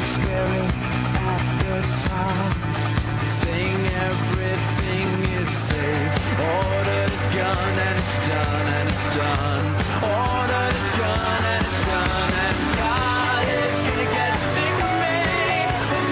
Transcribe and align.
staring 0.00 0.70
at 1.32 1.44
the 1.62 1.78
top, 2.08 2.54
saying 3.42 3.80
everything 4.08 5.08
is 5.40 5.48
safe. 5.50 6.14
Order's 6.40 7.26
gone 7.36 7.78
and 7.88 7.98
it's 7.98 8.28
done 8.28 8.66
and 8.78 8.88
it's 8.88 9.08
done. 9.16 9.66
Order's 10.04 10.88
gone 11.00 11.44
and 11.54 11.66
it's 11.66 11.86
done 11.86 12.32
and 12.46 12.58
God 12.80 13.48
is 13.64 13.80
gonna 13.86 14.10
get 14.16 14.36
sick 14.38 14.76
of 14.88 14.92
me 15.02 15.18
in 15.98 16.06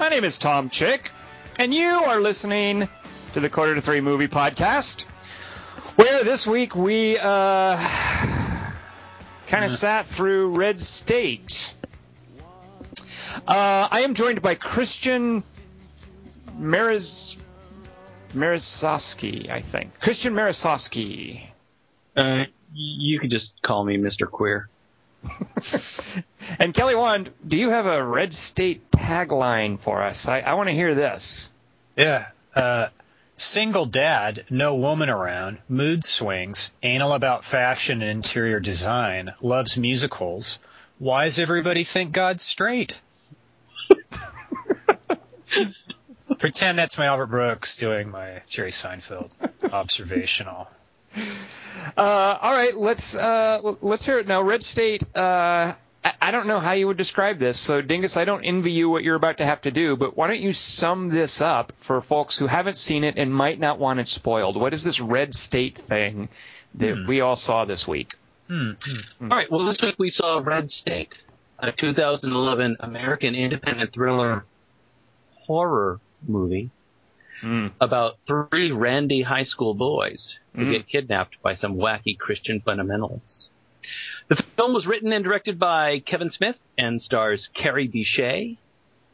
my 0.00 0.08
name 0.08 0.24
is 0.24 0.38
Tom 0.38 0.70
Chick, 0.70 1.12
and 1.58 1.74
you 1.74 1.86
are 1.90 2.20
listening 2.20 2.88
to 3.34 3.40
the 3.40 3.50
Quarter 3.50 3.74
to 3.74 3.82
Three 3.82 4.00
Movie 4.00 4.28
Podcast, 4.28 5.02
where 5.96 6.24
this 6.24 6.46
week 6.46 6.74
we 6.74 7.18
uh, 7.18 7.76
kind 9.46 9.62
of 9.62 9.70
sat 9.70 10.06
through 10.06 10.56
Red 10.56 10.80
State. 10.80 11.74
Uh, 13.46 13.88
I 13.90 14.00
am 14.00 14.14
joined 14.14 14.40
by 14.40 14.54
Christian 14.54 15.44
Mariz 16.56 17.36
Marisowski, 18.32 19.50
I 19.50 19.60
think. 19.60 20.00
Christian 20.00 20.32
Marisowski. 20.32 21.42
Uh, 22.16 22.44
you 22.72 23.20
could 23.20 23.30
just 23.30 23.52
call 23.60 23.84
me 23.84 23.98
Mr. 23.98 24.26
Queer. 24.26 24.70
And 26.58 26.74
Kelly 26.74 26.94
Wand, 26.94 27.30
do 27.46 27.56
you 27.56 27.70
have 27.70 27.86
a 27.86 28.02
Red 28.02 28.34
State 28.34 28.90
tagline 28.90 29.78
for 29.78 30.02
us? 30.02 30.26
I, 30.28 30.40
I 30.40 30.54
want 30.54 30.68
to 30.68 30.74
hear 30.74 30.94
this. 30.94 31.50
Yeah. 31.96 32.26
Uh, 32.54 32.88
single 33.36 33.86
dad, 33.86 34.44
no 34.50 34.74
woman 34.74 35.08
around, 35.08 35.58
mood 35.68 36.04
swings, 36.04 36.70
anal 36.82 37.12
about 37.12 37.44
fashion 37.44 38.02
and 38.02 38.10
interior 38.10 38.58
design, 38.60 39.30
loves 39.40 39.76
musicals. 39.76 40.58
Why 40.98 41.24
does 41.24 41.38
everybody 41.38 41.84
think 41.84 42.12
God's 42.12 42.42
straight? 42.42 43.00
Pretend 46.38 46.78
that's 46.78 46.98
my 46.98 47.06
Albert 47.06 47.26
Brooks 47.26 47.76
doing 47.76 48.10
my 48.10 48.42
Jerry 48.48 48.70
Seinfeld 48.70 49.30
observational. 49.72 50.68
Uh, 51.96 52.38
all 52.40 52.52
right, 52.52 52.76
let's 52.76 53.14
uh, 53.14 53.74
let's 53.80 54.04
hear 54.04 54.18
it 54.18 54.26
now. 54.26 54.42
Red 54.42 54.62
State. 54.62 55.04
Uh, 55.16 55.74
I, 56.04 56.12
I 56.20 56.30
don't 56.30 56.46
know 56.46 56.60
how 56.60 56.72
you 56.72 56.86
would 56.86 56.96
describe 56.96 57.38
this, 57.38 57.58
so 57.58 57.80
Dingus, 57.80 58.16
I 58.16 58.24
don't 58.24 58.44
envy 58.44 58.72
you 58.72 58.88
what 58.88 59.02
you're 59.02 59.16
about 59.16 59.38
to 59.38 59.46
have 59.46 59.62
to 59.62 59.70
do. 59.70 59.96
But 59.96 60.16
why 60.16 60.28
don't 60.28 60.40
you 60.40 60.52
sum 60.52 61.08
this 61.08 61.40
up 61.40 61.72
for 61.76 62.00
folks 62.00 62.38
who 62.38 62.46
haven't 62.46 62.78
seen 62.78 63.04
it 63.04 63.16
and 63.16 63.34
might 63.34 63.58
not 63.58 63.78
want 63.78 64.00
it 64.00 64.08
spoiled? 64.08 64.56
What 64.56 64.72
is 64.72 64.84
this 64.84 65.00
Red 65.00 65.34
State 65.34 65.76
thing 65.76 66.28
that 66.76 67.06
we 67.06 67.20
all 67.20 67.36
saw 67.36 67.64
this 67.64 67.86
week? 67.88 68.14
Hmm. 68.48 68.72
All 69.22 69.28
right. 69.28 69.50
Well, 69.50 69.66
this 69.66 69.80
week 69.82 69.96
we 69.98 70.10
saw 70.10 70.40
Red 70.44 70.70
State, 70.70 71.14
a 71.58 71.72
2011 71.72 72.76
American 72.80 73.34
independent 73.34 73.92
thriller 73.92 74.44
horror 75.46 76.00
movie 76.26 76.70
about 77.80 78.18
three 78.26 78.70
randy 78.70 79.22
high 79.22 79.44
school 79.44 79.74
boys 79.74 80.34
who 80.54 80.64
Mm. 80.66 80.72
get 80.72 80.88
kidnapped 80.88 81.40
by 81.42 81.54
some 81.54 81.76
wacky 81.76 82.18
Christian 82.18 82.60
fundamentalists. 82.60 83.48
The 84.28 84.42
film 84.56 84.74
was 84.74 84.86
written 84.86 85.12
and 85.12 85.24
directed 85.24 85.58
by 85.58 86.00
Kevin 86.00 86.30
Smith 86.30 86.56
and 86.78 87.00
stars 87.00 87.48
Kerry 87.54 87.88
Bishé, 87.88 88.56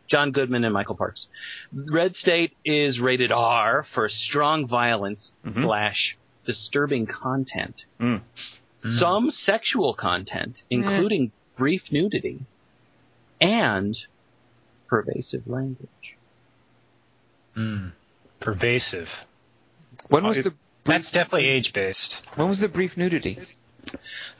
John 0.08 0.30
Goodman, 0.32 0.64
and 0.64 0.72
Michael 0.74 0.94
Parks. 0.96 1.26
Red 1.72 2.14
State 2.16 2.52
is 2.64 3.00
rated 3.00 3.32
R 3.32 3.84
for 3.94 4.08
strong 4.08 4.66
violence 4.66 5.30
Mhm. 5.44 5.62
slash 5.64 6.16
disturbing 6.44 7.06
content. 7.06 7.84
Mm. 7.98 8.20
Some 8.98 9.30
sexual 9.30 9.94
content, 9.94 10.62
including 10.70 11.32
brief 11.56 11.90
nudity 11.90 12.40
and 13.40 13.96
pervasive 14.86 15.46
language. 15.48 15.88
Mm. 17.56 17.92
Pervasive. 18.40 19.26
When 20.08 20.24
was 20.24 20.44
the 20.44 20.54
That's 20.86 21.10
definitely 21.10 21.48
age 21.48 21.72
based. 21.72 22.24
when 22.36 22.48
was 22.48 22.60
the 22.60 22.68
brief 22.68 22.96
nudity? 22.96 23.38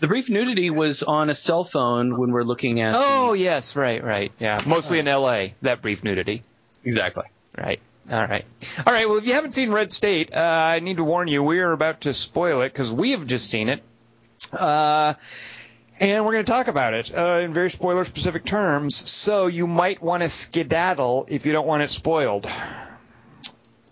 The 0.00 0.06
brief 0.08 0.28
nudity 0.28 0.70
was 0.70 1.02
on 1.06 1.30
a 1.30 1.34
cell 1.34 1.64
phone 1.64 2.18
when 2.18 2.32
we're 2.32 2.42
looking 2.44 2.80
at. 2.80 2.94
Oh 2.96 3.32
yes, 3.32 3.76
right, 3.76 4.02
right, 4.02 4.32
yeah. 4.38 4.58
Mostly 4.66 4.98
in 4.98 5.08
L.A. 5.08 5.54
That 5.62 5.82
brief 5.82 6.02
nudity. 6.04 6.42
exactly. 6.84 7.24
Right. 7.56 7.80
All 8.10 8.24
right. 8.26 8.44
All 8.86 8.92
right. 8.92 9.08
Well, 9.08 9.18
if 9.18 9.26
you 9.26 9.32
haven't 9.32 9.52
seen 9.52 9.72
Red 9.72 9.90
State, 9.90 10.32
uh, 10.32 10.38
I 10.38 10.78
need 10.80 10.98
to 10.98 11.04
warn 11.04 11.26
you, 11.28 11.42
we 11.42 11.58
are 11.60 11.72
about 11.72 12.02
to 12.02 12.12
spoil 12.12 12.60
it 12.62 12.72
because 12.72 12.92
we 12.92 13.12
have 13.12 13.26
just 13.26 13.48
seen 13.48 13.68
it. 13.68 13.82
Uh, 14.52 15.14
and 15.98 16.24
we're 16.24 16.32
going 16.32 16.44
to 16.44 16.52
talk 16.52 16.68
about 16.68 16.92
it 16.94 17.12
uh, 17.16 17.40
in 17.42 17.52
very 17.54 17.70
spoiler 17.70 18.04
specific 18.04 18.44
terms. 18.44 18.94
So 18.94 19.46
you 19.48 19.66
might 19.66 20.02
want 20.02 20.22
to 20.22 20.28
skedaddle 20.28 21.26
if 21.28 21.46
you 21.46 21.52
don't 21.52 21.66
want 21.66 21.82
it 21.82 21.88
spoiled. 21.90 22.46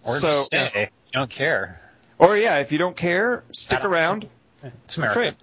Or 0.07 0.17
So- 0.17 0.45
just 0.53 0.69
stay. 0.71 0.91
You 1.07 1.21
don't 1.21 1.31
care. 1.31 1.81
Or, 2.19 2.37
yeah, 2.37 2.59
if 2.59 2.73
you 2.73 2.79
don't 2.79 2.97
care, 2.97 3.45
stick 3.53 3.81
don't- 3.81 3.91
around. 3.93 4.29
It's 4.85 4.97
America. 4.97 5.19
Great. 5.19 5.35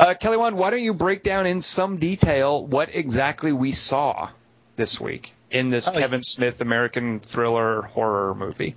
Uh, 0.00 0.14
Kelly 0.14 0.36
Wand, 0.36 0.56
why 0.56 0.70
don't 0.70 0.82
you 0.82 0.94
break 0.94 1.22
down 1.22 1.46
in 1.46 1.62
some 1.62 1.98
detail 1.98 2.64
what 2.64 2.88
exactly 2.94 3.52
we 3.52 3.72
saw 3.72 4.28
this 4.76 5.00
week 5.00 5.34
in 5.50 5.70
this 5.70 5.86
Oh. 5.88 5.92
Kevin 5.92 6.22
Smith 6.22 6.60
American 6.60 7.20
thriller 7.20 7.82
horror 7.82 8.34
movie? 8.34 8.74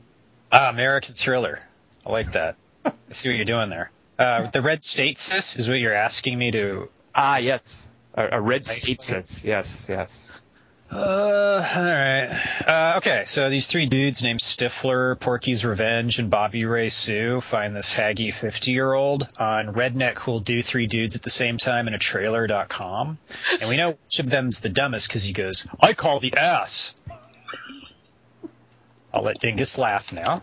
Ah, 0.52 0.70
American 0.70 1.16
thriller. 1.16 1.60
I 2.06 2.12
like 2.12 2.34
that. 2.34 2.56
I 2.86 2.92
see 3.10 3.30
what 3.30 3.36
you're 3.38 3.46
doing 3.46 3.70
there. 3.70 3.90
Uh, 4.20 4.48
the 4.48 4.62
red 4.62 4.84
state 4.84 5.18
sis 5.18 5.56
is 5.56 5.68
what 5.68 5.80
you're 5.80 5.94
asking 5.94 6.38
me 6.38 6.52
to. 6.52 6.90
Ah, 7.16 7.38
yes. 7.38 7.90
A, 8.14 8.38
a 8.38 8.42
red 8.42 8.64
statesis. 8.66 9.44
Yes, 9.44 9.88
yes. 9.90 10.28
Uh, 10.92 11.64
all 11.76 11.84
right. 11.84 12.30
Uh, 12.66 12.94
okay, 12.98 13.24
so 13.26 13.50
these 13.50 13.68
three 13.68 13.86
dudes 13.86 14.24
named 14.24 14.40
Stifler, 14.40 15.20
Porky's 15.20 15.64
Revenge, 15.64 16.18
and 16.18 16.32
Bobby 16.32 16.66
Ray 16.66 16.90
Sue 16.90 17.42
find 17.42 17.76
this 17.76 17.94
haggy 17.94 18.34
50 18.34 18.72
year 18.72 18.92
old 18.92 19.28
on 19.38 19.74
Redneck 19.74 20.18
who'll 20.18 20.40
do 20.40 20.64
three 20.64 20.88
dudes 20.88 21.16
at 21.16 21.22
the 21.22 21.30
same 21.30 21.58
time 21.58 21.88
in 21.88 21.94
a 21.94 22.00
trailer.com. 22.00 23.20
And 23.60 23.70
we 23.70 23.78
know 23.78 23.92
which 23.92 24.20
of 24.20 24.30
them's 24.30 24.62
the 24.62 24.70
dumbest 24.70 25.08
because 25.08 25.24
he 25.24 25.34
goes, 25.34 25.68
I 25.80 25.94
call 25.94 26.20
the 26.20 26.36
ass. 26.36 26.96
I'll 29.14 29.24
let 29.24 29.40
Dingus 29.40 29.78
laugh 29.78 30.12
now. 30.12 30.42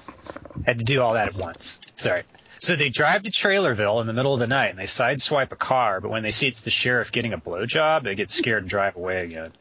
Had 0.64 0.78
to 0.78 0.84
do 0.84 1.02
all 1.02 1.14
that 1.14 1.28
at 1.28 1.34
once. 1.34 1.80
Sorry. 1.96 2.22
So 2.58 2.74
they 2.74 2.88
drive 2.88 3.22
to 3.24 3.30
Trailerville 3.30 4.00
in 4.00 4.06
the 4.06 4.12
middle 4.12 4.32
of 4.32 4.40
the 4.40 4.46
night 4.46 4.70
and 4.70 4.78
they 4.78 4.84
sideswipe 4.84 5.52
a 5.52 5.56
car, 5.56 6.00
but 6.00 6.10
when 6.10 6.22
they 6.22 6.30
see 6.30 6.46
it's 6.48 6.62
the 6.62 6.70
sheriff 6.70 7.12
getting 7.12 7.32
a 7.32 7.38
blowjob, 7.38 8.02
they 8.04 8.14
get 8.14 8.30
scared 8.30 8.62
and 8.62 8.70
drive 8.70 8.96
away 8.96 9.24
again. 9.24 9.52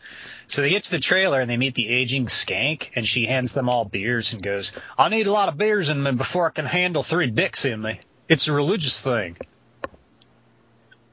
So 0.47 0.61
they 0.61 0.69
get 0.69 0.85
to 0.85 0.91
the 0.91 0.99
trailer 0.99 1.39
and 1.41 1.49
they 1.49 1.57
meet 1.57 1.73
the 1.75 1.89
aging 1.89 2.27
skank, 2.27 2.91
and 2.95 3.05
she 3.05 3.25
hands 3.25 3.53
them 3.53 3.67
all 3.67 3.83
beers 3.83 4.31
and 4.33 4.41
goes, 4.41 4.71
I 4.97 5.09
need 5.09 5.27
a 5.27 5.31
lot 5.31 5.49
of 5.49 5.57
beers 5.57 5.89
in 5.89 6.01
me 6.01 6.11
before 6.11 6.47
I 6.47 6.51
can 6.51 6.65
handle 6.65 7.03
three 7.03 7.27
dicks 7.27 7.65
in 7.65 7.81
me. 7.81 7.99
It's 8.29 8.47
a 8.47 8.53
religious 8.53 9.01
thing. 9.01 9.35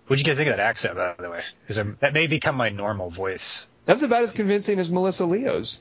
What'd 0.07 0.25
you 0.25 0.31
guys 0.31 0.37
think 0.37 0.51
of 0.51 0.57
that 0.57 0.63
accent, 0.63 0.97
by 0.97 1.15
the 1.19 1.31
way? 1.31 1.43
'Cause 1.67 1.79
I'm- 1.79 1.97
that 2.01 2.13
may 2.13 2.27
become 2.27 2.57
my 2.57 2.69
normal 2.69 3.09
voice. 3.11 3.67
That's 3.87 4.03
about 4.03 4.23
as 4.23 4.33
convincing 4.33 4.79
as 4.79 4.91
Melissa 4.91 5.25
Leo's. 5.25 5.81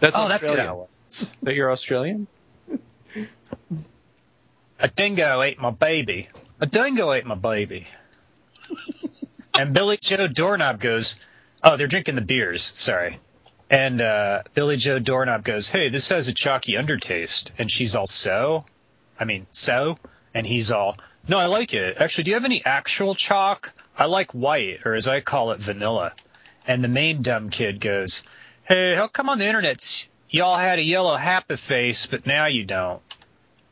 That's 0.00 0.14
Oh, 0.16 0.28
that's 0.28 0.44
Australian. 0.48 0.76
what 0.76 0.88
Is 1.10 1.30
that 1.42 1.54
you're 1.54 1.72
Australian? 1.72 2.26
A 4.80 4.86
dingo 4.86 5.42
ate 5.42 5.58
my 5.58 5.70
baby. 5.70 6.28
A 6.60 6.66
dingo 6.66 7.12
ate 7.12 7.26
my 7.26 7.34
baby. 7.34 7.88
and 9.54 9.74
Billy 9.74 9.96
Joe 9.96 10.28
Doorknob 10.28 10.78
goes, 10.78 11.18
Oh, 11.64 11.76
they're 11.76 11.88
drinking 11.88 12.14
the 12.14 12.20
beers. 12.20 12.70
Sorry. 12.76 13.18
And 13.68 14.00
uh, 14.00 14.44
Billy 14.54 14.76
Joe 14.76 15.00
Doorknob 15.00 15.42
goes, 15.42 15.68
Hey, 15.68 15.88
this 15.88 16.10
has 16.10 16.28
a 16.28 16.32
chalky 16.32 16.74
undertaste. 16.74 17.50
And 17.58 17.68
she's 17.68 17.96
all, 17.96 18.06
So? 18.06 18.66
I 19.18 19.24
mean, 19.24 19.48
so? 19.50 19.98
And 20.32 20.46
he's 20.46 20.70
all, 20.70 20.96
No, 21.26 21.38
I 21.40 21.46
like 21.46 21.74
it. 21.74 21.96
Actually, 21.98 22.24
do 22.24 22.30
you 22.30 22.36
have 22.36 22.44
any 22.44 22.64
actual 22.64 23.16
chalk? 23.16 23.72
I 23.96 24.06
like 24.06 24.30
white, 24.30 24.86
or 24.86 24.94
as 24.94 25.08
I 25.08 25.20
call 25.20 25.50
it, 25.50 25.58
vanilla. 25.58 26.12
And 26.68 26.84
the 26.84 26.88
main 26.88 27.22
dumb 27.22 27.50
kid 27.50 27.80
goes, 27.80 28.22
Hey, 28.62 28.94
how 28.94 29.08
come 29.08 29.28
on 29.28 29.38
the 29.38 29.46
internet 29.46 30.08
y'all 30.30 30.56
had 30.56 30.78
a 30.78 30.82
yellow 30.82 31.16
happy 31.16 31.56
face, 31.56 32.06
but 32.06 32.26
now 32.26 32.46
you 32.46 32.64
don't? 32.64 33.02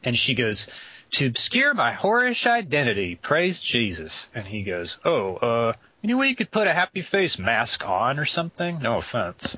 And 0.02 0.18
she 0.18 0.34
goes, 0.34 0.66
to 1.12 1.26
obscure 1.26 1.74
my 1.74 1.92
whorish 1.92 2.46
identity, 2.46 3.14
praise 3.14 3.60
Jesus. 3.60 4.28
And 4.34 4.46
he 4.46 4.62
goes, 4.62 4.98
oh, 5.04 5.36
uh, 5.36 5.72
any 6.02 6.14
way 6.14 6.28
you 6.28 6.36
could 6.36 6.50
put 6.50 6.66
a 6.66 6.72
happy 6.72 7.00
face 7.00 7.38
mask 7.38 7.88
on 7.88 8.18
or 8.18 8.24
something? 8.24 8.78
No 8.80 8.98
offense. 8.98 9.56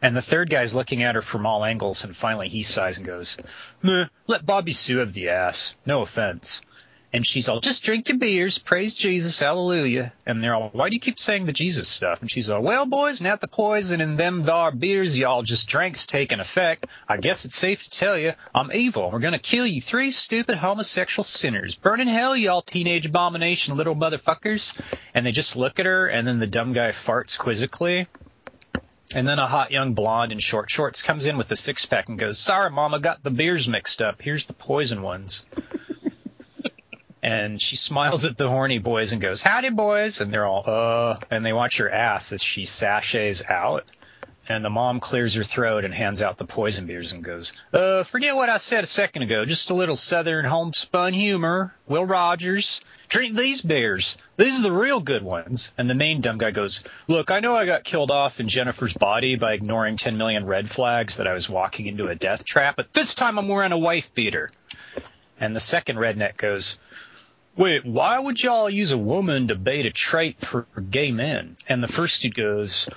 And 0.00 0.14
the 0.14 0.22
third 0.22 0.50
guy's 0.50 0.74
looking 0.74 1.02
at 1.02 1.14
her 1.14 1.22
from 1.22 1.46
all 1.46 1.64
angles, 1.64 2.04
and 2.04 2.14
finally 2.14 2.48
he 2.48 2.62
sighs 2.62 2.98
and 2.98 3.06
goes, 3.06 3.36
Meh, 3.82 4.06
let 4.26 4.46
Bobby 4.46 4.72
Sue 4.72 4.98
have 4.98 5.12
the 5.12 5.30
ass. 5.30 5.76
No 5.84 6.02
offense. 6.02 6.60
And 7.10 7.26
she's 7.26 7.48
all, 7.48 7.60
just 7.60 7.84
drink 7.84 8.08
your 8.08 8.18
beers, 8.18 8.58
praise 8.58 8.94
Jesus, 8.94 9.38
hallelujah. 9.38 10.12
And 10.26 10.44
they're 10.44 10.54
all, 10.54 10.68
why 10.72 10.90
do 10.90 10.94
you 10.94 11.00
keep 11.00 11.18
saying 11.18 11.46
the 11.46 11.54
Jesus 11.54 11.88
stuff? 11.88 12.20
And 12.20 12.30
she's 12.30 12.50
all, 12.50 12.60
well, 12.60 12.84
boys, 12.84 13.22
now 13.22 13.36
the 13.36 13.48
poison 13.48 14.02
in 14.02 14.16
them 14.16 14.44
thar 14.44 14.72
beers 14.72 15.18
y'all 15.18 15.42
just 15.42 15.68
drank's 15.68 16.06
taking 16.06 16.38
effect, 16.38 16.86
I 17.08 17.16
guess 17.16 17.46
it's 17.46 17.56
safe 17.56 17.84
to 17.84 17.90
tell 17.90 18.18
you, 18.18 18.34
I'm 18.54 18.70
evil. 18.72 19.08
We're 19.10 19.20
gonna 19.20 19.38
kill 19.38 19.66
you 19.66 19.80
three 19.80 20.10
stupid 20.10 20.56
homosexual 20.56 21.24
sinners. 21.24 21.76
Burn 21.76 22.00
in 22.00 22.08
hell, 22.08 22.36
y'all 22.36 22.60
teenage 22.60 23.06
abomination 23.06 23.76
little 23.78 23.96
motherfuckers. 23.96 24.78
And 25.14 25.24
they 25.24 25.32
just 25.32 25.56
look 25.56 25.80
at 25.80 25.86
her, 25.86 26.08
and 26.08 26.28
then 26.28 26.40
the 26.40 26.46
dumb 26.46 26.74
guy 26.74 26.90
farts 26.90 27.38
quizzically. 27.38 28.06
And 29.14 29.26
then 29.26 29.38
a 29.38 29.46
hot 29.46 29.70
young 29.70 29.94
blonde 29.94 30.32
in 30.32 30.38
short 30.38 30.70
shorts 30.70 31.02
comes 31.02 31.24
in 31.24 31.38
with 31.38 31.50
a 31.50 31.56
six 31.56 31.86
pack 31.86 32.10
and 32.10 32.18
goes, 32.18 32.38
Sorry, 32.38 32.70
Mama, 32.70 32.98
got 32.98 33.22
the 33.22 33.30
beers 33.30 33.66
mixed 33.66 34.02
up. 34.02 34.20
Here's 34.20 34.44
the 34.44 34.52
poison 34.52 35.00
ones. 35.00 35.46
And 37.28 37.60
she 37.60 37.76
smiles 37.76 38.24
at 38.24 38.38
the 38.38 38.48
horny 38.48 38.78
boys 38.78 39.12
and 39.12 39.20
goes, 39.20 39.42
Howdy, 39.42 39.68
boys. 39.68 40.22
And 40.22 40.32
they're 40.32 40.46
all, 40.46 40.64
uh, 40.66 41.18
and 41.30 41.44
they 41.44 41.52
watch 41.52 41.76
her 41.76 41.90
ass 41.90 42.32
as 42.32 42.42
she 42.42 42.64
sachets 42.64 43.44
out. 43.46 43.84
And 44.48 44.64
the 44.64 44.70
mom 44.70 45.00
clears 45.00 45.34
her 45.34 45.44
throat 45.44 45.84
and 45.84 45.92
hands 45.92 46.22
out 46.22 46.38
the 46.38 46.46
poison 46.46 46.86
beers 46.86 47.12
and 47.12 47.22
goes, 47.22 47.52
Uh, 47.70 48.02
forget 48.02 48.34
what 48.34 48.48
I 48.48 48.56
said 48.56 48.84
a 48.84 48.86
second 48.86 49.24
ago. 49.24 49.44
Just 49.44 49.68
a 49.68 49.74
little 49.74 49.94
southern 49.94 50.46
homespun 50.46 51.12
humor. 51.12 51.74
Will 51.86 52.06
Rogers. 52.06 52.80
Drink 53.10 53.36
these 53.36 53.60
beers. 53.60 54.16
These 54.38 54.60
are 54.60 54.62
the 54.62 54.72
real 54.72 55.00
good 55.00 55.22
ones. 55.22 55.70
And 55.76 55.90
the 55.90 55.94
main 55.94 56.22
dumb 56.22 56.38
guy 56.38 56.50
goes, 56.50 56.82
Look, 57.08 57.30
I 57.30 57.40
know 57.40 57.54
I 57.54 57.66
got 57.66 57.84
killed 57.84 58.10
off 58.10 58.40
in 58.40 58.48
Jennifer's 58.48 58.94
body 58.94 59.36
by 59.36 59.52
ignoring 59.52 59.98
10 59.98 60.16
million 60.16 60.46
red 60.46 60.70
flags 60.70 61.18
that 61.18 61.26
I 61.26 61.34
was 61.34 61.50
walking 61.50 61.88
into 61.88 62.08
a 62.08 62.14
death 62.14 62.46
trap, 62.46 62.76
but 62.76 62.94
this 62.94 63.14
time 63.14 63.38
I'm 63.38 63.48
wearing 63.48 63.72
a 63.72 63.78
wife 63.78 64.14
beater. 64.14 64.50
And 65.40 65.54
the 65.54 65.60
second 65.60 65.96
redneck 65.96 66.36
goes, 66.36 66.78
Wait, 67.58 67.84
why 67.84 68.20
would 68.20 68.40
y'all 68.40 68.70
use 68.70 68.92
a 68.92 68.96
woman 68.96 69.48
to 69.48 69.56
bait 69.56 69.84
a 69.84 69.90
trait 69.90 70.38
for 70.38 70.68
gay 70.90 71.10
men? 71.10 71.56
And 71.68 71.82
the 71.82 71.88
first 71.88 72.22
dude 72.22 72.36
goes, 72.36 72.88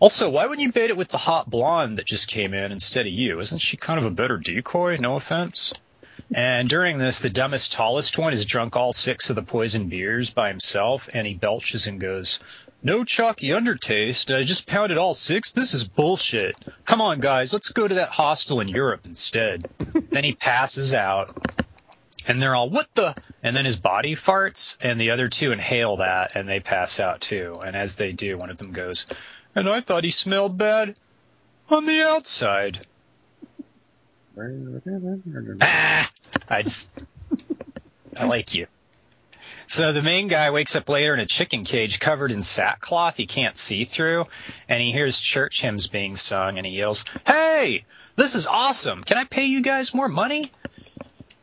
also, 0.00 0.30
why 0.30 0.46
wouldn't 0.46 0.64
you 0.64 0.72
bait 0.72 0.88
it 0.88 0.96
with 0.96 1.08
the 1.08 1.18
hot 1.18 1.50
blonde 1.50 1.98
that 1.98 2.06
just 2.06 2.26
came 2.26 2.54
in 2.54 2.72
instead 2.72 3.04
of 3.04 3.12
you? 3.12 3.38
Isn't 3.38 3.58
she 3.58 3.76
kind 3.76 3.98
of 3.98 4.06
a 4.06 4.10
better 4.10 4.38
decoy? 4.38 4.96
No 4.96 5.16
offense. 5.16 5.74
And 6.34 6.70
during 6.70 6.96
this, 6.96 7.18
the 7.18 7.28
dumbest, 7.28 7.74
tallest 7.74 8.16
one 8.16 8.32
has 8.32 8.46
drunk 8.46 8.76
all 8.76 8.94
six 8.94 9.28
of 9.28 9.36
the 9.36 9.42
poison 9.42 9.90
beers 9.90 10.30
by 10.30 10.48
himself, 10.48 11.10
and 11.12 11.26
he 11.26 11.34
belches 11.34 11.86
and 11.86 12.00
goes, 12.00 12.40
No 12.82 13.04
chalky 13.04 13.48
undertaste. 13.48 14.34
I 14.34 14.42
just 14.42 14.66
pounded 14.66 14.96
all 14.96 15.12
six. 15.12 15.50
This 15.50 15.74
is 15.74 15.86
bullshit. 15.86 16.56
Come 16.86 17.02
on, 17.02 17.20
guys, 17.20 17.52
let's 17.52 17.72
go 17.72 17.86
to 17.86 17.96
that 17.96 18.08
hostel 18.08 18.60
in 18.60 18.68
Europe 18.68 19.04
instead. 19.04 19.68
then 20.10 20.24
he 20.24 20.32
passes 20.32 20.94
out, 20.94 21.36
and 22.28 22.40
they're 22.40 22.54
all, 22.54 22.70
What 22.70 22.86
the? 22.94 23.16
And 23.42 23.56
then 23.56 23.64
his 23.64 23.80
body 23.80 24.14
farts, 24.14 24.76
and 24.80 25.00
the 25.00 25.10
other 25.10 25.28
two 25.28 25.50
inhale 25.50 25.96
that, 25.96 26.32
and 26.34 26.48
they 26.48 26.60
pass 26.60 27.00
out 27.00 27.22
too. 27.22 27.60
And 27.64 27.74
as 27.74 27.96
they 27.96 28.12
do, 28.12 28.36
one 28.36 28.50
of 28.50 28.58
them 28.58 28.72
goes, 28.72 29.06
And 29.54 29.68
I 29.68 29.80
thought 29.80 30.04
he 30.04 30.10
smelled 30.10 30.56
bad 30.56 30.94
on 31.70 31.86
the 31.86 32.02
outside. 32.02 32.86
Ah, 35.62 36.10
I 36.48 36.62
just, 36.62 36.90
I 38.16 38.26
like 38.26 38.54
you. 38.54 38.66
So 39.66 39.92
the 39.92 40.02
main 40.02 40.28
guy 40.28 40.50
wakes 40.50 40.76
up 40.76 40.88
later 40.88 41.14
in 41.14 41.20
a 41.20 41.26
chicken 41.26 41.64
cage 41.64 42.00
covered 42.00 42.32
in 42.32 42.42
sackcloth 42.42 43.16
he 43.16 43.26
can't 43.26 43.56
see 43.56 43.84
through, 43.84 44.26
and 44.68 44.80
he 44.80 44.92
hears 44.92 45.18
church 45.18 45.62
hymns 45.62 45.86
being 45.86 46.16
sung, 46.16 46.58
and 46.58 46.66
he 46.66 46.76
yells, 46.76 47.04
Hey, 47.26 47.84
this 48.16 48.34
is 48.34 48.46
awesome. 48.46 49.04
Can 49.04 49.18
I 49.18 49.24
pay 49.24 49.46
you 49.46 49.62
guys 49.62 49.94
more 49.94 50.08
money? 50.08 50.50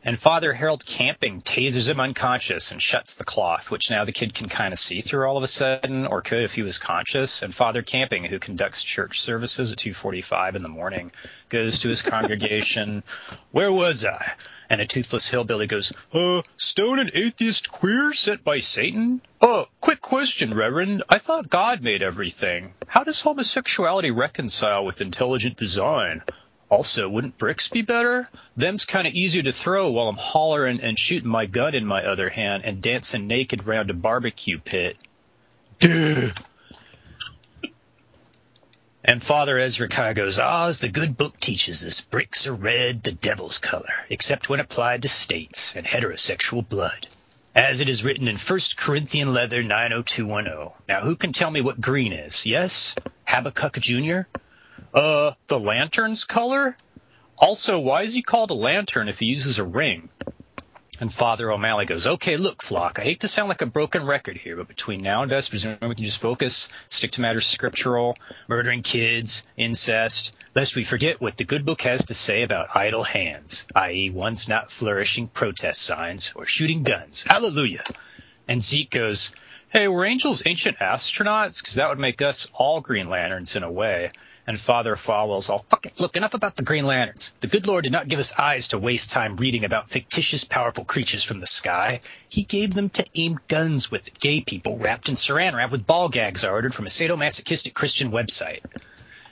And 0.08 0.20
Father 0.20 0.54
Harold 0.54 0.86
Camping 0.86 1.42
tasers 1.42 1.90
him 1.90 2.00
unconscious 2.00 2.70
and 2.72 2.80
shuts 2.80 3.16
the 3.16 3.24
cloth, 3.24 3.72
which 3.72 3.90
now 3.90 4.06
the 4.06 4.12
kid 4.12 4.36
can 4.36 4.48
kind 4.48 4.72
of 4.72 4.78
see 4.78 5.02
through 5.02 5.28
all 5.28 5.36
of 5.36 5.44
a 5.44 5.48
sudden, 5.48 6.06
or 6.06 6.22
could 6.22 6.44
if 6.44 6.54
he 6.54 6.62
was 6.62 6.78
conscious. 6.78 7.42
And 7.42 7.56
Father 7.56 7.82
Camping, 7.82 8.24
who 8.24 8.38
conducts 8.38 8.84
church 8.84 9.22
services 9.22 9.72
at 9.72 9.80
2:45 9.80 10.56
in 10.56 10.62
the 10.62 10.70
morning, 10.70 11.12
goes 11.50 11.80
to 11.80 11.90
his 11.90 12.04
congregation. 12.04 13.02
Where 13.52 13.74
was 13.74 14.06
I? 14.06 14.34
And 14.70 14.80
a 14.80 14.86
toothless 14.86 15.28
hillbilly 15.28 15.66
goes, 15.66 15.92
Uh, 16.14 16.44
stone 16.56 17.00
an 17.00 17.10
atheist 17.16 17.72
queer 17.72 18.14
sent 18.14 18.44
by 18.44 18.60
Satan? 18.60 19.22
Uh, 19.42 19.66
quick 19.82 20.02
question, 20.02 20.54
Reverend. 20.54 21.02
I 21.10 21.18
thought 21.18 21.50
God 21.50 21.82
made 21.82 22.04
everything. 22.04 22.76
How 22.86 23.04
does 23.04 23.22
homosexuality 23.22 24.12
reconcile 24.12 24.86
with 24.86 25.02
intelligent 25.02 25.58
design? 25.58 26.22
Also, 26.70 27.08
wouldn't 27.08 27.38
bricks 27.38 27.68
be 27.68 27.84
better? 27.84 28.28
Them's 28.58 28.86
kind 28.86 29.08
of 29.08 29.14
easier 29.14 29.44
to 29.44 29.52
throw 29.52 29.92
while 29.92 30.08
I'm 30.08 30.18
hollering 30.18 30.82
and 30.82 30.98
shooting 30.98 31.30
my 31.30 31.46
gun 31.46 31.76
in 31.76 31.86
my 31.86 32.04
other 32.04 32.30
hand 32.30 32.64
and 32.66 32.82
dancing 32.82 33.28
naked 33.28 33.68
round 33.68 33.92
a 33.92 33.94
barbecue 33.94 34.60
pit. 34.60 34.98
Duh. 35.80 36.32
And 39.08 39.22
Father 39.22 39.60
Ezra 39.60 39.88
kind 39.88 40.10
of 40.10 40.16
goes, 40.16 40.40
Ah, 40.40 40.66
as 40.66 40.80
the 40.80 40.90
good 40.90 41.16
book 41.16 41.40
teaches 41.40 41.86
us, 41.86 42.02
bricks 42.02 42.48
are 42.48 42.54
red, 42.56 43.04
the 43.04 43.12
devil's 43.12 43.60
color, 43.60 43.94
except 44.10 44.50
when 44.50 44.60
applied 44.60 45.04
to 45.04 45.08
states 45.08 45.74
and 45.76 45.86
heterosexual 45.86 46.68
blood. 46.68 47.08
As 47.54 47.82
it 47.82 47.88
is 47.88 48.04
written 48.04 48.28
in 48.28 48.38
1 48.38 48.60
Corinthian 48.76 49.32
Leather 49.32 49.62
90210. 49.62 50.72
Now, 50.90 51.02
who 51.02 51.16
can 51.16 51.34
tell 51.34 51.52
me 51.52 51.62
what 51.62 51.80
green 51.80 52.14
is? 52.14 52.48
Yes? 52.48 52.96
Habakkuk 53.26 53.80
Jr.? 53.80 54.22
Uh, 54.94 55.32
the 55.48 55.60
lantern's 55.60 56.24
color? 56.24 56.78
Also, 57.38 57.80
why 57.80 58.04
is 58.04 58.14
he 58.14 58.22
called 58.22 58.52
a 58.52 58.56
lantern 58.56 59.10
if 59.10 59.20
he 59.20 59.26
uses 59.26 59.60
a 59.60 59.64
ring? 59.64 60.10
And 61.02 61.14
Father 61.14 61.52
O'Malley 61.52 61.86
goes, 61.86 62.08
okay, 62.08 62.38
look, 62.38 62.64
Flock, 62.64 63.00
I 63.00 63.04
hate 63.04 63.20
to 63.22 63.28
sound 63.28 63.50
like 63.50 63.62
a 63.62 63.66
broken 63.66 64.06
record 64.06 64.38
here, 64.38 64.56
but 64.56 64.70
between 64.70 65.02
now 65.02 65.24
and 65.24 65.30
Vespers, 65.30 65.66
we 65.66 65.96
can 65.96 66.06
just 66.06 66.22
focus, 66.22 66.70
stick 66.88 67.12
to 67.12 67.22
matters 67.22 67.46
scriptural, 67.46 68.16
murdering 68.48 68.82
kids, 68.82 69.44
incest, 69.58 70.38
lest 70.56 70.78
we 70.78 70.86
forget 70.86 71.20
what 71.20 71.36
the 71.36 71.44
good 71.44 71.66
book 71.66 71.82
has 71.82 72.06
to 72.06 72.14
say 72.14 72.44
about 72.44 72.74
idle 72.78 73.04
hands, 73.04 73.66
i.e., 73.76 74.10
ones 74.10 74.48
not 74.48 74.72
flourishing 74.72 75.28
protest 75.28 75.82
signs 75.82 76.32
or 76.34 76.46
shooting 76.46 76.84
guns. 76.84 77.24
Hallelujah. 77.24 77.84
And 78.48 78.64
Zeke 78.64 78.92
goes, 78.92 79.32
hey, 79.70 79.90
were 79.90 80.06
angels 80.06 80.44
ancient 80.46 80.78
astronauts? 80.78 81.62
Because 81.62 81.76
that 81.76 81.90
would 81.90 82.00
make 82.00 82.22
us 82.22 82.50
all 82.54 82.80
Green 82.80 83.10
Lanterns 83.10 83.58
in 83.58 83.64
a 83.64 83.72
way. 83.72 84.12
And 84.48 84.60
Father 84.60 84.96
Falwell's 84.96 85.50
all, 85.50 85.66
fucking 85.70 85.94
it, 85.96 86.00
look, 86.00 86.16
enough 86.16 86.36
about 86.36 86.56
the 86.56 86.64
Green 86.64 86.86
Lanterns. 86.86 87.34
The 87.40 87.48
good 87.48 87.66
Lord 87.66 87.84
did 87.84 87.92
not 87.92 88.08
give 88.08 88.20
us 88.20 88.34
eyes 88.38 88.68
to 88.70 88.78
waste 88.78 89.10
time 89.10 89.38
reading 89.38 89.66
about 89.66 89.90
fictitious, 89.90 90.44
powerful 90.44 90.86
creatures 90.86 91.24
from 91.24 91.40
the 91.40 91.48
sky. 91.48 92.02
He 92.30 92.44
gave 92.44 92.74
them 92.74 92.90
to 92.90 93.06
aim 93.16 93.40
guns 93.48 93.90
with 93.90 94.20
gay 94.20 94.42
people 94.42 94.78
wrapped 94.78 95.10
in 95.10 95.16
saran 95.16 95.56
wrap 95.56 95.72
with 95.72 95.88
ball 95.88 96.10
gags 96.10 96.44
I 96.44 96.50
ordered 96.50 96.76
from 96.76 96.86
a 96.86 96.90
sadomasochistic 96.90 97.74
Christian 97.74 98.12
website. 98.12 98.62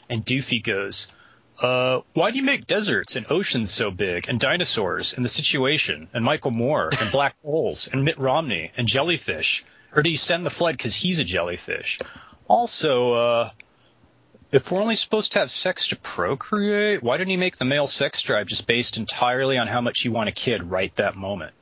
And 0.09 0.25
Doofy 0.25 0.63
goes, 0.63 1.07
uh, 1.59 2.01
why 2.13 2.31
do 2.31 2.37
you 2.37 2.43
make 2.43 2.67
deserts 2.67 3.15
and 3.15 3.25
oceans 3.29 3.71
so 3.71 3.91
big, 3.91 4.27
and 4.27 4.39
dinosaurs, 4.39 5.13
and 5.13 5.23
the 5.23 5.29
situation, 5.29 6.09
and 6.13 6.25
Michael 6.25 6.51
Moore, 6.51 6.89
and 6.91 7.11
black 7.11 7.35
holes, 7.43 7.87
and 7.87 8.03
Mitt 8.03 8.19
Romney, 8.19 8.71
and 8.75 8.87
jellyfish? 8.87 9.63
Or 9.95 10.01
do 10.01 10.09
you 10.09 10.17
send 10.17 10.45
the 10.45 10.49
flood 10.49 10.75
because 10.75 10.95
he's 10.95 11.19
a 11.19 11.23
jellyfish? 11.23 11.99
Also, 12.47 13.13
uh, 13.13 13.49
if 14.53 14.71
we're 14.71 14.81
only 14.81 14.95
supposed 14.95 15.31
to 15.31 15.39
have 15.39 15.49
sex 15.49 15.87
to 15.87 15.95
procreate, 15.95 17.01
why 17.01 17.17
didn't 17.17 17.31
he 17.31 17.37
make 17.37 17.57
the 17.57 17.65
male 17.65 17.87
sex 17.87 18.21
drive 18.21 18.45
just 18.45 18.67
based 18.67 18.97
entirely 18.97 19.57
on 19.57 19.65
how 19.65 19.81
much 19.81 20.05
you 20.05 20.11
want 20.11 20.29
a 20.29 20.31
kid 20.31 20.61
right 20.61 20.95
that 20.95 21.15
moment? 21.15 21.53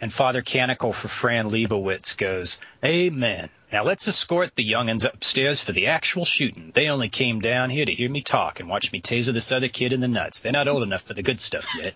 And 0.00 0.10
Father 0.10 0.40
Canicle 0.40 0.94
for 0.94 1.08
Fran 1.08 1.50
Lebowitz 1.50 2.16
goes, 2.16 2.58
Amen. 2.82 3.50
Now 3.70 3.84
let's 3.84 4.08
escort 4.08 4.54
the 4.54 4.64
young'uns 4.64 5.04
upstairs 5.04 5.60
for 5.60 5.72
the 5.72 5.88
actual 5.88 6.24
shooting. 6.24 6.72
They 6.74 6.88
only 6.88 7.10
came 7.10 7.40
down 7.40 7.68
here 7.68 7.84
to 7.84 7.94
hear 7.94 8.08
me 8.08 8.22
talk 8.22 8.60
and 8.60 8.68
watch 8.68 8.92
me 8.92 9.02
taser 9.02 9.34
this 9.34 9.52
other 9.52 9.68
kid 9.68 9.92
in 9.92 10.00
the 10.00 10.08
nuts. 10.08 10.40
They're 10.40 10.52
not 10.52 10.68
old 10.68 10.82
enough 10.82 11.02
for 11.02 11.12
the 11.12 11.22
good 11.22 11.38
stuff 11.38 11.66
yet. 11.76 11.92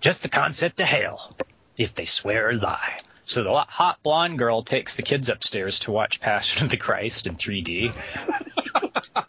Just 0.00 0.22
the 0.22 0.28
concept 0.28 0.78
of 0.78 0.86
hell, 0.86 1.36
if 1.76 1.96
they 1.96 2.04
swear 2.04 2.50
or 2.50 2.52
lie. 2.52 3.00
So 3.24 3.42
the 3.42 3.52
hot 3.52 4.02
blonde 4.02 4.38
girl 4.38 4.62
takes 4.62 4.94
the 4.94 5.02
kids 5.02 5.28
upstairs 5.28 5.80
to 5.80 5.92
watch 5.92 6.20
Passion 6.20 6.64
of 6.64 6.70
the 6.70 6.76
Christ 6.76 7.26
in 7.26 7.36
3D. 7.36 7.92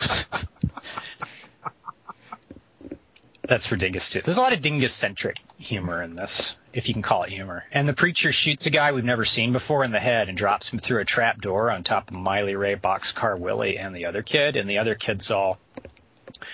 That's 3.46 3.66
for 3.66 3.76
Dingus 3.76 4.10
too. 4.10 4.22
There's 4.22 4.38
a 4.38 4.42
lot 4.42 4.54
of 4.54 4.62
Dingus 4.62 4.94
centric 4.94 5.38
humor 5.58 6.02
in 6.02 6.16
this, 6.16 6.56
if 6.72 6.88
you 6.88 6.94
can 6.94 7.04
call 7.04 7.24
it 7.24 7.30
humor. 7.30 7.66
And 7.72 7.88
the 7.88 7.94
preacher 7.94 8.32
shoots 8.32 8.66
a 8.68 8.70
guy 8.70 8.94
we've 8.94 9.04
never 9.04 9.26
seen 9.26 9.52
before 9.52 9.84
in 9.84 9.92
the 9.92 10.00
head 10.00 10.30
and 10.30 10.38
drops 10.38 10.72
him 10.72 10.80
through 10.80 11.02
a 11.02 11.06
trap 11.06 11.42
door 11.42 11.70
on 11.70 11.84
top 11.84 12.10
of 12.10 12.16
Miley 12.16 12.56
Ray 12.56 12.76
Boxcar 12.76 13.38
Willie 13.38 13.78
and 13.78 13.94
the 13.94 14.06
other 14.06 14.24
kid. 14.24 14.56
And 14.56 14.70
the 14.70 14.80
other 14.80 14.96
kid's 14.96 15.30
all, 15.30 15.60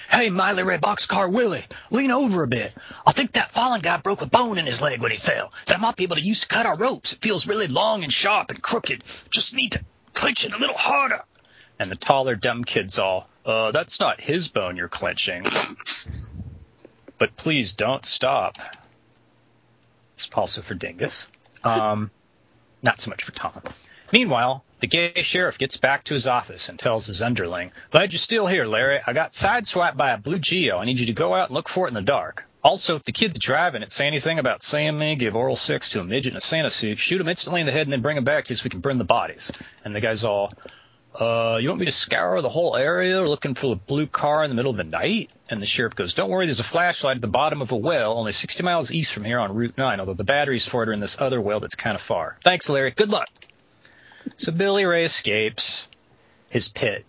Hey, 0.10 0.32
Miley 0.32 0.64
Ray 0.64 0.78
Boxcar 0.78 1.32
Willie, 1.32 1.64
lean 1.92 2.10
over 2.10 2.42
a 2.42 2.48
bit. 2.48 2.74
I 3.06 3.12
think 3.12 3.34
that 3.34 3.52
fallen 3.52 3.82
guy 3.82 3.98
broke 3.98 4.22
a 4.22 4.26
bone 4.26 4.58
in 4.58 4.66
his 4.66 4.82
leg 4.82 5.00
when 5.00 5.12
he 5.12 5.18
fell 5.18 5.54
that 5.68 5.78
I 5.78 5.80
might 5.80 5.96
be 5.96 6.04
able 6.04 6.16
to 6.16 6.22
use 6.22 6.42
to 6.42 6.48
cut 6.48 6.66
our 6.66 6.76
ropes. 6.76 7.14
It 7.14 7.22
feels 7.22 7.48
really 7.48 7.68
long 7.68 8.04
and 8.04 8.12
sharp 8.12 8.50
and 8.50 8.62
crooked. 8.62 9.04
Just 9.30 9.54
need 9.54 9.74
to 9.74 9.86
clench 10.14 10.44
it 10.44 10.54
a 10.54 10.58
little 10.58 10.76
harder. 10.76 11.22
And 11.80 11.90
the 11.90 11.96
taller, 11.96 12.36
dumb 12.36 12.64
kid's 12.64 13.00
all, 13.00 13.30
uh, 13.46 13.72
that's 13.72 14.00
not 14.00 14.20
his 14.20 14.50
bone 14.50 14.76
you're 14.76 14.90
clenching. 14.90 15.46
But 17.18 17.36
please 17.38 17.74
don't 17.74 18.06
stop. 18.06 18.58
It's 20.14 20.30
also 20.34 20.62
for 20.62 20.74
Dingus. 20.76 21.28
Um, 21.64 22.12
not 22.84 23.02
so 23.02 23.10
much 23.10 23.24
for 23.24 23.32
Tom. 23.32 23.62
Meanwhile, 24.12 24.64
the 24.80 24.88
gay 24.88 25.22
sheriff 25.22 25.58
gets 25.58 25.78
back 25.78 26.06
to 26.06 26.14
his 26.14 26.28
office 26.28 26.70
and 26.70 26.80
tells 26.80 27.08
his 27.08 27.22
underling, 27.22 27.72
Glad 27.92 28.12
you're 28.14 28.20
still 28.20 28.48
here, 28.48 28.66
Larry. 28.66 29.00
I 29.06 29.14
got 29.14 29.32
sideswiped 29.32 29.98
by 29.98 30.12
a 30.12 30.18
blue 30.18 30.40
Geo. 30.40 30.78
I 30.78 30.86
need 30.86 31.00
you 31.00 31.08
to 31.08 31.14
go 31.14 31.34
out 31.34 31.50
and 31.50 31.56
look 31.56 31.70
for 31.70 31.86
it 31.86 31.90
in 31.90 31.94
the 31.94 32.02
dark. 32.02 32.46
Also, 32.62 32.96
if 32.96 33.04
the 33.04 33.12
kid's 33.14 33.40
driving 33.40 33.84
it, 33.84 33.92
say 33.92 34.06
anything 34.06 34.38
about 34.38 34.64
seeing 34.64 34.98
me, 34.98 35.16
give 35.16 35.36
oral 35.36 35.56
sex 35.56 35.90
to 35.90 36.02
a 36.02 36.04
midget 36.04 36.34
in 36.34 36.38
a 36.38 36.42
Santa 36.42 36.70
suit, 36.70 36.98
shoot 36.98 37.22
him 37.22 37.30
instantly 37.30 37.62
in 37.62 37.66
the 37.66 37.72
head 37.72 37.84
and 37.88 37.94
then 37.94 38.02
bring 38.02 38.18
him 38.18 38.26
back 38.26 38.48
so 38.48 38.64
we 38.64 38.70
can 38.70 38.82
burn 38.82 38.98
the 38.98 39.06
bodies. 39.06 39.52
And 39.86 39.96
the 39.96 40.02
guy's 40.02 40.26
all, 40.26 40.52
uh, 41.16 41.58
you 41.62 41.70
want 41.70 41.80
me 41.80 41.86
to 41.86 41.92
scour 41.92 42.42
the 42.42 42.50
whole 42.50 42.76
area 42.76 43.22
looking 43.22 43.56
for 43.56 43.74
a 43.74 43.76
blue 43.76 44.08
car 44.08 44.44
in 44.44 44.50
the 44.50 44.56
middle 44.56 44.72
of 44.72 44.78
the 44.78 44.84
night? 44.84 45.32
And 45.50 45.62
the 45.62 45.66
sheriff 45.66 45.96
goes, 45.96 46.14
don't 46.14 46.30
worry, 46.30 46.46
there's 46.46 46.60
a 46.60 46.64
flashlight 46.64 47.16
at 47.16 47.22
the 47.22 47.28
bottom 47.28 47.62
of 47.62 47.72
a 47.72 47.78
well 47.78 48.18
only 48.18 48.32
60 48.32 48.64
miles 48.64 48.92
east 48.92 49.14
from 49.14 49.24
here 49.24 49.40
on 49.40 49.56
Route 49.56 49.78
9, 49.78 50.00
although 50.00 50.14
the 50.14 50.24
batteries 50.24 50.66
for 50.66 50.84
it 50.84 50.90
are 50.90 50.94
in 50.94 51.00
this 51.00 51.20
other 51.20 51.42
well 51.42 51.60
that's 51.60 51.76
kind 51.76 51.96
of 51.96 52.02
far. 52.02 52.38
Thanks, 52.44 52.70
Larry. 52.70 52.92
Good 52.92 53.10
luck. 53.10 53.30
So 54.38 54.52
Billy 54.52 54.86
Ray 54.86 55.06
escapes 55.06 55.88
his 56.50 56.68
pit, 56.68 57.06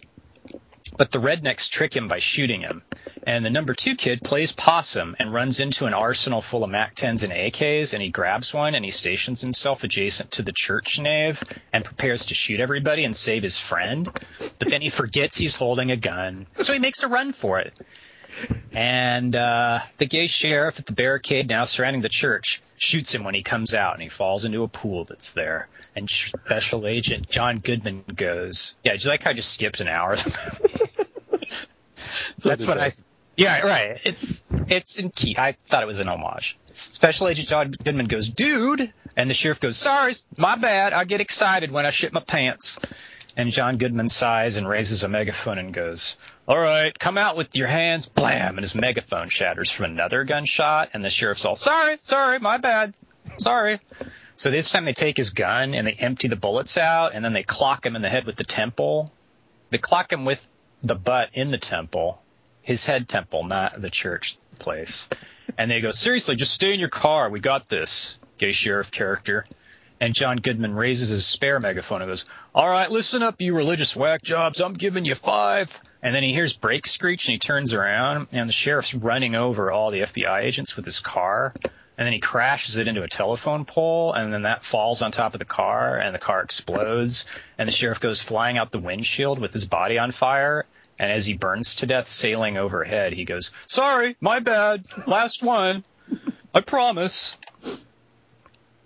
but 0.97 1.11
the 1.11 1.21
rednecks 1.21 1.69
trick 1.69 1.95
him 1.95 2.09
by 2.09 2.19
shooting 2.19 2.63
him. 2.63 2.83
And 3.27 3.45
the 3.45 3.51
number 3.51 3.75
two 3.75 3.97
kid 3.97 4.23
plays 4.23 4.53
possum 4.53 5.15
and 5.19 5.33
runs 5.33 5.61
into 5.61 5.87
an 5.87 5.95
arsenal 5.95 6.41
full 6.41 6.65
of 6.65 6.71
MAC 6.71 6.95
10s 6.95 7.23
and 7.23 7.33
AKs, 7.33 7.93
and 7.93 8.03
he 8.03 8.09
grabs 8.09 8.55
one 8.55 8.75
and 8.75 8.85
he 8.85 8.91
stations 8.91 9.41
himself 9.41 9.85
adjacent 9.85 10.33
to 10.33 10.43
the 10.43 10.53
church 10.53 10.99
nave 10.99 11.43
and 11.73 11.85
prepares 11.85 12.27
to 12.27 12.35
shoot 12.35 12.61
everybody 12.61 13.05
and 13.05 13.15
save 13.15 13.43
his 13.43 13.59
friend. 13.59 14.09
But 14.59 14.71
then 14.71 14.81
he 14.81 14.89
forgets 14.91 15.37
he's 15.37 15.57
holding 15.57 15.91
a 15.91 15.97
gun, 15.97 16.47
so 16.57 16.73
he 16.73 16.79
makes 16.79 17.03
a 17.03 17.09
run 17.09 17.33
for 17.33 17.59
it. 17.59 17.75
And 18.73 19.35
uh, 19.35 19.81
the 19.99 20.07
gay 20.07 20.27
sheriff 20.27 20.79
at 20.79 20.87
the 20.87 20.93
barricade 20.93 21.49
now 21.49 21.65
surrounding 21.65 22.03
the 22.03 22.09
church 22.09 22.63
shoots 22.77 23.15
him 23.15 23.25
when 23.25 23.35
he 23.35 23.43
comes 23.43 23.75
out, 23.75 23.95
and 23.95 24.03
he 24.03 24.09
falls 24.09 24.45
into 24.45 24.63
a 24.63 24.69
pool 24.69 25.05
that's 25.05 25.33
there. 25.33 25.69
And 25.97 26.09
Special 26.09 26.87
Agent 26.87 27.29
John 27.29 27.59
Goodman 27.59 28.05
goes, 28.15 28.77
"Yeah, 28.85 28.97
do 28.97 29.05
you 29.05 29.11
like 29.11 29.25
how 29.25 29.31
I 29.31 29.33
just 29.35 29.53
skipped 29.53 29.81
an 29.81 29.89
hour?" 29.89 30.17
that's 32.39 32.67
what 32.67 32.79
I. 32.79 32.91
Yeah, 33.37 33.61
right. 33.61 34.01
It's 34.05 34.45
it's 34.69 34.99
in 34.99 35.11
key. 35.11 35.37
I 35.39 35.53
thought 35.53 35.83
it 35.83 35.87
was 35.87 36.01
an 36.01 36.09
homage. 36.09 36.59
Special 36.71 37.29
Agent 37.29 37.49
John 37.49 37.71
Goodman 37.71 38.07
goes, 38.07 38.29
"Dude," 38.29 38.93
and 39.17 39.31
the 39.31 39.35
sheriff 39.35 39.61
goes, 39.61 39.77
"Sorry, 39.77 40.15
my 40.37 40.57
bad. 40.57 40.93
I 40.93 41.05
get 41.05 41.21
excited 41.21 41.71
when 41.71 41.87
I 41.87 41.91
shit 41.91 42.13
my 42.13 42.21
pants." 42.21 42.79
And 43.37 43.51
John 43.51 43.79
Goodman 43.79 44.09
sighs 44.09 44.57
and 44.57 44.69
raises 44.69 45.03
a 45.03 45.09
megaphone 45.09 45.59
and 45.59 45.73
goes, 45.73 46.17
All 46.49 46.59
right, 46.59 46.97
come 46.99 47.17
out 47.17 47.37
with 47.37 47.57
your 47.57 47.69
hands. 47.69 48.07
Blam! 48.07 48.59
And 48.59 48.61
his 48.61 48.75
megaphone 48.75 49.29
shatters 49.29 49.71
from 49.71 49.87
another 49.87 50.25
gunshot. 50.25 50.91
And 50.93 51.05
the 51.05 51.11
sheriff's 51.11 51.45
all, 51.45 51.57
Sorry, 51.57 51.97
sorry, 52.01 52.39
my 52.39 52.59
bad. 52.59 52.95
Sorry. 53.39 53.81
So 54.37 54.51
this 54.51 54.71
time 54.71 54.85
they 54.85 54.93
take 54.93 55.17
his 55.17 55.31
gun 55.31 55.75
and 55.75 55.87
they 55.87 55.93
empty 55.93 56.29
the 56.29 56.37
bullets 56.37 56.77
out 56.77 57.13
and 57.15 57.25
then 57.25 57.33
they 57.33 57.43
clock 57.43 57.87
him 57.87 57.95
in 57.95 58.03
the 58.03 58.09
head 58.09 58.27
with 58.27 58.37
the 58.37 58.45
temple. 58.45 59.13
They 59.71 59.79
clock 59.79 60.13
him 60.13 60.25
with 60.25 60.47
the 60.83 60.95
butt 60.95 61.31
in 61.35 61.51
the 61.51 61.59
temple, 61.59 62.21
his 62.63 62.87
head 62.87 63.09
temple, 63.09 63.45
not 63.45 63.81
the 63.81 63.91
church 63.91 64.37
place. 64.59 65.09
And 65.59 65.71
they 65.71 65.81
go, 65.81 65.91
Seriously, 65.91 66.37
just 66.37 66.55
stay 66.55 66.73
in 66.73 66.81
your 66.81 66.89
car. 66.89 67.29
We 67.29 67.41
got 67.41 67.69
this, 67.69 68.19
gay 68.39 68.53
sheriff 68.53 68.91
character. 68.91 69.47
And 70.01 70.15
John 70.15 70.39
Goodman 70.39 70.75
raises 70.75 71.11
his 71.11 71.27
spare 71.27 71.61
megaphone 71.61 72.01
and 72.01 72.11
goes, 72.11 72.25
All 72.55 72.69
right, 72.69 72.91
listen 72.91 73.23
up, 73.23 73.41
you 73.41 73.55
religious 73.55 73.95
whack 73.95 74.23
jobs. 74.23 74.61
I'm 74.61 74.73
giving 74.73 75.05
you 75.05 75.15
five. 75.15 75.79
And 76.03 76.15
then 76.15 76.23
he 76.23 76.33
hears 76.33 76.55
brake 76.55 76.87
screech 76.87 77.29
and 77.29 77.35
he 77.35 77.39
turns 77.39 77.75
around 77.75 78.29
and 78.33 78.49
the 78.49 78.53
sheriff's 78.53 78.95
running 78.95 79.35
over 79.35 79.71
all 79.71 79.91
the 79.91 80.01
FBI 80.01 80.43
agents 80.43 80.75
with 80.75 80.87
his 80.87 81.01
car. 81.01 81.53
And 82.01 82.07
then 82.07 82.15
he 82.15 82.19
crashes 82.19 82.79
it 82.79 82.89
into 82.89 83.03
a 83.03 83.09
telephone 83.09 83.67
pole 83.67 84.15
and 84.15 84.33
then 84.33 84.45
that 84.45 84.65
falls 84.65 85.03
on 85.03 85.13
top 85.13 85.35
of 85.35 85.39
the 85.39 85.45
car 85.45 85.99
and 85.99 86.15
the 86.15 86.19
car 86.19 86.41
explodes. 86.41 87.27
And 87.59 87.69
the 87.69 87.73
sheriff 87.73 88.01
goes 88.01 88.23
flying 88.23 88.57
out 88.57 88.73
the 88.73 88.79
windshield 88.79 89.39
with 89.39 89.53
his 89.53 89.67
body 89.67 89.99
on 89.99 90.11
fire. 90.11 90.65
And 90.99 91.13
as 91.13 91.27
he 91.27 91.35
burns 91.35 91.75
to 91.77 91.87
death 91.87 92.09
sailing 92.09 92.57
overhead, 92.57 93.13
he 93.13 93.27
goes, 93.27 93.51
Sorry, 93.67 94.17
my 94.19 94.39
bad. 94.39 94.87
Last 95.07 95.43
one. 95.43 95.85
I 96.55 96.63
promise. 96.63 97.37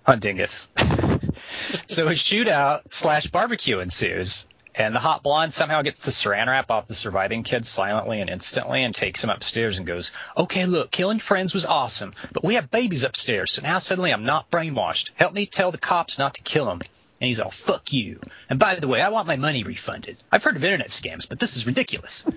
Hundingus. 0.05 0.67
so 1.87 2.09
a 2.09 2.15
shootout 2.15 2.93
slash 2.93 3.29
barbecue 3.29 3.79
ensues, 3.79 4.45
and 4.75 4.95
the 4.95 5.01
hot 5.01 5.23
blonde 5.23 5.53
somehow 5.53 5.83
gets 5.83 6.01
the 6.01 6.11
saran 6.11 6.49
wrap 6.49 6.71
off 6.71 6.89
the 6.89 6.95
surviving 6.95 7.43
kid 7.43 7.65
silently 7.65 8.21
and 8.21 8.29
instantly 8.29 8.83
and 8.83 8.95
takes 8.95 9.23
him 9.23 9.31
upstairs 9.31 9.79
and 9.79 9.87
goes, 9.87 10.11
Okay, 10.37 10.67
look, 10.67 10.91
killing 10.91 11.19
friends 11.19 11.55
was 11.55 11.65
awesome, 11.65 12.15
but 12.33 12.45
we 12.45 12.57
have 12.57 12.71
babies 12.71 13.05
upstairs, 13.05 13.53
so 13.53 13.63
now 13.63 13.79
suddenly 13.79 14.13
I'm 14.13 14.25
not 14.25 14.51
brainwashed. 14.51 15.11
Help 15.15 15.33
me 15.33 15.47
tell 15.47 15.71
the 15.71 15.79
cops 15.79 16.19
not 16.19 16.35
to 16.35 16.43
kill 16.43 16.67
them. 16.67 16.83
And 17.21 17.29
he's 17.29 17.41
all, 17.41 17.51
fuck 17.51 17.93
you. 17.93 18.21
And 18.51 18.59
by 18.59 18.75
the 18.75 18.89
way, 18.89 19.01
I 19.01 19.09
want 19.11 19.29
my 19.29 19.37
money 19.37 19.63
refunded. 19.63 20.17
I've 20.33 20.43
heard 20.43 20.57
of 20.57 20.65
internet 20.65 20.89
scams, 20.89 21.29
but 21.29 21.39
this 21.39 21.57
is 21.57 21.67
ridiculous. 21.67 22.25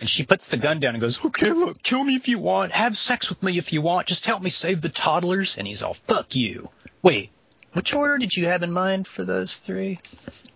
And 0.00 0.08
she 0.08 0.22
puts 0.22 0.46
the 0.46 0.56
gun 0.56 0.78
down 0.78 0.94
and 0.94 1.00
goes, 1.00 1.24
Okay, 1.24 1.50
look, 1.50 1.82
kill 1.82 2.04
me 2.04 2.14
if 2.14 2.28
you 2.28 2.38
want. 2.38 2.70
Have 2.70 2.96
sex 2.96 3.28
with 3.28 3.42
me 3.42 3.58
if 3.58 3.72
you 3.72 3.82
want. 3.82 4.06
Just 4.06 4.26
help 4.26 4.42
me 4.42 4.48
save 4.48 4.80
the 4.80 4.88
toddlers. 4.88 5.58
And 5.58 5.66
he's 5.66 5.82
all, 5.82 5.94
Fuck 5.94 6.36
you. 6.36 6.68
Wait, 7.02 7.30
which 7.78 7.94
order 7.94 8.18
did 8.18 8.36
you 8.36 8.48
have 8.48 8.64
in 8.64 8.72
mind 8.72 9.06
for 9.06 9.24
those 9.24 9.60
three? 9.60 10.00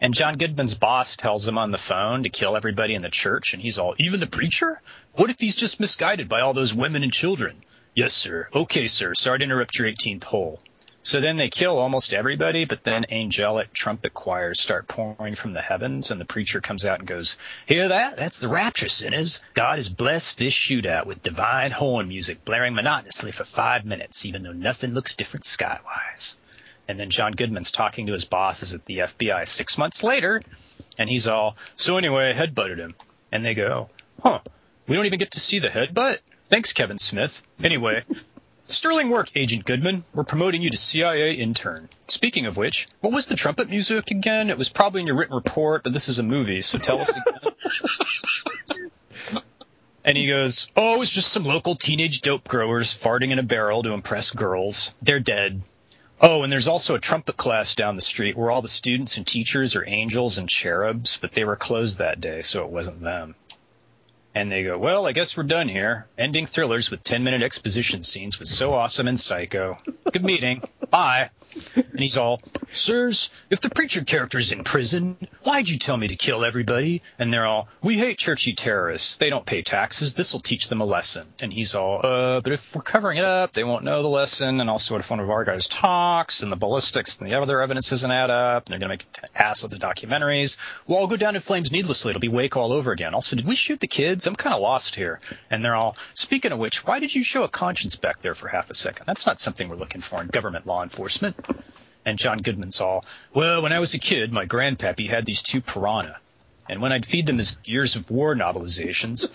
And 0.01 0.13
John 0.13 0.39
Goodman's 0.39 0.75
boss 0.75 1.15
tells 1.15 1.47
him 1.47 1.57
on 1.57 1.71
the 1.71 1.79
phone 1.79 2.25
to 2.25 2.29
kill 2.29 2.57
everybody 2.57 2.97
in 2.97 3.03
the 3.03 3.11
church. 3.11 3.55
And 3.55 3.63
he's 3.63 3.79
all, 3.79 3.95
Even 3.97 4.19
the 4.19 4.27
preacher? 4.27 4.81
What 5.13 5.31
if 5.31 5.39
he's 5.39 5.55
just 5.55 5.79
misguided 5.79 6.29
by 6.29 6.41
all 6.41 6.53
those 6.53 6.75
women 6.75 7.05
and 7.05 7.13
children? 7.13 7.63
Yes, 7.95 8.13
sir. 8.13 8.49
Okay, 8.53 8.89
sir. 8.89 9.15
Sorry 9.15 9.39
to 9.39 9.45
interrupt 9.45 9.79
your 9.79 9.87
18th 9.87 10.25
hole. 10.25 10.61
So 11.05 11.21
then 11.21 11.37
they 11.37 11.49
kill 11.49 11.79
almost 11.79 12.13
everybody, 12.13 12.65
but 12.65 12.83
then 12.83 13.07
angelic 13.09 13.73
trumpet 13.73 14.13
choirs 14.13 14.61
start 14.61 14.89
pouring 14.89 15.37
from 15.37 15.53
the 15.53 15.63
heavens, 15.63 16.11
and 16.11 16.21
the 16.21 16.25
preacher 16.25 16.61
comes 16.61 16.85
out 16.85 16.99
and 16.99 17.07
goes, 17.07 17.37
Hear 17.67 17.87
that? 17.87 18.17
That's 18.17 18.41
the 18.41 18.49
rapture, 18.49 18.89
sinners. 18.89 19.41
God 19.55 19.77
has 19.77 19.89
blessed 19.89 20.39
this 20.39 20.55
shootout 20.55 21.07
with 21.07 21.23
divine 21.23 21.71
horn 21.71 22.09
music 22.09 22.45
blaring 22.45 22.75
monotonously 22.75 23.31
for 23.31 23.45
five 23.45 23.85
minutes, 23.85 24.27
even 24.27 24.43
though 24.43 24.51
nothing 24.51 24.93
looks 24.93 25.15
different 25.15 25.45
skywise. 25.45 26.35
And 26.93 27.01
then 27.01 27.09
John 27.09 27.33
Goodman's 27.33 27.71
talking 27.71 28.09
to 28.09 28.13
his 28.13 28.27
bosses 28.27 28.75
at 28.75 28.85
the 28.85 28.99
FBI 28.99 29.49
six 29.49 29.79
months 29.79 30.03
later, 30.03 30.43
and 30.99 31.09
he's 31.09 31.27
all, 31.27 31.57
So 31.75 31.97
anyway, 31.97 32.29
I 32.29 32.35
headbutted 32.35 32.77
him. 32.77 32.95
And 33.33 33.43
they 33.43 33.55
go, 33.55 33.89
Huh, 34.23 34.41
we 34.87 34.95
don't 34.95 35.07
even 35.07 35.19
get 35.19 35.31
to 35.31 35.41
see 35.41 35.59
the 35.59 35.71
headbutt? 35.71 36.19
Thanks, 36.45 36.75
Kevin 36.75 36.99
Smith. 36.99 37.43
Anyway, 37.65 38.05
Sterling 38.67 39.09
work, 39.09 39.31
Agent 39.35 39.65
Goodman. 39.65 40.05
We're 40.13 40.25
promoting 40.25 40.61
you 40.61 40.69
to 40.69 40.77
CIA 40.77 41.33
intern. 41.33 41.89
Speaking 42.09 42.45
of 42.45 42.59
which, 42.59 42.89
what 43.01 43.15
was 43.15 43.25
the 43.25 43.37
trumpet 43.37 43.71
music 43.71 44.11
again? 44.11 44.51
It 44.51 44.59
was 44.59 44.69
probably 44.69 45.01
in 45.01 45.07
your 45.07 45.17
written 45.17 45.35
report, 45.35 45.85
but 45.85 45.95
this 45.95 46.11
is 46.11 46.19
a 46.19 46.23
movie, 46.23 46.61
so 46.61 46.77
tell 46.77 46.99
us 46.99 47.09
again. 47.09 47.53
and 50.05 50.19
he 50.19 50.27
goes, 50.27 50.69
Oh, 50.77 51.01
it's 51.01 51.11
just 51.11 51.33
some 51.33 51.45
local 51.45 51.75
teenage 51.75 52.21
dope 52.21 52.47
growers 52.47 52.93
farting 52.93 53.31
in 53.31 53.39
a 53.39 53.43
barrel 53.43 53.83
to 53.83 53.95
impress 53.95 54.31
girls. 54.31 54.95
They're 55.01 55.21
dead. 55.21 55.63
Oh, 56.25 56.45
and 56.45 56.53
there's 56.53 56.69
also 56.69 56.95
a 56.95 57.01
trumpet 57.01 57.37
class 57.37 57.75
down 57.75 57.97
the 57.97 58.03
street 58.03 58.37
where 58.37 58.53
all 58.53 58.63
the 58.63 58.69
students 58.69 59.17
and 59.17 59.27
teachers 59.27 59.75
are 59.75 59.85
angels 59.89 60.39
and 60.39 60.49
cherubs, 60.49 61.19
but 61.21 61.33
they 61.33 61.45
were 61.45 61.57
closed 61.57 61.99
that 61.99 62.21
day, 62.21 62.43
so 62.43 62.65
it 62.65 62.71
wasn't 62.71 63.03
them. 63.03 63.35
And 64.35 64.51
they 64.51 64.63
go, 64.65 64.79
well, 64.79 65.07
I 65.07 65.13
guess 65.13 65.37
we're 65.37 65.43
done 65.43 65.69
here. 65.69 66.07
Ending 66.17 66.47
thrillers 66.47 66.91
with 66.91 67.05
10 67.05 67.23
minute 67.23 67.43
exposition 67.43 68.03
scenes 68.03 68.39
was 68.41 68.49
so 68.51 68.73
awesome 68.73 69.07
and 69.09 69.21
psycho. 69.21 69.77
Good 70.11 70.25
meeting. 70.25 70.63
Bye. 70.91 71.31
And 71.77 72.01
he's 72.01 72.17
all, 72.17 72.41
Sirs, 72.73 73.29
if 73.51 73.61
the 73.61 73.69
preacher 73.69 74.03
character's 74.03 74.53
in 74.53 74.65
prison, 74.65 75.19
why'd 75.43 75.69
you 75.69 75.77
tell 75.79 75.99
me 75.99 76.09
to 76.09 76.17
kill 76.17 76.47
everybody? 76.47 77.03
And 77.19 77.31
they're 77.31 77.45
all, 77.45 77.69
We 77.83 77.99
hate 77.99 78.17
churchy 78.17 78.55
terrorists. 78.55 79.19
They 79.19 79.29
don't 79.29 79.45
pay 79.45 79.61
taxes. 79.61 80.15
This'll 80.15 80.41
teach 80.41 80.69
them 80.69 80.81
a 80.81 80.87
lesson. 80.87 81.27
And 81.41 81.53
he's 81.53 81.75
all, 81.75 82.01
Uh, 82.03 82.41
but 82.41 82.53
if 82.55 82.75
we're 82.75 82.81
covering 82.81 83.19
it 83.19 83.27
up, 83.27 83.53
they 83.53 83.65
won't 83.65 83.85
know 83.85 84.01
the 84.01 84.09
lesson. 84.09 84.61
And 84.61 84.71
also, 84.71 84.97
if 84.97 85.11
one 85.11 85.21
of 85.21 85.29
our 85.29 85.45
guys 85.45 85.67
talks 85.67 86.43
and 86.43 86.51
the 86.51 86.57
ballistics 86.57 87.19
and 87.19 87.29
the 87.31 87.35
other 87.35 87.61
evidence 87.61 87.91
doesn't 87.91 88.11
add 88.11 88.31
up, 88.31 88.65
and 88.67 88.73
they're 88.73 88.89
going 88.89 88.99
to 88.99 89.05
make 89.07 89.33
assloads 89.35 89.65
of 89.65 89.71
the 89.79 89.87
documentaries, 89.87 90.57
we'll 90.87 90.97
all 90.99 91.07
go 91.07 91.19
down 91.19 91.35
in 91.35 91.43
flames 91.43 91.71
needlessly. 91.71 92.11
It'll 92.11 92.21
be 92.21 92.29
Waco 92.29 92.61
all 92.61 92.73
over 92.73 92.93
again. 92.93 93.13
Also, 93.13 93.37
did 93.37 93.45
we 93.47 93.57
shoot 93.57 93.79
the 93.81 93.87
kids? 93.89 94.22
I'm 94.27 94.37
kind 94.37 94.55
of 94.55 94.61
lost 94.61 94.95
here. 94.95 95.21
And 95.51 95.65
they're 95.65 95.75
all, 95.75 95.97
Speaking 96.15 96.53
of 96.53 96.59
which, 96.59 96.87
why 96.87 97.01
did 97.01 97.15
you 97.15 97.25
show 97.25 97.45
a 97.45 97.49
conscience 97.49 97.97
back 97.97 98.23
there 98.23 98.35
for 98.35 98.49
half 98.49 98.71
a 98.71 98.75
second? 98.75 99.07
That's 99.07 99.27
not 99.27 99.41
something 99.41 99.69
we're 99.69 99.77
looking 99.77 100.01
for 100.01 100.21
in 100.21 100.29
government 100.29 100.67
law 100.67 100.83
enforcement. 100.83 101.37
And 102.05 102.19
John 102.19 102.39
Goodman's 102.39 102.81
all, 102.81 103.05
well, 103.33 103.63
when 103.63 103.73
I 103.73 103.79
was 103.79 103.95
a 103.95 103.99
kid, 103.99 104.33
my 104.33 104.47
grandpappy 104.47 105.09
had 105.09 105.25
these 105.25 105.43
two 105.43 105.61
piranha. 105.61 106.19
And 106.69 106.81
when 106.81 106.93
I'd 106.93 107.07
feed 107.07 107.27
them 107.27 107.39
as 107.39 107.53
Gears 107.57 107.97
of 107.97 108.11
War 108.11 108.35
novelizations, 108.35 109.31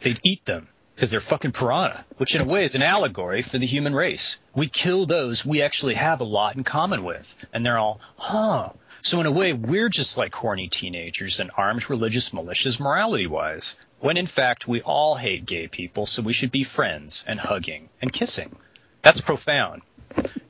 they'd 0.00 0.20
eat 0.22 0.44
them 0.44 0.68
because 0.94 1.10
they're 1.10 1.20
fucking 1.20 1.52
piranha, 1.52 2.04
which 2.16 2.34
in 2.34 2.40
a 2.40 2.44
way 2.44 2.64
is 2.64 2.74
an 2.74 2.82
allegory 2.82 3.42
for 3.42 3.58
the 3.58 3.66
human 3.66 3.94
race. 3.94 4.38
We 4.54 4.66
kill 4.66 5.06
those 5.06 5.46
we 5.46 5.62
actually 5.62 5.94
have 5.94 6.20
a 6.20 6.24
lot 6.24 6.56
in 6.56 6.64
common 6.64 7.04
with. 7.04 7.36
And 7.52 7.64
they're 7.64 7.78
all, 7.78 8.00
huh. 8.16 8.70
So 9.02 9.20
in 9.20 9.26
a 9.26 9.30
way, 9.30 9.52
we're 9.52 9.88
just 9.88 10.18
like 10.18 10.34
horny 10.34 10.68
teenagers 10.68 11.40
and 11.40 11.50
armed 11.56 11.88
religious 11.88 12.30
militias 12.30 12.80
morality 12.80 13.26
wise. 13.26 13.76
When 14.00 14.16
in 14.16 14.26
fact, 14.26 14.68
we 14.68 14.80
all 14.82 15.14
hate 15.14 15.46
gay 15.46 15.68
people, 15.68 16.06
so 16.06 16.22
we 16.22 16.32
should 16.32 16.50
be 16.50 16.64
friends 16.64 17.24
and 17.26 17.38
hugging 17.38 17.88
and 18.00 18.12
kissing. 18.12 18.56
That's 19.02 19.20
profound. 19.20 19.82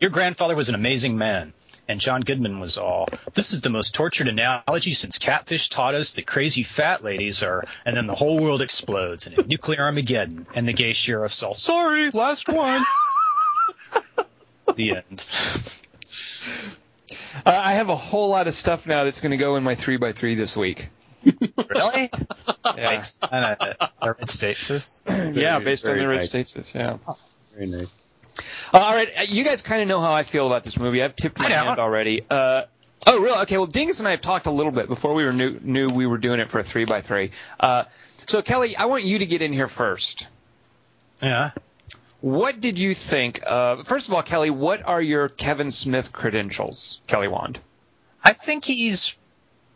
Your 0.01 0.11
grandfather 0.11 0.55
was 0.55 0.69
an 0.69 0.75
amazing 0.75 1.19
man. 1.19 1.53
And 1.91 2.01
John 2.01 2.21
Goodman 2.21 2.61
was 2.61 2.77
all, 2.77 3.09
this 3.33 3.53
is 3.53 3.63
the 3.63 3.71
most 3.71 3.95
tortured 3.95 4.29
analogy 4.29 4.93
since 4.93 5.17
catfish 5.17 5.71
taught 5.71 5.95
us 5.95 6.13
that 6.13 6.27
crazy 6.27 6.63
fat 6.63 7.03
ladies 7.03 7.43
are, 7.43 7.65
and 7.87 7.97
then 7.97 8.07
the 8.07 8.15
whole 8.15 8.39
world 8.39 8.61
explodes 8.61 9.27
in 9.27 9.33
a 9.33 9.43
nuclear 9.47 9.81
Armageddon. 9.81 10.47
And 10.55 10.69
the 10.69 10.75
gay 10.75 10.93
sheriff's 10.93 11.43
all, 11.43 11.55
sorry, 11.55 12.11
last 12.11 12.47
one. 12.49 12.83
the 14.75 14.97
end. 14.97 15.78
Uh, 17.45 17.51
I 17.65 17.75
have 17.75 17.89
a 17.89 17.97
whole 17.97 18.31
lot 18.31 18.47
of 18.47 18.55
stuff 18.55 18.87
now 18.87 19.05
that's 19.05 19.21
going 19.21 19.31
to 19.33 19.37
go 19.37 19.57
in 19.57 19.65
my 19.65 19.75
three 19.75 19.97
by 19.97 20.13
three 20.13 20.35
this 20.35 20.57
week. 20.57 20.89
Really? 21.71 22.11
Yeah, 22.65 22.73
Based 22.75 23.23
on 23.23 23.43
a, 23.45 23.91
a 24.01 24.13
red 24.15 24.31
status. 24.31 25.03
yeah 25.07 25.59
based 25.59 25.85
on 25.85 25.91
very 25.91 26.01
the 26.01 26.09
Rich 26.09 26.33
nice. 26.35 26.49
States. 26.51 26.75
Yeah. 26.75 26.97
Very 27.55 27.67
nice. 27.67 27.93
Uh, 28.73 28.79
all 28.79 28.95
right, 28.95 29.11
uh, 29.19 29.23
you 29.29 29.45
guys 29.45 29.61
kind 29.63 29.83
of 29.83 29.89
know 29.89 30.01
how 30.01 30.13
I 30.13 30.23
feel 30.23 30.47
about 30.47 30.65
this 30.65 30.79
movie. 30.79 31.03
I've 31.03 31.15
tipped 31.15 31.39
my 31.39 31.45
hand 31.49 31.79
already. 31.79 32.23
Uh, 32.29 32.63
oh, 33.07 33.21
really? 33.21 33.39
Okay. 33.43 33.59
Well, 33.59 33.67
Dingus 33.67 33.99
and 33.99 34.09
I 34.09 34.13
have 34.13 34.23
talked 34.23 34.47
a 34.47 34.51
little 34.51 34.73
bit 34.73 34.89
before 34.89 35.13
we 35.15 35.25
were 35.25 35.33
knew, 35.33 35.59
knew 35.63 35.89
we 35.91 36.07
were 36.07 36.19
doing 36.19 36.41
it 36.41 36.49
for 36.49 36.59
a 36.59 36.63
three 36.65 36.85
by 36.87 37.01
three. 37.03 37.33
Uh, 37.61 37.85
so, 38.27 38.41
Kelly, 38.41 38.77
I 38.77 38.87
want 38.87 39.05
you 39.05 39.19
to 39.19 39.27
get 39.27 39.43
in 39.43 39.53
here 39.53 39.69
first. 39.69 40.29
Yeah. 41.23 41.51
What 42.21 42.61
did 42.61 42.79
you 42.79 42.95
think? 42.95 43.43
Uh, 43.47 43.77
first 43.77 44.09
of 44.09 44.15
all, 44.15 44.23
Kelly, 44.23 44.51
what 44.51 44.85
are 44.85 45.01
your 45.01 45.29
Kevin 45.29 45.71
Smith 45.71 46.13
credentials, 46.13 47.01
Kelly 47.07 47.29
Wand? 47.29 47.61
I 48.23 48.33
think 48.33 48.65
he's 48.65 49.17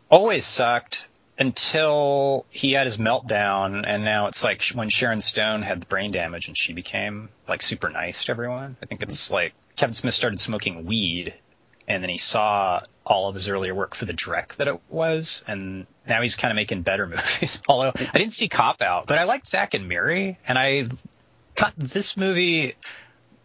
always 0.09 0.45
sucked 0.45 1.07
until 1.39 2.45
he 2.49 2.73
had 2.73 2.85
his 2.85 2.97
meltdown, 2.97 3.83
and 3.87 4.03
now 4.03 4.27
it's 4.27 4.43
like 4.43 4.61
when 4.73 4.89
Sharon 4.89 5.21
Stone 5.21 5.61
had 5.61 5.81
the 5.81 5.85
brain 5.85 6.11
damage 6.11 6.47
and 6.47 6.57
she 6.57 6.73
became 6.73 7.29
like 7.47 7.61
super 7.61 7.89
nice 7.89 8.25
to 8.25 8.31
everyone. 8.31 8.75
I 8.81 8.85
think 8.85 9.01
it's 9.01 9.31
like 9.31 9.53
Kevin 9.75 9.93
Smith 9.93 10.13
started 10.13 10.39
smoking 10.39 10.85
weed, 10.85 11.33
and 11.87 12.03
then 12.03 12.09
he 12.09 12.17
saw 12.17 12.81
all 13.05 13.29
of 13.29 13.35
his 13.35 13.49
earlier 13.49 13.73
work 13.73 13.95
for 13.95 14.05
the 14.05 14.13
Drek 14.13 14.55
that 14.55 14.67
it 14.67 14.79
was, 14.89 15.43
and 15.47 15.87
now 16.07 16.21
he's 16.21 16.35
kind 16.35 16.51
of 16.51 16.55
making 16.55 16.81
better 16.81 17.07
movies. 17.07 17.61
Although 17.67 17.93
I 17.95 18.17
didn't 18.17 18.33
see 18.33 18.49
Cop 18.49 18.81
Out, 18.81 19.07
but 19.07 19.17
I 19.17 19.23
liked 19.23 19.47
Zack 19.47 19.73
and 19.73 19.87
Miri, 19.87 20.37
and 20.45 20.59
I 20.59 20.87
thought 21.55 21.73
this 21.77 22.17
movie 22.17 22.75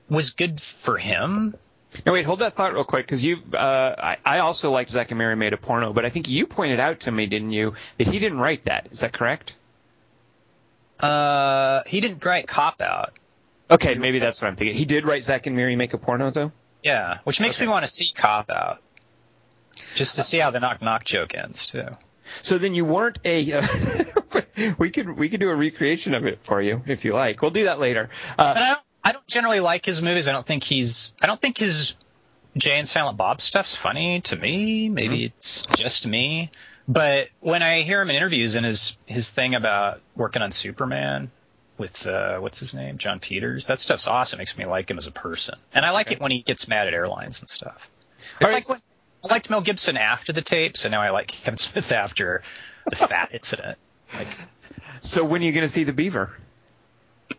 was 0.08 0.30
good 0.30 0.60
for 0.60 0.96
him. 0.98 1.54
No, 2.04 2.12
wait, 2.12 2.24
hold 2.26 2.40
that 2.40 2.54
thought 2.54 2.74
real 2.74 2.84
quick, 2.84 3.06
because 3.06 3.24
you, 3.24 3.38
uh, 3.54 3.94
I, 3.98 4.16
I 4.24 4.38
also 4.40 4.70
liked 4.70 4.90
Zack 4.90 5.10
and 5.10 5.18
Miri 5.18 5.36
made 5.36 5.54
a 5.54 5.56
porno, 5.56 5.92
but 5.92 6.04
I 6.04 6.10
think 6.10 6.28
you 6.28 6.46
pointed 6.46 6.80
out 6.80 7.00
to 7.00 7.10
me, 7.10 7.26
didn't 7.26 7.52
you, 7.52 7.74
that 7.96 8.06
he 8.06 8.18
didn't 8.18 8.38
write 8.38 8.64
that? 8.64 8.88
Is 8.90 9.00
that 9.00 9.12
correct? 9.12 9.56
Uh, 11.00 11.82
he 11.86 12.00
didn't 12.00 12.24
write 12.24 12.46
Cop 12.46 12.82
Out. 12.82 13.12
Okay, 13.70 13.94
maybe 13.94 14.18
that's 14.18 14.42
what 14.42 14.48
I'm 14.48 14.56
thinking. 14.56 14.76
He 14.76 14.84
did 14.84 15.04
write 15.04 15.24
Zack 15.24 15.46
and 15.46 15.56
Miri 15.56 15.76
make 15.76 15.94
a 15.94 15.98
porno, 15.98 16.30
though. 16.30 16.52
Yeah, 16.82 17.18
which 17.24 17.40
makes 17.40 17.56
Okay. 17.56 17.66
me 17.66 17.70
want 17.70 17.84
to 17.84 17.90
see 17.90 18.12
Cop 18.14 18.50
Out, 18.50 18.80
just 19.94 20.16
to 20.16 20.22
see 20.22 20.38
how 20.38 20.50
the 20.50 20.60
knock 20.60 20.82
knock 20.82 21.04
joke 21.04 21.34
ends 21.34 21.66
too. 21.66 21.86
So 22.42 22.58
then 22.58 22.75
you 22.75 22.85
weren't 22.85 23.18
a. 23.25 23.52
Uh, 23.52 23.62
we 24.78 24.90
could 24.90 25.16
we 25.16 25.28
could 25.28 25.40
do 25.40 25.50
a 25.50 25.54
recreation 25.56 26.14
of 26.14 26.26
it 26.26 26.40
for 26.42 26.61
you 26.61 26.82
if 26.87 27.04
you 27.04 27.14
like. 27.14 27.40
We'll 27.42 27.50
do 27.50 27.64
that 27.64 27.78
later. 27.78 28.08
Uh, 28.38 28.54
But 28.54 28.62
I 28.62 28.68
don't, 28.68 28.80
I 29.04 29.12
don't 29.12 29.26
generally 29.26 29.61
like 29.61 29.85
his 29.87 30.02
movies. 30.02 30.28
I 30.28 30.32
don't 30.32 30.47
think 30.47 30.64
he's. 30.64 31.12
I 31.23 31.26
don't 31.26 31.40
think 31.40 31.58
his 31.58 31.97
Jay 32.56 32.78
and 32.78 32.88
Silent 32.88 33.16
Bob 33.16 33.40
stuff's 33.40 33.75
funny 33.76 34.20
to 34.23 34.37
me. 34.37 34.88
Maybe 34.88 35.25
it's 35.25 35.66
just 35.76 36.06
me. 36.06 36.50
But 36.87 37.28
when 37.40 37.62
I 37.62 37.82
hear 37.82 38.00
him 38.00 38.11
in 38.11 38.16
interviews 38.16 38.54
and 38.56 38.64
his 38.64 38.97
his 39.06 39.30
thing 39.30 39.54
about 39.54 40.00
working 40.16 40.42
on 40.42 40.52
Superman 40.52 41.30
with 41.76 42.06
uh, 42.06 42.38
what's 42.38 42.58
his 42.58 42.75
name, 42.75 42.99
Jon 42.99 43.20
Peters, 43.20 43.66
that 43.66 43.78
stuff's 43.78 44.06
awesome. 44.06 44.38
It 44.38 44.40
makes 44.40 44.56
me 44.58 44.64
like 44.64 44.90
him 44.90 44.99
as 44.99 45.06
a 45.06 45.12
person, 45.12 45.56
and 45.73 45.85
I 45.85 45.90
like 45.90 46.06
Okay. 46.06 46.16
it 46.16 46.20
when 46.20 46.30
he 46.32 46.42
gets 46.42 46.66
mad 46.66 46.88
at 46.88 46.94
airlines 46.94 47.40
and 47.40 47.49
stuff. 47.49 47.90
All 48.20 48.25
It's 48.40 48.52
right, 48.52 48.54
like 48.66 48.68
when 48.68 48.80
I 49.25 49.32
liked 49.32 49.50
Mel 49.50 49.60
Gibson 49.60 49.96
after 49.96 50.32
the 50.32 50.42
tape, 50.42 50.76
so 50.76 50.88
now 50.88 51.00
I 51.00 51.10
like 51.10 51.28
Kevin 51.28 51.56
Smith 51.58 51.90
after 51.92 52.42
the 52.87 52.96
fat 52.96 53.30
incident. 53.32 53.78
Like, 54.14 54.28
so 55.00 55.25
when 55.25 55.42
are 55.42 55.44
you 55.44 55.52
going 55.52 55.62
to 55.62 55.68
see 55.68 55.84
the 55.84 55.92
Beaver? 55.92 56.37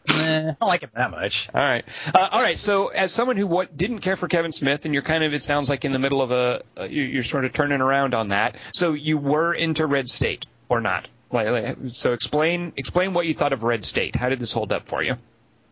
eh, 0.08 0.50
I 0.50 0.56
don't 0.60 0.68
like 0.68 0.82
him 0.82 0.92
that 0.94 1.12
much. 1.12 1.50
All 1.54 1.62
right, 1.62 1.86
uh, 2.14 2.30
all 2.32 2.42
right. 2.42 2.58
So 2.58 2.88
as 2.88 3.14
someone 3.14 3.38
who 3.38 3.48
what 3.48 3.76
didn't 3.76 4.00
care 4.00 4.16
for 4.16 4.28
Kevin 4.28 4.52
Smith, 4.52 4.86
and 4.86 4.94
you're 4.94 5.04
kind 5.04 5.24
of 5.24 5.34
it 5.34 5.42
sounds 5.44 5.70
like 5.70 5.86
in 5.86 5.92
the 5.92 6.00
middle 6.00 6.22
of 6.22 6.32
a 6.32 6.62
uh, 6.80 6.84
you- 6.84 7.04
you're 7.04 7.24
sort 7.24 7.46
of 7.46 7.54
turning 7.54 7.82
around 7.82 8.14
on 8.14 8.28
that. 8.30 8.56
So 8.74 8.94
you 8.94 9.18
were 9.18 9.54
into 9.54 9.86
Red 9.86 10.10
State 10.10 10.46
or 10.68 10.82
not? 10.82 11.10
Like, 11.32 11.48
like, 11.48 11.78
so 11.88 12.14
explain 12.14 12.74
explain 12.76 13.14
what 13.14 13.26
you 13.26 13.34
thought 13.34 13.54
of 13.54 13.64
Red 13.64 13.86
State. 13.86 14.16
How 14.16 14.30
did 14.30 14.40
this 14.40 14.52
hold 14.52 14.72
up 14.74 14.88
for 14.88 15.04
you? 15.04 15.16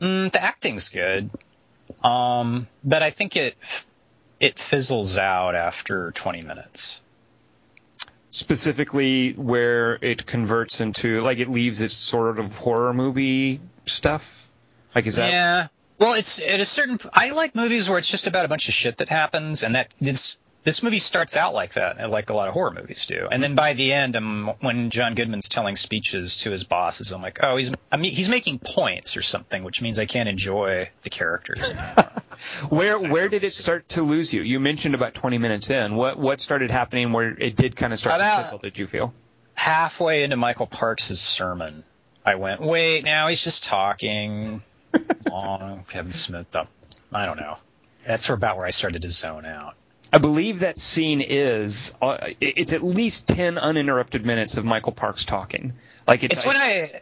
Mm, 0.02 0.32
the 0.32 0.41
acting's 0.43 0.89
good, 0.89 1.30
um, 2.04 2.67
but 2.84 3.02
I 3.04 3.10
think 3.10 3.36
it 3.36 3.56
it 4.39 4.60
fizzles 4.60 5.17
out 5.17 5.56
after 5.56 6.12
20 6.12 6.41
minutes. 6.43 7.02
specifically 8.30 9.32
where 9.34 9.97
it 10.02 10.26
converts 10.26 10.82
into 10.82 11.21
like 11.21 11.39
it 11.39 11.50
leaves 11.50 11.82
its 11.82 11.95
sort 11.95 12.39
of 12.39 12.58
horror 12.58 12.93
movie 12.93 13.60
stuff 13.86 14.52
like 14.93 15.08
is 15.08 15.15
that 15.15 15.32
Yeah. 15.32 15.67
Well, 16.00 16.13
it's 16.13 16.39
at 16.39 16.60
a 16.60 16.65
certain. 16.65 17.00
I 17.12 17.32
like 17.32 17.56
movies 17.56 17.89
where 17.89 17.97
it's 17.97 18.08
just 18.08 18.28
about 18.28 18.45
a 18.45 18.47
bunch 18.47 18.67
of 18.67 18.73
shit 18.76 18.97
that 18.97 19.10
happens, 19.10 19.63
and 19.63 19.73
that 19.73 19.93
this 20.00 20.38
this 20.63 20.84
movie 20.84 21.00
starts 21.00 21.36
out 21.36 21.54
like 21.56 21.73
that, 21.73 22.12
like 22.12 22.30
a 22.30 22.36
lot 22.36 22.50
of 22.50 22.54
horror 22.54 22.71
movies 22.71 23.06
do. 23.08 23.28
And 23.32 23.41
then 23.41 23.56
by 23.56 23.73
the 23.73 23.93
end, 23.93 24.15
I'm, 24.15 24.47
when 24.60 24.89
John 24.89 25.15
Goodman's 25.15 25.50
telling 25.50 25.76
speeches 25.76 26.38
to 26.41 26.52
his 26.52 26.65
bosses, 26.65 27.12
I'm 27.12 27.21
like, 27.21 27.39
oh, 27.41 27.56
he's 27.56 27.71
I 27.91 27.97
mean, 27.97 28.12
he's 28.12 28.30
making 28.30 28.60
points 28.60 29.17
or 29.17 29.21
something, 29.23 29.63
which 29.63 29.82
means 29.82 29.97
I 29.97 30.06
can't 30.06 30.30
enjoy 30.30 30.89
the 31.02 31.10
characters. 31.10 31.73
where 32.69 33.00
where 33.00 33.30
did 33.30 33.43
it 33.43 33.50
start 33.52 33.88
to 33.89 34.02
lose 34.02 34.34
you 34.34 34.41
you 34.41 34.60
mentioned 34.60 34.95
about 34.95 35.13
20 35.13 35.38
minutes 35.38 35.69
in 35.69 35.95
what 35.95 36.17
what 36.17 36.39
started 36.41 36.71
happening 36.71 37.12
where 37.12 37.30
it 37.30 37.56
did 37.56 37.76
kind 37.76 37.93
of 37.93 38.00
start 38.00 38.19
to 38.19 38.26
About- 38.26 38.43
fizzle 38.43 38.60
did 38.60 38.78
you 38.78 38.88
feel 38.88 39.13
halfway 39.54 40.23
into 40.23 40.36
Michael 40.38 40.67
Parks' 40.67 41.06
sermon, 41.19 41.84
I 42.23 42.36
went, 42.36 42.62
wait, 42.62 43.04
now 43.04 43.28
he's 43.28 43.43
just 43.43 43.63
talking. 43.63 44.62
Long 45.32 45.84
Kevin 45.89 46.12
Smith. 46.12 46.56
Up. 46.56 46.67
I 47.12 47.26
don't 47.26 47.39
know. 47.39 47.56
That's 48.06 48.30
about 48.30 48.58
where 48.58 48.65
I 48.67 48.69
started 48.69 49.02
to 49.02 49.10
zone 49.10 49.45
out. 49.45 49.73
i 50.13 50.19
believe 50.19 50.60
that 50.60 50.78
scene 50.78 51.21
is 51.21 51.95
uh, 52.02 52.17
it's 52.39 52.71
at 52.73 52.84
least 52.84 53.28
10 53.28 53.58
uninterrupted 53.58 54.26
minutes 54.26 54.58
of 54.58 54.63
michael 54.63 54.91
parks 54.93 55.26
talking 55.26 55.73
like 56.08 56.23
it's, 56.23 56.36
It's 56.38 56.45
when 56.45 56.56
I. 56.56 57.02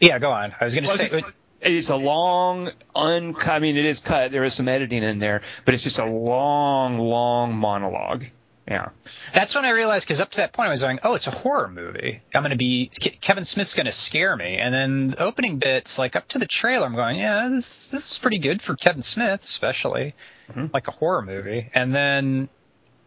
Yeah, 0.00 0.18
go 0.18 0.30
on. 0.30 0.54
I 0.60 0.64
was 0.64 0.74
going 0.74 0.84
to 0.84 0.88
Well, 0.90 0.98
say. 0.98 1.18
it's, 1.20 1.38
it's 1.64 1.90
a 1.90 1.96
long 1.96 2.70
uncut 2.94 3.54
i 3.54 3.58
mean 3.58 3.76
it 3.76 3.84
is 3.84 4.00
cut. 4.00 4.32
There 4.32 4.44
is 4.44 4.54
some 4.54 4.68
editing 4.68 5.02
in 5.02 5.18
there 5.18 5.42
but 5.64 5.74
it's 5.74 5.82
just 5.82 5.98
a 5.98 6.06
long 6.06 6.98
long 6.98 7.56
monologue. 7.56 8.24
Yeah. 8.66 8.90
That's 9.34 9.54
when 9.54 9.64
I 9.64 9.70
realized 9.70 10.06
because 10.06 10.20
up 10.20 10.30
to 10.32 10.36
that 10.38 10.52
point 10.52 10.68
I 10.68 10.70
was 10.70 10.80
going, 10.80 10.98
oh, 11.02 11.14
it's 11.14 11.26
a 11.26 11.30
horror 11.30 11.68
movie. 11.68 12.22
I'm 12.34 12.40
going 12.40 12.50
to 12.50 12.56
be 12.56 12.90
Kevin 13.20 13.44
Smith's 13.44 13.74
going 13.74 13.86
to 13.86 13.92
scare 13.92 14.34
me, 14.36 14.56
and 14.56 14.72
then 14.72 15.08
the 15.08 15.22
opening 15.22 15.58
bits, 15.58 15.98
like 15.98 16.16
up 16.16 16.28
to 16.28 16.38
the 16.38 16.46
trailer, 16.46 16.86
I'm 16.86 16.94
going, 16.94 17.18
yeah, 17.18 17.48
this 17.48 17.90
this 17.90 18.12
is 18.12 18.18
pretty 18.18 18.38
good 18.38 18.62
for 18.62 18.74
Kevin 18.74 19.02
Smith, 19.02 19.44
especially. 19.44 20.14
Mm-hmm. 20.48 20.66
Like 20.72 20.88
a 20.88 20.92
horror 20.92 21.22
movie. 21.22 21.70
And 21.74 21.94
then 21.94 22.48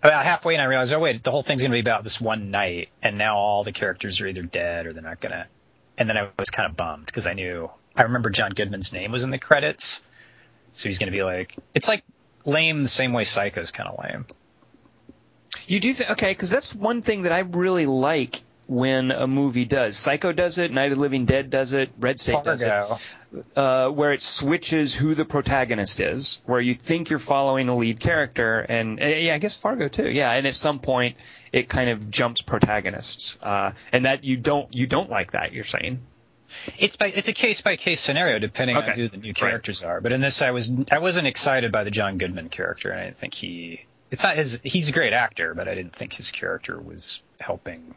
about 0.01 0.25
halfway, 0.25 0.55
in, 0.55 0.59
I 0.59 0.65
realized, 0.65 0.93
oh 0.93 0.99
wait, 0.99 1.23
the 1.23 1.31
whole 1.31 1.43
thing's 1.43 1.61
going 1.61 1.71
to 1.71 1.75
be 1.75 1.79
about 1.79 2.03
this 2.03 2.21
one 2.21 2.51
night, 2.51 2.89
and 3.01 3.17
now 3.17 3.37
all 3.37 3.63
the 3.63 3.71
characters 3.71 4.21
are 4.21 4.27
either 4.27 4.43
dead 4.43 4.85
or 4.85 4.93
they're 4.93 5.01
not 5.01 5.21
going 5.21 5.31
to. 5.31 5.47
And 5.97 6.07
then 6.07 6.17
I 6.17 6.29
was 6.37 6.51
kind 6.51 6.69
of 6.69 6.77
bummed 6.77 7.07
because 7.07 7.25
I 7.25 7.33
knew 7.33 7.71
I 7.97 8.03
remember 8.03 8.29
John 8.29 8.51
Goodman's 8.51 8.93
name 8.93 9.12
was 9.12 9.23
in 9.23 9.31
the 9.31 9.39
credits, 9.39 10.01
so 10.71 10.88
he's 10.88 10.99
going 10.99 11.12
to 11.12 11.17
be 11.17 11.23
like, 11.23 11.55
it's 11.73 11.88
like 11.88 12.03
lame 12.45 12.83
the 12.83 12.89
same 12.89 13.12
way 13.12 13.23
Psycho's 13.23 13.71
kind 13.71 13.89
of 13.89 13.99
lame. 14.03 14.25
You 15.67 15.79
do 15.79 15.91
think 15.93 16.12
okay? 16.12 16.31
Because 16.31 16.51
that's 16.51 16.73
one 16.73 17.01
thing 17.01 17.23
that 17.23 17.31
I 17.31 17.39
really 17.39 17.88
like 17.88 18.41
when 18.67 19.12
a 19.12 19.27
movie 19.27 19.65
does. 19.65 19.97
Psycho 19.97 20.31
does 20.31 20.57
it. 20.57 20.71
Night 20.71 20.91
of 20.91 20.97
the 20.97 21.01
Living 21.01 21.25
Dead 21.25 21.49
does 21.49 21.73
it. 21.73 21.89
Red 21.97 22.19
State 22.19 22.43
does 22.43 22.62
it. 22.62 22.71
Uh, 23.55 23.89
where 23.89 24.13
it 24.13 24.21
switches 24.21 24.93
who 24.93 25.15
the 25.15 25.25
protagonist 25.25 25.99
is, 25.99 26.41
where 26.45 26.62
you 26.62 26.73
think 26.73 27.10
you're 27.10 27.19
following 27.19 27.67
a 27.67 27.75
lead 27.75 27.99
character, 27.99 28.60
and 28.60 29.01
uh, 29.01 29.05
yeah, 29.05 29.33
I 29.33 29.38
guess 29.38 29.57
Fargo 29.57 29.88
too. 29.88 30.10
Yeah, 30.10 30.31
and 30.31 30.45
at 30.47 30.55
some 30.55 30.79
point 30.79 31.17
it 31.51 31.67
kind 31.67 31.89
of 31.89 32.12
jumps 32.12 32.41
protagonists, 32.41 33.38
uh, 33.41 33.73
and 33.91 34.05
that 34.05 34.23
you 34.23 34.38
don't 34.38 34.73
you 34.73 34.88
don't 34.88 35.10
like 35.10 35.31
that. 35.31 35.53
You're 35.53 35.63
saying. 35.63 35.99
It's 36.77 36.95
by 36.95 37.07
it's 37.07 37.27
a 37.27 37.33
case 37.33 37.62
by 37.62 37.75
case 37.75 37.99
scenario 37.99 38.39
depending 38.39 38.77
Okay. 38.77 38.91
on 38.91 38.97
who 38.97 39.07
the 39.10 39.17
new 39.17 39.33
characters 39.33 39.83
are. 39.83 39.99
But 40.01 40.13
in 40.13 40.21
this, 40.21 40.41
I 40.41 40.51
was 40.51 40.71
I 40.91 40.99
wasn't 40.99 41.27
excited 41.27 41.71
by 41.71 41.83
the 41.83 41.91
John 41.91 42.17
Goodman 42.17 42.49
character, 42.49 42.89
and 42.91 43.01
I 43.01 43.05
didn't 43.05 43.17
think 43.17 43.33
he. 43.33 43.86
It's 44.12 44.23
not 44.23 44.36
his. 44.38 44.62
He's 44.63 44.88
a 44.89 44.93
great 44.93 45.13
actor, 45.13 45.53
but 45.53 45.67
I 45.67 45.75
didn't 45.75 45.93
think 45.93 46.13
his 46.13 46.31
character 46.31 46.79
was 46.79 47.21
helping. 47.41 47.95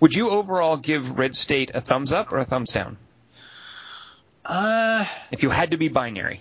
Would 0.00 0.14
you 0.14 0.30
overall 0.30 0.76
give 0.76 1.18
Red 1.18 1.34
State 1.36 1.70
a 1.74 1.80
thumbs 1.80 2.10
up 2.12 2.32
or 2.32 2.38
a 2.38 2.44
thumbs 2.44 2.70
down? 2.72 2.96
Uh, 4.44 5.04
If 5.30 5.42
you 5.42 5.50
had 5.50 5.70
to 5.70 5.76
be 5.76 5.88
binary. 5.88 6.40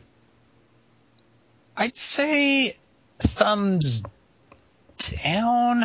I'd 1.78 1.96
say 1.96 2.76
thumbs 3.20 4.04
down. 4.98 5.84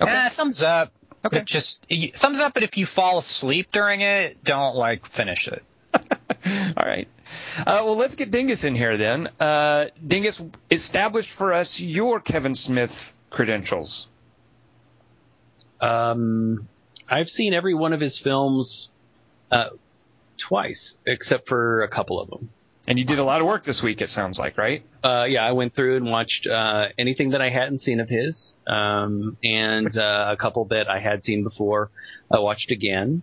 Okay. 0.00 0.10
Eh, 0.10 0.28
thumbs 0.30 0.62
up. 0.62 0.92
Okay. 1.24 1.38
But 1.38 1.44
just 1.44 1.86
thumbs 2.14 2.40
up. 2.40 2.54
But 2.54 2.62
if 2.62 2.76
you 2.76 2.86
fall 2.86 3.18
asleep 3.18 3.68
during 3.70 4.00
it, 4.00 4.42
don't 4.42 4.74
like 4.74 5.06
finish 5.06 5.48
it. 5.48 5.62
All 5.94 6.84
right. 6.84 7.08
Uh, 7.58 7.82
well, 7.84 7.96
let's 7.96 8.16
get 8.16 8.30
Dingus 8.30 8.64
in 8.64 8.74
here 8.74 8.96
then. 8.96 9.28
Uh, 9.38 9.86
Dingus, 10.06 10.42
establish 10.70 11.30
for 11.30 11.52
us 11.52 11.80
your 11.80 12.20
Kevin 12.20 12.54
Smith 12.54 13.14
credentials. 13.30 14.10
Um, 15.80 16.68
I've 17.08 17.28
seen 17.28 17.54
every 17.54 17.74
one 17.74 17.92
of 17.92 18.00
his 18.00 18.18
films 18.18 18.88
uh, 19.50 19.70
twice, 20.48 20.94
except 21.06 21.48
for 21.48 21.82
a 21.82 21.88
couple 21.88 22.20
of 22.20 22.30
them. 22.30 22.50
And 22.88 22.98
you 22.98 23.04
did 23.04 23.20
a 23.20 23.24
lot 23.24 23.40
of 23.40 23.46
work 23.46 23.62
this 23.62 23.80
week, 23.82 24.00
it 24.00 24.08
sounds 24.08 24.38
like, 24.38 24.58
right? 24.58 24.84
Uh, 25.04 25.24
yeah, 25.28 25.46
I 25.46 25.52
went 25.52 25.74
through 25.74 25.98
and 25.98 26.10
watched 26.10 26.48
uh, 26.48 26.88
anything 26.98 27.30
that 27.30 27.40
I 27.40 27.48
hadn't 27.48 27.80
seen 27.80 28.00
of 28.00 28.08
his, 28.08 28.54
um, 28.66 29.36
and 29.44 29.96
uh, 29.96 30.28
a 30.30 30.36
couple 30.36 30.64
that 30.66 30.88
I 30.88 30.98
had 30.98 31.22
seen 31.22 31.44
before. 31.44 31.90
I 32.28 32.40
watched 32.40 32.72
again, 32.72 33.22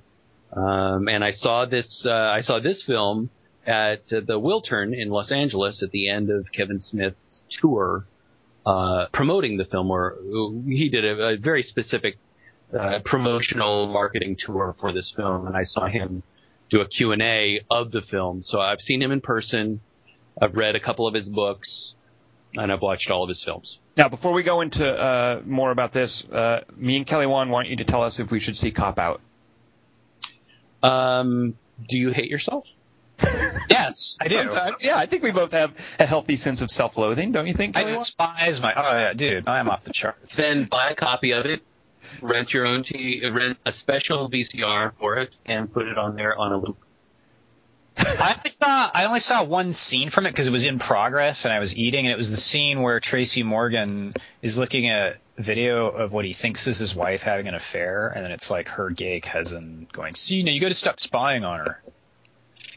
um, 0.54 1.10
and 1.10 1.26
I 1.26 1.32
saw 1.32 1.66
this. 1.66 2.06
Uh, 2.06 2.12
I 2.12 2.42
saw 2.42 2.60
this 2.60 2.84
film 2.88 3.32
at 3.68 4.00
uh, 4.14 4.22
the 4.26 4.40
Wiltern 4.40 4.98
in 4.98 5.10
Los 5.10 5.30
Angeles 5.30 5.84
at 5.84 5.92
the 5.92 6.10
end 6.10 6.30
of 6.30 6.48
Kevin 6.54 6.80
Smith's 6.80 7.42
tour, 7.60 8.06
uh, 8.66 9.08
promoting 9.12 9.58
the 9.58 9.66
film. 9.66 9.90
Where 9.90 10.16
he 10.68 10.88
did 10.88 11.04
a, 11.04 11.34
a 11.34 11.38
very 11.38 11.64
specific 11.64 12.18
uh, 12.78 13.00
promotional 13.04 13.88
marketing 13.88 14.38
tour 14.40 14.74
for 14.80 14.94
this 14.94 15.12
film, 15.18 15.48
and 15.48 15.58
I 15.58 15.64
saw 15.64 15.88
him 15.88 16.24
do 16.70 16.82
a 16.82 16.88
Q&A 16.88 17.62
of 17.70 17.92
the 17.92 18.02
film. 18.02 18.44
So 18.44 18.60
I've 18.60 18.82
seen 18.82 19.02
him 19.02 19.12
in 19.12 19.22
person. 19.22 19.82
I've 20.42 20.56
read 20.56 20.76
a 20.76 20.80
couple 20.80 21.08
of 21.08 21.14
his 21.14 21.28
books, 21.28 21.94
and 22.56 22.72
I've 22.72 22.82
watched 22.82 23.10
all 23.12 23.24
of 23.24 23.30
his 23.30 23.44
films. 23.44 23.80
Now, 23.98 24.08
before 24.10 24.32
we 24.34 24.44
go 24.44 24.62
into 24.62 24.88
uh, 24.88 25.42
more 25.46 25.72
about 25.72 25.92
this, 25.92 26.28
uh, 26.30 26.64
me 26.78 26.98
and 26.98 27.06
Kelly 27.06 27.26
Wand 27.26 27.52
want 27.52 27.68
you 27.68 27.78
to 27.78 27.84
tell 27.84 28.04
us 28.04 28.20
if 28.20 28.32
we 28.32 28.40
should 28.40 28.56
see 28.56 28.72
Cop 28.72 29.00
Out. 29.00 29.22
Um, 30.82 31.58
do 31.90 31.98
you 31.98 32.12
hate 32.12 32.30
yourself? 32.30 32.66
Yes, 33.70 34.18
I 34.20 34.28
do. 34.28 34.36
Sometimes, 34.36 34.84
yeah, 34.84 34.98
I 34.98 35.06
think 35.06 35.22
we 35.22 35.30
both 35.30 35.52
have 35.52 35.76
a 36.00 36.06
healthy 36.06 36.38
sense 36.38 36.64
of 36.64 36.72
self-loathing, 36.72 37.32
don't 37.32 37.46
you 37.46 37.54
think? 37.54 37.78
I 37.78 37.82
Kelly 37.82 37.92
Wand? 37.92 38.04
despise 38.04 38.62
my. 38.64 38.74
Oh 38.76 38.98
yeah, 38.98 39.14
dude, 39.14 39.48
I 39.48 39.60
am 39.60 39.70
off 39.70 39.84
the 39.84 39.94
charts. 39.94 40.36
Then 40.36 40.66
buy 40.66 40.90
a 40.90 40.96
copy 40.96 41.32
of 41.34 41.46
it, 41.46 41.62
rent 42.22 42.54
your 42.54 42.66
own 42.66 42.84
t- 42.84 43.26
rent 43.28 43.58
a 43.66 43.74
special 43.74 44.30
VCR 44.30 44.94
for 45.00 45.18
it, 45.18 45.36
and 45.46 45.72
put 45.72 45.88
it 45.88 45.98
on 45.98 46.16
there 46.16 46.38
on 46.38 46.52
a 46.52 46.58
loop. 46.58 46.78
I 47.98 48.34
only 48.38 48.50
saw 48.50 48.92
I 48.94 49.06
only 49.06 49.20
saw 49.20 49.44
one 49.44 49.72
scene 49.74 50.10
from 50.10 50.26
it 50.26 50.32
because 50.32 50.48
it 50.48 50.52
was 50.52 50.66
in 50.66 50.80
progress 50.80 51.46
and 51.46 51.54
I 51.54 51.60
was 51.60 51.76
eating, 51.76 52.06
and 52.06 52.14
it 52.14 52.18
was 52.18 52.32
the 52.32 52.38
scene 52.38 52.82
where 52.82 53.00
Tracy 53.00 53.44
Morgan 53.44 54.14
is 54.42 54.58
looking 54.58 54.88
at 54.90 55.18
video 55.38 55.88
of 55.90 56.14
what 56.14 56.26
he 56.26 56.34
thinks 56.34 56.68
is 56.68 56.80
his 56.80 56.96
wife 56.96 57.24
having 57.24 57.48
an 57.48 57.56
affair, 57.56 58.10
and 58.10 58.26
then 58.26 58.32
it's 58.32 58.50
like 58.50 58.70
her 58.70 58.90
gay 58.90 59.20
cousin 59.20 59.88
going, 59.92 60.16
"See, 60.16 60.44
now 60.44 60.52
you 60.52 60.60
got 60.60 60.70
to 60.70 60.74
stop 60.74 61.00
spying 61.00 61.44
on 61.44 61.60
her." 61.60 61.82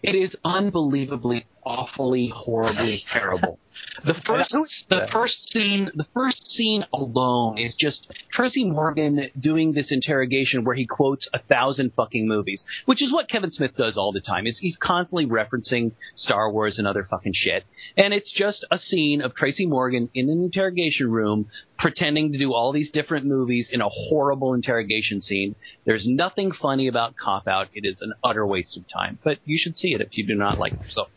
It 0.02 0.16
is 0.16 0.36
unbelievably, 0.44 1.46
awfully, 1.64 2.28
horribly 2.34 2.98
terrible. 3.06 3.58
The 4.04 4.14
first, 4.14 4.54
the 4.90 5.08
first 5.10 5.50
scene, 5.50 5.90
the 5.94 6.06
first 6.12 6.50
scene 6.50 6.84
alone 6.92 7.58
is 7.58 7.74
just 7.74 8.06
Tracy 8.30 8.64
Morgan 8.64 9.30
doing 9.38 9.72
this 9.72 9.90
interrogation 9.90 10.64
where 10.64 10.74
he 10.74 10.86
quotes 10.86 11.26
a 11.32 11.38
thousand 11.38 11.94
fucking 11.94 12.28
movies, 12.28 12.66
which 12.84 13.02
is 13.02 13.12
what 13.12 13.30
Kevin 13.30 13.50
Smith 13.50 13.76
does 13.76 13.96
all 13.96 14.12
the 14.12 14.20
time. 14.20 14.46
Is 14.46 14.58
he's 14.58 14.76
constantly 14.76 15.26
referencing 15.26 15.92
Star 16.16 16.52
Wars 16.52 16.78
and 16.78 16.86
other 16.86 17.04
fucking 17.04 17.32
shit, 17.34 17.64
and 17.96 18.12
it's 18.12 18.30
just 18.30 18.66
a 18.70 18.78
scene 18.78 19.22
of 19.22 19.34
Tracy 19.34 19.66
Morgan 19.66 20.10
in 20.14 20.28
an 20.28 20.42
interrogation 20.42 21.10
room 21.10 21.48
pretending 21.82 22.30
to 22.30 22.38
do 22.38 22.52
all 22.52 22.72
these 22.72 22.90
different 22.92 23.26
movies 23.26 23.68
in 23.72 23.80
a 23.80 23.88
horrible 23.88 24.54
interrogation 24.54 25.20
scene. 25.20 25.54
There's 25.84 26.06
nothing 26.06 26.52
funny 26.52 26.86
about 26.86 27.16
Cop 27.16 27.48
Out. 27.48 27.68
It 27.74 27.84
is 27.84 28.00
an 28.00 28.12
utter 28.22 28.46
waste 28.46 28.76
of 28.76 28.84
time. 28.88 29.18
But 29.24 29.38
you 29.44 29.58
should 29.58 29.76
see 29.76 29.92
it 29.92 30.00
if 30.00 30.16
you 30.16 30.24
do 30.24 30.36
not 30.36 30.58
like 30.58 30.74
yourself. 30.74 31.10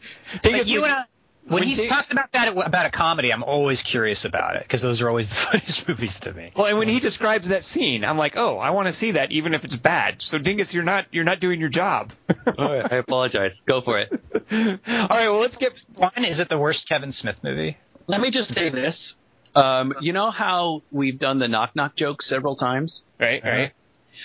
But 0.43 0.67
you 0.67 0.83
and 0.83 0.93
I, 0.93 1.03
when, 1.47 1.61
when 1.61 1.63
he 1.63 1.75
Dave- 1.75 1.89
talks 1.89 2.11
about 2.11 2.31
that 2.31 2.49
about 2.57 2.85
a 2.85 2.89
comedy, 2.89 3.31
I'm 3.31 3.43
always 3.43 3.83
curious 3.83 4.25
about 4.25 4.55
it 4.55 4.63
because 4.63 4.81
those 4.81 5.01
are 5.01 5.09
always 5.09 5.29
the 5.29 5.35
funniest 5.35 5.87
movies 5.87 6.19
to 6.21 6.33
me. 6.33 6.49
Well, 6.55 6.65
and 6.67 6.77
when 6.77 6.87
he 6.87 6.99
describes 6.99 7.49
that 7.49 7.63
scene, 7.63 8.03
I'm 8.03 8.17
like, 8.17 8.35
oh, 8.37 8.57
I 8.57 8.71
want 8.71 8.87
to 8.87 8.91
see 8.91 9.11
that, 9.11 9.31
even 9.31 9.53
if 9.53 9.63
it's 9.63 9.75
bad. 9.75 10.21
So, 10.21 10.37
Dingus, 10.37 10.73
you're 10.73 10.83
not 10.83 11.05
you're 11.11 11.23
not 11.23 11.39
doing 11.39 11.59
your 11.59 11.69
job. 11.69 12.13
All 12.57 12.73
right, 12.73 12.91
I 12.91 12.95
apologize. 12.97 13.53
Go 13.67 13.81
for 13.81 13.99
it. 13.99 14.11
All 14.33 15.07
right, 15.07 15.29
well, 15.29 15.39
let's 15.41 15.57
get 15.57 15.73
One 15.97 16.25
is 16.25 16.39
it 16.39 16.49
the 16.49 16.57
worst 16.57 16.89
Kevin 16.89 17.11
Smith 17.11 17.43
movie? 17.43 17.77
Let 18.07 18.21
me 18.21 18.31
just 18.31 18.53
say 18.53 18.69
this. 18.69 19.13
Um, 19.55 19.93
you 20.01 20.11
know 20.13 20.31
how 20.31 20.81
we've 20.91 21.17
done 21.17 21.39
the 21.39 21.47
knock 21.47 21.75
knock 21.75 21.95
joke 21.95 22.21
several 22.21 22.55
times? 22.55 23.01
right, 23.19 23.43
right. 23.43 23.71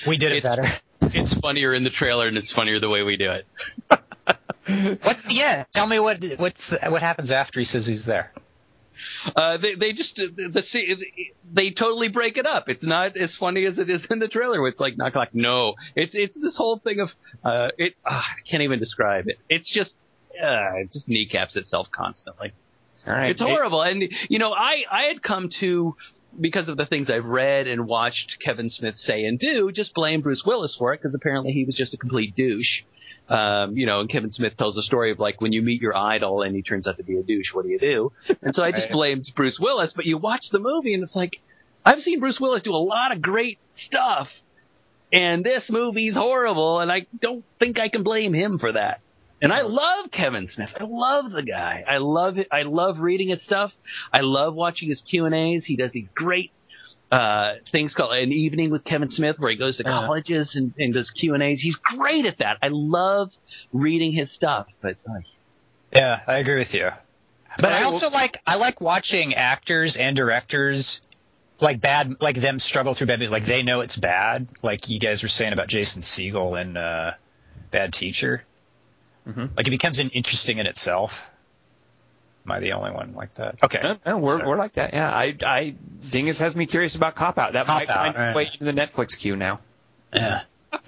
We 0.06 0.16
did 0.16 0.32
it 0.32 0.38
It's- 0.44 0.56
better. 0.56 0.68
It's 1.12 1.34
funnier 1.40 1.74
in 1.74 1.82
the 1.84 1.90
trailer 1.90 2.26
and 2.28 2.36
it's 2.36 2.50
funnier 2.52 2.78
the 2.78 2.88
way 2.88 3.02
we 3.02 3.16
do 3.16 3.30
it. 3.32 3.46
What? 4.66 5.18
Yeah. 5.28 5.64
Tell 5.72 5.86
me 5.86 5.98
what 5.98 6.22
what's 6.36 6.70
what 6.70 7.02
happens 7.02 7.30
after 7.30 7.60
he 7.60 7.66
says 7.66 7.86
he's 7.86 8.04
there. 8.04 8.32
Uh, 9.36 9.58
they 9.58 9.74
they 9.74 9.92
just 9.92 10.16
the, 10.16 10.48
the 10.48 10.96
they 11.52 11.70
totally 11.70 12.08
break 12.08 12.36
it 12.36 12.46
up. 12.46 12.68
It's 12.68 12.84
not 12.84 13.16
as 13.16 13.36
funny 13.36 13.66
as 13.66 13.78
it 13.78 13.90
is 13.90 14.06
in 14.10 14.18
the 14.18 14.28
trailer. 14.28 14.66
It's 14.68 14.80
like 14.80 14.96
knock 14.96 15.14
knock. 15.14 15.28
No, 15.34 15.74
it's 15.94 16.14
it's 16.14 16.34
this 16.40 16.56
whole 16.56 16.78
thing 16.78 17.00
of 17.00 17.10
uh, 17.44 17.68
it. 17.76 17.94
Uh, 18.04 18.10
I 18.10 18.48
can't 18.50 18.62
even 18.62 18.78
describe 18.78 19.28
it. 19.28 19.36
It's 19.48 19.72
just 19.72 19.94
uh, 20.42 20.76
it 20.76 20.92
just 20.92 21.08
kneecaps 21.08 21.56
itself 21.56 21.88
constantly. 21.90 22.52
All 23.06 23.14
right. 23.14 23.30
It's 23.30 23.40
horrible. 23.40 23.82
And 23.82 24.04
you 24.28 24.38
know, 24.38 24.52
I 24.52 24.84
I 24.90 25.02
had 25.12 25.22
come 25.22 25.50
to 25.60 25.96
because 26.38 26.68
of 26.68 26.76
the 26.76 26.86
things 26.86 27.10
I've 27.10 27.24
read 27.24 27.66
and 27.66 27.86
watched 27.86 28.36
Kevin 28.44 28.70
Smith 28.70 28.96
say 28.96 29.24
and 29.24 29.38
do, 29.38 29.72
just 29.72 29.94
blame 29.94 30.20
Bruce 30.20 30.42
Willis 30.44 30.76
for 30.78 30.92
it 30.92 31.00
because 31.00 31.14
apparently 31.14 31.52
he 31.52 31.64
was 31.64 31.74
just 31.74 31.94
a 31.94 31.96
complete 31.96 32.34
douche. 32.36 32.82
Um, 33.28 33.76
you 33.76 33.86
know, 33.86 34.00
and 34.00 34.10
Kevin 34.10 34.32
Smith 34.32 34.56
tells 34.56 34.76
a 34.76 34.82
story 34.82 35.12
of 35.12 35.18
like 35.18 35.40
when 35.40 35.52
you 35.52 35.62
meet 35.62 35.80
your 35.80 35.96
idol 35.96 36.42
and 36.42 36.54
he 36.54 36.62
turns 36.62 36.86
out 36.86 36.96
to 36.96 37.04
be 37.04 37.16
a 37.16 37.22
douche, 37.22 37.52
what 37.52 37.64
do 37.64 37.70
you 37.70 37.78
do? 37.78 38.12
And 38.42 38.54
so 38.54 38.62
I 38.62 38.72
just 38.72 38.88
blamed 38.92 39.30
Bruce 39.36 39.58
Willis, 39.60 39.92
but 39.94 40.04
you 40.04 40.18
watch 40.18 40.46
the 40.50 40.58
movie 40.58 40.94
and 40.94 41.02
it's 41.02 41.14
like, 41.14 41.36
I've 41.84 42.00
seen 42.00 42.20
Bruce 42.20 42.38
Willis 42.40 42.62
do 42.62 42.74
a 42.74 42.76
lot 42.76 43.12
of 43.12 43.22
great 43.22 43.58
stuff, 43.74 44.28
and 45.12 45.42
this 45.42 45.68
movie's 45.70 46.14
horrible, 46.14 46.80
and 46.80 46.92
I 46.92 47.06
don't 47.20 47.44
think 47.58 47.78
I 47.78 47.88
can 47.88 48.02
blame 48.02 48.34
him 48.34 48.58
for 48.58 48.72
that. 48.72 49.00
And 49.42 49.52
I 49.52 49.62
love 49.62 50.10
Kevin 50.10 50.46
Smith. 50.46 50.70
I 50.78 50.84
love 50.84 51.30
the 51.30 51.42
guy. 51.42 51.84
I 51.88 51.96
love 51.98 52.38
it. 52.38 52.48
I 52.52 52.62
love 52.62 52.98
reading 53.00 53.28
his 53.28 53.42
stuff. 53.42 53.72
I 54.12 54.20
love 54.20 54.54
watching 54.54 54.88
his 54.88 55.00
Q 55.00 55.24
and 55.24 55.34
A's. 55.34 55.64
He 55.64 55.76
does 55.76 55.92
these 55.92 56.08
great 56.14 56.52
uh, 57.10 57.54
things 57.72 57.94
called 57.94 58.12
an 58.12 58.32
evening 58.32 58.70
with 58.70 58.84
Kevin 58.84 59.10
Smith, 59.10 59.36
where 59.38 59.50
he 59.50 59.56
goes 59.56 59.78
to 59.78 59.88
Uh-huh. 59.88 60.06
colleges 60.06 60.54
and, 60.54 60.72
and 60.78 60.92
does 60.94 61.10
Q 61.10 61.34
and 61.34 61.42
A's. 61.42 61.60
He's 61.60 61.76
great 61.76 62.26
at 62.26 62.38
that. 62.38 62.58
I 62.62 62.68
love 62.70 63.30
reading 63.72 64.12
his 64.12 64.30
stuff. 64.30 64.66
But 64.82 64.96
uh, 65.08 65.14
Yeah, 65.92 66.20
I 66.26 66.36
agree 66.38 66.58
with 66.58 66.74
you. 66.74 66.90
But 67.56 67.72
I 67.72 67.82
also 67.82 68.10
like 68.10 68.40
I 68.46 68.56
like 68.56 68.80
watching 68.80 69.34
actors 69.34 69.96
and 69.96 70.14
directors 70.14 71.00
like 71.60 71.80
bad 71.80 72.20
like 72.20 72.36
them 72.36 72.58
struggle 72.60 72.94
through 72.94 73.08
bad 73.08 73.18
movies. 73.18 73.32
Like 73.32 73.44
they 73.44 73.62
know 73.64 73.80
it's 73.80 73.96
bad. 73.96 74.48
Like 74.62 74.88
you 74.88 75.00
guys 75.00 75.22
were 75.22 75.28
saying 75.28 75.52
about 75.52 75.66
Jason 75.66 76.02
Segel 76.02 76.60
in 76.60 76.76
uh, 76.76 77.14
Bad 77.72 77.92
Teacher. 77.92 78.44
Mhm. 79.28 79.50
Like 79.56 79.66
it 79.66 79.70
becomes 79.70 79.98
an 79.98 80.10
interesting 80.10 80.58
in 80.58 80.66
itself. 80.66 81.28
Am 82.46 82.52
I 82.52 82.60
the 82.60 82.72
only 82.72 82.90
one 82.90 83.14
like 83.14 83.34
that? 83.34 83.56
Okay. 83.62 83.80
No, 83.82 83.96
no, 84.06 84.18
we're, 84.18 84.46
we're 84.46 84.56
like 84.56 84.72
that. 84.72 84.94
Yeah, 84.94 85.10
I, 85.10 85.36
I, 85.44 85.74
Dingus 86.10 86.38
has 86.38 86.56
me 86.56 86.66
curious 86.66 86.94
about 86.96 87.14
Cop 87.14 87.38
Out. 87.38 87.52
That 87.52 87.66
Cop 87.66 87.76
might 87.76 87.90
Out, 87.90 87.96
find 87.96 88.16
its 88.16 88.26
right. 88.28 88.36
way 88.36 88.44
into 88.44 88.64
the 88.64 88.72
Netflix 88.72 89.16
queue 89.18 89.36
now. 89.36 89.60
Yeah. 90.12 90.42
All 90.72 90.80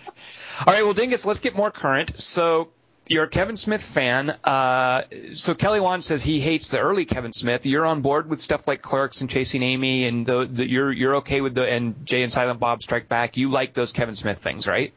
right, 0.67 0.83
well, 0.83 0.95
Dingus, 0.95 1.27
let's 1.27 1.41
get 1.41 1.55
more 1.55 1.71
current. 1.71 2.17
So, 2.19 2.71
you're 3.09 3.25
a 3.25 3.29
Kevin 3.29 3.57
Smith 3.57 3.83
fan. 3.83 4.31
Uh, 4.45 5.03
so 5.35 5.55
Kelly 5.55 5.81
Wand 5.81 6.05
says 6.05 6.23
he 6.23 6.41
hates 6.41 6.69
the 6.69 6.79
early 6.79 7.05
Kevin 7.05 7.33
Smith. 7.33 7.67
You're 7.67 7.85
on 7.85 8.01
board 8.01 8.31
with 8.31 8.41
stuff 8.41 8.67
like 8.67 8.81
Clerks 8.81 9.21
and 9.21 9.29
Chasing 9.29 9.63
Amy, 9.63 10.07
and 10.07 10.25
the, 10.25 10.49
the, 10.51 10.69
you're 10.69 10.93
you're 10.93 11.17
okay 11.17 11.41
with 11.41 11.55
the 11.55 11.69
and 11.69 12.07
Jay 12.07 12.23
and 12.23 12.33
Silent 12.33 12.61
Bob 12.61 12.83
Strike 12.83 13.09
Back. 13.09 13.37
You 13.37 13.51
like 13.51 13.75
those 13.75 13.93
Kevin 13.93 14.15
Smith 14.15 14.39
things, 14.39 14.67
right? 14.67 14.93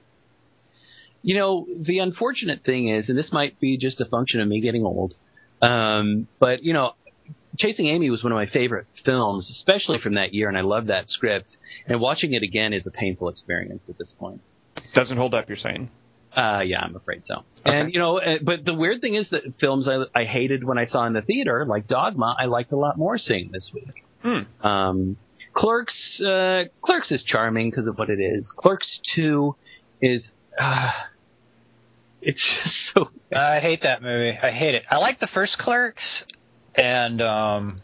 You 1.25 1.35
know, 1.35 1.65
the 1.75 1.99
unfortunate 1.99 2.63
thing 2.63 2.87
is, 2.87 3.09
and 3.09 3.17
this 3.17 3.31
might 3.31 3.59
be 3.59 3.77
just 3.77 3.99
a 3.99 4.05
function 4.05 4.41
of 4.41 4.47
me 4.47 4.61
getting 4.61 4.85
old, 4.85 5.15
um, 5.61 6.27
but 6.39 6.63
you 6.63 6.71
know, 6.71 6.93
Chasing 7.57 7.87
Amy 7.87 8.09
was 8.09 8.23
one 8.23 8.31
of 8.31 8.35
my 8.35 8.45
favorite 8.45 8.85
films, 9.03 9.49
especially 9.49 9.97
from 9.97 10.15
that 10.15 10.33
year, 10.33 10.47
and 10.49 10.57
I 10.57 10.61
love 10.61 10.87
that 10.87 11.09
script. 11.09 11.57
And 11.87 11.99
watching 11.99 12.33
it 12.33 12.43
again 12.43 12.73
is 12.73 12.85
a 12.85 12.91
painful 12.91 13.29
experience 13.29 13.89
at 13.89 13.97
this 13.97 14.13
point. 14.19 14.41
Doesn't 14.93 15.17
hold 15.17 15.33
up. 15.33 15.49
You're 15.49 15.55
saying? 15.55 15.89
Uh, 16.35 16.61
yeah, 16.65 16.81
I'm 16.81 16.95
afraid 16.95 17.23
so. 17.25 17.43
And 17.63 17.91
you 17.93 17.99
know, 17.99 18.19
uh, 18.19 18.37
but 18.43 18.65
the 18.65 18.73
weird 18.73 19.01
thing 19.01 19.15
is 19.15 19.29
that 19.29 19.41
films 19.59 19.87
I, 19.87 20.03
I 20.13 20.25
hated 20.25 20.63
when 20.63 20.77
I 20.77 20.85
saw 20.85 21.07
in 21.07 21.13
the 21.13 21.21
theater, 21.21 21.65
like 21.65 21.87
Dogma, 21.87 22.35
I 22.37 22.45
liked 22.45 22.71
a 22.71 22.77
lot 22.77 22.97
more 22.97 23.17
seeing 23.17 23.51
this 23.51 23.71
week. 23.73 24.03
Hmm. 24.21 24.65
Um, 24.65 25.17
Clerks, 25.53 26.21
uh, 26.21 26.65
Clerks 26.81 27.11
is 27.11 27.23
charming 27.23 27.71
because 27.71 27.87
of 27.87 27.97
what 27.97 28.09
it 28.09 28.19
is. 28.19 28.51
Clerks 28.57 28.99
Two 29.15 29.55
is, 30.01 30.29
uh, 30.59 30.91
it's 32.25 32.41
just 32.63 32.75
so. 32.93 33.09
I 33.35 33.59
hate 33.59 33.81
that 33.81 34.01
movie. 34.01 34.37
I 34.41 34.51
hate 34.51 34.75
it. 34.75 34.85
I 34.89 34.97
like 34.97 35.19
the 35.19 35.27
first 35.27 35.57
Clerks, 35.59 36.25
and 36.75 37.21
um, 37.21 37.75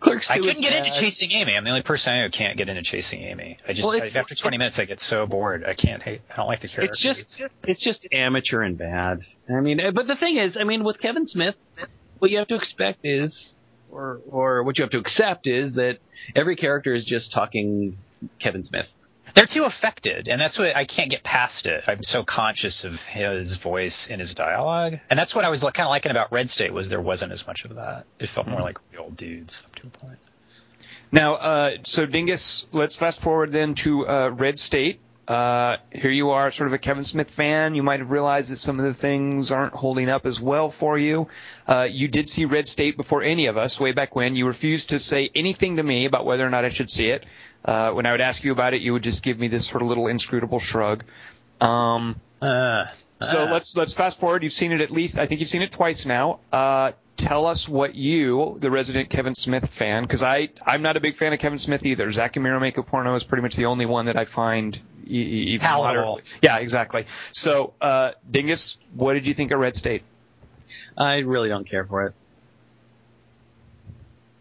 Clerks 0.00 0.30
I 0.30 0.38
couldn't 0.38 0.62
get 0.62 0.76
into. 0.76 0.92
Chasing 0.98 1.32
Amy. 1.32 1.56
I'm 1.56 1.64
the 1.64 1.70
only 1.70 1.82
person 1.82 2.14
I 2.14 2.18
know 2.18 2.24
who 2.24 2.30
can't 2.30 2.56
get 2.56 2.68
into 2.68 2.82
Chasing 2.82 3.22
Amy. 3.22 3.56
I 3.66 3.72
just 3.72 3.88
Well, 3.88 4.02
I- 4.02 4.18
after 4.18 4.34
20 4.34 4.56
minutes 4.58 4.78
I 4.78 4.84
get 4.84 5.00
so 5.00 5.26
bored. 5.26 5.64
I 5.64 5.74
can't 5.74 6.02
hate. 6.02 6.20
I 6.32 6.36
don't 6.36 6.46
like 6.46 6.60
the 6.60 6.68
character. 6.68 6.92
It's 6.92 7.02
just 7.02 7.42
it's 7.64 7.82
just 7.82 8.06
amateur 8.12 8.62
and 8.62 8.78
bad. 8.78 9.20
I 9.48 9.60
mean, 9.60 9.80
but 9.94 10.06
the 10.06 10.16
thing 10.16 10.36
is, 10.38 10.56
I 10.58 10.64
mean, 10.64 10.84
with 10.84 11.00
Kevin 11.00 11.26
Smith, 11.26 11.56
what 12.18 12.30
you 12.30 12.38
have 12.38 12.48
to 12.48 12.54
expect 12.56 13.00
is, 13.04 13.54
or 13.90 14.20
or 14.30 14.62
what 14.62 14.78
you 14.78 14.82
have 14.84 14.90
to 14.92 14.98
accept 14.98 15.46
is 15.46 15.74
that 15.74 15.98
every 16.36 16.56
character 16.56 16.94
is 16.94 17.04
just 17.04 17.32
talking 17.32 17.96
Kevin 18.40 18.62
Smith. 18.64 18.86
They're 19.34 19.46
too 19.46 19.64
affected, 19.64 20.28
and 20.28 20.40
that's 20.40 20.58
what 20.58 20.76
I 20.76 20.84
can't 20.84 21.10
get 21.10 21.22
past 21.22 21.66
it. 21.66 21.84
I'm 21.86 22.02
so 22.02 22.24
conscious 22.24 22.84
of 22.84 23.04
his 23.06 23.56
voice 23.56 24.08
in 24.08 24.18
his 24.18 24.34
dialogue, 24.34 24.98
and 25.10 25.18
that's 25.18 25.34
what 25.34 25.44
I 25.44 25.50
was 25.50 25.62
kind 25.62 25.80
of 25.86 25.90
liking 25.90 26.10
about 26.10 26.32
Red 26.32 26.48
State 26.48 26.72
was 26.72 26.88
there 26.88 27.00
wasn't 27.00 27.32
as 27.32 27.46
much 27.46 27.64
of 27.64 27.76
that. 27.76 28.06
It 28.18 28.28
felt 28.28 28.46
more 28.46 28.60
like 28.60 28.78
real 28.92 29.10
dudes 29.10 29.62
up 29.64 29.74
to 29.76 29.86
a 29.86 29.90
point. 29.90 30.18
Now, 31.10 31.34
uh, 31.36 31.70
so 31.84 32.04
Dingus, 32.06 32.66
let's 32.72 32.96
fast 32.96 33.22
forward 33.22 33.52
then 33.52 33.74
to 33.76 34.06
uh, 34.06 34.28
Red 34.28 34.58
State. 34.58 35.00
Uh, 35.28 35.76
here 35.92 36.10
you 36.10 36.30
are, 36.30 36.50
sort 36.50 36.68
of 36.68 36.72
a 36.72 36.78
Kevin 36.78 37.04
Smith 37.04 37.30
fan. 37.30 37.74
You 37.74 37.82
might 37.82 38.00
have 38.00 38.10
realized 38.10 38.50
that 38.50 38.56
some 38.56 38.78
of 38.78 38.86
the 38.86 38.94
things 38.94 39.52
aren't 39.52 39.74
holding 39.74 40.08
up 40.08 40.24
as 40.24 40.40
well 40.40 40.70
for 40.70 40.96
you. 40.96 41.28
Uh, 41.66 41.86
you 41.90 42.08
did 42.08 42.30
see 42.30 42.46
Red 42.46 42.66
State 42.66 42.96
before 42.96 43.22
any 43.22 43.46
of 43.46 43.58
us, 43.58 43.78
way 43.78 43.92
back 43.92 44.16
when. 44.16 44.36
You 44.36 44.46
refused 44.46 44.88
to 44.90 44.98
say 44.98 45.28
anything 45.34 45.76
to 45.76 45.82
me 45.82 46.06
about 46.06 46.24
whether 46.24 46.46
or 46.46 46.50
not 46.50 46.64
I 46.64 46.70
should 46.70 46.90
see 46.90 47.10
it. 47.10 47.26
Uh, 47.62 47.90
when 47.90 48.06
I 48.06 48.12
would 48.12 48.22
ask 48.22 48.42
you 48.42 48.52
about 48.52 48.72
it, 48.72 48.80
you 48.80 48.94
would 48.94 49.02
just 49.02 49.22
give 49.22 49.38
me 49.38 49.48
this 49.48 49.66
sort 49.66 49.82
of 49.82 49.88
little 49.88 50.06
inscrutable 50.06 50.60
shrug. 50.60 51.04
Um, 51.60 52.18
Uh, 52.40 52.86
so 53.20 53.46
ah. 53.46 53.52
let's 53.52 53.76
let's 53.76 53.94
fast 53.94 54.20
forward. 54.20 54.42
You've 54.44 54.52
seen 54.52 54.72
it 54.72 54.80
at 54.80 54.90
least. 54.90 55.18
I 55.18 55.26
think 55.26 55.40
you've 55.40 55.48
seen 55.50 55.62
it 55.62 55.72
twice 55.72 56.06
now. 56.06 56.40
Tell 57.18 57.46
us 57.46 57.68
what 57.68 57.96
you, 57.96 58.56
the 58.60 58.70
resident 58.70 59.10
Kevin 59.10 59.34
Smith 59.34 59.68
fan, 59.68 60.04
because 60.04 60.22
I 60.22 60.50
I'm 60.64 60.82
not 60.82 60.96
a 60.96 61.00
big 61.00 61.16
fan 61.16 61.32
of 61.32 61.40
Kevin 61.40 61.58
Smith 61.58 61.84
either. 61.84 62.10
Zach 62.12 62.36
and 62.36 62.44
Miri 62.44 62.60
Make 62.60 62.78
a 62.78 62.82
Porno 62.84 63.14
is 63.16 63.24
pretty 63.24 63.42
much 63.42 63.56
the 63.56 63.66
only 63.66 63.86
one 63.86 64.06
that 64.06 64.16
I 64.16 64.24
find 64.24 64.80
even 65.04 65.60
Palatable. 65.60 66.20
Yeah, 66.40 66.58
exactly. 66.58 67.06
So, 67.32 67.74
uh, 67.80 68.12
Dingus, 68.30 68.78
what 68.94 69.14
did 69.14 69.26
you 69.26 69.34
think 69.34 69.50
of 69.50 69.58
Red 69.58 69.74
State? 69.74 70.04
I 70.96 71.16
really 71.16 71.48
don't 71.48 71.68
care 71.68 71.84
for 71.84 72.06
it. 72.06 72.14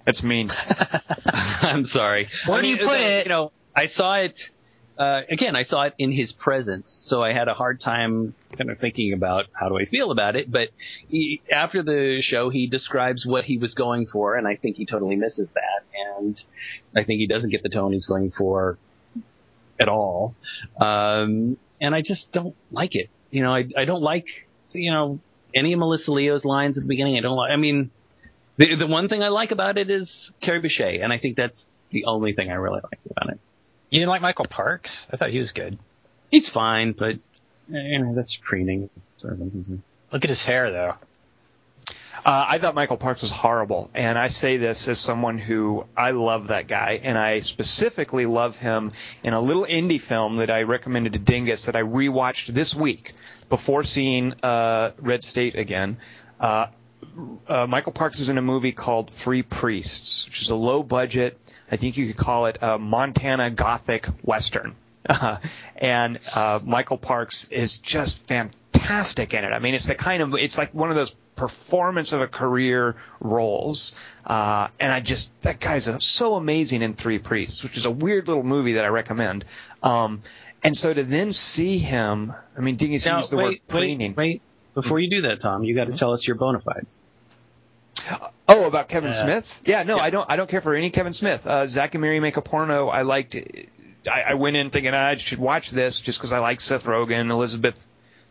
That's 0.05 0.21
mean. 0.23 0.51
I'm 1.33 1.85
sorry. 1.87 2.27
Where 2.45 2.59
I 2.59 2.61
do 2.61 2.67
you 2.67 2.77
mean, 2.77 2.85
put 2.85 2.97
it? 2.99 3.25
You 3.25 3.29
know, 3.29 3.51
I 3.75 3.87
saw 3.87 4.15
it. 4.15 4.39
Uh, 4.97 5.21
again, 5.29 5.55
I 5.55 5.63
saw 5.63 5.83
it 5.83 5.93
in 5.99 6.11
his 6.11 6.31
presence, 6.31 6.95
so 7.07 7.21
I 7.21 7.31
had 7.31 7.47
a 7.47 7.53
hard 7.53 7.79
time 7.79 8.33
kind 8.57 8.71
of 8.71 8.79
thinking 8.79 9.13
about 9.13 9.45
how 9.53 9.69
do 9.69 9.77
I 9.77 9.85
feel 9.85 10.09
about 10.09 10.35
it. 10.35 10.51
But 10.51 10.69
he, 11.07 11.41
after 11.51 11.83
the 11.83 12.19
show, 12.21 12.49
he 12.49 12.67
describes 12.67 13.25
what 13.25 13.43
he 13.43 13.57
was 13.59 13.75
going 13.75 14.07
for, 14.07 14.35
and 14.35 14.47
I 14.47 14.55
think 14.55 14.75
he 14.77 14.85
totally 14.85 15.15
misses 15.15 15.51
that. 15.53 16.17
And 16.17 16.41
I 16.95 17.03
think 17.03 17.19
he 17.19 17.27
doesn't 17.27 17.51
get 17.51 17.61
the 17.61 17.69
tone 17.69 17.93
he's 17.93 18.07
going 18.07 18.31
for 18.35 18.79
at 19.79 19.87
all. 19.87 20.33
Um, 20.79 21.57
and 21.79 21.93
I 21.93 22.01
just 22.01 22.31
don't 22.31 22.55
like 22.71 22.95
it. 22.95 23.09
You 23.29 23.43
know, 23.43 23.53
I, 23.53 23.65
I 23.77 23.85
don't 23.85 24.01
like, 24.01 24.25
you 24.71 24.91
know, 24.91 25.19
any 25.53 25.73
of 25.73 25.79
Melissa 25.79 26.11
Leo's 26.11 26.43
lines 26.43 26.77
at 26.77 26.83
the 26.83 26.87
beginning. 26.87 27.17
I 27.17 27.21
don't 27.21 27.35
like, 27.35 27.51
I 27.51 27.57
mean, 27.57 27.91
the, 28.57 28.75
the 28.75 28.87
one 28.87 29.09
thing 29.09 29.21
I 29.21 29.29
like 29.29 29.51
about 29.51 29.77
it 29.77 29.91
is 29.91 30.31
Kerry 30.41 30.61
Bishé, 30.61 31.03
and 31.03 31.13
I 31.13 31.19
think 31.19 31.37
that's 31.37 31.63
the 31.91 32.05
only 32.05 32.33
thing 32.33 32.49
I 32.49 32.55
really 32.55 32.81
like 32.83 32.99
about 33.11 33.33
it. 33.33 33.39
You 33.89 33.99
didn't 33.99 34.09
like 34.09 34.21
Michael 34.21 34.45
Parks? 34.45 35.07
I 35.11 35.17
thought 35.17 35.29
he 35.29 35.39
was 35.39 35.51
good. 35.51 35.77
He's 36.29 36.49
fine, 36.49 36.91
but 36.91 37.15
eh, 37.15 37.17
you 37.69 37.99
know 37.99 38.15
that's 38.15 38.35
preening. 38.35 38.89
Sort 39.17 39.33
of 39.33 39.39
thing. 39.39 39.83
Look 40.11 40.23
at 40.23 40.29
his 40.29 40.43
hair 40.43 40.71
though. 40.71 40.93
Uh, 42.25 42.45
I 42.49 42.57
thought 42.57 42.75
Michael 42.75 42.97
Parks 42.97 43.21
was 43.21 43.31
horrible, 43.31 43.89
and 43.93 44.17
I 44.17 44.27
say 44.27 44.57
this 44.57 44.87
as 44.87 44.99
someone 44.99 45.37
who 45.37 45.85
I 45.95 46.11
love 46.11 46.47
that 46.47 46.67
guy, 46.67 46.99
and 47.01 47.17
I 47.17 47.39
specifically 47.39 48.25
love 48.25 48.57
him 48.57 48.91
in 49.23 49.33
a 49.33 49.39
little 49.39 49.65
indie 49.65 50.01
film 50.01 50.37
that 50.37 50.49
I 50.49 50.63
recommended 50.63 51.13
to 51.13 51.19
Dingus 51.19 51.67
that 51.67 51.75
I 51.75 51.83
rewatched 51.83 52.47
this 52.47 52.75
week 52.75 53.13
before 53.47 53.83
seeing 53.83 54.33
uh, 54.43 54.91
Red 54.97 55.23
State 55.23 55.55
again. 55.55 55.97
Uh, 56.39 56.67
uh, 57.47 57.67
Michael 57.67 57.91
Parks 57.91 58.19
is 58.19 58.29
in 58.29 58.37
a 58.37 58.41
movie 58.41 58.71
called 58.71 59.09
Three 59.11 59.43
Priests, 59.43 60.25
which 60.25 60.41
is 60.41 60.49
a 60.49 60.55
low 60.55 60.83
budget. 60.83 61.39
I 61.71 61.75
think 61.75 61.97
you 61.97 62.07
could 62.07 62.17
call 62.17 62.47
it 62.47 62.57
a 62.61 62.77
Montana 62.77 63.49
Gothic 63.49 64.05
Western. 64.23 64.75
Uh, 65.07 65.37
and 65.75 66.19
uh, 66.35 66.59
Michael 66.65 66.97
Parks 66.97 67.47
is 67.49 67.77
just 67.79 68.25
fantastic 68.27 69.33
in 69.33 69.43
it. 69.43 69.51
I 69.51 69.59
mean, 69.59 69.73
it's 69.73 69.87
the 69.87 69.95
kind 69.95 70.21
of 70.21 70.33
it's 70.35 70.57
like 70.57 70.73
one 70.73 70.89
of 70.89 70.95
those 70.95 71.15
performance 71.35 72.13
of 72.13 72.21
a 72.21 72.27
career 72.27 72.95
roles. 73.19 73.95
Uh, 74.25 74.67
and 74.79 74.91
I 74.91 74.99
just 74.99 75.39
that 75.41 75.59
guy's 75.59 75.89
so 76.03 76.35
amazing 76.35 76.81
in 76.81 76.93
Three 76.93 77.19
Priests, 77.19 77.63
which 77.63 77.77
is 77.77 77.85
a 77.85 77.91
weird 77.91 78.27
little 78.27 78.43
movie 78.43 78.73
that 78.73 78.85
I 78.85 78.89
recommend. 78.89 79.45
Um, 79.81 80.21
and 80.63 80.75
so 80.75 80.93
to 80.93 81.03
then 81.03 81.33
see 81.33 81.77
him, 81.77 82.33
I 82.57 82.61
mean, 82.61 82.75
Dingus 82.75 83.05
used 83.05 83.31
the 83.31 83.37
wait, 83.37 83.43
word 83.43 83.49
wait, 83.51 83.67
preening. 83.67 84.15
wait. 84.15 84.41
Before 84.81 84.99
you 84.99 85.09
do 85.09 85.23
that, 85.23 85.41
Tom, 85.41 85.63
you 85.63 85.73
got 85.73 85.87
to 85.87 85.97
tell 85.97 86.13
us 86.13 86.27
your 86.27 86.35
bona 86.35 86.59
fides. 86.59 86.99
Oh, 88.47 88.67
about 88.67 88.87
Kevin 88.87 89.09
Yeah. 89.09 89.15
Smith? 89.15 89.61
Yeah, 89.65 89.81
no, 89.81 89.97
I 89.97 90.11
don't. 90.11 90.29
I 90.29 90.35
don't 90.35 90.47
care 90.47 90.61
for 90.61 90.75
any 90.75 90.91
Kevin 90.91 91.13
Smith. 91.13 91.47
Uh, 91.47 91.65
Zach 91.65 91.95
and 91.95 92.01
Miri 92.03 92.19
make 92.19 92.37
a 92.37 92.43
porno. 92.43 92.87
I 92.87 93.01
liked. 93.01 93.35
I, 94.07 94.21
I 94.21 94.33
went 94.35 94.55
in 94.55 94.69
thinking 94.69 94.93
I 94.93 95.15
should 95.15 95.39
watch 95.39 95.71
this 95.71 95.99
just 95.99 96.19
because 96.19 96.31
I 96.31 96.39
like 96.39 96.61
Seth 96.61 96.85
Rogen, 96.85 97.31
Elizabeth 97.31 97.89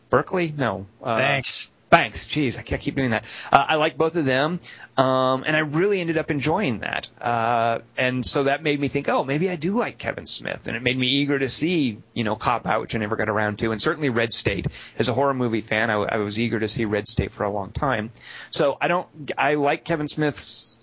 Berkley. 0.09 0.55
No, 0.57 0.87
uh, 1.03 1.19
Thanks. 1.19 1.73
Thanks. 1.89 2.27
Jeez, 2.27 2.59
I 2.59 2.63
can't 2.63 2.83
keep 2.83 2.97
doing 2.97 3.11
that. 3.11 3.25
Uh, 3.53 3.65
I 3.69 3.77
like 3.77 3.97
both 3.97 4.17
of 4.17 4.25
them, 4.25 4.59
um, 4.97 5.45
and 5.47 5.57
I 5.57 5.61
really 5.61 6.01
ended 6.01 6.19
up 6.19 6.33
enjoying 6.33 6.81
that. 6.81 7.09
Uh, 7.21 7.79
and 7.97 8.27
so 8.27 8.45
that 8.45 8.63
made 8.65 8.81
me 8.81 8.89
think, 8.89 9.09
oh, 9.09 9.23
maybe 9.23 9.49
I 9.49 9.55
do 9.55 9.73
like 9.73 9.97
Kevin 9.97 10.27
Smith, 10.27 10.67
and 10.67 10.77
it 10.77 10.83
made 10.83 10.99
me 10.99 11.07
eager 11.07 11.39
to 11.39 11.49
see, 11.49 11.99
you 12.13 12.25
know, 12.25 12.35
Cop 12.35 12.67
Out, 12.67 12.81
which 12.81 12.97
I 12.97 12.99
never 12.99 13.15
got 13.15 13.29
around 13.29 13.61
to, 13.61 13.71
and 13.71 13.81
certainly 13.81 14.09
Red 14.09 14.33
State. 14.33 14.67
As 14.99 15.09
a 15.09 15.15
horror 15.15 15.33
movie 15.33 15.61
fan, 15.61 15.89
I, 15.89 15.95
I 15.95 16.17
was 16.17 16.41
eager 16.41 16.59
to 16.59 16.67
see 16.67 16.87
Red 16.87 17.07
State 17.07 17.31
for 17.31 17.45
a 17.45 17.51
long 17.51 17.71
time. 17.71 18.11
So 18.51 18.77
I 18.81 18.89
don't, 18.89 19.07
I 19.39 19.55
like 19.55 19.85
Kevin 19.85 20.09
Smith's 20.09 20.77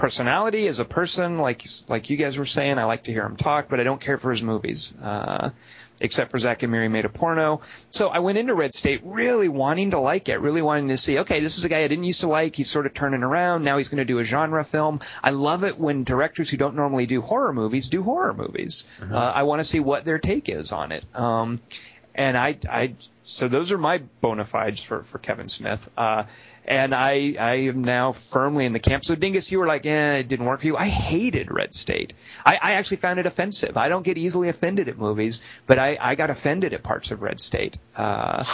personality 0.00 0.66
as 0.66 0.78
a 0.78 0.84
person, 0.84 1.38
like 1.38 1.62
like 1.88 2.10
you 2.10 2.16
guys 2.16 2.38
were 2.38 2.46
saying. 2.46 2.78
I 2.78 2.84
like 2.84 3.04
to 3.04 3.12
hear 3.12 3.24
him 3.24 3.36
talk, 3.36 3.68
but 3.68 3.80
I 3.80 3.84
don't 3.84 4.00
care 4.00 4.18
for 4.18 4.30
his 4.30 4.42
movies. 4.42 4.94
Uh, 5.00 5.50
except 6.00 6.30
for 6.30 6.38
Zach 6.38 6.62
and 6.62 6.72
Miri 6.72 6.88
made 6.88 7.04
a 7.04 7.08
porno. 7.08 7.60
So 7.90 8.08
I 8.08 8.20
went 8.20 8.38
into 8.38 8.54
Red 8.54 8.74
State 8.74 9.02
really 9.04 9.48
wanting 9.48 9.90
to 9.90 9.98
like 9.98 10.28
it, 10.28 10.40
really 10.40 10.62
wanting 10.62 10.88
to 10.88 10.98
see, 10.98 11.20
okay, 11.20 11.40
this 11.40 11.58
is 11.58 11.64
a 11.64 11.68
guy 11.68 11.84
I 11.84 11.88
didn't 11.88 12.04
used 12.04 12.22
to 12.22 12.28
like. 12.28 12.56
He's 12.56 12.70
sort 12.70 12.86
of 12.86 12.94
turning 12.94 13.22
around. 13.22 13.64
Now 13.64 13.76
he's 13.78 13.88
going 13.88 13.98
to 13.98 14.04
do 14.04 14.18
a 14.18 14.24
genre 14.24 14.64
film. 14.64 15.00
I 15.22 15.30
love 15.30 15.64
it 15.64 15.78
when 15.78 16.04
directors 16.04 16.50
who 16.50 16.56
don't 16.56 16.74
normally 16.74 17.06
do 17.06 17.20
horror 17.20 17.52
movies 17.52 17.88
do 17.88 18.02
horror 18.02 18.34
movies. 18.34 18.86
Uh, 19.12 19.32
I 19.34 19.42
want 19.42 19.60
to 19.60 19.64
see 19.64 19.80
what 19.80 20.04
their 20.04 20.18
take 20.18 20.48
is 20.48 20.72
on 20.72 20.92
it. 20.92 21.04
Um, 21.14 21.60
and 22.14 22.36
I, 22.36 22.58
I, 22.68 22.94
so 23.22 23.48
those 23.48 23.72
are 23.72 23.78
my 23.78 23.98
bona 24.20 24.44
fides 24.44 24.82
for, 24.82 25.02
for 25.02 25.18
Kevin 25.18 25.48
Smith. 25.48 25.88
Uh, 25.96 26.24
and 26.70 26.94
I, 26.94 27.34
I 27.36 27.54
am 27.66 27.82
now 27.82 28.12
firmly 28.12 28.64
in 28.64 28.72
the 28.72 28.78
camp. 28.78 29.04
So 29.04 29.16
Dingus, 29.16 29.50
you 29.50 29.58
were 29.58 29.66
like, 29.66 29.84
eh, 29.86 30.18
it 30.18 30.28
didn't 30.28 30.46
work 30.46 30.60
for 30.60 30.66
you. 30.66 30.76
I 30.76 30.86
hated 30.86 31.50
Red 31.50 31.74
State. 31.74 32.14
I, 32.46 32.58
I 32.62 32.72
actually 32.74 32.98
found 32.98 33.18
it 33.18 33.26
offensive. 33.26 33.76
I 33.76 33.88
don't 33.88 34.04
get 34.04 34.16
easily 34.16 34.48
offended 34.48 34.88
at 34.88 34.96
movies, 34.96 35.42
but 35.66 35.80
I, 35.80 35.98
I 36.00 36.14
got 36.14 36.30
offended 36.30 36.72
at 36.72 36.84
parts 36.84 37.10
of 37.10 37.22
Red 37.22 37.40
State. 37.40 37.76
Uh, 37.96 38.44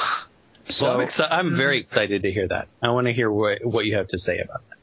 so 0.64 0.88
well, 0.88 1.00
I'm, 1.00 1.08
exci- 1.08 1.28
I'm 1.30 1.56
very 1.56 1.76
excited 1.76 2.22
to 2.22 2.32
hear 2.32 2.48
that. 2.48 2.68
I 2.82 2.88
want 2.88 3.06
to 3.06 3.12
hear 3.12 3.30
what 3.30 3.62
what 3.64 3.84
you 3.84 3.96
have 3.96 4.08
to 4.08 4.18
say 4.18 4.38
about 4.38 4.62
that. 4.70 4.75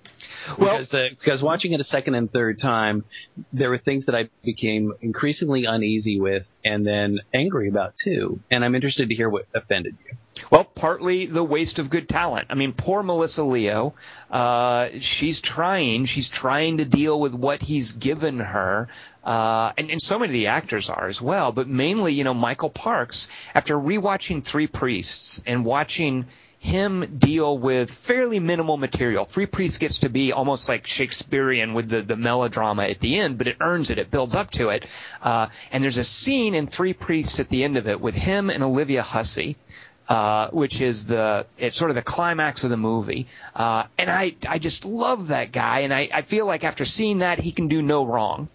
Well- 0.58 0.78
because 0.78 0.90
the, 0.90 1.10
because 1.18 1.42
watching 1.42 1.74
it 1.74 1.80
a 1.80 1.84
second 1.86 2.16
and 2.16 2.32
third 2.32 2.60
time, 2.60 3.06
there 3.52 3.70
were 3.70 3.78
things 3.78 4.06
that 4.06 4.16
I 4.16 4.30
became 4.44 4.94
increasingly 5.02 5.66
uneasy 5.66 6.20
with, 6.20 6.46
and 6.64 6.86
then 6.86 7.20
angry 7.34 7.70
about 7.70 7.94
too. 8.04 8.40
And 8.52 8.64
I'm 8.64 8.76
interested 8.76 9.10
to 9.10 9.16
hear 9.16 9.30
what 9.30 9.46
offended 9.54 9.98
you. 10.06 10.18
Well, 10.50 10.64
partly 10.64 11.28
the 11.28 11.44
waste 11.44 11.80
of 11.80 11.90
good 11.90 12.10
talent. 12.10 12.48
I 12.50 12.56
mean, 12.56 12.74
poor 12.74 13.04
Melissa 13.04 13.44
Leo. 13.44 13.94
Uh, 14.32 14.90
she's 15.00 15.42
trying. 15.42 16.06
She's 16.06 16.28
trying 16.28 16.78
to 16.78 16.86
deal 16.86 17.20
with 17.20 17.34
what 17.34 17.62
he's 17.62 17.92
given 17.92 18.40
her. 18.40 18.88
Uh, 19.24 19.72
and, 19.78 19.90
and 19.90 20.02
so 20.02 20.20
many 20.20 20.30
of 20.30 20.34
the 20.34 20.48
actors 20.48 20.90
are 20.90 21.08
as 21.08 21.22
well, 21.22 21.52
but 21.52 21.68
mainly, 21.68 22.14
you 22.14 22.24
know, 22.24 22.34
Michael 22.34 22.70
Parks, 22.70 23.30
after 23.56 23.76
rewatching 23.78 24.44
Three 24.44 24.68
Priests 24.68 25.42
and 25.46 25.64
watching 25.64 26.26
him 26.64 27.18
deal 27.18 27.58
with 27.58 27.92
fairly 27.92 28.40
minimal 28.40 28.78
material. 28.78 29.26
Three 29.26 29.46
Priests 29.46 29.78
gets 29.78 30.00
to 30.00 30.10
be 30.10 30.32
almost 30.32 30.70
like 30.70 30.88
Shakespearean 30.88 31.74
with 31.74 31.90
the, 31.90 32.02
the 32.02 32.16
melodrama 32.16 32.84
at 32.84 33.00
the 33.00 33.18
end, 33.20 33.38
but 33.38 33.48
it 33.48 33.58
earns 33.60 33.90
it. 33.90 33.98
It 33.98 34.10
builds 34.10 34.34
up 34.34 34.50
to 34.52 34.70
it. 34.70 34.86
Uh, 35.22 35.48
and 35.72 35.84
there's 35.84 35.98
a 35.98 36.04
scene 36.04 36.56
in 36.56 36.68
Three 36.68 36.94
Priests 36.94 37.42
at 37.42 37.50
the 37.50 37.64
end 37.66 37.76
of 37.76 37.88
it 37.88 38.00
with 38.00 38.16
him 38.16 38.50
and 38.50 38.64
Olivia 38.64 39.04
Hussey 39.04 39.58
uh, 40.08 40.50
which 40.50 40.82
is 40.82 41.06
the 41.06 41.46
it's 41.58 41.78
sort 41.78 41.90
of 41.90 41.96
the 41.96 42.02
climax 42.02 42.64
of 42.64 42.70
the 42.70 42.78
movie. 42.78 43.28
Uh, 43.56 43.84
and 43.98 44.12
I 44.12 44.36
I 44.48 44.60
just 44.60 44.84
love 44.86 45.30
that 45.30 45.52
guy, 45.52 45.80
and 45.80 45.94
I, 45.94 46.10
I 46.14 46.22
feel 46.24 46.46
like 46.46 46.64
after 46.64 46.84
seeing 46.84 47.20
that 47.20 47.40
he 47.40 47.52
can 47.52 47.68
do 47.70 47.82
no 47.82 48.06
wrong. 48.06 48.50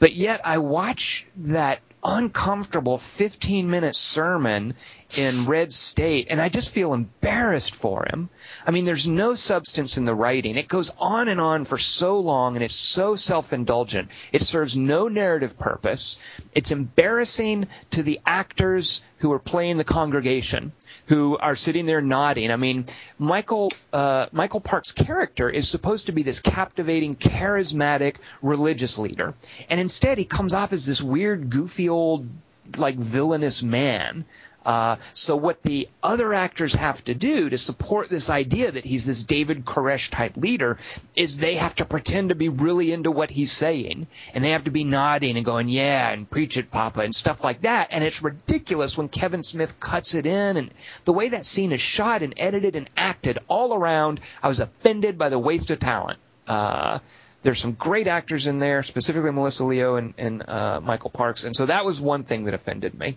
But 0.00 0.14
yet 0.14 0.40
I 0.44 0.58
watch 0.58 1.26
that 1.36 1.80
uncomfortable 2.02 2.98
15 2.98 3.70
minute 3.70 3.96
sermon 3.96 4.74
in 5.16 5.46
Red 5.46 5.72
State, 5.72 6.26
and 6.28 6.40
I 6.40 6.48
just 6.48 6.74
feel 6.74 6.92
embarrassed 6.92 7.74
for 7.74 8.06
him. 8.10 8.28
I 8.66 8.72
mean, 8.72 8.84
there's 8.84 9.08
no 9.08 9.34
substance 9.34 9.96
in 9.96 10.04
the 10.04 10.14
writing. 10.14 10.56
It 10.56 10.68
goes 10.68 10.92
on 10.98 11.28
and 11.28 11.40
on 11.40 11.64
for 11.64 11.78
so 11.78 12.20
long, 12.20 12.56
and 12.56 12.64
it's 12.64 12.74
so 12.74 13.16
self-indulgent. 13.16 14.10
It 14.32 14.42
serves 14.42 14.76
no 14.76 15.08
narrative 15.08 15.58
purpose. 15.58 16.18
It's 16.54 16.72
embarrassing 16.72 17.68
to 17.92 18.02
the 18.02 18.20
actors 18.26 19.02
who 19.18 19.32
are 19.32 19.38
playing 19.38 19.78
the 19.78 19.84
congregation, 19.84 20.72
who 21.06 21.38
are 21.38 21.56
sitting 21.56 21.86
there 21.86 22.02
nodding. 22.02 22.50
I 22.50 22.56
mean, 22.56 22.84
Michael 23.18 23.72
uh, 23.92 24.26
Michael 24.30 24.60
Park's 24.60 24.92
character 24.92 25.48
is 25.48 25.68
supposed 25.68 26.06
to 26.06 26.12
be 26.12 26.22
this 26.22 26.40
captivating, 26.40 27.14
charismatic 27.14 28.16
religious 28.42 28.98
leader, 28.98 29.34
and 29.70 29.80
instead 29.80 30.18
he 30.18 30.24
comes 30.26 30.52
off 30.52 30.72
as 30.72 30.84
this 30.84 31.00
weird, 31.00 31.48
goofy 31.48 31.88
old 31.88 32.28
like 32.76 32.96
villainous 32.96 33.62
man. 33.62 34.24
Uh, 34.64 34.96
so 35.14 35.36
what 35.36 35.62
the 35.62 35.88
other 36.02 36.34
actors 36.34 36.74
have 36.74 37.02
to 37.04 37.14
do 37.14 37.48
to 37.48 37.56
support 37.56 38.10
this 38.10 38.28
idea 38.28 38.70
that 38.70 38.84
he's 38.84 39.06
this 39.06 39.22
David 39.22 39.64
Koresh 39.64 40.10
type 40.10 40.36
leader 40.36 40.78
is 41.16 41.38
they 41.38 41.56
have 41.56 41.76
to 41.76 41.84
pretend 41.84 42.28
to 42.28 42.34
be 42.34 42.48
really 42.48 42.92
into 42.92 43.10
what 43.10 43.30
he's 43.30 43.52
saying, 43.52 44.06
and 44.34 44.44
they 44.44 44.50
have 44.50 44.64
to 44.64 44.70
be 44.70 44.84
nodding 44.84 45.36
and 45.36 45.44
going, 45.44 45.68
"Yeah," 45.68 46.10
and 46.10 46.28
preach 46.28 46.56
it, 46.58 46.70
Papa, 46.70 47.00
and 47.00 47.14
stuff 47.14 47.42
like 47.42 47.62
that. 47.62 47.88
And 47.92 48.04
it's 48.04 48.22
ridiculous 48.22 48.98
when 48.98 49.08
Kevin 49.08 49.42
Smith 49.42 49.80
cuts 49.80 50.14
it 50.14 50.26
in, 50.26 50.56
and 50.56 50.70
the 51.04 51.12
way 51.12 51.30
that 51.30 51.46
scene 51.46 51.72
is 51.72 51.80
shot 51.80 52.22
and 52.22 52.34
edited 52.36 52.76
and 52.76 52.90
acted 52.96 53.38
all 53.48 53.74
around. 53.74 54.20
I 54.42 54.48
was 54.48 54.60
offended 54.60 55.16
by 55.16 55.28
the 55.28 55.38
waste 55.38 55.70
of 55.70 55.80
talent. 55.80 56.18
Uh, 56.46 56.98
there's 57.48 57.60
some 57.62 57.72
great 57.72 58.08
actors 58.08 58.46
in 58.46 58.58
there, 58.58 58.82
specifically 58.82 59.30
Melissa 59.32 59.64
Leo 59.64 59.96
and, 59.96 60.12
and 60.18 60.46
uh, 60.46 60.82
Michael 60.82 61.08
Parks, 61.08 61.44
and 61.44 61.56
so 61.56 61.64
that 61.64 61.82
was 61.82 61.98
one 61.98 62.24
thing 62.24 62.44
that 62.44 62.52
offended 62.52 62.92
me. 62.92 63.16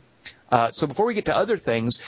Uh, 0.49 0.71
so 0.71 0.87
before 0.87 1.05
we 1.05 1.13
get 1.13 1.25
to 1.25 1.35
other 1.35 1.57
things, 1.57 2.01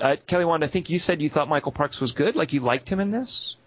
uh, 0.00 0.16
Kelly 0.26 0.46
Wand, 0.46 0.64
I 0.64 0.66
think 0.66 0.88
you 0.88 0.98
said 0.98 1.20
you 1.20 1.28
thought 1.28 1.46
Michael 1.46 1.72
Parks 1.72 2.00
was 2.00 2.12
good, 2.12 2.36
like 2.36 2.54
you 2.54 2.60
liked 2.60 2.88
him 2.88 3.00
in 3.00 3.10
this. 3.10 3.58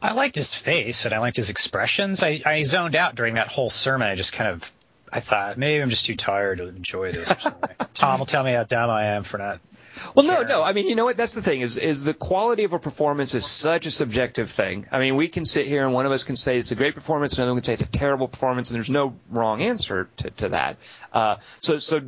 I 0.00 0.12
liked 0.12 0.36
his 0.36 0.54
face 0.54 1.06
and 1.06 1.12
I 1.12 1.18
liked 1.18 1.36
his 1.36 1.50
expressions. 1.50 2.22
I, 2.22 2.40
I 2.46 2.62
zoned 2.62 2.94
out 2.94 3.16
during 3.16 3.34
that 3.34 3.48
whole 3.48 3.68
sermon. 3.68 4.06
I 4.06 4.14
just 4.14 4.32
kind 4.32 4.50
of, 4.50 4.72
I 5.12 5.18
thought 5.18 5.58
maybe 5.58 5.82
I'm 5.82 5.90
just 5.90 6.06
too 6.06 6.14
tired 6.14 6.58
to 6.58 6.68
enjoy 6.68 7.10
this. 7.10 7.32
Tom 7.94 8.20
will 8.20 8.26
tell 8.26 8.44
me 8.44 8.52
how 8.52 8.62
dumb 8.62 8.90
I 8.90 9.06
am 9.06 9.24
for 9.24 9.38
not 9.38 9.58
well, 10.14 10.26
no, 10.26 10.42
no. 10.42 10.62
I 10.62 10.72
mean, 10.72 10.86
you 10.86 10.94
know 10.94 11.04
what? 11.04 11.16
That's 11.16 11.34
the 11.34 11.42
thing 11.42 11.60
is 11.60 11.76
is 11.76 12.04
the 12.04 12.14
quality 12.14 12.64
of 12.64 12.72
a 12.72 12.78
performance 12.78 13.34
is 13.34 13.46
such 13.46 13.86
a 13.86 13.90
subjective 13.90 14.50
thing. 14.50 14.86
I 14.90 14.98
mean, 14.98 15.16
we 15.16 15.28
can 15.28 15.44
sit 15.44 15.66
here 15.66 15.84
and 15.84 15.94
one 15.94 16.06
of 16.06 16.12
us 16.12 16.24
can 16.24 16.36
say 16.36 16.58
it's 16.58 16.70
a 16.70 16.76
great 16.76 16.94
performance, 16.94 17.34
and 17.34 17.40
another 17.40 17.52
one 17.54 17.60
can 17.62 17.66
say 17.66 17.72
it's 17.74 17.82
a 17.82 17.86
terrible 17.86 18.28
performance, 18.28 18.70
and 18.70 18.76
there's 18.76 18.90
no 18.90 19.14
wrong 19.30 19.62
answer 19.62 20.08
to, 20.18 20.30
to 20.30 20.48
that. 20.50 20.76
Uh, 21.12 21.36
so, 21.60 21.78
so 21.78 22.00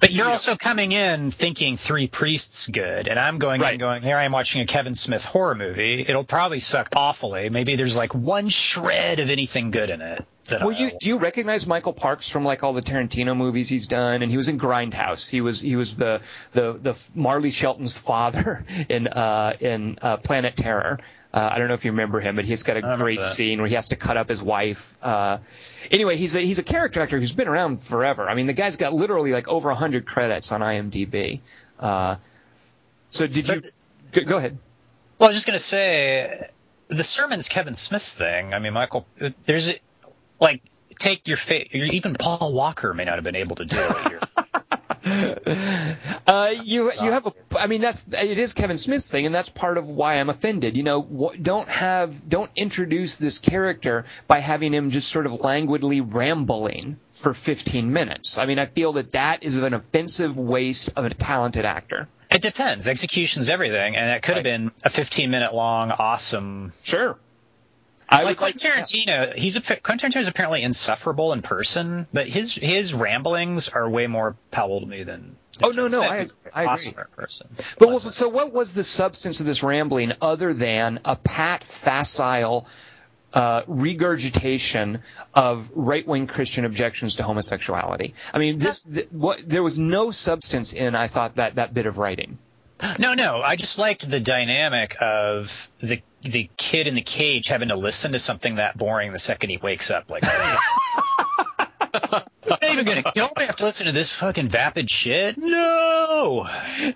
but 0.00 0.10
you're 0.10 0.28
also 0.28 0.56
coming 0.56 0.92
in 0.92 1.30
thinking 1.30 1.76
Three 1.76 2.08
Priests 2.08 2.66
good, 2.66 3.08
and 3.08 3.18
I'm 3.18 3.38
going 3.38 3.60
Right. 3.60 3.74
in 3.74 3.78
going, 3.80 4.02
here 4.02 4.16
I 4.16 4.24
am 4.24 4.32
watching 4.32 4.60
a 4.60 4.66
Kevin 4.66 4.94
Smith 4.94 5.24
horror 5.24 5.54
movie. 5.54 6.04
It'll 6.06 6.24
probably 6.24 6.60
suck 6.60 6.90
awfully. 6.94 7.48
Maybe 7.48 7.76
there's 7.76 7.96
like 7.96 8.14
one 8.14 8.48
shred 8.48 9.20
of 9.20 9.30
anything 9.30 9.70
good 9.70 9.90
in 9.90 10.02
it. 10.02 10.24
Well, 10.50 10.72
you 10.72 10.90
do 10.98 11.08
you 11.08 11.18
recognize 11.18 11.66
Michael 11.66 11.94
Parks 11.94 12.28
from 12.28 12.44
like 12.44 12.62
all 12.62 12.74
the 12.74 12.82
Tarantino 12.82 13.36
movies 13.36 13.68
he's 13.68 13.86
done, 13.86 14.22
and 14.22 14.30
he 14.30 14.36
was 14.36 14.48
in 14.48 14.58
Grindhouse. 14.58 15.30
He 15.30 15.40
was 15.40 15.60
he 15.60 15.76
was 15.76 15.96
the 15.96 16.20
the 16.52 16.74
the 16.74 17.08
Marley 17.14 17.50
Shelton's 17.50 17.96
father 17.96 18.64
in 18.88 19.06
uh 19.08 19.54
in 19.58 19.98
uh, 20.02 20.18
Planet 20.18 20.56
Terror. 20.56 20.98
Uh, 21.32 21.48
I 21.50 21.58
don't 21.58 21.66
know 21.66 21.74
if 21.74 21.84
you 21.84 21.90
remember 21.90 22.20
him, 22.20 22.36
but 22.36 22.44
he's 22.44 22.62
got 22.62 22.76
a 22.76 22.96
great 22.96 23.18
that. 23.18 23.26
scene 23.26 23.58
where 23.58 23.66
he 23.66 23.74
has 23.74 23.88
to 23.88 23.96
cut 23.96 24.16
up 24.16 24.28
his 24.28 24.40
wife. 24.40 24.96
Uh, 25.02 25.38
anyway, 25.90 26.16
he's 26.16 26.36
a 26.36 26.40
he's 26.40 26.60
a 26.60 26.62
character 26.62 27.00
actor 27.00 27.18
who's 27.18 27.32
been 27.32 27.48
around 27.48 27.82
forever. 27.82 28.28
I 28.28 28.34
mean, 28.34 28.46
the 28.46 28.52
guy's 28.52 28.76
got 28.76 28.92
literally 28.92 29.32
like 29.32 29.48
over 29.48 29.72
hundred 29.72 30.06
credits 30.06 30.52
on 30.52 30.60
IMDb. 30.60 31.40
Uh, 31.80 32.16
so 33.08 33.26
did 33.26 33.48
you? 33.48 33.62
Go, 34.12 34.22
go 34.22 34.36
ahead. 34.36 34.58
Well, 35.18 35.28
I 35.28 35.30
was 35.30 35.36
just 35.36 35.46
gonna 35.46 35.58
say, 35.58 36.50
the 36.86 37.02
sermon's 37.02 37.48
Kevin 37.48 37.74
Smith's 37.74 38.14
thing. 38.14 38.54
I 38.54 38.60
mean, 38.60 38.72
Michael, 38.72 39.04
there's 39.44 39.74
like 40.40 40.62
take 40.98 41.26
your 41.28 41.36
fa- 41.36 41.74
Even 41.76 42.14
Paul 42.14 42.52
Walker 42.52 42.94
may 42.94 43.04
not 43.04 43.16
have 43.16 43.24
been 43.24 43.36
able 43.36 43.56
to 43.56 43.64
do 43.64 43.76
it. 43.78 44.08
Here. 44.08 44.20
Uh, 46.26 46.54
you 46.64 46.90
you 47.02 47.10
have 47.10 47.26
a. 47.26 47.32
I 47.58 47.66
mean, 47.66 47.82
that's 47.82 48.08
it 48.08 48.38
is 48.38 48.54
Kevin 48.54 48.78
Smith's 48.78 49.10
thing, 49.10 49.26
and 49.26 49.34
that's 49.34 49.50
part 49.50 49.76
of 49.76 49.88
why 49.88 50.14
I'm 50.14 50.30
offended. 50.30 50.76
You 50.76 50.82
know, 50.82 51.32
don't 51.40 51.68
have 51.68 52.26
don't 52.26 52.50
introduce 52.56 53.16
this 53.16 53.38
character 53.38 54.06
by 54.26 54.38
having 54.38 54.72
him 54.72 54.90
just 54.90 55.08
sort 55.08 55.26
of 55.26 55.40
languidly 55.42 56.00
rambling 56.00 56.98
for 57.10 57.34
15 57.34 57.92
minutes. 57.92 58.38
I 58.38 58.46
mean, 58.46 58.58
I 58.58 58.64
feel 58.66 58.94
that 58.94 59.10
that 59.10 59.42
is 59.42 59.58
an 59.58 59.74
offensive 59.74 60.38
waste 60.38 60.90
of 60.96 61.04
a 61.04 61.10
talented 61.10 61.66
actor. 61.66 62.08
it 62.30 62.40
depends. 62.42 62.88
Execution's 62.88 63.50
everything, 63.50 63.96
and 63.96 64.10
it 64.10 64.22
could 64.22 64.36
have 64.36 64.44
Right. 64.44 64.52
been 64.52 64.70
a 64.82 64.90
15 64.90 65.30
minute 65.30 65.54
long, 65.54 65.90
awesome 65.90 66.72
Sure. 66.82 67.18
I 68.08 68.22
like 68.22 68.36
Quentin 68.36 68.70
Tarantino, 68.70 69.34
he's 69.34 69.56
a 69.56 69.60
Quentin 69.60 70.10
Tarantino 70.10 70.20
is 70.20 70.28
apparently 70.28 70.62
insufferable 70.62 71.32
in 71.32 71.42
person, 71.42 72.06
but 72.12 72.26
his 72.28 72.54
his 72.54 72.94
ramblings 72.94 73.68
are 73.68 73.88
way 73.88 74.06
more 74.06 74.36
palatable 74.50 74.80
to 74.82 74.86
me 74.86 75.02
than. 75.02 75.36
Oh, 75.62 75.70
no, 75.70 75.86
no, 75.86 76.02
I- 76.02 76.26
I 76.52 76.62
agree. 76.62 76.66
awesome 76.72 76.94
person. 77.16 77.48
But 77.78 77.88
what, 77.88 78.02
so 78.02 78.28
what 78.28 78.52
was 78.52 78.72
the 78.72 78.82
substance 78.82 79.38
of 79.38 79.46
this 79.46 79.62
rambling 79.62 80.12
other 80.20 80.52
than 80.52 80.98
a 81.04 81.14
pat, 81.14 81.62
facile 81.62 82.66
uh, 83.32 83.62
regurgitation 83.68 85.00
of 85.32 85.70
right-wing 85.74 86.26
Christian 86.26 86.64
objections 86.64 87.16
to 87.16 87.22
homosexuality? 87.22 88.14
I 88.32 88.38
mean, 88.38 88.56
this 88.56 88.82
th- 88.82 89.08
what 89.12 89.48
there 89.48 89.62
was 89.62 89.78
no 89.78 90.10
substance 90.10 90.72
in. 90.72 90.94
I 90.96 91.06
thought 91.06 91.36
that 91.36 91.54
that 91.56 91.72
bit 91.72 91.86
of 91.86 91.98
writing. 91.98 92.38
No, 92.98 93.14
no, 93.14 93.40
I 93.40 93.54
just 93.56 93.78
liked 93.78 94.10
the 94.10 94.20
dynamic 94.20 94.96
of 95.00 95.70
the 95.78 96.02
the 96.24 96.50
kid 96.56 96.86
in 96.86 96.94
the 96.94 97.02
cage 97.02 97.48
having 97.48 97.68
to 97.68 97.76
listen 97.76 98.12
to 98.12 98.18
something 98.18 98.56
that 98.56 98.76
boring 98.76 99.12
the 99.12 99.18
second 99.18 99.50
he 99.50 99.58
wakes 99.58 99.90
up. 99.90 100.10
Like, 100.10 100.22
I'm 101.94 102.22
not 102.48 102.64
even 102.64 102.84
gonna 102.84 103.12
kill 103.14 103.26
me. 103.26 103.32
I 103.38 103.44
have 103.44 103.56
to 103.56 103.64
listen 103.64 103.86
to 103.86 103.92
this 103.92 104.14
fucking 104.14 104.48
vapid 104.48 104.90
shit. 104.90 105.36
No. 105.38 106.48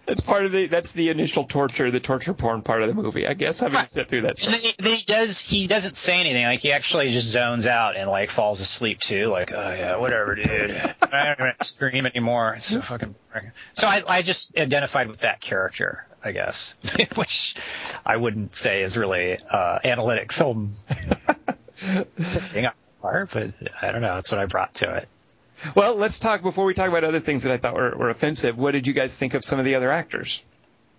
That's 0.06 0.20
part 0.20 0.44
of 0.46 0.52
the. 0.52 0.66
That's 0.66 0.92
the 0.92 1.10
initial 1.10 1.44
torture, 1.44 1.90
the 1.90 2.00
torture 2.00 2.34
porn 2.34 2.62
part 2.62 2.82
of 2.82 2.88
the 2.88 2.94
movie. 2.94 3.26
I 3.26 3.34
guess 3.34 3.60
having 3.60 3.80
to 3.80 3.90
sit 3.90 4.08
through 4.08 4.22
that. 4.22 4.44
And 4.44 4.54
then 4.54 4.60
he, 4.60 4.74
then 4.78 4.94
he 4.94 5.04
does. 5.04 5.38
He 5.38 5.66
doesn't 5.66 5.96
say 5.96 6.20
anything. 6.20 6.44
Like 6.44 6.60
he 6.60 6.72
actually 6.72 7.10
just 7.10 7.28
zones 7.28 7.66
out 7.66 7.96
and 7.96 8.10
like 8.10 8.30
falls 8.30 8.60
asleep 8.60 9.00
too. 9.00 9.26
Like, 9.26 9.52
oh 9.52 9.74
yeah, 9.74 9.96
whatever, 9.96 10.34
dude. 10.34 10.48
I 11.12 11.26
don't 11.26 11.40
even 11.40 11.54
scream 11.62 12.06
anymore. 12.06 12.54
It's 12.54 12.66
so 12.66 12.80
fucking. 12.80 13.14
boring. 13.32 13.52
So 13.72 13.86
I, 13.86 14.02
I 14.06 14.22
just 14.22 14.56
identified 14.58 15.08
with 15.08 15.20
that 15.20 15.40
character, 15.40 16.06
I 16.24 16.32
guess, 16.32 16.74
which 17.14 17.54
I 18.04 18.16
wouldn't 18.16 18.54
say 18.54 18.82
is 18.82 18.96
really 18.96 19.38
uh, 19.50 19.78
analytic 19.84 20.32
film 20.32 20.74
thing 21.76 22.66
on 22.66 22.72
my 23.02 23.02
part, 23.02 23.30
but 23.32 23.52
I 23.80 23.92
don't 23.92 24.02
know. 24.02 24.14
That's 24.14 24.32
what 24.32 24.40
I 24.40 24.46
brought 24.46 24.74
to 24.76 24.96
it. 24.96 25.08
Well, 25.74 25.96
let's 25.96 26.18
talk 26.18 26.42
before 26.42 26.66
we 26.66 26.74
talk 26.74 26.88
about 26.88 27.04
other 27.04 27.20
things 27.20 27.42
that 27.42 27.52
I 27.52 27.56
thought 27.56 27.74
were, 27.74 27.94
were 27.96 28.10
offensive. 28.10 28.56
What 28.58 28.72
did 28.72 28.86
you 28.86 28.92
guys 28.94 29.16
think 29.16 29.34
of 29.34 29.44
some 29.44 29.58
of 29.58 29.64
the 29.64 29.74
other 29.74 29.90
actors? 29.90 30.44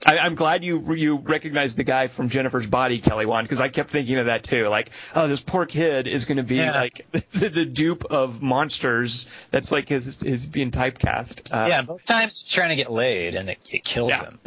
I, 0.05 0.19
I'm 0.19 0.35
glad 0.35 0.63
you 0.63 0.93
you 0.93 1.17
recognized 1.17 1.75
the 1.77 1.83
guy 1.83 2.07
from 2.07 2.29
Jennifer's 2.29 2.65
Body, 2.67 2.99
Kelly 2.99 3.25
Wand, 3.25 3.45
because 3.45 3.59
I 3.59 3.67
kept 3.69 3.89
thinking 3.91 4.17
of 4.17 4.27
that 4.27 4.43
too. 4.43 4.67
Like, 4.69 4.91
oh, 5.13 5.27
this 5.27 5.41
poor 5.41 5.65
kid 5.65 6.07
is 6.07 6.25
going 6.25 6.37
to 6.37 6.43
be 6.43 6.55
Yeah. 6.55 6.71
like 6.71 7.05
the, 7.11 7.49
the 7.49 7.65
dupe 7.65 8.05
of 8.05 8.41
monsters. 8.41 9.25
That's 9.51 9.71
like 9.73 9.89
his 9.89 10.21
his 10.21 10.47
being 10.47 10.71
typecast. 10.71 11.53
Uh, 11.53 11.67
Yeah, 11.67 11.81
both 11.81 12.05
times 12.05 12.37
he's 12.39 12.49
trying 12.49 12.69
to 12.69 12.75
get 12.77 12.89
laid 12.89 13.35
and 13.35 13.49
it, 13.49 13.59
it 13.71 13.83
kills 13.83 14.11
Yeah. 14.11 14.21
him. 14.23 14.39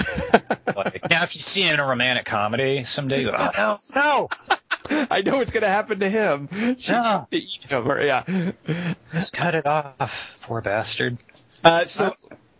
Like, 0.75 1.11
now, 1.11 1.23
if 1.25 1.35
you 1.35 1.41
see 1.41 1.63
him 1.63 1.75
in 1.75 1.81
a 1.81 1.87
romantic 1.87 2.25
comedy 2.25 2.85
someday, 2.85 3.25
go, 3.25 3.35
oh, 3.39 3.51
no, 3.95 4.01
no. 4.01 4.29
I 5.11 5.21
know 5.23 5.41
it's 5.41 5.51
going 5.53 5.63
to 5.63 5.69
happen 5.69 6.01
to 6.01 6.09
him. 6.09 6.49
She's 6.51 6.87
trying 6.87 7.27
to 7.31 7.37
eat 7.37 7.63
him. 7.69 7.87
Or, 7.91 8.01
yeah. 8.03 8.25
Just 9.13 9.35
cut 9.35 9.55
it 9.55 9.67
off, 9.67 10.41
poor 10.43 10.61
bastard. 10.63 11.19
Uh, 11.63 11.85
so, 11.85 12.15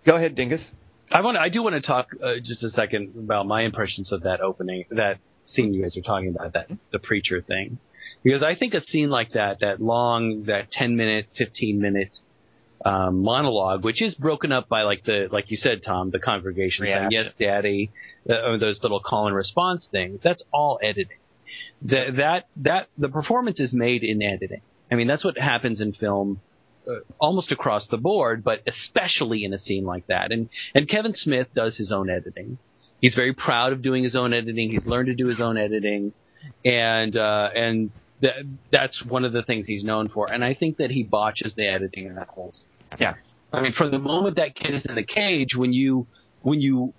go 0.05 0.15
ahead, 0.17 0.35
Dingus. 0.35 0.73
I 1.13 1.21
want. 1.21 1.37
I 1.37 1.49
do 1.49 1.63
want 1.63 1.75
to 1.75 1.81
talk 1.81 2.09
uh, 2.23 2.35
just 2.43 2.63
a 2.63 2.71
second 2.71 3.15
about 3.17 3.47
my 3.47 3.63
impressions 3.63 4.13
of 4.13 4.23
that 4.23 4.41
opening, 4.41 4.85
that 4.91 5.19
scene 5.47 5.75
you 5.75 5.83
guys 5.83 5.97
are 5.97 6.03
talking 6.03 6.35
about, 6.35 6.55
that 6.55 6.71
the 6.91 6.99
preacher 6.99 7.43
thing, 7.43 7.79
because 8.23 8.43
I 8.43 8.55
think 8.55 8.75
a 8.75 8.81
scene 8.81 9.11
like 9.11 9.33
that, 9.33 9.61
that 9.61 9.81
long, 9.81 10.45
that 10.45 10.71
ten 10.71 10.97
minute, 10.97 11.27
fifteen 11.37 11.81
minute 11.81 12.17
um, 12.85 13.23
monologue, 13.23 13.85
which 13.85 14.01
is 14.01 14.15
broken 14.15 14.53
up 14.53 14.69
by 14.69 14.83
like 14.83 15.05
the, 15.05 15.29
like 15.31 15.51
you 15.51 15.57
said, 15.57 15.83
Tom, 15.85 16.11
the 16.11 16.19
congregation 16.19 16.87
saying 16.87 17.09
"Yes, 17.11 17.33
Daddy," 17.39 17.91
uh, 18.29 18.57
those 18.57 18.81
little 18.83 19.01
call 19.01 19.27
and 19.27 19.37
response 19.37 19.89
things. 19.91 20.21
That's 20.23 20.43
all 20.53 20.79
editing. 20.83 21.19
That 21.83 22.17
that 22.17 22.49
that 22.57 22.89
the 22.97 23.09
performance 23.09 23.61
is 23.61 23.75
made 23.75 24.03
in 24.03 24.23
editing. 24.23 24.63
I 24.91 24.95
mean, 24.95 25.07
that's 25.07 25.25
what 25.25 25.39
happens 25.39 25.81
in 25.81 25.93
film 25.93 26.41
uh, 26.89 26.97
almost 27.19 27.53
across 27.53 27.87
the 27.89 27.97
board, 27.99 28.43
but 28.45 28.61
especially 28.67 29.45
in 29.45 29.53
a 29.53 29.59
scene 29.59 29.85
like 29.85 30.07
that. 30.09 30.33
And 30.33 30.49
and 30.75 30.89
Kevin 30.89 31.15
Smith 31.15 31.49
does 31.55 31.77
his 31.77 31.93
own 31.93 32.11
editing. 32.11 32.59
He's 33.01 33.15
very 33.15 33.33
proud 33.33 33.73
of 33.73 33.83
doing 33.83 34.05
his 34.05 34.15
own 34.17 34.33
editing. 34.33 34.71
He's 34.71 34.87
learned 34.87 35.07
to 35.09 35.15
do 35.15 35.27
his 35.29 35.41
own 35.41 35.57
editing, 35.59 36.13
and 36.65 37.17
uh, 37.17 37.51
and 37.55 37.91
th- 38.21 38.47
that's 38.71 39.05
one 39.05 39.25
of 39.25 39.33
the 39.33 39.43
things 39.43 39.67
he's 39.67 39.85
known 39.85 40.07
for. 40.09 40.27
And 40.33 40.45
I 40.45 40.55
think 40.55 40.77
that 40.79 40.91
he 40.91 41.03
botches 41.03 41.55
the 41.55 41.67
editing 41.67 42.07
in 42.07 42.15
that 42.17 42.29
whole 42.29 42.51
scene. 42.51 42.67
Yeah. 43.01 43.15
I 43.53 43.61
mean, 43.61 43.73
from 43.73 43.91
the 43.91 43.99
moment 43.99 44.37
that 44.37 44.55
kid 44.55 44.75
is 44.75 44.87
in 44.87 44.95
the 44.95 45.03
cage, 45.03 45.55
when 45.57 45.73
you 45.73 46.07
when 46.43 46.61
you 46.61 46.95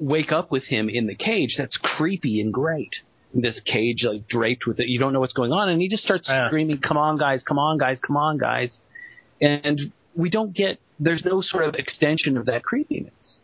wake 0.00 0.30
up 0.32 0.50
with 0.50 0.64
him 0.64 0.88
in 0.88 1.06
the 1.06 1.14
cage. 1.14 1.56
That's 1.58 1.76
creepy 1.76 2.40
and 2.40 2.52
great. 2.52 2.90
This 3.34 3.60
cage 3.60 4.04
like 4.04 4.26
draped 4.28 4.66
with 4.66 4.80
it. 4.80 4.86
You 4.88 4.98
don't 4.98 5.12
know 5.12 5.20
what's 5.20 5.32
going 5.32 5.52
on, 5.52 5.68
and 5.68 5.80
he 5.80 5.88
just 5.88 6.02
starts 6.02 6.28
Yeah. 6.28 6.46
screaming, 6.48 6.78
"Come 6.78 6.96
on, 6.96 7.18
guys! 7.18 7.42
Come 7.42 7.58
on, 7.58 7.76
guys! 7.78 7.98
Come 8.00 8.16
on, 8.16 8.38
guys!" 8.38 8.78
And 9.40 9.92
we 10.14 10.30
don't 10.30 10.54
get. 10.54 10.80
There's 11.00 11.24
no 11.24 11.40
sort 11.40 11.64
of 11.64 11.74
extension 11.74 12.36
of 12.36 12.46
that 12.46 12.64
creepiness. 12.64 13.38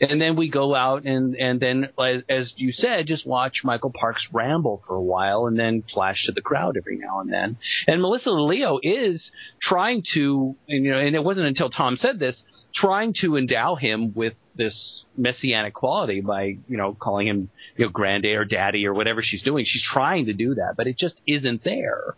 And 0.00 0.20
then 0.20 0.36
we 0.36 0.50
go 0.50 0.74
out 0.74 1.04
and 1.04 1.34
and 1.36 1.58
then 1.58 1.88
as, 1.98 2.22
as 2.28 2.52
you 2.56 2.72
said, 2.72 3.06
just 3.06 3.26
watch 3.26 3.62
Michael 3.64 3.92
Parks 3.92 4.26
ramble 4.32 4.82
for 4.86 4.94
a 4.94 5.02
while, 5.02 5.46
and 5.46 5.58
then 5.58 5.82
flash 5.92 6.26
to 6.26 6.32
the 6.32 6.40
crowd 6.40 6.76
every 6.76 6.96
now 6.98 7.20
and 7.20 7.32
then. 7.32 7.56
And 7.86 8.00
Melissa 8.00 8.30
Leo 8.30 8.78
is 8.82 9.30
trying 9.60 10.02
to, 10.14 10.56
and, 10.68 10.84
you 10.84 10.90
know, 10.90 10.98
and 10.98 11.14
it 11.16 11.24
wasn't 11.24 11.46
until 11.46 11.70
Tom 11.70 11.96
said 11.96 12.18
this, 12.18 12.42
trying 12.74 13.14
to 13.20 13.36
endow 13.36 13.74
him 13.74 14.12
with 14.14 14.34
this 14.54 15.04
messianic 15.16 15.74
quality 15.74 16.20
by, 16.20 16.58
you 16.68 16.76
know, 16.76 16.94
calling 16.94 17.26
him, 17.26 17.50
you 17.76 17.86
know, 17.86 17.90
granddad 17.90 18.36
or 18.36 18.44
daddy 18.44 18.86
or 18.86 18.94
whatever 18.94 19.22
she's 19.22 19.42
doing. 19.42 19.64
She's 19.66 19.84
trying 19.84 20.26
to 20.26 20.32
do 20.32 20.54
that, 20.54 20.74
but 20.76 20.86
it 20.86 20.98
just 20.98 21.20
isn't 21.26 21.64
there. 21.64 22.16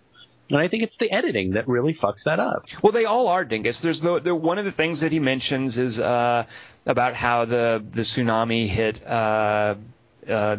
And 0.53 0.61
I 0.61 0.69
think 0.69 0.83
it's 0.83 0.97
the 0.99 1.11
editing 1.11 1.53
that 1.53 1.67
really 1.67 1.95
fucks 1.95 2.25
that 2.27 2.39
up. 2.39 2.67
Well, 2.83 2.93
they 2.93 3.07
all 3.07 3.29
are 3.29 3.43
dingus. 3.43 3.81
There's 3.81 4.03
the, 4.03 4.21
the 4.21 4.35
one 4.35 4.59
of 4.59 4.67
the 4.67 4.71
things 4.71 5.01
that 5.01 5.11
he 5.11 5.19
mentions 5.19 5.79
is 5.79 5.99
uh, 5.99 6.45
about 6.85 7.15
how 7.15 7.47
the 7.47 7.83
the 7.91 8.03
tsunami 8.03 8.67
hit. 8.67 9.05
Uh, 9.05 9.77
uh, 10.29 10.57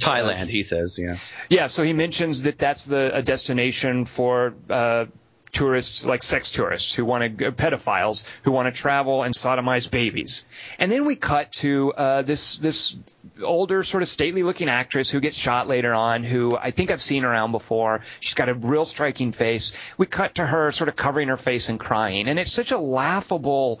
Thailand, 0.00 0.46
he 0.46 0.64
says, 0.64 0.96
yeah. 0.98 1.16
yeah, 1.48 1.66
so 1.68 1.82
he 1.82 1.92
mentions 1.92 2.44
that 2.44 2.58
that's 2.58 2.84
the 2.84 3.10
a 3.14 3.22
destination 3.22 4.04
for 4.04 4.54
uh, 4.70 5.06
tourists, 5.52 6.06
like 6.06 6.22
sex 6.22 6.50
tourists 6.50 6.94
who 6.94 7.04
want 7.04 7.38
to 7.38 7.52
pedophiles 7.52 8.28
who 8.42 8.52
want 8.52 8.72
to 8.72 8.80
travel 8.80 9.22
and 9.22 9.34
sodomize 9.34 9.90
babies. 9.90 10.44
And 10.78 10.90
then 10.90 11.04
we 11.04 11.16
cut 11.16 11.52
to 11.52 11.92
uh, 11.92 12.22
this 12.22 12.56
this 12.56 12.96
older, 13.42 13.82
sort 13.82 14.02
of 14.02 14.08
stately 14.08 14.42
looking 14.42 14.68
actress 14.68 15.10
who 15.10 15.20
gets 15.20 15.36
shot 15.36 15.68
later 15.68 15.94
on. 15.94 16.24
Who 16.24 16.56
I 16.56 16.70
think 16.70 16.90
I've 16.90 17.02
seen 17.02 17.24
around 17.24 17.52
before. 17.52 18.00
She's 18.20 18.34
got 18.34 18.48
a 18.48 18.54
real 18.54 18.84
striking 18.84 19.32
face. 19.32 19.72
We 19.96 20.06
cut 20.06 20.36
to 20.36 20.46
her 20.46 20.72
sort 20.72 20.88
of 20.88 20.96
covering 20.96 21.28
her 21.28 21.36
face 21.36 21.68
and 21.68 21.78
crying, 21.78 22.28
and 22.28 22.38
it's 22.38 22.52
such 22.52 22.72
a 22.72 22.78
laughable. 22.78 23.80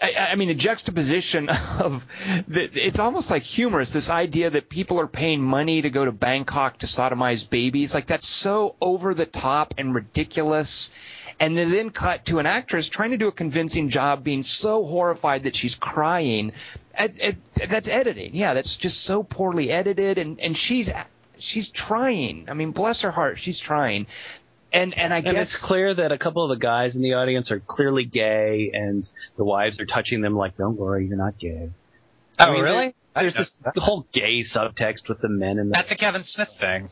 I, 0.00 0.28
I 0.30 0.34
mean, 0.34 0.48
the 0.48 0.54
juxtaposition 0.54 1.48
of 1.78 2.06
the, 2.48 2.70
it's 2.72 2.98
almost 2.98 3.30
like 3.30 3.42
humorous. 3.42 3.92
This 3.92 4.10
idea 4.10 4.50
that 4.50 4.68
people 4.68 5.00
are 5.00 5.06
paying 5.06 5.42
money 5.42 5.82
to 5.82 5.90
go 5.90 6.04
to 6.04 6.12
Bangkok 6.12 6.78
to 6.78 6.86
sodomize 6.86 7.48
babies, 7.48 7.94
like 7.94 8.06
that's 8.06 8.26
so 8.26 8.76
over 8.80 9.14
the 9.14 9.26
top 9.26 9.74
and 9.78 9.94
ridiculous. 9.94 10.90
And 11.38 11.56
then, 11.56 11.88
cut 11.88 12.26
to 12.26 12.38
an 12.38 12.44
actress 12.44 12.90
trying 12.90 13.12
to 13.12 13.16
do 13.16 13.28
a 13.28 13.32
convincing 13.32 13.88
job, 13.88 14.22
being 14.22 14.42
so 14.42 14.84
horrified 14.84 15.44
that 15.44 15.56
she's 15.56 15.74
crying. 15.74 16.52
That's 16.94 17.88
editing. 17.88 18.36
Yeah, 18.36 18.52
that's 18.52 18.76
just 18.76 19.02
so 19.02 19.22
poorly 19.22 19.70
edited, 19.70 20.18
and 20.18 20.38
and 20.38 20.54
she's 20.54 20.92
she's 21.38 21.70
trying. 21.70 22.46
I 22.48 22.54
mean, 22.54 22.72
bless 22.72 23.02
her 23.02 23.10
heart, 23.10 23.38
she's 23.38 23.58
trying. 23.58 24.06
And 24.72 24.96
and 24.96 25.12
I 25.12 25.18
And 25.18 25.26
guess 25.26 25.54
it's 25.54 25.62
clear 25.62 25.94
that 25.94 26.12
a 26.12 26.18
couple 26.18 26.44
of 26.44 26.50
the 26.56 26.62
guys 26.62 26.94
in 26.94 27.02
the 27.02 27.14
audience 27.14 27.50
are 27.50 27.60
clearly 27.60 28.04
gay, 28.04 28.70
and 28.72 29.08
the 29.36 29.44
wives 29.44 29.80
are 29.80 29.86
touching 29.86 30.20
them 30.20 30.36
like, 30.36 30.56
"Don't 30.56 30.76
worry, 30.76 31.06
you're 31.06 31.16
not 31.16 31.38
gay." 31.38 31.70
Oh, 32.38 32.44
I 32.44 32.52
mean, 32.52 32.62
really? 32.62 32.94
There's 33.14 33.34
this 33.34 33.60
whole 33.76 34.06
gay 34.12 34.44
subtext 34.44 35.08
with 35.08 35.20
the 35.20 35.28
men 35.28 35.58
in 35.58 35.68
the. 35.68 35.72
That's 35.72 35.90
a 35.90 35.96
Kevin 35.96 36.22
Smith 36.22 36.50
thing. 36.50 36.88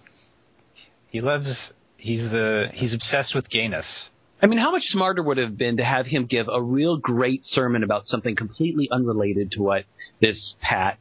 He 1.09 1.21
loves. 1.21 1.73
He's 1.97 2.33
the. 2.33 2.71
He's 2.75 2.95
obsessed 2.95 3.35
with 3.35 3.49
gayness. 3.49 4.11
I 4.43 4.47
mean, 4.47 4.59
how 4.59 4.71
much 4.71 4.85
smarter 4.85 5.23
would 5.23 5.39
it 5.39 5.43
have 5.43 5.57
been 5.57 5.79
to 5.79 5.85
have 5.85 6.07
him 6.07 6.27
give 6.27 6.49
a 6.49 6.63
real 6.63 6.97
great 6.97 7.45
sermon 7.45 7.83
about 7.83 8.07
something 8.07 8.37
completely 8.37 8.89
unrelated 8.91 9.53
to 9.53 9.63
what 9.63 9.85
this 10.21 10.57
pat 10.61 10.99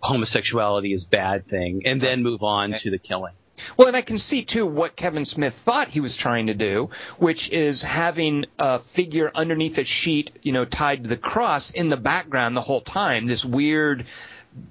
homosexuality 0.00 0.92
is 0.92 1.04
bad 1.04 1.46
thing, 1.46 1.82
and 1.86 2.00
then 2.02 2.22
move 2.22 2.42
on 2.42 2.72
to 2.72 2.90
the 2.90 2.98
killing. 2.98 3.32
Well, 3.76 3.88
and 3.88 3.96
I 3.96 4.02
can 4.02 4.18
see 4.18 4.44
too 4.44 4.66
what 4.66 4.96
Kevin 4.96 5.24
Smith 5.24 5.54
thought 5.54 5.88
he 5.88 6.00
was 6.00 6.16
trying 6.16 6.48
to 6.48 6.54
do, 6.54 6.90
which 7.18 7.50
is 7.50 7.82
having 7.82 8.46
a 8.58 8.78
figure 8.78 9.30
underneath 9.34 9.78
a 9.78 9.84
sheet, 9.84 10.32
you 10.42 10.52
know, 10.52 10.64
tied 10.64 11.04
to 11.04 11.08
the 11.08 11.16
cross 11.16 11.70
in 11.70 11.88
the 11.88 11.96
background 11.96 12.56
the 12.56 12.60
whole 12.60 12.80
time. 12.80 13.26
This 13.26 13.44
weird, 13.44 14.06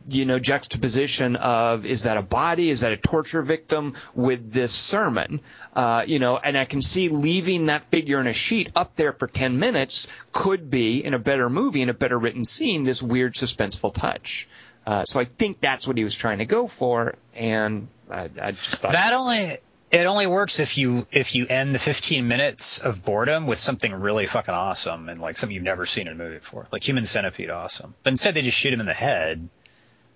you 0.08 0.26
know, 0.26 0.40
juxtaposition 0.40 1.36
of 1.36 1.86
is 1.86 2.04
that 2.04 2.18
a 2.18 2.22
body, 2.22 2.70
is 2.70 2.82
that 2.82 2.94
a 2.94 2.98
torture 2.98 3.42
victim 3.42 3.96
with 4.16 4.52
this 4.52 4.72
sermon, 4.72 5.42
uh, 5.76 6.04
you 6.08 6.20
know, 6.20 6.38
and 6.38 6.58
I 6.58 6.66
can 6.66 6.82
see 6.82 7.10
leaving 7.10 7.66
that 7.68 7.86
figure 7.86 8.20
in 8.20 8.28
a 8.28 8.34
sheet 8.34 8.72
up 8.76 8.96
there 8.96 9.14
for 9.14 9.28
ten 9.28 9.60
minutes 9.60 10.08
could 10.32 10.70
be 10.70 11.04
in 11.04 11.14
a 11.14 11.20
better 11.20 11.50
movie, 11.50 11.82
in 11.82 11.90
a 11.90 11.94
better 11.94 12.18
written 12.18 12.46
scene, 12.46 12.84
this 12.84 13.02
weird 13.02 13.34
suspenseful 13.34 13.94
touch. 13.94 14.48
Uh, 14.86 15.04
so 15.06 15.20
I 15.20 15.26
think 15.26 15.62
that's 15.62 15.88
what 15.88 15.98
he 15.98 16.04
was 16.04 16.16
trying 16.16 16.40
to 16.40 16.46
go 16.46 16.68
for, 16.68 17.16
and 17.36 17.88
I, 18.10 18.30
I 18.42 18.52
just 18.52 18.76
thought 18.76 18.92
That 18.94 19.14
only. 19.14 19.58
It 19.92 20.08
only 20.08 20.26
works 20.26 20.60
if 20.60 20.80
you 20.80 21.06
if 21.12 21.36
you 21.36 21.46
end 21.46 21.76
the 21.76 21.78
15 21.80 22.28
minutes 22.28 22.80
of 22.80 23.06
boredom 23.06 23.46
with 23.46 23.60
something 23.60 23.94
really 23.94 24.26
fucking 24.26 24.54
awesome 24.54 25.08
and 25.08 25.20
like 25.20 25.38
something 25.38 25.54
you've 25.54 25.64
never 25.64 25.86
seen 25.86 26.08
in 26.08 26.14
a 26.14 26.16
movie 26.16 26.40
before, 26.40 26.68
like 26.72 26.84
Human 26.88 27.04
Centipede, 27.04 27.52
awesome. 27.52 27.94
But 28.02 28.14
instead, 28.14 28.34
they 28.34 28.42
just 28.42 28.58
shoot 28.58 28.74
him 28.74 28.80
in 28.80 28.88
the 28.88 28.94
head. 28.96 29.48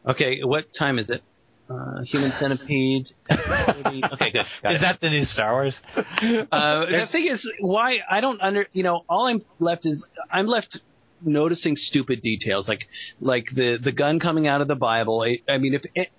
Okay, 0.03 0.43
what 0.43 0.74
time 0.74 0.97
is 0.97 1.11
it? 1.11 1.22
Uh, 1.70 2.01
Human 2.01 2.32
Centipede. 2.32 3.11
okay, 3.30 4.32
good. 4.32 4.45
Got 4.63 4.72
Is 4.72 4.80
it. 4.80 4.82
that 4.82 4.99
the 4.99 5.09
new 5.11 5.22
Star 5.22 5.51
Wars? 5.51 5.82
Uh, 5.95 6.86
the 6.86 7.05
thing 7.05 7.28
is, 7.28 7.47
why 7.59 7.99
I 8.09 8.22
don't 8.22 8.41
under, 8.41 8.68
you 8.74 8.84
know, 8.84 9.03
all 9.07 9.28
I'm 9.28 9.43
left 9.59 9.86
is 9.86 10.07
I'm 10.32 10.47
left 10.47 10.80
noticing 11.22 11.76
stupid 11.76 12.22
details, 12.22 12.68
like 12.68 12.88
like 13.20 13.47
the 13.53 13.78
the 13.84 13.91
gun 13.91 14.20
coming 14.20 14.47
out 14.47 14.61
of 14.61 14.68
the 14.68 14.76
Bible. 14.76 15.22
I, 15.22 15.39
I 15.51 15.57
mean, 15.57 15.74
if 15.74 15.84
it, 15.95 16.09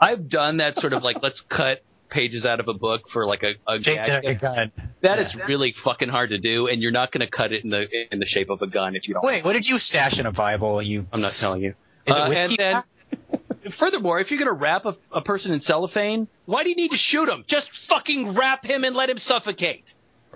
I've 0.00 0.28
done 0.28 0.58
that 0.58 0.78
sort 0.78 0.92
of 0.92 1.02
like 1.02 1.22
let's 1.22 1.40
cut 1.48 1.82
pages 2.10 2.44
out 2.44 2.60
of 2.60 2.68
a 2.68 2.74
book 2.74 3.02
for 3.12 3.26
like 3.26 3.42
a, 3.42 3.54
a 3.66 3.78
Jake 3.78 3.96
gag. 3.96 4.22
took 4.22 4.30
a 4.30 4.34
gun. 4.36 4.72
That 5.00 5.18
is 5.18 5.34
really 5.48 5.74
fucking 5.84 6.08
hard 6.08 6.30
to 6.30 6.38
do, 6.38 6.68
and 6.68 6.80
you're 6.80 6.92
not 6.92 7.10
going 7.12 7.26
to 7.26 7.30
cut 7.30 7.52
it 7.52 7.64
in 7.64 7.70
the 7.70 7.86
in 8.12 8.18
the 8.20 8.26
shape 8.26 8.50
of 8.50 8.62
a 8.62 8.66
gun 8.66 8.94
if 8.96 9.08
you 9.08 9.14
don't. 9.14 9.24
Wait, 9.24 9.44
what 9.44 9.54
did 9.54 9.66
you 9.68 9.78
stash 9.78 10.18
in 10.20 10.26
a 10.26 10.32
Bible? 10.32 10.80
You? 10.82 11.06
I'm 11.12 11.20
not 11.20 11.32
telling 11.32 11.62
you. 11.62 11.74
Is 12.06 12.16
it 12.16 12.20
Uh, 12.22 12.28
whiskey? 12.28 12.56
and 12.62 12.84
then, 13.10 13.72
furthermore, 13.78 14.20
if 14.20 14.30
you're 14.30 14.38
going 14.38 14.48
to 14.54 14.60
wrap 14.60 14.84
a, 14.84 14.96
a 15.12 15.22
person 15.22 15.52
in 15.52 15.60
cellophane, 15.60 16.28
why 16.46 16.62
do 16.62 16.68
you 16.68 16.76
need 16.76 16.90
to 16.90 16.96
shoot 16.98 17.28
him? 17.28 17.44
Just 17.48 17.68
fucking 17.88 18.34
wrap 18.36 18.64
him 18.64 18.84
and 18.84 18.94
let 18.94 19.08
him 19.10 19.18
suffocate. 19.18 19.84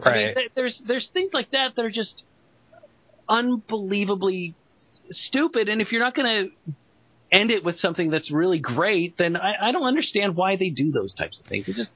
I 0.02 0.10
mean, 0.14 0.26
Right. 0.26 0.34
th- 0.36 0.50
there's 0.54 0.82
there's 0.86 1.08
things 1.12 1.32
like 1.34 1.50
that 1.52 1.74
that 1.76 1.84
are 1.84 1.90
just 1.90 2.22
unbelievably 3.28 4.54
stupid. 5.10 5.68
And 5.68 5.80
if 5.80 5.92
you're 5.92 6.02
not 6.02 6.14
going 6.14 6.46
to 6.46 6.74
end 7.30 7.50
it 7.50 7.64
with 7.64 7.78
something 7.78 8.10
that's 8.10 8.30
really 8.30 8.58
great, 8.58 9.16
then 9.18 9.36
I, 9.36 9.68
I 9.68 9.72
don't 9.72 9.86
understand 9.86 10.36
why 10.36 10.56
they 10.56 10.70
do 10.70 10.90
those 10.90 11.14
types 11.14 11.38
of 11.38 11.46
things. 11.46 11.68
It 11.68 11.76
just 11.76 11.90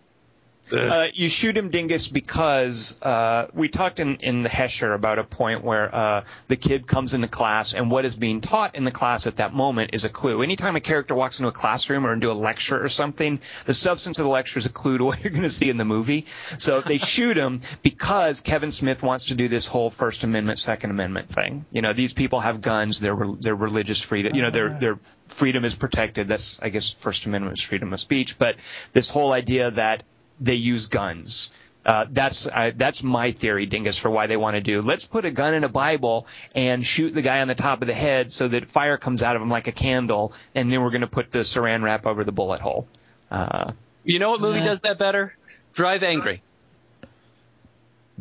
Uh, 0.70 1.08
you 1.12 1.28
shoot 1.28 1.56
him, 1.56 1.70
Dingus, 1.70 2.08
because 2.08 3.00
uh, 3.02 3.48
we 3.52 3.68
talked 3.68 4.00
in, 4.00 4.16
in 4.16 4.42
the 4.42 4.48
Hesher 4.48 4.94
about 4.94 5.18
a 5.18 5.24
point 5.24 5.64
where 5.64 5.94
uh, 5.94 6.24
the 6.48 6.56
kid 6.56 6.86
comes 6.86 7.14
into 7.14 7.28
class, 7.28 7.74
and 7.74 7.90
what 7.90 8.04
is 8.04 8.14
being 8.14 8.40
taught 8.40 8.74
in 8.74 8.84
the 8.84 8.90
class 8.90 9.26
at 9.26 9.36
that 9.36 9.52
moment 9.52 9.90
is 9.92 10.04
a 10.04 10.08
clue. 10.08 10.42
Anytime 10.42 10.76
a 10.76 10.80
character 10.80 11.14
walks 11.14 11.40
into 11.40 11.48
a 11.48 11.52
classroom 11.52 12.06
or 12.06 12.12
into 12.12 12.30
a 12.30 12.34
lecture 12.34 12.82
or 12.82 12.88
something, 12.88 13.40
the 13.64 13.74
substance 13.74 14.18
of 14.18 14.24
the 14.24 14.30
lecture 14.30 14.58
is 14.58 14.66
a 14.66 14.72
clue 14.72 14.98
to 14.98 15.04
what 15.06 15.22
you're 15.22 15.30
going 15.30 15.42
to 15.42 15.50
see 15.50 15.68
in 15.68 15.76
the 15.76 15.84
movie. 15.84 16.26
So 16.58 16.80
they 16.80 16.98
shoot 17.12 17.36
him 17.36 17.60
because 17.82 18.40
Kevin 18.40 18.70
Smith 18.70 19.02
wants 19.02 19.26
to 19.26 19.34
do 19.34 19.48
this 19.48 19.66
whole 19.66 19.90
First 19.90 20.24
Amendment, 20.24 20.58
Second 20.58 20.90
Amendment 20.90 21.28
thing. 21.28 21.64
You 21.72 21.82
know, 21.82 21.92
these 21.92 22.14
people 22.14 22.40
have 22.40 22.60
guns; 22.60 23.00
their 23.00 23.16
their 23.40 23.54
religious 23.54 24.00
freedom, 24.00 24.34
you 24.34 24.42
know, 24.42 24.50
their 24.50 24.78
their 24.78 24.98
freedom 25.26 25.64
is 25.64 25.74
protected. 25.74 26.28
That's 26.28 26.60
I 26.62 26.68
guess 26.68 26.90
First 26.90 27.26
Amendment 27.26 27.58
is 27.58 27.64
freedom 27.64 27.92
of 27.92 28.00
speech, 28.00 28.38
but 28.38 28.56
this 28.92 29.10
whole 29.10 29.32
idea 29.32 29.70
that 29.72 30.04
they 30.44 30.54
use 30.54 30.88
guns. 30.88 31.50
Uh, 31.84 32.06
that's 32.10 32.46
uh, 32.46 32.70
that's 32.76 33.02
my 33.02 33.32
theory, 33.32 33.66
Dingus, 33.66 33.98
for 33.98 34.08
why 34.08 34.28
they 34.28 34.36
want 34.36 34.54
to 34.54 34.60
do. 34.60 34.82
Let's 34.82 35.04
put 35.04 35.24
a 35.24 35.32
gun 35.32 35.54
in 35.54 35.64
a 35.64 35.68
Bible 35.68 36.28
and 36.54 36.86
shoot 36.86 37.12
the 37.12 37.22
guy 37.22 37.40
on 37.40 37.48
the 37.48 37.56
top 37.56 37.82
of 37.82 37.88
the 37.88 37.94
head 37.94 38.30
so 38.30 38.46
that 38.48 38.70
fire 38.70 38.96
comes 38.98 39.22
out 39.22 39.34
of 39.34 39.42
him 39.42 39.48
like 39.48 39.66
a 39.66 39.72
candle, 39.72 40.32
and 40.54 40.72
then 40.72 40.80
we're 40.82 40.90
going 40.90 41.00
to 41.00 41.08
put 41.08 41.32
the 41.32 41.40
saran 41.40 41.82
wrap 41.82 42.06
over 42.06 42.22
the 42.22 42.30
bullet 42.30 42.60
hole. 42.60 42.86
Uh, 43.30 43.72
you 44.04 44.20
know 44.20 44.30
what 44.30 44.40
movie 44.40 44.60
does 44.60 44.80
that 44.80 44.98
better? 44.98 45.34
Drive 45.74 46.04
Angry. 46.04 46.42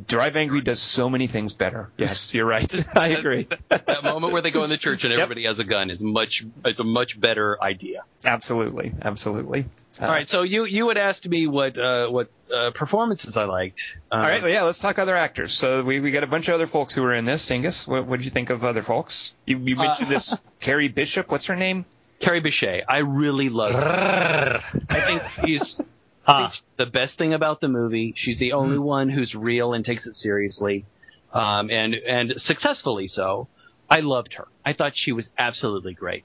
Drive 0.08 0.36
Angry 0.36 0.62
does 0.62 0.82
so 0.82 1.10
many 1.10 1.28
things 1.28 1.54
better. 1.54 1.89
Yes, 1.97 2.34
you're 2.34 2.45
right. 2.45 2.74
I 2.95 3.10
agree. 3.10 3.47
that 3.70 4.04
moment 4.04 4.34
where 4.34 4.41
they 4.41 4.52
go 4.52 4.64
in 4.64 4.70
the 4.70 4.78
church 4.78 5.04
and 5.04 5.14
everybody 5.14 5.45
has 5.45 5.60
a 5.60 5.64
gun 5.64 5.89
is 5.89 6.02
much 6.02 6.43
is 6.66 6.80
a 6.80 6.84
much 6.84 7.20
better 7.20 7.62
idea. 7.62 8.04
absolutely, 8.26 8.93
absolutely. 9.02 9.66
Uh, 9.99 10.06
All 10.06 10.12
right, 10.12 10.30
so 10.30 10.43
you 10.43 10.66
you 10.66 10.88
had 10.88 10.97
asked 10.97 11.28
me 11.28 11.47
what 11.47 11.78
uh, 11.78 12.08
what 12.08 12.32
uh, 12.54 12.72
performances 12.74 13.36
I 13.36 13.43
liked. 13.43 13.82
Uh, 14.12 14.16
All 14.16 14.22
right, 14.22 14.41
well, 14.41 14.52
yeah, 14.52 14.64
let's 14.64 14.80
talk 14.80 14.99
other 14.99 15.16
actors. 15.16 15.54
So 15.54 15.84
we, 15.84 15.99
we 15.99 16.12
got 16.12 16.24
a 16.24 16.28
bunch 16.28 16.47
of 16.47 16.56
other 16.56 16.68
folks 16.68 16.93
who 16.93 17.02
were 17.02 17.14
in 17.14 17.26
this. 17.26 17.45
Dingus, 17.45 17.88
what 17.88 18.06
what 18.06 18.18
did 18.18 18.26
you 18.26 18.32
think 18.32 18.49
of 18.49 18.64
other 18.64 18.82
folks? 18.82 19.36
You, 19.45 19.58
you 19.60 19.76
mentioned 19.76 20.10
this 20.10 20.38
Carrie 20.60 20.88
Bishop. 20.88 21.32
What's 21.32 21.47
her 21.47 21.56
name? 21.56 21.86
Kerry 22.22 22.41
Bishé, 22.41 22.84
I 22.88 22.99
really 22.99 23.49
love 23.49 23.74
her. 23.74 24.62
I 24.91 24.99
think 24.99 25.22
she's 25.47 25.82
Huh. 26.24 26.50
the 26.78 26.86
best 26.86 27.18
thing 27.18 27.34
about 27.34 27.62
the 27.62 27.68
movie. 27.68 28.14
She's 28.16 28.38
the 28.38 28.54
only 28.54 28.78
one 28.78 29.10
who's 29.10 29.34
real 29.34 29.74
and 29.74 29.84
takes 29.84 30.06
it 30.06 30.14
seriously, 30.14 30.86
um, 31.34 31.70
and 31.70 31.96
and 31.96 32.34
successfully 32.38 33.08
so. 33.08 33.48
I 33.90 34.00
loved 34.02 34.34
her. 34.36 34.48
I 34.66 34.74
thought 34.74 34.94
she 34.96 35.12
was 35.12 35.28
absolutely 35.38 35.94
great. 35.94 36.24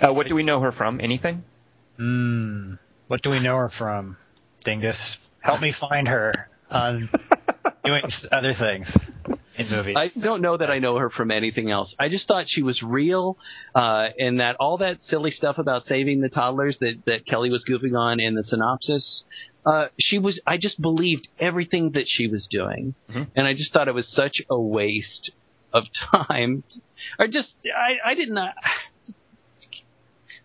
Uh, 0.00 0.12
what 0.12 0.28
do 0.28 0.34
we 0.34 0.42
know 0.42 0.60
her 0.60 0.70
from? 0.70 1.00
Anything? 1.00 1.42
Hmm. 1.96 2.74
What 3.08 3.22
do 3.22 3.30
we 3.30 3.38
know 3.40 3.56
her 3.56 3.68
from? 3.68 4.16
Dingus, 4.64 5.18
help 5.40 5.60
me 5.60 5.70
find 5.72 6.08
her 6.08 6.48
on 6.70 7.00
doing 7.84 8.04
s- 8.04 8.26
other 8.30 8.52
things 8.52 8.96
in 9.70 9.76
movies. 9.76 9.96
I 9.98 10.08
don't 10.20 10.40
know 10.42 10.56
that 10.56 10.70
I 10.70 10.78
know 10.78 10.96
her 10.98 11.10
from 11.10 11.30
anything 11.30 11.70
else. 11.70 11.94
I 11.98 12.08
just 12.08 12.26
thought 12.28 12.44
she 12.48 12.62
was 12.62 12.82
real, 12.82 13.36
uh, 13.74 14.08
and 14.18 14.40
that 14.40 14.56
all 14.60 14.78
that 14.78 15.02
silly 15.02 15.30
stuff 15.30 15.58
about 15.58 15.84
saving 15.84 16.20
the 16.20 16.28
toddlers 16.28 16.78
that, 16.78 17.02
that 17.06 17.26
Kelly 17.26 17.50
was 17.50 17.64
goofing 17.68 17.98
on 17.98 18.20
in 18.20 18.34
the 18.34 18.42
synopsis, 18.42 19.24
uh, 19.66 19.86
she 19.98 20.18
was, 20.18 20.40
I 20.46 20.56
just 20.58 20.80
believed 20.80 21.28
everything 21.38 21.92
that 21.92 22.04
she 22.06 22.26
was 22.28 22.46
doing. 22.50 22.94
Mhm. 23.10 23.28
And 23.34 23.46
I 23.46 23.54
just 23.54 23.72
thought 23.72 23.88
it 23.88 23.94
was 23.94 24.08
such 24.08 24.42
a 24.50 24.60
waste 24.60 25.30
of 25.72 25.84
time. 26.12 26.64
Or 27.18 27.26
just, 27.26 27.54
I, 27.66 28.10
I 28.10 28.14
did 28.14 28.28
not, 28.28 28.54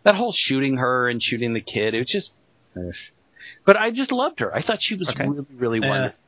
that 0.03 0.15
whole 0.15 0.33
shooting 0.35 0.77
her 0.77 1.09
and 1.09 1.21
shooting 1.21 1.53
the 1.53 1.61
kid, 1.61 1.93
it 1.93 1.99
was 1.99 2.07
just, 2.09 2.31
but 3.65 3.75
I 3.77 3.91
just 3.91 4.11
loved 4.11 4.39
her. 4.39 4.55
I 4.55 4.61
thought 4.61 4.77
she 4.81 4.95
was 4.95 5.09
Okay. 5.09 5.27
really, 5.27 5.45
really 5.55 5.79
Yeah. 5.81 5.89
wonderful. 5.89 6.19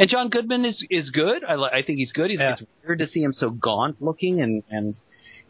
And 0.00 0.08
John 0.08 0.30
Goodman 0.30 0.64
is 0.64 0.84
is 0.88 1.10
good. 1.10 1.44
I 1.44 1.54
I 1.54 1.82
think 1.82 1.98
he's 1.98 2.10
good. 2.10 2.30
He's, 2.30 2.40
Yeah. 2.40 2.52
It's 2.52 2.62
weird 2.84 3.00
to 3.00 3.06
see 3.06 3.22
him 3.22 3.34
so 3.34 3.50
gaunt 3.50 4.00
looking 4.00 4.40
and 4.40 4.62
and 4.70 4.96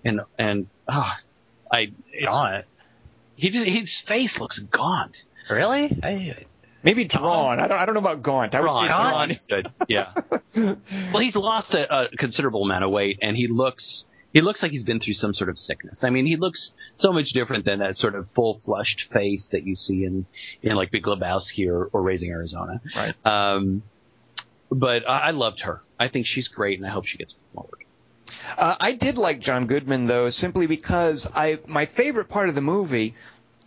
and 0.05 0.21
and 0.37 0.67
oh, 0.89 1.11
I 1.71 1.93
Gaunt. 2.25 2.65
he 3.37 3.51
just 3.51 3.65
his 3.65 4.03
face 4.09 4.37
looks 4.41 4.59
gaunt. 4.59 5.17
Really? 5.49 5.97
I, 6.03 6.35
Maybe 6.83 7.05
drawn. 7.05 7.61
I 7.61 7.69
don't. 7.69 7.79
I 7.79 7.87
don't 7.87 7.95
know 7.95 8.01
about 8.01 8.23
gaunt. 8.23 8.55
I 8.55 8.61
would 8.61 9.29
say 9.29 9.33
is 9.33 9.47
good. 9.49 9.69
Yeah. 9.89 10.13
well, 10.57 11.21
he's 11.21 11.37
lost 11.37 11.73
a, 11.75 11.95
a 11.95 12.09
considerable 12.17 12.65
amount 12.65 12.85
of 12.85 12.91
weight, 12.91 13.19
and 13.23 13.37
he 13.37 13.47
looks 13.47 14.05
he 14.33 14.41
looks 14.41 14.63
like 14.63 14.73
he's 14.73 14.85
been 14.85 14.99
through 14.99 15.15
some 15.15 15.35
sort 15.35 15.51
of 15.51 15.59
sickness. 15.59 16.01
I 16.03 16.11
mean, 16.11 16.27
he 16.27 16.37
looks 16.37 16.73
so 16.97 17.13
much 17.13 17.29
different 17.35 17.67
than 17.67 17.81
that 17.81 17.97
sort 17.97 18.15
of 18.17 18.29
full 18.35 18.61
flushed 18.65 19.05
face 19.13 19.47
that 19.53 19.65
you 19.65 19.75
see 19.77 20.05
in 20.05 20.27
in 20.63 20.75
like 20.75 20.91
Big 20.91 21.05
Lebowski 21.05 21.69
or, 21.69 21.87
or 21.93 22.03
Raising 22.03 22.31
Arizona. 22.31 22.81
Right. 22.97 23.15
Um, 23.25 23.83
but 24.71 25.09
I, 25.09 25.19
I 25.19 25.31
loved 25.31 25.61
her. 25.61 25.83
I 25.99 26.09
think 26.09 26.27
she's 26.27 26.49
great, 26.49 26.79
and 26.79 26.87
I 26.87 26.91
hope 26.91 27.07
she 27.07 27.19
gets 27.19 27.35
forward. 27.55 27.85
Uh, 28.57 28.77
I 28.81 28.93
did 28.93 29.19
like 29.19 29.41
John 29.41 29.67
Goodman 29.67 30.07
though, 30.07 30.29
simply 30.31 30.67
because 30.67 31.31
I 31.35 31.59
my 31.67 31.87
favorite 31.87 32.29
part 32.29 32.49
of 32.49 32.55
the 32.55 32.61
movie. 32.61 33.15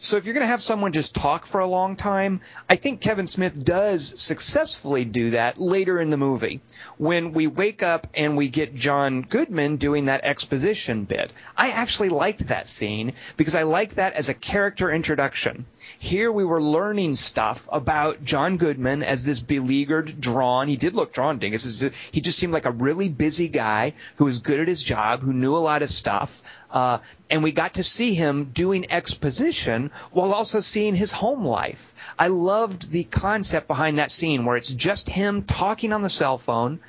So 0.04 0.18
if 0.18 0.26
you're 0.26 0.34
going 0.34 0.44
to 0.44 0.52
have 0.52 0.62
someone 0.62 0.92
just 0.92 1.16
talk 1.16 1.46
for 1.46 1.62
a 1.62 1.66
long 1.66 1.96
time, 1.96 2.42
I 2.70 2.76
think 2.76 3.00
Kevin 3.00 3.26
Smith 3.26 3.64
does 3.64 4.20
successfully 4.22 5.06
do 5.06 5.30
that 5.30 5.58
later 5.58 6.02
in 6.02 6.10
the 6.10 6.18
movie. 6.18 6.60
When 6.98 7.32
we 7.32 7.48
wake 7.48 7.84
up 7.84 8.08
and 8.14 8.36
we 8.36 8.50
get 8.50 8.76
John 8.76 9.22
Goodman 9.22 9.78
doing 9.78 10.06
that 10.06 10.26
exposition 10.26 11.06
bit. 11.06 11.32
I 11.56 11.70
actually 11.70 12.10
liked 12.10 12.50
that 12.50 12.68
scene 12.68 13.14
because 13.38 13.56
I 13.56 13.64
like 13.64 13.96
that 13.96 14.16
as 14.16 14.28
a 14.28 14.34
character 14.34 14.92
introduction. 14.92 15.66
Here 16.00 16.30
we 16.30 16.44
were 16.44 16.62
learning 16.62 17.16
stuff 17.16 17.70
about 17.72 18.26
John 18.26 18.58
Goodman 18.58 19.04
as 19.04 19.24
this 19.24 19.40
beleaguered, 19.40 20.20
drawn. 20.20 20.68
He 20.68 20.76
did 20.76 20.98
look 20.98 21.14
drawn, 21.14 21.40
Dingus. 21.40 21.82
He 22.12 22.20
just 22.20 22.38
seemed 22.38 22.52
like 22.52 22.66
a 22.66 22.72
really 22.72 23.08
busy 23.08 23.48
guy 23.48 23.94
who 24.18 24.26
was 24.26 24.40
good 24.40 24.60
at 24.60 24.68
his 24.68 24.84
job, 24.84 25.22
who 25.22 25.32
knew 25.32 25.56
a 25.56 25.64
lot 25.64 25.82
of 25.82 25.90
stuff. 25.90 26.42
Uh, 26.70 26.98
and 27.30 27.44
we 27.44 27.52
got 27.52 27.76
to 27.76 27.84
see 27.84 28.16
him 28.16 28.46
doing 28.46 28.92
exposition 28.92 29.92
while 30.12 30.34
also 30.34 30.60
seeing 30.60 30.96
his 30.96 31.12
home 31.12 31.46
life. 31.46 31.94
I 32.18 32.28
loved 32.28 32.92
the 32.92 33.04
concept 33.04 33.68
behind 33.68 34.00
that 34.00 34.12
scene 34.12 34.46
where 34.46 34.58
it's 34.58 34.72
just 34.72 35.08
him 35.10 35.44
talking 35.44 35.94
on 35.94 36.02
the 36.02 36.10
cell 36.10 36.38
phone. 36.38 36.80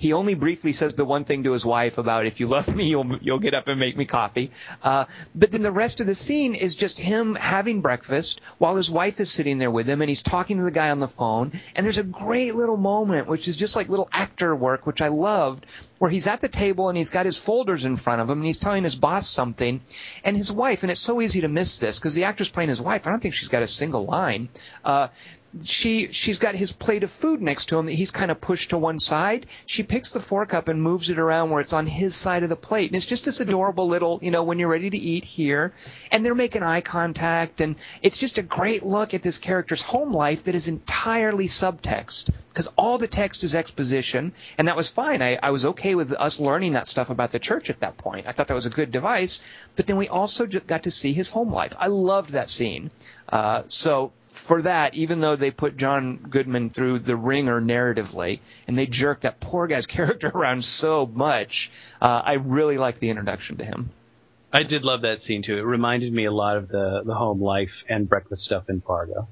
He 0.00 0.14
only 0.14 0.32
briefly 0.32 0.72
says 0.72 0.94
the 0.94 1.04
one 1.04 1.26
thing 1.26 1.44
to 1.44 1.52
his 1.52 1.66
wife 1.66 1.98
about 1.98 2.24
if 2.24 2.40
you 2.40 2.46
love 2.46 2.74
me, 2.74 2.88
you'll 2.88 3.18
you'll 3.18 3.38
get 3.38 3.52
up 3.52 3.68
and 3.68 3.78
make 3.78 3.98
me 3.98 4.06
coffee. 4.06 4.50
Uh, 4.82 5.04
but 5.34 5.50
then 5.50 5.60
the 5.60 5.70
rest 5.70 6.00
of 6.00 6.06
the 6.06 6.14
scene 6.14 6.54
is 6.54 6.74
just 6.74 6.98
him 6.98 7.34
having 7.34 7.82
breakfast 7.82 8.40
while 8.56 8.76
his 8.76 8.90
wife 8.90 9.20
is 9.20 9.30
sitting 9.30 9.58
there 9.58 9.70
with 9.70 9.86
him, 9.86 10.00
and 10.00 10.08
he's 10.08 10.22
talking 10.22 10.56
to 10.56 10.62
the 10.62 10.70
guy 10.70 10.88
on 10.88 11.00
the 11.00 11.06
phone. 11.06 11.52
And 11.76 11.84
there's 11.84 11.98
a 11.98 12.02
great 12.02 12.54
little 12.54 12.78
moment, 12.78 13.26
which 13.26 13.46
is 13.46 13.58
just 13.58 13.76
like 13.76 13.90
little 13.90 14.08
actor 14.10 14.56
work, 14.56 14.86
which 14.86 15.02
I 15.02 15.08
loved, 15.08 15.66
where 15.98 16.10
he's 16.10 16.26
at 16.26 16.40
the 16.40 16.48
table 16.48 16.88
and 16.88 16.96
he's 16.96 17.10
got 17.10 17.26
his 17.26 17.36
folders 17.36 17.84
in 17.84 17.96
front 17.96 18.22
of 18.22 18.30
him, 18.30 18.38
and 18.38 18.46
he's 18.46 18.56
telling 18.56 18.84
his 18.84 18.94
boss 18.94 19.28
something, 19.28 19.82
and 20.24 20.34
his 20.34 20.50
wife, 20.50 20.82
and 20.82 20.90
it's 20.90 20.98
so 20.98 21.20
easy 21.20 21.42
to 21.42 21.48
miss 21.48 21.78
this 21.78 21.98
because 21.98 22.14
the 22.14 22.24
actor's 22.24 22.48
playing 22.48 22.70
his 22.70 22.80
wife. 22.80 23.06
I 23.06 23.10
don't 23.10 23.20
think 23.20 23.34
she's 23.34 23.48
got 23.48 23.62
a 23.62 23.68
single 23.68 24.06
line. 24.06 24.48
Uh, 24.82 25.08
she 25.64 26.12
she's 26.12 26.38
got 26.38 26.54
his 26.54 26.72
plate 26.72 27.02
of 27.02 27.10
food 27.10 27.42
next 27.42 27.66
to 27.66 27.78
him 27.78 27.86
that 27.86 27.92
he's 27.92 28.12
kind 28.12 28.30
of 28.30 28.40
pushed 28.40 28.70
to 28.70 28.78
one 28.78 29.00
side. 29.00 29.46
She 29.66 29.82
picks 29.82 30.12
the 30.12 30.20
fork 30.20 30.54
up 30.54 30.68
and 30.68 30.80
moves 30.80 31.10
it 31.10 31.18
around 31.18 31.50
where 31.50 31.60
it's 31.60 31.72
on 31.72 31.86
his 31.86 32.14
side 32.14 32.42
of 32.42 32.48
the 32.48 32.56
plate, 32.56 32.90
and 32.90 32.96
it's 32.96 33.06
just 33.06 33.24
this 33.24 33.40
adorable 33.40 33.88
little, 33.88 34.20
you 34.22 34.30
know, 34.30 34.44
when 34.44 34.58
you're 34.58 34.68
ready 34.68 34.90
to 34.90 34.96
eat 34.96 35.24
here, 35.24 35.72
and 36.12 36.24
they're 36.24 36.34
making 36.34 36.62
eye 36.62 36.80
contact, 36.80 37.60
and 37.60 37.76
it's 38.02 38.18
just 38.18 38.38
a 38.38 38.42
great 38.42 38.84
look 38.84 39.12
at 39.12 39.22
this 39.22 39.38
character's 39.38 39.82
home 39.82 40.12
life 40.12 40.44
that 40.44 40.54
is 40.54 40.68
entirely 40.68 41.46
subtext 41.46 42.30
because 42.48 42.68
all 42.76 42.98
the 42.98 43.08
text 43.08 43.42
is 43.42 43.54
exposition, 43.54 44.32
and 44.56 44.68
that 44.68 44.76
was 44.76 44.88
fine. 44.88 45.20
I, 45.20 45.38
I 45.42 45.50
was 45.50 45.66
okay 45.66 45.94
with 45.94 46.12
us 46.12 46.38
learning 46.38 46.74
that 46.74 46.86
stuff 46.86 47.10
about 47.10 47.32
the 47.32 47.38
church 47.38 47.70
at 47.70 47.80
that 47.80 47.96
point. 47.96 48.26
I 48.28 48.32
thought 48.32 48.48
that 48.48 48.54
was 48.54 48.66
a 48.66 48.70
good 48.70 48.92
device, 48.92 49.40
but 49.74 49.86
then 49.86 49.96
we 49.96 50.08
also 50.08 50.46
got 50.46 50.84
to 50.84 50.90
see 50.90 51.12
his 51.12 51.28
home 51.28 51.52
life. 51.52 51.74
I 51.78 51.88
loved 51.88 52.30
that 52.30 52.48
scene. 52.48 52.90
Uh, 53.28 53.62
so 53.68 54.12
for 54.30 54.62
that, 54.62 54.94
even 54.94 55.20
though 55.20 55.36
they 55.36 55.50
put 55.50 55.76
John 55.76 56.16
Goodman 56.16 56.70
through 56.70 57.00
the 57.00 57.16
ringer 57.16 57.60
narratively, 57.60 58.40
and 58.68 58.78
they 58.78 58.86
jerked 58.86 59.22
that 59.22 59.40
poor 59.40 59.66
guy's 59.66 59.86
character 59.98 60.28
around 60.28 60.64
so 60.64 61.06
much, 61.06 61.70
uh, 62.00 62.22
I 62.24 62.34
really 62.34 62.78
liked 62.78 63.00
the 63.00 63.10
introduction 63.10 63.56
to 63.58 63.64
him. 63.64 63.90
I 64.52 64.62
did 64.62 64.84
love 64.84 65.02
that 65.02 65.22
scene 65.22 65.42
too. 65.42 65.58
It 65.58 65.62
reminded 65.62 66.12
me 66.12 66.24
a 66.24 66.32
lot 66.32 66.56
of 66.56 66.68
the 66.68 67.02
the 67.04 67.14
home 67.14 67.40
life 67.40 67.84
and 67.88 68.08
breakfast 68.08 68.44
stuff 68.44 68.68
in 68.68 68.80
Fargo. 68.80 69.28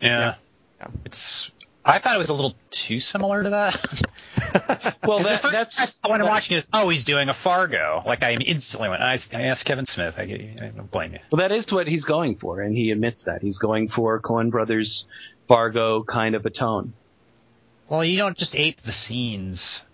yeah. 0.00 0.34
Yeah. 0.78 0.88
It's. 1.06 1.50
I 1.84 1.98
thought 1.98 2.16
it 2.16 2.18
was 2.18 2.28
a 2.28 2.34
little 2.34 2.54
too 2.70 3.00
similar 3.00 3.42
to 3.42 3.50
that. 3.50 4.02
Well, 5.06 5.20
that, 5.20 5.40
the 5.42 5.48
first 5.48 5.76
that's 5.76 5.98
when 6.04 6.20
I'm 6.20 6.26
watching 6.26 6.56
is, 6.56 6.66
oh, 6.72 6.88
he's 6.88 7.04
doing 7.04 7.28
a 7.28 7.32
Fargo. 7.32 8.02
Like 8.04 8.24
I 8.24 8.32
instantly 8.34 8.88
went. 8.88 9.02
I, 9.02 9.18
I 9.32 9.42
asked 9.42 9.64
Kevin 9.64 9.86
Smith. 9.86 10.18
I, 10.18 10.22
I 10.22 10.72
don't 10.74 10.90
blame 10.90 11.12
you. 11.12 11.20
well, 11.30 11.46
that 11.48 11.54
is 11.54 11.70
what 11.70 11.86
he's 11.86 12.04
going 12.04 12.36
for, 12.36 12.60
and 12.60 12.76
he 12.76 12.90
admits 12.90 13.22
that 13.24 13.40
he's 13.40 13.58
going 13.58 13.88
for 13.88 14.20
Coen 14.20 14.50
Brothers 14.50 15.04
Fargo 15.46 16.02
kind 16.02 16.34
of 16.34 16.44
a 16.44 16.50
tone. 16.50 16.92
Well, 17.88 18.04
you 18.04 18.18
don't 18.18 18.36
just 18.36 18.56
ape 18.56 18.80
the 18.80 18.90
scenes. 18.90 19.84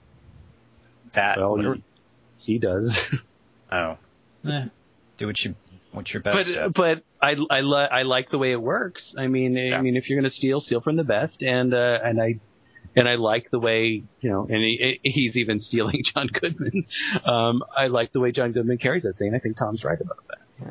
That 1.12 1.36
Well, 1.38 1.56
literally- 1.56 1.82
he, 2.38 2.54
he 2.54 2.58
does. 2.58 2.96
oh, 3.72 3.98
eh, 4.48 4.64
do 5.18 5.26
what 5.26 5.44
you 5.44 5.54
what's 5.92 6.14
your 6.14 6.22
best. 6.22 6.54
but 6.54 6.72
but 6.74 7.02
I 7.20 7.36
I, 7.50 7.60
li- 7.60 7.88
I 7.90 8.02
like 8.02 8.30
the 8.30 8.38
way 8.38 8.52
it 8.52 8.62
works. 8.62 9.14
I 9.18 9.26
mean 9.26 9.58
I 9.74 9.80
mean 9.82 9.96
if 9.96 10.08
you're 10.08 10.18
going 10.18 10.30
to 10.30 10.34
steal, 10.34 10.60
steal 10.62 10.80
from 10.80 10.96
the 10.96 11.04
best, 11.04 11.42
and 11.42 11.74
uh, 11.74 11.98
and 12.02 12.20
I 12.20 12.40
and 12.96 13.08
I 13.08 13.14
like 13.16 13.50
the 13.50 13.58
way 13.58 14.02
you 14.20 14.30
know, 14.30 14.42
and 14.42 14.56
he, 14.56 15.00
he's 15.02 15.36
even 15.36 15.60
stealing 15.60 16.02
John 16.14 16.26
Goodman. 16.28 16.86
Um, 17.24 17.62
I 17.76 17.88
like 17.88 18.12
the 18.12 18.20
way 18.20 18.32
John 18.32 18.52
Goodman 18.52 18.78
carries 18.78 19.02
that 19.04 19.14
scene. 19.16 19.34
I 19.34 19.38
think 19.38 19.56
Tom's 19.56 19.84
right 19.84 20.00
about 20.00 20.18
that. 20.28 20.68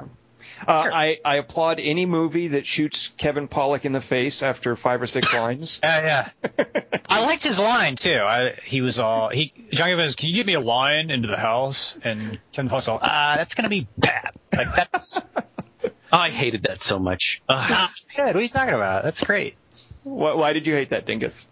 Uh, 0.68 0.84
Sure. 0.84 0.94
I, 0.94 1.20
I 1.26 1.36
applaud 1.38 1.80
any 1.80 2.06
movie 2.06 2.50
that 2.50 2.66
shoots 2.66 3.08
Kevin 3.18 3.48
Pollak 3.48 3.86
in 3.86 3.94
the 3.94 4.02
face 4.02 4.44
after 4.44 4.76
five 4.76 5.02
or 5.02 5.08
six 5.08 5.32
lines. 5.34 5.80
Yeah, 5.84 6.30
yeah. 6.44 6.64
I 7.10 7.26
liked 7.26 7.44
his 7.44 7.60
line 7.60 7.96
too. 7.96 8.20
I, 8.22 8.56
he 8.64 8.82
was 8.82 9.00
all 9.00 9.30
he. 9.30 9.54
John 9.72 9.90
Goodman 9.90 10.06
was, 10.06 10.16
"Can 10.16 10.30
you 10.30 10.36
give 10.36 10.48
me 10.48 10.54
a 10.54 10.60
line 10.60 11.10
into 11.10 11.28
the 11.28 11.38
house?" 11.38 11.98
And 12.04 12.20
Kevin 12.52 12.70
Pollak's 12.70 12.88
all, 12.88 13.00
"Ah, 13.02 13.36
that's 13.38 13.56
gonna 13.56 13.70
be 13.70 13.88
bad." 13.98 14.32
Like 14.56 14.68
that's 14.76 15.22
I 16.12 16.30
hated 16.30 16.64
that 16.64 16.84
so 16.84 17.00
much. 17.00 17.42
Ugh. 17.50 17.58
ah, 17.70 17.92
good. 18.16 18.26
What 18.28 18.36
are 18.36 18.42
you 18.42 18.50
talking 18.50 18.76
about? 18.76 19.04
That's 19.04 19.24
great. 19.24 19.56
Why, 20.04 20.34
why 20.34 20.54
did 20.54 20.68
you 20.68 20.74
hate 20.74 20.90
that, 20.90 21.06
Dingus? 21.06 21.48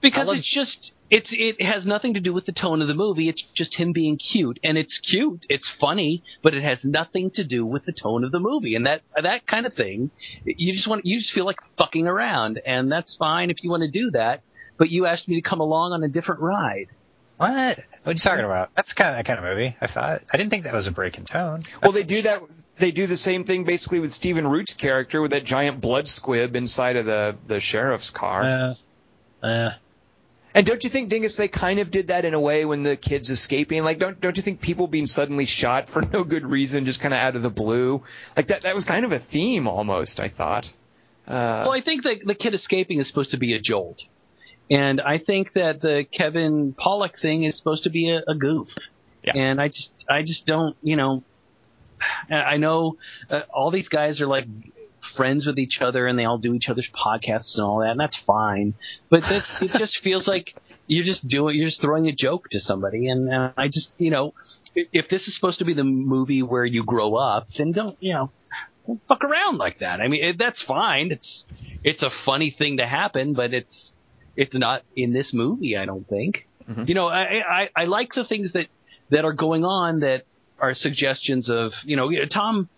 Because 0.00 0.28
love- 0.28 0.36
it's 0.36 0.52
just 0.52 0.92
it's 1.10 1.30
it 1.32 1.62
has 1.62 1.86
nothing 1.86 2.14
to 2.14 2.20
do 2.20 2.32
with 2.32 2.46
the 2.46 2.52
tone 2.52 2.82
of 2.82 2.88
the 2.88 2.94
movie. 2.94 3.28
It's 3.28 3.42
just 3.54 3.74
him 3.74 3.92
being 3.92 4.18
cute, 4.18 4.58
and 4.62 4.76
it's 4.76 4.98
cute. 4.98 5.46
It's 5.48 5.70
funny, 5.80 6.22
but 6.42 6.54
it 6.54 6.62
has 6.62 6.84
nothing 6.84 7.30
to 7.32 7.44
do 7.44 7.64
with 7.64 7.84
the 7.84 7.92
tone 7.92 8.24
of 8.24 8.32
the 8.32 8.40
movie. 8.40 8.74
And 8.74 8.86
that 8.86 9.02
that 9.20 9.46
kind 9.46 9.66
of 9.66 9.74
thing, 9.74 10.10
you 10.44 10.74
just 10.74 10.86
want 10.88 11.06
you 11.06 11.18
just 11.18 11.32
feel 11.32 11.46
like 11.46 11.58
fucking 11.78 12.06
around, 12.06 12.60
and 12.64 12.92
that's 12.92 13.16
fine 13.16 13.50
if 13.50 13.62
you 13.62 13.70
want 13.70 13.82
to 13.82 13.90
do 13.90 14.10
that. 14.12 14.42
But 14.76 14.90
you 14.90 15.06
asked 15.06 15.26
me 15.28 15.40
to 15.40 15.48
come 15.48 15.60
along 15.60 15.92
on 15.92 16.04
a 16.04 16.08
different 16.08 16.40
ride. 16.40 16.88
What? 17.38 17.78
What 18.02 18.10
are 18.10 18.12
you 18.12 18.18
talking 18.18 18.44
about? 18.44 18.70
That's 18.74 18.92
kind 18.92 19.10
of 19.10 19.16
that 19.16 19.24
kind 19.24 19.38
of 19.38 19.44
movie. 19.44 19.76
I 19.80 19.86
thought. 19.86 20.22
I 20.32 20.36
didn't 20.36 20.50
think 20.50 20.64
that 20.64 20.74
was 20.74 20.88
a 20.88 20.92
break 20.92 21.18
in 21.18 21.24
tone. 21.24 21.62
Well, 21.82 21.92
they 21.92 22.02
do 22.02 22.22
that. 22.22 22.42
They 22.76 22.90
do 22.90 23.06
the 23.06 23.16
same 23.16 23.44
thing 23.44 23.64
basically 23.64 23.98
with 23.98 24.12
Stephen 24.12 24.46
Root's 24.46 24.74
character 24.74 25.20
with 25.22 25.32
that 25.32 25.44
giant 25.44 25.80
blood 25.80 26.06
squib 26.06 26.54
inside 26.54 26.96
of 26.96 27.06
the 27.06 27.36
the 27.46 27.60
sheriff's 27.60 28.10
car. 28.10 28.42
Uh, 28.42 28.74
uh, 29.46 29.70
And 30.58 30.66
don't 30.66 30.82
you 30.82 30.90
think, 30.90 31.08
Dingus, 31.08 31.36
they 31.36 31.46
kind 31.46 31.78
of 31.78 31.88
did 31.88 32.08
that 32.08 32.24
in 32.24 32.34
a 32.34 32.40
way 32.40 32.64
when 32.64 32.82
the 32.82 32.96
kid's 32.96 33.30
escaping? 33.30 33.84
Like, 33.84 34.00
don't 34.00 34.20
don't 34.20 34.36
you 34.36 34.42
think 34.42 34.60
people 34.60 34.88
being 34.88 35.06
suddenly 35.06 35.44
shot 35.44 35.88
for 35.88 36.02
no 36.12 36.24
good 36.24 36.44
reason, 36.44 36.84
just 36.84 36.98
kind 36.98 37.14
of 37.14 37.20
out 37.20 37.36
of 37.36 37.42
the 37.42 37.50
blue, 37.50 38.02
like 38.36 38.48
that? 38.48 38.62
That 38.62 38.74
was 38.74 38.84
kind 38.84 39.04
of 39.04 39.12
a 39.12 39.20
theme 39.20 39.68
almost. 39.68 40.18
I 40.18 40.26
thought. 40.26 40.74
Uh, 41.28 41.62
Well, 41.64 41.72
I 41.72 41.80
think 41.80 42.02
that 42.02 42.22
the 42.26 42.34
kid 42.34 42.54
escaping 42.54 42.98
is 42.98 43.06
supposed 43.06 43.30
to 43.30 43.36
be 43.36 43.54
a 43.54 43.60
jolt, 43.60 44.02
and 44.68 45.00
I 45.00 45.18
think 45.18 45.52
that 45.52 45.80
the 45.80 46.04
Kevin 46.10 46.74
Pollak 46.74 47.20
thing 47.22 47.44
is 47.44 47.56
supposed 47.56 47.84
to 47.84 47.90
be 47.90 48.10
a, 48.10 48.24
a 48.26 48.34
goof. 48.34 48.66
Yeah. 49.22 49.34
And 49.36 49.60
I 49.60 49.68
just 49.68 49.92
I 50.10 50.22
just 50.22 50.44
don't 50.44 50.76
you 50.82 50.96
know 50.96 51.22
I 52.30 52.56
know 52.56 52.96
uh, 53.30 53.42
all 53.54 53.70
these 53.70 53.88
guys 53.88 54.20
are 54.20 54.26
like 54.26 54.46
friends 55.18 55.44
with 55.44 55.58
each 55.58 55.78
other 55.82 56.06
and 56.06 56.18
they 56.18 56.24
all 56.24 56.38
do 56.38 56.54
each 56.54 56.68
other's 56.70 56.88
podcasts 56.94 57.56
and 57.56 57.64
all 57.64 57.80
that, 57.80 57.90
and 57.90 58.00
that's 58.00 58.16
fine. 58.26 58.74
But 59.10 59.24
this, 59.24 59.62
it 59.66 59.72
just 59.72 59.98
feels 60.02 60.26
like 60.26 60.54
you're 60.86 61.04
just 61.04 61.26
doing, 61.28 61.56
you're 61.56 61.66
just 61.66 61.82
throwing 61.82 62.06
a 62.06 62.12
joke 62.12 62.48
to 62.52 62.60
somebody, 62.60 63.08
and, 63.08 63.28
and 63.28 63.52
I 63.56 63.66
just, 63.66 63.94
you 63.98 64.10
know, 64.10 64.32
if- 64.74 65.10
this 65.10 65.26
is 65.28 65.34
supposed 65.34 65.58
to 65.58 65.64
be 65.66 65.74
the 65.74 65.84
movie 65.84 66.42
where 66.42 66.64
you 66.64 66.84
grow 66.84 67.16
up, 67.16 67.48
then 67.58 67.72
don't, 67.72 67.96
you 68.00 68.14
know, 68.14 68.30
don't 68.86 69.00
fuck 69.08 69.24
around 69.24 69.58
like 69.58 69.80
that. 69.80 70.00
I 70.00 70.08
mean, 70.08 70.24
it, 70.24 70.38
that's 70.38 70.62
fine. 70.62 71.12
It's 71.12 71.44
it's 71.84 72.02
a 72.02 72.10
funny 72.24 72.54
thing 72.56 72.78
to 72.78 72.86
happen, 72.86 73.34
but 73.34 73.52
it's 73.52 73.92
it's 74.36 74.54
not 74.54 74.82
in 74.96 75.12
this 75.12 75.32
movie. 75.34 75.76
I 75.76 75.84
don't 75.84 76.08
think. 76.08 76.46
Mm-hmm. 76.68 76.84
You 76.86 76.94
know, 76.94 77.08
I, 77.08 77.42
I 77.62 77.68
I 77.76 77.84
like 77.84 78.14
the 78.14 78.24
things 78.24 78.52
that 78.52 78.68
that 79.10 79.24
are 79.24 79.34
going 79.34 79.64
on 79.64 80.00
that 80.00 80.22
are 80.58 80.74
suggestions 80.74 81.50
of 81.50 81.72
you 81.84 81.96
know 81.96 82.10
Tom 82.32 82.68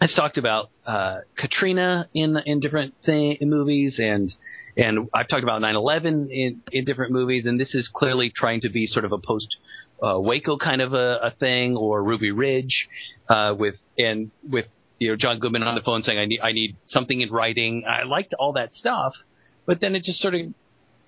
has 0.00 0.14
talked 0.14 0.38
about 0.38 0.70
uh, 0.86 1.18
Katrina 1.36 2.08
in 2.14 2.36
in 2.46 2.60
different 2.60 2.94
thing, 3.04 3.36
in 3.40 3.50
movies 3.50 3.98
and. 3.98 4.32
And 4.76 5.10
I've 5.12 5.26
talked 5.26 5.42
about 5.42 5.60
9/11 5.60 6.30
in, 6.30 6.62
in 6.70 6.84
different 6.84 7.12
movies, 7.12 7.44
and 7.44 7.58
this 7.58 7.74
is 7.74 7.90
clearly 7.92 8.32
trying 8.34 8.60
to 8.60 8.70
be 8.70 8.86
sort 8.86 9.04
of 9.04 9.10
a 9.10 9.18
post 9.18 9.56
uh, 10.02 10.18
Waco 10.18 10.56
kind 10.56 10.80
of 10.80 10.94
a, 10.94 11.18
a 11.24 11.30
thing, 11.32 11.76
or 11.76 12.02
Ruby 12.02 12.30
Ridge, 12.30 12.88
uh, 13.28 13.54
with 13.58 13.74
and 13.98 14.30
with 14.48 14.66
you 14.98 15.10
know 15.10 15.16
John 15.16 15.40
Goodman 15.40 15.64
on 15.64 15.74
the 15.74 15.80
phone 15.80 16.02
saying 16.02 16.18
I 16.18 16.24
need 16.26 16.40
I 16.40 16.52
need 16.52 16.76
something 16.86 17.20
in 17.20 17.30
writing. 17.30 17.84
I 17.86 18.04
liked 18.04 18.32
all 18.38 18.52
that 18.54 18.72
stuff, 18.72 19.12
but 19.66 19.80
then 19.80 19.94
it 19.94 20.04
just 20.04 20.20
sort 20.20 20.34
of 20.34 20.42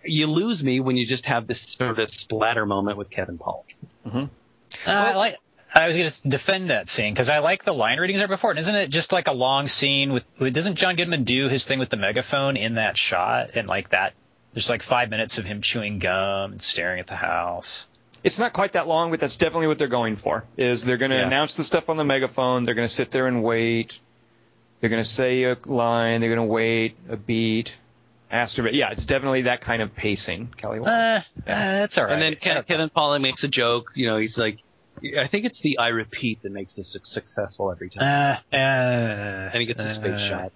you 0.04 0.26
lose 0.26 0.62
me 0.62 0.80
when 0.80 0.96
you 0.96 1.06
just 1.06 1.24
have 1.26 1.46
this 1.46 1.76
sort 1.78 1.98
of 1.98 2.10
splatter 2.10 2.66
moment 2.66 2.98
with 2.98 3.10
Kevin 3.10 3.38
Pollak. 3.38 3.64
Uh, 4.86 4.90
I 4.90 5.14
like. 5.14 5.36
I 5.74 5.86
was 5.86 5.96
going 5.96 6.08
to 6.08 6.28
defend 6.28 6.70
that 6.70 6.88
scene 6.88 7.14
because 7.14 7.28
I 7.30 7.38
like 7.38 7.64
the 7.64 7.72
line 7.72 7.98
readings 7.98 8.18
there 8.18 8.28
before. 8.28 8.50
And 8.50 8.58
isn't 8.58 8.74
it 8.74 8.90
just 8.90 9.12
like 9.12 9.26
a 9.28 9.32
long 9.32 9.66
scene 9.68 10.12
with, 10.12 10.24
with? 10.38 10.52
Doesn't 10.54 10.74
John 10.76 10.96
Goodman 10.96 11.24
do 11.24 11.48
his 11.48 11.64
thing 11.64 11.78
with 11.78 11.88
the 11.88 11.96
megaphone 11.96 12.56
in 12.56 12.74
that 12.74 12.98
shot? 12.98 13.52
And 13.54 13.68
like 13.68 13.90
that, 13.90 14.12
there's 14.52 14.68
like 14.68 14.82
five 14.82 15.08
minutes 15.08 15.38
of 15.38 15.46
him 15.46 15.62
chewing 15.62 15.98
gum 15.98 16.52
and 16.52 16.60
staring 16.62 17.00
at 17.00 17.06
the 17.06 17.16
house. 17.16 17.86
It's 18.22 18.38
not 18.38 18.52
quite 18.52 18.72
that 18.72 18.86
long, 18.86 19.10
but 19.10 19.18
that's 19.18 19.36
definitely 19.36 19.66
what 19.66 19.78
they're 19.78 19.88
going 19.88 20.14
for. 20.16 20.44
Is 20.56 20.84
they're 20.84 20.98
going 20.98 21.10
to 21.10 21.16
Yeah. 21.16 21.26
announce 21.26 21.56
the 21.56 21.64
stuff 21.64 21.88
on 21.90 21.96
the 21.96 22.04
megaphone. 22.04 22.64
They're 22.64 22.74
going 22.74 22.86
to 22.86 22.92
sit 22.94 23.10
there 23.10 23.26
and 23.26 23.42
wait. 23.42 23.98
They're 24.80 24.90
going 24.90 25.02
to 25.02 25.08
say 25.08 25.44
a 25.44 25.56
line. 25.66 26.20
They're 26.20 26.34
going 26.34 26.46
to 26.46 26.52
wait 26.52 26.96
a 27.08 27.16
beat. 27.16 27.78
Masturbate. 28.30 28.72
Yeah, 28.74 28.90
it's 28.90 29.04
definitely 29.06 29.42
that 29.42 29.60
kind 29.60 29.82
of 29.82 29.94
pacing, 29.94 30.48
Kelly. 30.56 30.80
Wand. 30.80 30.90
Uh, 30.90 31.50
uh, 31.50 31.54
that's 31.54 31.98
all 31.98 32.04
right. 32.04 32.12
And 32.14 32.22
then 32.22 32.34
Ke- 32.36 32.66
Kevin 32.66 32.88
Pollock 32.90 33.20
makes 33.20 33.42
a 33.44 33.48
joke. 33.48 33.90
You 33.94 34.06
know, 34.06 34.16
he's 34.18 34.38
like, 34.38 34.58
I 35.18 35.26
think 35.26 35.44
it's 35.46 35.60
the 35.60 35.78
I 35.78 35.88
repeat 35.88 36.42
that 36.42 36.52
makes 36.52 36.74
this 36.74 36.96
successful 37.04 37.70
every 37.70 37.90
time. 37.90 38.02
Uh, 38.52 38.56
uh, 38.56 39.50
and 39.52 39.60
he 39.60 39.66
gets 39.66 39.80
a 39.80 39.94
space 39.94 40.12
uh, 40.12 40.28
shot 40.28 40.52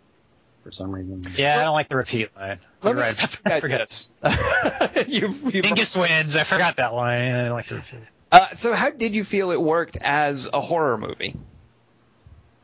for 0.62 0.72
some 0.72 0.90
reason. 0.90 1.22
Yeah, 1.36 1.58
I 1.60 1.64
don't 1.64 1.74
like 1.74 1.88
the 1.88 1.96
repeat 1.96 2.34
line. 2.36 2.58
Let 2.82 2.90
You're 2.90 2.94
me 2.96 3.00
right. 3.02 3.10
ask 3.10 3.38
you 3.44 3.50
guys 3.50 4.10
forgot. 4.22 5.08
you've, 5.08 5.54
you've, 5.54 5.64
Dingus 5.64 5.96
wins. 5.96 6.36
I 6.36 6.44
forgot 6.44 6.76
that 6.76 6.94
line. 6.94 7.32
I 7.34 7.44
don't 7.46 7.52
like 7.56 7.66
the 7.66 7.76
repeat. 7.76 8.00
uh, 8.32 8.48
so, 8.54 8.72
how 8.74 8.90
did 8.90 9.14
you 9.14 9.24
feel 9.24 9.50
it 9.50 9.60
worked 9.60 9.96
as 10.02 10.48
a 10.52 10.60
horror 10.60 10.98
movie? 10.98 11.34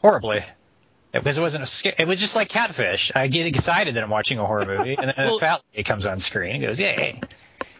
Horribly. 0.00 0.42
Because 1.12 1.36
it 1.36 1.42
wasn't 1.42 1.62
a 1.64 1.66
sca- 1.66 2.00
it 2.00 2.08
was 2.08 2.18
just 2.20 2.36
like 2.36 2.48
catfish. 2.48 3.12
I 3.14 3.26
get 3.26 3.46
excited 3.46 3.94
that 3.94 4.02
I'm 4.02 4.10
watching 4.10 4.38
a 4.38 4.46
horror 4.46 4.64
movie, 4.64 4.96
and 4.98 5.08
then 5.08 5.14
Well- 5.26 5.36
a 5.36 5.40
fat 5.40 5.62
lady 5.72 5.82
comes 5.84 6.06
on 6.06 6.16
screen 6.16 6.56
and 6.56 6.64
goes, 6.64 6.80
"Yay!" 6.80 7.20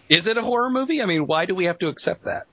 Is 0.09 0.27
it 0.27 0.37
a 0.37 0.43
horror 0.43 0.69
movie? 0.71 1.01
I 1.01 1.07
mean, 1.07 1.27
why 1.27 1.47
do 1.47 1.55
we 1.55 1.65
have 1.65 1.79
to 1.79 1.89
accept 1.89 2.25
that? 2.25 2.47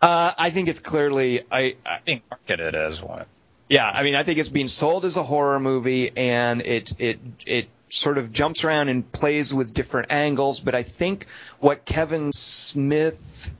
Uh, 0.00 0.32
I 0.36 0.50
think 0.50 0.68
it's 0.68 0.80
clearly. 0.80 1.42
I, 1.50 1.76
I 1.84 2.00
Being 2.04 2.22
marketed 2.30 2.74
as 2.74 3.02
one. 3.02 3.26
Yeah, 3.68 3.88
I 3.88 4.02
mean, 4.02 4.14
I 4.14 4.22
think 4.22 4.38
it's 4.38 4.48
being 4.48 4.68
sold 4.68 5.04
as 5.04 5.16
a 5.16 5.22
horror 5.22 5.60
movie, 5.60 6.10
and 6.16 6.62
it 6.62 6.92
it 6.98 7.20
it 7.46 7.68
sort 7.90 8.18
of 8.18 8.32
jumps 8.32 8.64
around 8.64 8.88
and 8.88 9.10
plays 9.10 9.52
with 9.52 9.74
different 9.74 10.10
angles. 10.10 10.60
But 10.60 10.74
I 10.74 10.82
think 10.82 11.26
what 11.58 11.84
Kevin 11.84 12.32
Smith 12.32 13.54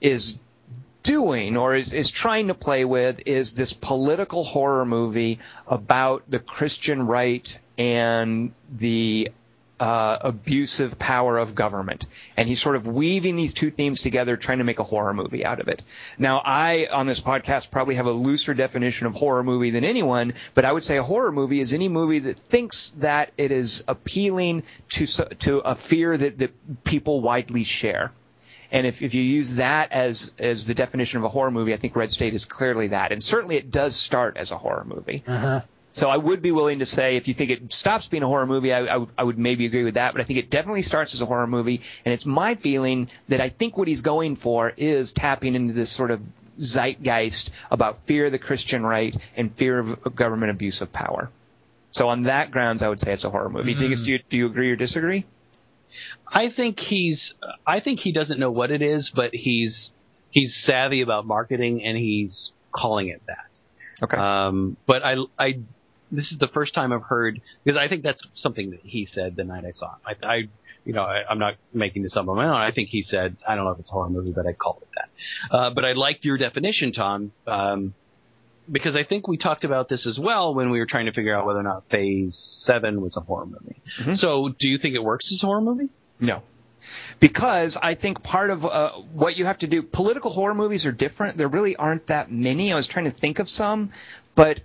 is 0.00 0.38
doing 1.02 1.56
or 1.56 1.76
is, 1.76 1.92
is 1.92 2.10
trying 2.10 2.48
to 2.48 2.54
play 2.54 2.84
with 2.84 3.22
is 3.26 3.54
this 3.54 3.72
political 3.72 4.44
horror 4.44 4.84
movie 4.84 5.40
about 5.66 6.22
the 6.28 6.38
Christian 6.38 7.06
right 7.06 7.58
and 7.76 8.52
the 8.70 9.30
uh, 9.82 10.16
abusive 10.20 10.96
power 10.96 11.38
of 11.38 11.56
government. 11.56 12.06
And 12.36 12.48
he's 12.48 12.62
sort 12.62 12.76
of 12.76 12.86
weaving 12.86 13.34
these 13.34 13.52
two 13.52 13.68
themes 13.68 14.00
together, 14.00 14.36
trying 14.36 14.58
to 14.58 14.64
make 14.64 14.78
a 14.78 14.84
horror 14.84 15.12
movie 15.12 15.44
out 15.44 15.58
of 15.58 15.66
it. 15.66 15.82
Now, 16.18 16.40
I, 16.44 16.86
on 16.92 17.08
this 17.08 17.20
podcast, 17.20 17.72
probably 17.72 17.96
have 17.96 18.06
a 18.06 18.12
looser 18.12 18.54
definition 18.54 19.08
of 19.08 19.14
horror 19.14 19.42
movie 19.42 19.70
than 19.70 19.82
anyone, 19.82 20.34
but 20.54 20.64
I 20.64 20.70
would 20.70 20.84
say 20.84 20.98
a 20.98 21.02
horror 21.02 21.32
movie 21.32 21.58
is 21.58 21.72
any 21.72 21.88
movie 21.88 22.20
that 22.20 22.38
thinks 22.38 22.90
that 22.98 23.32
it 23.36 23.50
is 23.50 23.82
appealing 23.88 24.62
to, 24.90 25.06
to 25.06 25.58
a 25.58 25.74
fear 25.74 26.16
that, 26.16 26.38
that 26.38 26.84
people 26.84 27.20
widely 27.20 27.64
share. 27.64 28.12
And 28.70 28.86
if, 28.86 29.02
if 29.02 29.14
you 29.14 29.22
use 29.22 29.56
that 29.56 29.90
as 29.90 30.32
as 30.38 30.64
the 30.64 30.74
definition 30.74 31.18
of 31.18 31.24
a 31.24 31.28
horror 31.28 31.50
movie, 31.50 31.74
I 31.74 31.76
think 31.76 31.96
Red 31.96 32.12
State 32.12 32.34
is 32.34 32.44
clearly 32.44 32.86
that. 32.86 33.10
And 33.10 33.22
certainly 33.22 33.56
it 33.56 33.72
does 33.72 33.96
start 33.96 34.36
as 34.36 34.52
a 34.52 34.56
horror 34.56 34.84
movie. 34.86 35.24
So 35.92 36.08
I 36.08 36.16
would 36.16 36.40
be 36.40 36.52
willing 36.52 36.78
to 36.78 36.86
say 36.86 37.16
if 37.16 37.28
you 37.28 37.34
think 37.34 37.50
it 37.50 37.72
stops 37.72 38.08
being 38.08 38.22
a 38.22 38.26
horror 38.26 38.46
movie, 38.46 38.72
I, 38.72 38.80
I, 38.80 38.96
would, 38.96 39.08
I 39.18 39.22
would 39.22 39.38
maybe 39.38 39.66
agree 39.66 39.84
with 39.84 39.94
that. 39.94 40.12
But 40.12 40.22
I 40.22 40.24
think 40.24 40.38
it 40.38 40.48
definitely 40.48 40.82
starts 40.82 41.14
as 41.14 41.20
a 41.20 41.26
horror 41.26 41.46
movie. 41.46 41.82
And 42.04 42.14
it's 42.14 42.24
my 42.24 42.54
feeling 42.54 43.08
that 43.28 43.40
I 43.40 43.50
think 43.50 43.76
what 43.76 43.88
he's 43.88 44.00
going 44.00 44.36
for 44.36 44.72
is 44.76 45.12
tapping 45.12 45.54
into 45.54 45.74
this 45.74 45.90
sort 45.90 46.10
of 46.10 46.22
zeitgeist 46.58 47.50
about 47.70 48.04
fear 48.04 48.26
of 48.26 48.32
the 48.32 48.38
Christian 48.38 48.84
right 48.84 49.14
and 49.36 49.52
fear 49.52 49.78
of 49.78 50.14
government 50.14 50.50
abuse 50.50 50.80
of 50.80 50.92
power. 50.92 51.30
So 51.90 52.08
on 52.08 52.22
that 52.22 52.50
grounds, 52.50 52.82
I 52.82 52.88
would 52.88 53.00
say 53.00 53.12
it's 53.12 53.24
a 53.24 53.30
horror 53.30 53.50
movie. 53.50 53.74
Dingus, 53.74 54.02
do 54.02 54.12
you, 54.12 54.18
do 54.18 54.38
you 54.38 54.46
agree 54.46 54.70
or 54.70 54.76
disagree? 54.76 55.26
I 56.26 56.48
think 56.48 56.80
he's. 56.80 57.34
I 57.66 57.80
think 57.80 58.00
he 58.00 58.12
doesn't 58.12 58.40
know 58.40 58.50
what 58.50 58.70
it 58.70 58.80
is, 58.80 59.12
but 59.14 59.34
he's 59.34 59.90
he's 60.30 60.56
savvy 60.64 61.02
about 61.02 61.26
marketing 61.26 61.84
and 61.84 61.98
he's 61.98 62.52
calling 62.72 63.08
it 63.08 63.20
that. 63.26 63.52
Okay. 64.02 64.16
Um, 64.16 64.76
but 64.86 65.04
I, 65.04 65.16
I, 65.38 65.60
this 66.12 66.30
is 66.30 66.38
the 66.38 66.48
first 66.48 66.74
time 66.74 66.92
I've 66.92 67.02
heard 67.02 67.40
because 67.64 67.78
I 67.78 67.88
think 67.88 68.02
that's 68.02 68.22
something 68.34 68.70
that 68.70 68.80
he 68.82 69.06
said 69.06 69.34
the 69.34 69.44
night 69.44 69.64
I 69.64 69.72
saw 69.72 69.94
it. 70.06 70.18
I, 70.22 70.26
I 70.26 70.48
you 70.84 70.92
know, 70.92 71.02
I, 71.02 71.22
I'm 71.28 71.38
not 71.38 71.54
making 71.72 72.02
this 72.02 72.16
up 72.16 72.28
on 72.28 72.36
my 72.36 72.46
own. 72.46 72.54
I 72.54 72.72
think 72.72 72.88
he 72.88 73.02
said, 73.02 73.36
I 73.46 73.54
don't 73.54 73.64
know 73.64 73.70
if 73.70 73.78
it's 73.78 73.90
a 73.90 73.92
horror 73.92 74.10
movie, 74.10 74.32
but 74.32 74.46
I 74.46 74.52
call 74.52 74.82
it 74.82 74.88
that. 74.96 75.56
Uh, 75.56 75.70
but 75.70 75.84
I 75.84 75.92
liked 75.92 76.24
your 76.24 76.38
definition, 76.38 76.92
Tom, 76.92 77.32
um, 77.46 77.94
because 78.70 78.96
I 78.96 79.04
think 79.04 79.28
we 79.28 79.36
talked 79.36 79.64
about 79.64 79.88
this 79.88 80.06
as 80.06 80.18
well 80.18 80.54
when 80.54 80.70
we 80.70 80.78
were 80.78 80.86
trying 80.86 81.06
to 81.06 81.12
figure 81.12 81.36
out 81.36 81.46
whether 81.46 81.60
or 81.60 81.64
not 81.64 81.84
Phase 81.90 82.36
Seven 82.64 83.00
was 83.00 83.16
a 83.16 83.20
horror 83.20 83.46
movie. 83.46 83.80
So, 84.16 84.48
do 84.58 84.68
you 84.68 84.78
think 84.78 84.94
it 84.94 85.02
works 85.02 85.30
as 85.32 85.42
a 85.42 85.46
horror 85.46 85.60
movie? 85.60 85.88
No. 86.20 86.42
Because 87.20 87.76
I 87.80 87.94
think 87.94 88.24
part 88.24 88.50
of 88.50 88.66
uh, 88.66 88.90
what 89.12 89.36
you 89.36 89.44
have 89.44 89.58
to 89.58 89.68
do, 89.68 89.82
political 89.82 90.30
horror 90.30 90.54
movies 90.54 90.84
are 90.86 90.92
different. 90.92 91.36
There 91.36 91.48
really 91.48 91.76
aren't 91.76 92.08
that 92.08 92.30
many. 92.32 92.72
I 92.72 92.76
was 92.76 92.88
trying 92.88 93.04
to 93.04 93.12
think 93.12 93.38
of 93.38 93.48
some, 93.48 93.90
but 94.34 94.60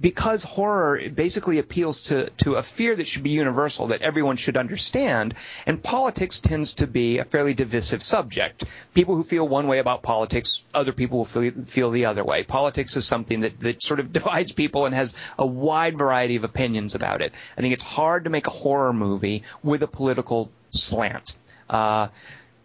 because 0.00 0.42
horror 0.42 1.00
basically 1.10 1.58
appeals 1.58 2.02
to, 2.02 2.30
to 2.38 2.54
a 2.54 2.62
fear 2.62 2.96
that 2.96 3.06
should 3.06 3.22
be 3.22 3.30
universal, 3.30 3.88
that 3.88 4.02
everyone 4.02 4.36
should 4.36 4.56
understand, 4.56 5.34
and 5.66 5.82
politics 5.82 6.40
tends 6.40 6.74
to 6.74 6.86
be 6.86 7.18
a 7.18 7.24
fairly 7.24 7.54
divisive 7.54 8.02
subject. 8.02 8.64
People 8.94 9.14
who 9.14 9.22
feel 9.22 9.46
one 9.46 9.66
way 9.66 9.78
about 9.78 10.02
politics, 10.02 10.62
other 10.74 10.92
people 10.92 11.18
will 11.18 11.24
feel, 11.24 11.52
feel 11.64 11.90
the 11.90 12.06
other 12.06 12.24
way. 12.24 12.42
Politics 12.42 12.96
is 12.96 13.06
something 13.06 13.40
that, 13.40 13.60
that 13.60 13.82
sort 13.82 14.00
of 14.00 14.12
divides 14.20 14.52
people 14.52 14.86
and 14.86 14.94
has 14.94 15.14
a 15.38 15.46
wide 15.46 15.98
variety 15.98 16.36
of 16.36 16.44
opinions 16.44 16.94
about 16.94 17.20
it. 17.20 17.32
I 17.56 17.60
think 17.60 17.74
it's 17.74 17.84
hard 17.84 18.24
to 18.24 18.30
make 18.30 18.46
a 18.46 18.50
horror 18.50 18.92
movie 18.92 19.42
with 19.62 19.82
a 19.82 19.88
political 19.88 20.50
slant. 20.70 21.36
Uh, 21.68 22.08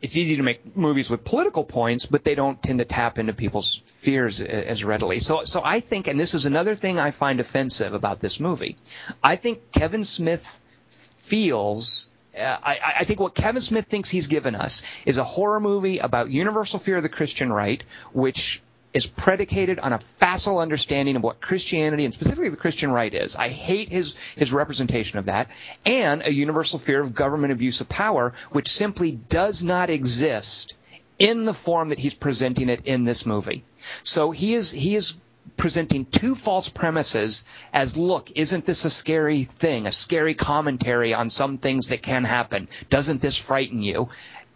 it's 0.02 0.18
easy 0.18 0.36
to 0.38 0.44
make 0.44 0.76
movies 0.76 1.10
with 1.10 1.24
political 1.24 1.64
points, 1.64 2.06
but 2.06 2.24
they 2.24 2.36
don't 2.36 2.62
tend 2.62 2.80
to 2.80 2.86
tap 2.86 3.18
into 3.18 3.34
people's 3.34 3.82
fears 3.86 4.42
as 4.42 4.84
readily. 4.84 5.20
So, 5.20 5.46
so 5.46 5.62
I 5.64 5.80
think, 5.80 6.08
and 6.08 6.20
this 6.20 6.34
is 6.34 6.46
another 6.46 6.76
thing 6.76 7.00
I 7.00 7.12
find 7.12 7.40
offensive 7.40 7.94
about 7.94 8.20
this 8.20 8.40
movie. 8.40 8.78
I 9.24 9.36
think 9.36 9.72
Kevin 9.72 10.06
Smith 10.06 10.60
feels. 10.88 12.10
Uh, 12.38 12.58
I, 12.62 12.80
I 13.00 13.04
think 13.06 13.20
what 13.22 13.34
Kevin 13.34 13.62
Smith 13.62 13.86
thinks 13.86 14.10
he's 14.10 14.28
given 14.28 14.56
us 14.56 14.84
is 15.06 15.18
a 15.18 15.24
horror 15.24 15.60
movie 15.62 16.00
about 16.00 16.30
universal 16.30 16.80
fear 16.80 16.98
of 16.98 17.04
the 17.04 17.10
Christian 17.10 17.52
right, 17.52 17.82
which 18.12 18.62
is 18.96 19.06
predicated 19.06 19.78
on 19.80 19.92
a 19.92 20.00
facile 20.00 20.58
understanding 20.58 21.18
of 21.18 21.22
what 21.22 21.42
Christianity 21.42 22.06
and 22.06 22.14
specifically 22.14 22.48
the 22.48 22.56
Christian 22.56 22.92
right 22.92 23.14
is. 23.14 23.36
I 23.36 23.50
hate 23.50 23.90
his 23.90 24.16
his 24.38 24.54
representation 24.54 25.20
of 25.20 25.26
that, 25.26 25.50
and 25.86 26.22
a 26.24 26.34
universal 26.34 26.80
fear 26.80 27.02
of 27.02 27.14
government 27.14 27.52
abuse 27.52 27.82
of 27.82 27.90
power, 27.90 28.34
which 28.52 28.70
simply 28.72 29.12
does 29.12 29.62
not 29.64 29.90
exist 29.90 30.78
in 31.20 31.44
the 31.44 31.54
form 31.54 31.90
that 31.90 31.98
he's 31.98 32.14
presenting 32.14 32.70
it 32.70 32.86
in 32.86 33.04
this 33.04 33.26
movie. 33.26 33.66
So 34.04 34.32
he 34.32 34.54
is 34.54 34.72
he 34.72 34.96
is 34.96 35.16
presenting 35.58 36.06
two 36.06 36.34
false 36.34 36.70
premises 36.70 37.44
as 37.74 37.98
look, 37.98 38.32
isn't 38.36 38.66
this 38.66 38.86
a 38.86 38.90
scary 38.90 39.44
thing, 39.44 39.88
a 39.88 39.92
scary 39.92 40.36
commentary 40.36 41.14
on 41.14 41.30
some 41.30 41.58
things 41.58 41.90
that 41.90 42.02
can 42.02 42.24
happen? 42.24 42.70
Doesn't 42.90 43.20
this 43.20 43.38
frighten 43.38 43.82
you? 43.82 44.08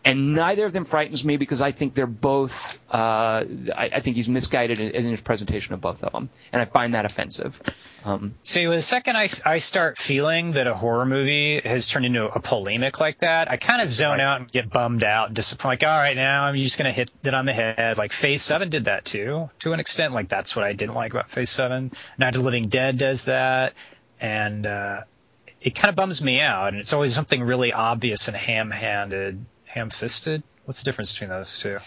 And 0.05 0.33
neither 0.33 0.65
of 0.65 0.71
them 0.71 0.85
frightens 0.85 1.25
me 1.25 1.37
because 1.37 1.61
I 1.61 1.71
think 1.71 1.93
they're 1.93 2.07
both. 2.07 2.77
Uh, 2.93 3.43
I, 3.75 3.89
I 3.93 3.99
think 3.99 4.15
he's 4.15 4.29
misguided 4.29 4.79
in, 4.79 4.91
in 4.91 5.05
his 5.05 5.21
presentation 5.21 5.73
of 5.73 5.81
both 5.81 6.03
of 6.03 6.13
them, 6.13 6.29
and 6.53 6.61
I 6.61 6.65
find 6.65 6.93
that 6.93 7.05
offensive. 7.05 7.61
Um, 8.05 8.35
See, 8.41 8.65
the 8.65 8.81
second 8.81 9.17
I, 9.17 9.29
I 9.45 9.57
start 9.57 9.97
feeling 9.97 10.53
that 10.53 10.67
a 10.67 10.73
horror 10.73 11.05
movie 11.05 11.59
has 11.59 11.87
turned 11.87 12.05
into 12.05 12.25
a 12.25 12.39
polemic 12.39 12.99
like 12.99 13.19
that, 13.19 13.51
I 13.51 13.57
kind 13.57 13.81
of 13.81 13.89
zone 13.89 14.21
out 14.21 14.39
and 14.39 14.51
get 14.51 14.69
bummed 14.69 15.03
out 15.03 15.27
and 15.27 15.35
disappointed. 15.35 15.81
Like, 15.81 15.91
all 15.91 15.99
right, 15.99 16.15
now 16.15 16.45
I'm 16.45 16.55
just 16.55 16.77
going 16.77 16.85
to 16.85 16.91
hit 16.91 17.11
it 17.23 17.33
on 17.33 17.45
the 17.45 17.53
head. 17.53 17.97
Like, 17.97 18.13
Phase 18.13 18.41
7 18.41 18.69
did 18.69 18.85
that 18.85 19.03
too, 19.05 19.49
to 19.59 19.73
an 19.73 19.79
extent. 19.79 20.13
Like, 20.13 20.29
that's 20.29 20.55
what 20.55 20.63
I 20.63 20.73
didn't 20.73 20.95
like 20.95 21.11
about 21.11 21.29
Phase 21.29 21.49
7. 21.49 21.91
Night 22.17 22.35
of 22.35 22.41
the 22.41 22.45
Living 22.45 22.69
Dead 22.69 22.97
does 22.97 23.25
that. 23.25 23.73
And, 24.19 24.65
uh, 24.65 25.01
it 25.61 25.75
kind 25.75 25.89
of 25.89 25.95
bums 25.95 26.23
me 26.23 26.39
out. 26.39 26.69
And 26.69 26.77
it's 26.77 26.93
always 26.93 27.13
something 27.13 27.43
really 27.43 27.73
obvious 27.73 28.29
and 28.29 28.37
ham 28.37 28.71
handed, 29.69 29.79
ham 29.79 29.89
fisted. 29.89 30.43
What's 30.65 30.79
the 30.79 30.85
difference 30.85 31.13
between 31.13 31.29
those 31.29 31.59
two? 31.59 31.77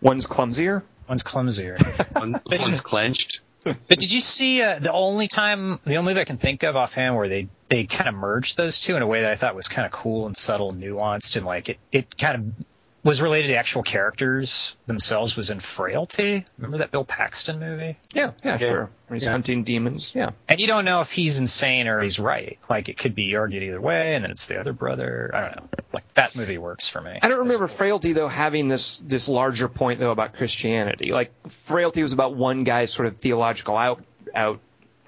one's 0.00 0.26
clumsier. 0.26 0.82
One's 1.08 1.22
clumsier. 1.22 1.78
One, 2.12 2.40
one's 2.46 2.80
clenched. 2.80 3.40
But 3.64 3.98
did 3.98 4.12
you 4.12 4.20
see 4.20 4.62
uh, 4.62 4.78
the 4.78 4.92
only 4.92 5.28
time, 5.28 5.78
the 5.84 5.96
only 5.96 6.12
movie 6.12 6.20
I 6.20 6.24
can 6.24 6.36
think 6.36 6.62
of 6.62 6.76
offhand 6.76 7.16
where 7.16 7.28
they 7.28 7.48
they 7.68 7.84
kind 7.84 8.08
of 8.08 8.14
merged 8.14 8.56
those 8.56 8.80
two 8.80 8.96
in 8.96 9.02
a 9.02 9.06
way 9.06 9.22
that 9.22 9.30
I 9.30 9.34
thought 9.34 9.54
was 9.54 9.68
kind 9.68 9.84
of 9.84 9.92
cool 9.92 10.26
and 10.26 10.36
subtle 10.36 10.70
and 10.70 10.82
nuanced 10.82 11.36
and 11.36 11.44
like 11.44 11.68
it 11.68 11.78
it 11.92 12.16
kind 12.16 12.36
of 12.36 12.66
was 13.08 13.22
related 13.22 13.48
to 13.48 13.54
actual 13.56 13.82
characters 13.82 14.76
themselves 14.86 15.34
was 15.34 15.48
in 15.48 15.58
Frailty. 15.60 16.44
Remember 16.58 16.78
that 16.78 16.90
Bill 16.90 17.04
Paxton 17.04 17.58
movie? 17.58 17.96
Yeah, 18.12 18.32
yeah, 18.44 18.58
sure. 18.58 18.90
He's 19.10 19.24
Yeah. 19.24 19.30
hunting 19.30 19.64
demons. 19.64 20.12
Yeah. 20.14 20.30
And 20.46 20.60
you 20.60 20.66
don't 20.66 20.84
know 20.84 21.00
if 21.00 21.10
he's 21.10 21.40
insane 21.40 21.88
or 21.88 22.02
he's 22.02 22.18
right. 22.18 22.58
Like 22.68 22.90
it 22.90 22.98
could 22.98 23.14
be 23.14 23.34
argued 23.34 23.62
either 23.62 23.80
way, 23.80 24.14
and 24.14 24.24
then 24.24 24.30
it's 24.30 24.46
the 24.46 24.60
other 24.60 24.74
brother. 24.74 25.30
I 25.34 25.40
don't 25.40 25.56
know. 25.56 25.68
Like 25.94 26.14
that 26.14 26.36
movie 26.36 26.58
works 26.58 26.88
for 26.88 27.00
me. 27.00 27.18
I 27.22 27.28
don't 27.28 27.38
remember 27.38 27.66
Frailty 27.66 28.12
though 28.12 28.28
having 28.28 28.68
this 28.68 28.98
this 28.98 29.26
larger 29.28 29.68
point 29.68 30.00
though 30.00 30.12
about 30.12 30.34
Christianity. 30.34 31.10
Like 31.10 31.32
Frailty 31.48 32.02
was 32.02 32.12
about 32.12 32.34
one 32.34 32.62
guy's 32.64 32.92
sort 32.92 33.08
of 33.08 33.16
theological 33.16 33.76
out 33.76 34.04
out 34.34 34.60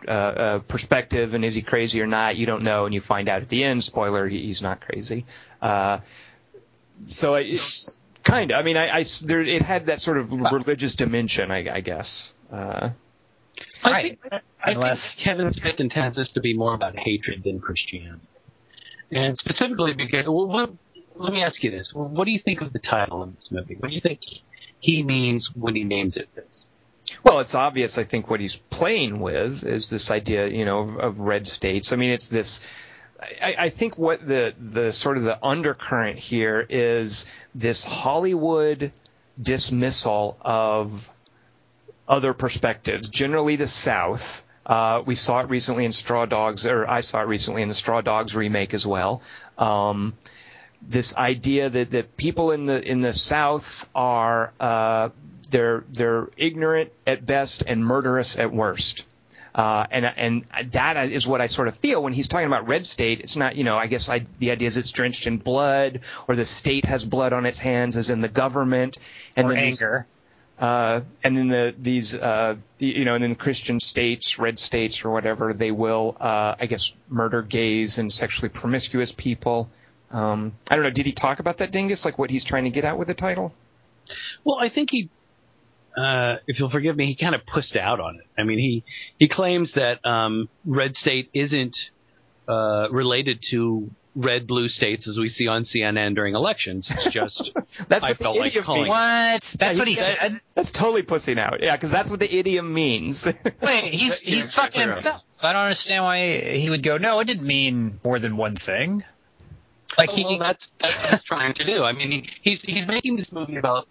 uh, 0.09 0.11
uh, 0.11 0.59
perspective, 0.61 1.35
and 1.35 1.45
is 1.45 1.55
he 1.55 1.61
crazy 1.61 2.01
or 2.01 2.07
not? 2.07 2.37
You 2.37 2.47
don't 2.47 2.63
know, 2.63 2.87
and 2.87 2.95
you 2.95 3.03
find 3.03 3.29
out 3.29 3.43
at 3.43 3.51
the 3.51 3.63
end. 3.65 3.85
Spoiler: 3.85 4.27
he, 4.27 4.41
he's 4.43 4.63
not 4.63 4.81
crazy. 4.81 5.27
Uh, 5.61 5.99
so 7.07 7.35
I- 7.35 7.41
it's 7.41 8.01
kind 8.23 8.51
of. 8.53 8.59
I 8.59 8.63
mean, 8.63 8.77
I, 8.77 8.99
I 8.99 9.05
there, 9.25 9.41
it 9.41 9.63
had 9.63 9.87
that 9.87 10.01
sort 10.01 10.19
of 10.19 10.33
religious 10.33 10.95
dimension, 10.95 11.51
I, 11.51 11.77
I 11.77 11.81
guess. 11.81 12.35
Uh, 12.51 12.91
I 13.85 13.91
Right. 13.91 14.19
think, 14.21 14.43
I 14.63 14.71
Unless- 14.73 15.17
think 15.17 15.25
Kevin 15.25 15.53
Smith 15.53 15.81
intends 15.81 16.17
this 16.17 16.31
to 16.31 16.41
be 16.41 16.55
more 16.57 16.75
about 16.75 16.99
hatred 16.99 17.45
than 17.45 17.61
Christianity. 17.61 18.21
And 19.13 19.37
specifically 19.37 19.93
because, 19.95 20.27
well, 20.27 20.47
what, 20.47 20.71
let 21.17 21.33
me 21.33 21.43
ask 21.43 21.63
you 21.65 21.71
this. 21.71 21.93
What 21.93 22.25
do 22.25 22.31
you 22.31 22.39
think 22.39 22.61
of 22.61 22.73
the 22.73 22.79
title 22.79 23.23
of 23.23 23.35
this 23.35 23.51
movie? 23.51 23.75
What 23.75 23.89
do 23.89 23.95
you 23.95 24.01
think 24.01 24.21
he 24.79 25.03
means 25.03 25.51
when 25.55 25.75
he 25.75 25.85
names 25.85 26.17
it 26.17 26.29
this? 26.35 26.65
Well, 27.25 27.41
it's 27.41 27.55
obvious. 27.57 27.99
I 27.99 28.05
think 28.05 28.31
what 28.31 28.39
he's 28.41 28.57
playing 28.57 29.19
with 29.19 29.65
is 29.65 29.91
this 29.91 30.11
idea, 30.13 30.47
you 30.47 30.65
know, 30.65 30.79
of, 30.81 30.97
of 30.99 31.21
red 31.21 31.49
states. 31.49 31.93
I 31.93 31.97
mean, 31.97 32.11
it's 32.11 32.29
this. 32.29 32.65
I, 33.21 33.55
I 33.59 33.69
think 33.69 33.99
what 33.99 34.27
the 34.27 34.55
the 34.59 34.93
sort 34.93 35.17
of 35.17 35.25
the 35.25 35.39
undercurrent 35.45 36.19
here 36.19 36.65
is 36.69 37.27
this 37.55 37.85
Hollywood 37.85 38.93
dismissal 39.41 40.37
of 40.41 41.11
other 42.09 42.33
perspectives, 42.35 43.09
generally 43.09 43.57
the 43.57 43.67
South. 43.67 44.45
Uh, 44.67 45.03
we 45.05 45.15
saw 45.15 45.41
it 45.41 45.49
recently 45.49 45.85
in 45.85 45.93
Straw 45.93 46.27
Dogs, 46.27 46.67
or 46.67 46.89
I 46.89 47.01
saw 47.01 47.21
it 47.23 47.27
recently 47.27 47.63
in 47.63 47.69
the 47.69 47.75
Straw 47.75 48.01
Dogs 48.01 48.37
remake 48.37 48.75
as 48.75 48.87
well. 48.87 49.23
Um, 49.59 50.15
this 50.83 51.17
idea 51.17 51.69
that, 51.69 51.91
that 51.91 52.17
people 52.17 52.53
in 52.53 52.67
the 52.67 52.83
in 52.83 53.01
the 53.01 53.13
South 53.13 53.89
are 53.95 54.53
uh, 54.61 55.11
they're 55.51 55.85
they're 55.93 56.29
ignorant 56.37 56.93
at 57.07 57.25
best 57.27 57.65
and 57.67 57.85
murderous 57.85 58.39
at 58.39 58.53
worst. 58.53 59.07
Uh, 59.55 59.85
and 59.91 60.05
and 60.07 60.73
that 60.73 61.11
is 61.11 61.27
what 61.27 61.41
I 61.41 61.47
sort 61.47 61.69
of 61.69 61.77
feel 61.77 62.03
when 62.03 62.13
he's 62.13 62.29
talking 62.29 62.47
about 62.47 62.69
red 62.69 62.87
state. 62.87 63.21
It's 63.21 63.37
not, 63.37 63.57
you 63.57 63.65
know, 63.65 63.77
I 63.77 63.87
guess 63.89 64.09
I, 64.09 64.25
the 64.39 64.51
idea 64.53 64.69
is 64.69 64.77
it's 64.77 64.93
drenched 64.93 65.27
in 65.27 65.39
blood, 65.39 66.01
or 66.29 66.37
the 66.37 66.45
state 66.45 66.85
has 66.85 67.05
blood 67.05 67.33
on 67.33 67.47
its 67.47 67.59
hands, 67.59 67.97
as 67.97 68.11
in 68.11 68.21
the 68.21 68.29
government, 68.29 68.99
and 69.37 69.47
or 69.47 69.55
then 69.55 69.65
these- 69.65 69.83
anger. 69.83 70.07
uh, 70.59 71.01
and 71.25 71.37
then 71.37 71.49
the 71.49 71.75
these 71.77 72.15
uh, 72.15 72.55
the, 72.79 72.87
you 72.87 73.05
know, 73.05 73.15
and 73.15 73.25
then 73.25 73.35
Christian 73.35 73.81
states, 73.81 74.39
red 74.39 74.59
states 74.59 75.05
or 75.05 75.11
whatever, 75.11 75.53
they 75.53 75.73
will, 75.73 76.17
uh, 76.21 76.55
I 76.61 76.67
guess, 76.67 76.95
murder 77.09 77.43
gays 77.43 77.99
and 77.99 78.13
sexually 78.13 78.51
promiscuous 78.51 79.11
people. 79.13 79.69
Um, 80.13 80.53
I 80.71 80.75
don't 80.77 80.85
know. 80.85 80.91
Did 80.91 81.07
he 81.07 81.13
talk 81.13 81.39
about 81.41 81.59
that, 81.59 81.71
Dingus? 81.73 82.05
Like 82.05 82.19
what 82.19 82.31
he's 82.31 82.45
trying 82.45 82.65
to 82.65 82.71
get 82.71 82.85
at 82.85 82.99
with 82.99 83.09
the 83.09 83.15
title? 83.15 83.53
Well, 84.45 84.59
I 84.59 84.69
think 84.69 84.91
he, 84.91 85.09
uh, 85.97 86.37
if 86.47 86.59
you'll 86.59 86.71
forgive 86.71 86.97
me, 86.97 87.07
he 87.07 87.15
kind 87.15 87.35
of 87.35 87.45
pussed 87.47 87.77
out 87.77 88.01
on 88.01 88.17
it. 88.17 88.27
I 88.39 88.45
mean, 88.45 88.59
he 88.59 88.85
he 89.19 89.29
claims 89.29 89.73
that 89.75 90.05
um, 90.07 90.49
red 90.65 90.97
state 90.97 91.31
isn't 91.35 91.77
uh, 92.49 92.89
related 92.91 93.43
to 93.51 93.91
red 94.17 94.47
blue 94.47 94.69
states 94.69 95.07
as 95.07 95.17
we 95.17 95.29
see 95.29 95.47
on 95.47 95.63
CNN 95.63 96.15
during 96.15 96.35
elections. 96.35 96.89
It's 96.91 97.11
just 97.13 97.53
That's 97.89 98.05
I 98.05 98.11
what 98.11 98.19
felt 98.19 98.35
the 98.37 98.41
like 98.41 98.55
calling 98.65 98.83
means. 98.83 98.91
What? 98.91 99.57
That's 99.59 99.79
what 99.79 99.89
he 99.89 99.95
said. 99.95 100.41
That's 100.55 100.73
totally 100.73 101.03
pussing 101.03 101.39
out. 101.39 101.63
Yeah, 101.63 101.77
because 101.77 101.91
that's 101.91 102.11
what 102.11 102.19
the 102.21 102.33
idiom 102.33 102.73
means. 102.73 103.27
Wait, 103.63 103.85
he's 103.85 104.27
Yeah, 104.27 104.35
he's 104.35 104.53
sure, 104.53 104.65
fucking 104.65 104.81
sure. 104.81 104.91
himself. 104.91 105.25
I 105.43 105.53
don't 105.53 105.63
understand 105.63 106.03
why 106.05 106.39
he 106.39 106.71
would 106.71 106.83
go. 106.83 106.99
No, 106.99 107.21
it 107.21 107.27
didn't 107.27 107.47
mean 107.47 108.01
more 108.05 108.19
than 108.19 108.37
one 108.37 108.57
thing. 108.57 109.05
Like 109.99 110.11
he, 110.11 110.25
well, 110.25 110.39
that's 110.39 110.69
that's 110.81 110.99
what 111.03 111.11
he's 111.11 111.23
trying 111.23 111.55
to 111.55 111.65
do. 111.65 111.83
I 111.83 111.93
mean, 111.93 112.11
he, 112.11 112.29
he's 112.43 112.63
he's 112.63 112.87
making 112.87 113.17
this 113.17 113.31
movie 113.33 113.57
about 113.57 113.89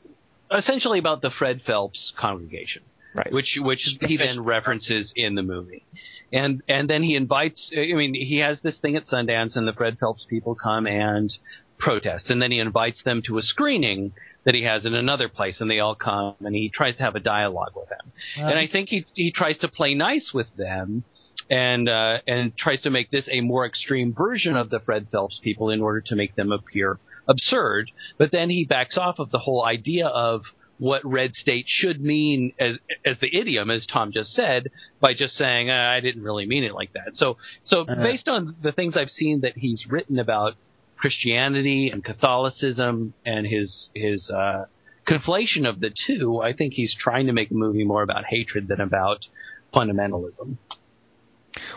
essentially 0.51 0.99
about 0.99 1.21
the 1.21 1.29
Fred 1.29 1.61
Phelps 1.61 2.13
congregation, 2.17 2.83
right. 3.13 3.31
which 3.31 3.57
which 3.59 3.97
he 4.01 4.17
then 4.17 4.43
references 4.43 5.11
in 5.15 5.35
the 5.35 5.43
movie, 5.43 5.85
and 6.31 6.61
and 6.67 6.89
then 6.89 7.03
he 7.03 7.15
invites. 7.15 7.71
I 7.75 7.93
mean, 7.93 8.13
he 8.13 8.37
has 8.37 8.61
this 8.61 8.77
thing 8.79 8.95
at 8.95 9.05
Sundance, 9.05 9.55
and 9.55 9.67
the 9.67 9.73
Fred 9.73 9.97
Phelps 9.99 10.25
people 10.29 10.55
come 10.55 10.87
and 10.87 11.35
protest, 11.77 12.29
and 12.29 12.41
then 12.41 12.51
he 12.51 12.59
invites 12.59 13.03
them 13.03 13.21
to 13.23 13.37
a 13.37 13.41
screening 13.41 14.13
that 14.45 14.55
he 14.55 14.63
has 14.63 14.85
in 14.85 14.93
another 14.93 15.29
place, 15.29 15.61
and 15.61 15.69
they 15.69 15.79
all 15.79 15.95
come, 15.95 16.35
and 16.41 16.55
he 16.55 16.69
tries 16.69 16.95
to 16.97 17.03
have 17.03 17.15
a 17.15 17.19
dialogue 17.19 17.73
with 17.75 17.89
them, 17.89 18.11
and 18.37 18.57
I 18.57 18.67
think 18.67 18.89
he 18.89 19.05
he 19.15 19.31
tries 19.31 19.57
to 19.59 19.67
play 19.67 19.93
nice 19.95 20.31
with 20.33 20.55
them. 20.55 21.03
And 21.49 21.89
uh, 21.89 22.19
and 22.27 22.55
tries 22.55 22.81
to 22.81 22.91
make 22.91 23.09
this 23.09 23.27
a 23.31 23.41
more 23.41 23.65
extreme 23.65 24.13
version 24.13 24.55
of 24.55 24.69
the 24.69 24.79
Fred 24.79 25.07
Phelps 25.11 25.39
people 25.43 25.71
in 25.71 25.81
order 25.81 26.01
to 26.01 26.15
make 26.15 26.35
them 26.35 26.51
appear 26.51 26.99
absurd. 27.27 27.89
But 28.19 28.31
then 28.31 28.49
he 28.51 28.65
backs 28.65 28.97
off 28.97 29.17
of 29.17 29.31
the 29.31 29.39
whole 29.39 29.65
idea 29.65 30.05
of 30.07 30.41
what 30.77 31.01
red 31.03 31.33
state 31.33 31.65
should 31.67 31.99
mean 32.01 32.53
as 32.59 32.77
as 33.03 33.17
the 33.19 33.35
idiom, 33.35 33.71
as 33.71 33.87
Tom 33.87 34.11
just 34.13 34.31
said, 34.33 34.67
by 34.99 35.13
just 35.15 35.35
saying 35.35 35.69
uh, 35.71 35.73
I 35.73 35.99
didn't 36.01 36.21
really 36.23 36.45
mean 36.45 36.63
it 36.63 36.73
like 36.73 36.93
that. 36.93 37.15
So 37.15 37.37
so 37.63 37.81
Uh-huh. 37.81 37.95
based 38.03 38.27
on 38.29 38.55
the 38.61 38.71
things 38.71 38.95
I've 38.95 39.09
seen 39.09 39.41
that 39.41 39.57
he's 39.57 39.85
written 39.89 40.19
about 40.19 40.53
Christianity 40.97 41.89
and 41.91 42.03
Catholicism 42.03 43.13
and 43.25 43.47
his 43.47 43.89
his 43.95 44.29
uh, 44.29 44.65
conflation 45.07 45.67
of 45.67 45.79
the 45.79 45.91
two, 46.05 46.41
I 46.41 46.53
think 46.53 46.73
he's 46.73 46.95
trying 46.95 47.25
to 47.27 47.33
make 47.33 47.49
a 47.49 47.55
movie 47.55 47.83
more 47.85 48.03
about 48.03 48.25
hatred 48.25 48.67
than 48.67 48.79
about 48.81 49.25
fundamentalism. 49.73 50.57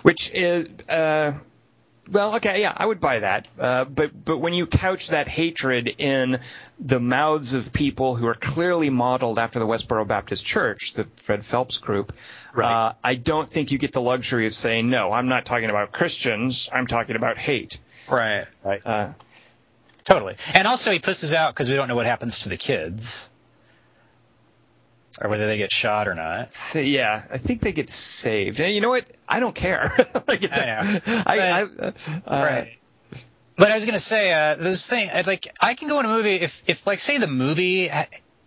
Which 0.03 0.31
is 0.33 0.69
uh, 0.89 1.33
well, 2.11 2.35
okay, 2.37 2.61
yeah, 2.61 2.73
I 2.77 2.85
would 2.85 3.01
buy 3.01 3.21
that. 3.21 3.47
Uh, 3.59 3.85
but 3.85 4.25
but 4.25 4.39
when 4.39 4.55
you 4.55 4.67
couch 4.67 5.09
that 5.09 5.29
hatred 5.29 5.95
in 5.99 6.41
the 6.81 6.99
mouths 6.99 7.55
of 7.55 7.73
people 7.73 8.17
who 8.17 8.27
are 8.27 8.35
clearly 8.35 8.91
modeled 8.91 9.39
after 9.39 9.59
the 9.61 9.67
Westboro 9.67 10.07
Baptist 10.07 10.45
Church, 10.45 10.95
the 10.95 11.07
Fred 11.19 11.45
Phelps 11.45 11.79
group, 11.79 12.13
Right. 12.55 12.71
uh, 12.71 12.93
I 13.03 13.15
don't 13.15 13.49
think 13.49 13.73
you 13.73 13.79
get 13.79 13.93
the 13.93 14.01
luxury 14.03 14.47
of 14.47 14.53
saying 14.53 14.91
no. 14.91 15.13
I'm 15.13 15.29
not 15.29 15.45
talking 15.47 15.71
about 15.71 15.93
Christians. 15.93 16.69
I'm 16.73 16.87
talking 16.87 17.17
about 17.17 17.39
hate. 17.39 17.81
right, 18.09 18.47
Right. 18.65 18.83
Uh, 18.85 19.13
totally. 20.05 20.35
And 20.53 20.67
also, 20.67 20.91
he 20.91 20.99
pusses 20.99 21.33
out 21.33 21.55
because 21.55 21.71
we 21.71 21.77
don't 21.77 21.89
know 21.89 21.95
what 21.97 22.07
happens 22.07 22.41
to 22.41 22.49
the 22.49 22.57
kids, 22.59 23.29
or 25.21 25.29
whether 25.29 25.47
they 25.47 25.59
get 25.59 25.73
shot 25.73 26.09
or 26.09 26.15
not. 26.15 26.49
yeah, 26.75 27.21
I 27.31 27.39
think 27.39 27.61
they 27.61 27.73
get 27.73 27.91
saved. 27.91 28.61
And 28.61 28.75
you 28.75 28.81
know 28.81 28.89
what? 28.89 29.05
I 29.29 29.41
don't 29.41 29.55
care. 29.55 29.91
Like, 30.29 30.51
I 30.51 30.65
know. 30.67 31.01
I, 31.27 31.39
I, 31.39 31.63
uh, 31.63 31.93
right. 32.27 32.79
But 33.57 33.71
I 33.71 33.75
was 33.75 33.85
gonna 33.85 33.99
say, 33.99 34.33
uh, 34.33 34.55
this 34.55 34.87
thing, 34.87 35.11
I'd 35.11 35.27
like, 35.27 35.53
I 35.61 35.75
can 35.75 35.89
go 35.89 36.01
in 36.01 36.07
a 36.07 36.09
movie 36.09 36.37
if, 36.37 36.63
if, 36.67 36.87
like, 36.87 37.01
say 37.01 37.19
the 37.19 37.27
movie 37.27 37.91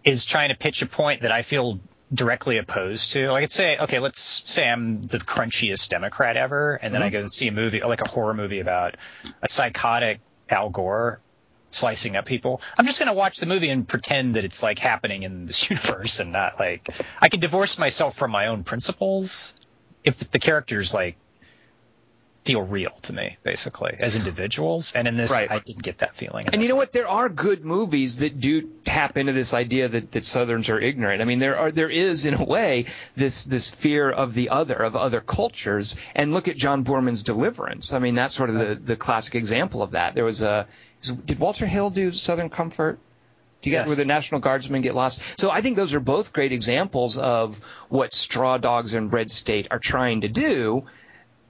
is 0.04 0.26
trying 0.26 0.50
to 0.50 0.56
pitch 0.56 0.82
a 0.82 0.88
point 0.88 1.22
that 1.22 1.32
I 1.32 1.42
feel 1.42 1.80
directly 2.14 2.58
opposed 2.58 3.12
to. 3.12 3.32
Like, 3.32 3.44
I'd 3.44 3.52
say, 3.52 3.78
okay, 3.78 4.00
let's 4.00 4.20
say 4.20 4.68
I'm 4.68 5.02
the 5.02 5.20
crunchiest 5.20 5.90
Democrat 5.90 6.38
ever, 6.38 6.76
and 6.76 6.94
then 6.94 7.04
I 7.04 7.10
go 7.10 7.20
and 7.20 7.32
see 7.32 7.48
a 7.48 7.52
movie, 7.52 7.82
like 7.82 8.02
a 8.02 8.08
horror 8.08 8.34
movie 8.34 8.60
about 8.60 8.98
a 9.42 9.48
psychotic 9.48 10.22
Al 10.50 10.70
Gore 10.70 11.20
slicing 11.72 12.16
up 12.16 12.26
people. 12.26 12.62
I'm 12.78 12.86
just 12.86 13.00
gonna 13.00 13.14
watch 13.14 13.40
the 13.40 13.46
movie 13.46 13.70
and 13.70 13.88
pretend 13.88 14.36
that 14.36 14.46
it's 14.46 14.64
like 14.64 14.80
happening 14.80 15.24
in 15.24 15.46
this 15.46 15.70
universe, 15.70 16.20
and 16.20 16.32
not 16.32 16.60
like 16.60 16.90
I 17.22 17.30
can 17.30 17.40
divorce 17.40 17.78
myself 17.78 18.16
from 18.16 18.32
my 18.32 18.48
own 18.48 18.64
principles 18.64 19.54
if 20.04 20.32
the 20.32 20.40
character's 20.40 20.94
like 20.94 21.18
feel 22.46 22.62
real 22.62 22.92
to 23.02 23.12
me, 23.12 23.38
basically, 23.42 23.98
as 24.04 24.16
individuals. 24.16 24.94
And 24.94 25.08
in 25.08 25.18
this, 25.18 25.32
Right. 25.32 25.50
I 25.50 25.58
didn't 25.58 25.82
get 25.82 25.98
that 25.98 26.16
feeling. 26.16 26.48
And 26.54 26.62
you 26.62 26.68
know 26.70 26.76
what? 26.76 26.94
There 26.94 27.08
are 27.08 27.28
good 27.28 27.66
movies 27.66 28.18
that 28.18 28.40
do 28.40 28.70
tap 28.86 29.18
into 29.18 29.34
this 29.34 29.56
idea 29.56 29.88
that, 29.88 30.12
that 30.12 30.26
Southerns 30.26 30.70
are 30.70 30.80
ignorant. 30.80 31.24
I 31.24 31.26
mean, 31.26 31.40
there 31.40 31.58
are 31.58 31.72
there 31.72 31.90
is 31.90 32.28
in 32.28 32.36
a 32.36 32.44
way 32.44 32.86
this 33.16 33.46
this 33.46 33.72
fear 33.72 34.12
of 34.12 34.36
the 34.36 34.50
other, 34.50 34.76
of 34.76 34.96
other 34.96 35.22
cultures. 35.22 35.96
And 36.16 36.34
look 36.34 36.48
at 36.48 36.56
John 36.56 36.84
Boorman's 36.84 37.24
Deliverance. 37.24 37.94
I 37.94 38.00
mean, 38.00 38.14
that's 38.14 38.36
sort 38.36 38.52
of 38.52 38.56
the, 38.58 38.76
the 38.76 38.96
classic 38.96 39.34
example 39.34 39.82
of 39.82 39.92
that. 39.92 40.14
There 40.14 40.26
was 40.26 40.44
a 40.44 40.68
did 41.10 41.40
Walter 41.40 41.66
Hill 41.66 41.90
do 41.90 42.12
Southern 42.12 42.50
Comfort? 42.50 43.00
Do 43.62 43.70
you 43.70 43.76
get 43.76 43.82
Yes. 43.82 43.88
where 43.88 43.96
the 43.96 44.06
National 44.06 44.40
Guardsmen 44.42 44.82
get 44.82 44.96
lost? 44.96 45.40
So 45.40 45.50
I 45.50 45.62
think 45.62 45.76
those 45.76 45.94
are 45.94 46.00
both 46.00 46.34
great 46.34 46.52
examples 46.52 47.18
of 47.18 47.58
what 47.90 48.14
Straw 48.14 48.58
Dogs 48.58 48.94
and 48.94 49.12
Red 49.12 49.32
State 49.32 49.68
are 49.72 49.80
trying 49.80 50.22
to 50.22 50.28
do 50.28 50.86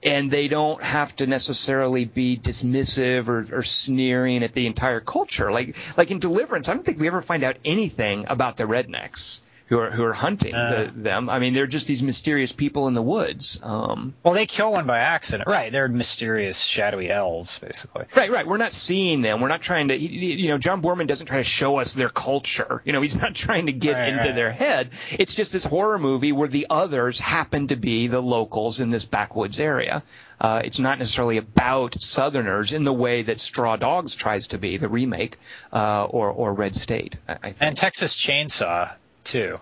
and 0.02 0.30
they 0.30 0.46
don't 0.46 0.82
have 0.82 1.16
to 1.16 1.26
necessarily 1.26 2.04
be 2.04 2.36
dismissive 2.38 3.28
or, 3.28 3.58
or 3.58 3.62
sneering 3.62 4.42
at 4.42 4.52
the 4.52 4.66
entire 4.66 5.00
culture. 5.00 5.50
Like 5.50 5.76
like 5.96 6.10
in 6.10 6.18
Deliverance, 6.18 6.68
I 6.68 6.74
don't 6.74 6.84
think 6.84 7.00
we 7.00 7.06
ever 7.06 7.22
find 7.22 7.42
out 7.42 7.56
anything 7.64 8.26
about 8.28 8.56
the 8.56 8.64
rednecks 8.64 9.40
who 9.66 9.78
are 9.80 9.90
who 9.90 10.04
are 10.04 10.12
hunting 10.12 10.54
Uh. 10.54 10.90
the, 10.94 11.00
them. 11.02 11.28
I 11.28 11.38
mean, 11.40 11.52
they're 11.54 11.66
just 11.66 11.86
these 11.88 12.02
mysterious 12.02 12.52
people 12.52 12.86
in 12.88 12.94
the 12.94 13.02
woods. 13.02 13.58
Um, 13.62 14.14
well, 14.22 14.32
they 14.34 14.46
kill 14.46 14.72
one 14.72 14.86
by 14.86 14.98
accident, 14.98 15.48
right? 15.48 15.72
They're 15.72 15.88
mysterious, 15.88 16.60
shadowy 16.62 17.10
elves, 17.10 17.58
basically. 17.58 18.04
right, 18.16 18.30
right. 18.30 18.46
We're 18.46 18.58
not 18.58 18.72
seeing 18.72 19.22
them. 19.22 19.40
We're 19.40 19.48
not 19.48 19.62
trying 19.62 19.88
to. 19.88 19.96
You 19.96 20.48
know, 20.48 20.58
John 20.58 20.82
Boorman 20.82 21.06
doesn't 21.08 21.26
try 21.26 21.38
to 21.38 21.44
show 21.44 21.78
us 21.78 21.94
their 21.94 22.08
culture. 22.08 22.80
You 22.84 22.92
know, 22.92 23.02
he's 23.02 23.20
not 23.20 23.34
trying 23.46 23.66
to 23.66 23.72
get 23.72 23.94
Right, 23.94 24.08
into 24.10 24.22
right. 24.24 24.34
their 24.34 24.52
head. 24.52 24.90
It's 25.18 25.34
just 25.34 25.52
this 25.52 25.64
horror 25.64 25.98
movie 25.98 26.32
where 26.32 26.48
the 26.48 26.66
others 26.70 27.18
happen 27.18 27.68
to 27.68 27.76
be 27.76 28.06
the 28.06 28.20
locals 28.22 28.80
in 28.80 28.90
this 28.90 29.04
backwoods 29.04 29.58
area. 29.58 30.02
Uh, 30.40 30.60
it's 30.64 30.78
not 30.78 30.98
necessarily 30.98 31.38
about 31.38 31.94
Southerners 32.00 32.72
in 32.72 32.84
the 32.84 32.92
way 32.92 33.22
that 33.22 33.40
Straw 33.40 33.76
Dogs 33.76 34.14
tries 34.14 34.48
to 34.48 34.58
be, 34.58 34.76
the 34.76 34.88
remake, 34.88 35.38
uh, 35.72 36.04
or 36.04 36.30
or 36.30 36.52
Red 36.52 36.76
State. 36.76 37.18
I, 37.26 37.32
I 37.32 37.36
think. 37.50 37.62
And 37.62 37.76
Texas 37.76 38.16
Chainsaw 38.16 38.92
too. 39.26 39.56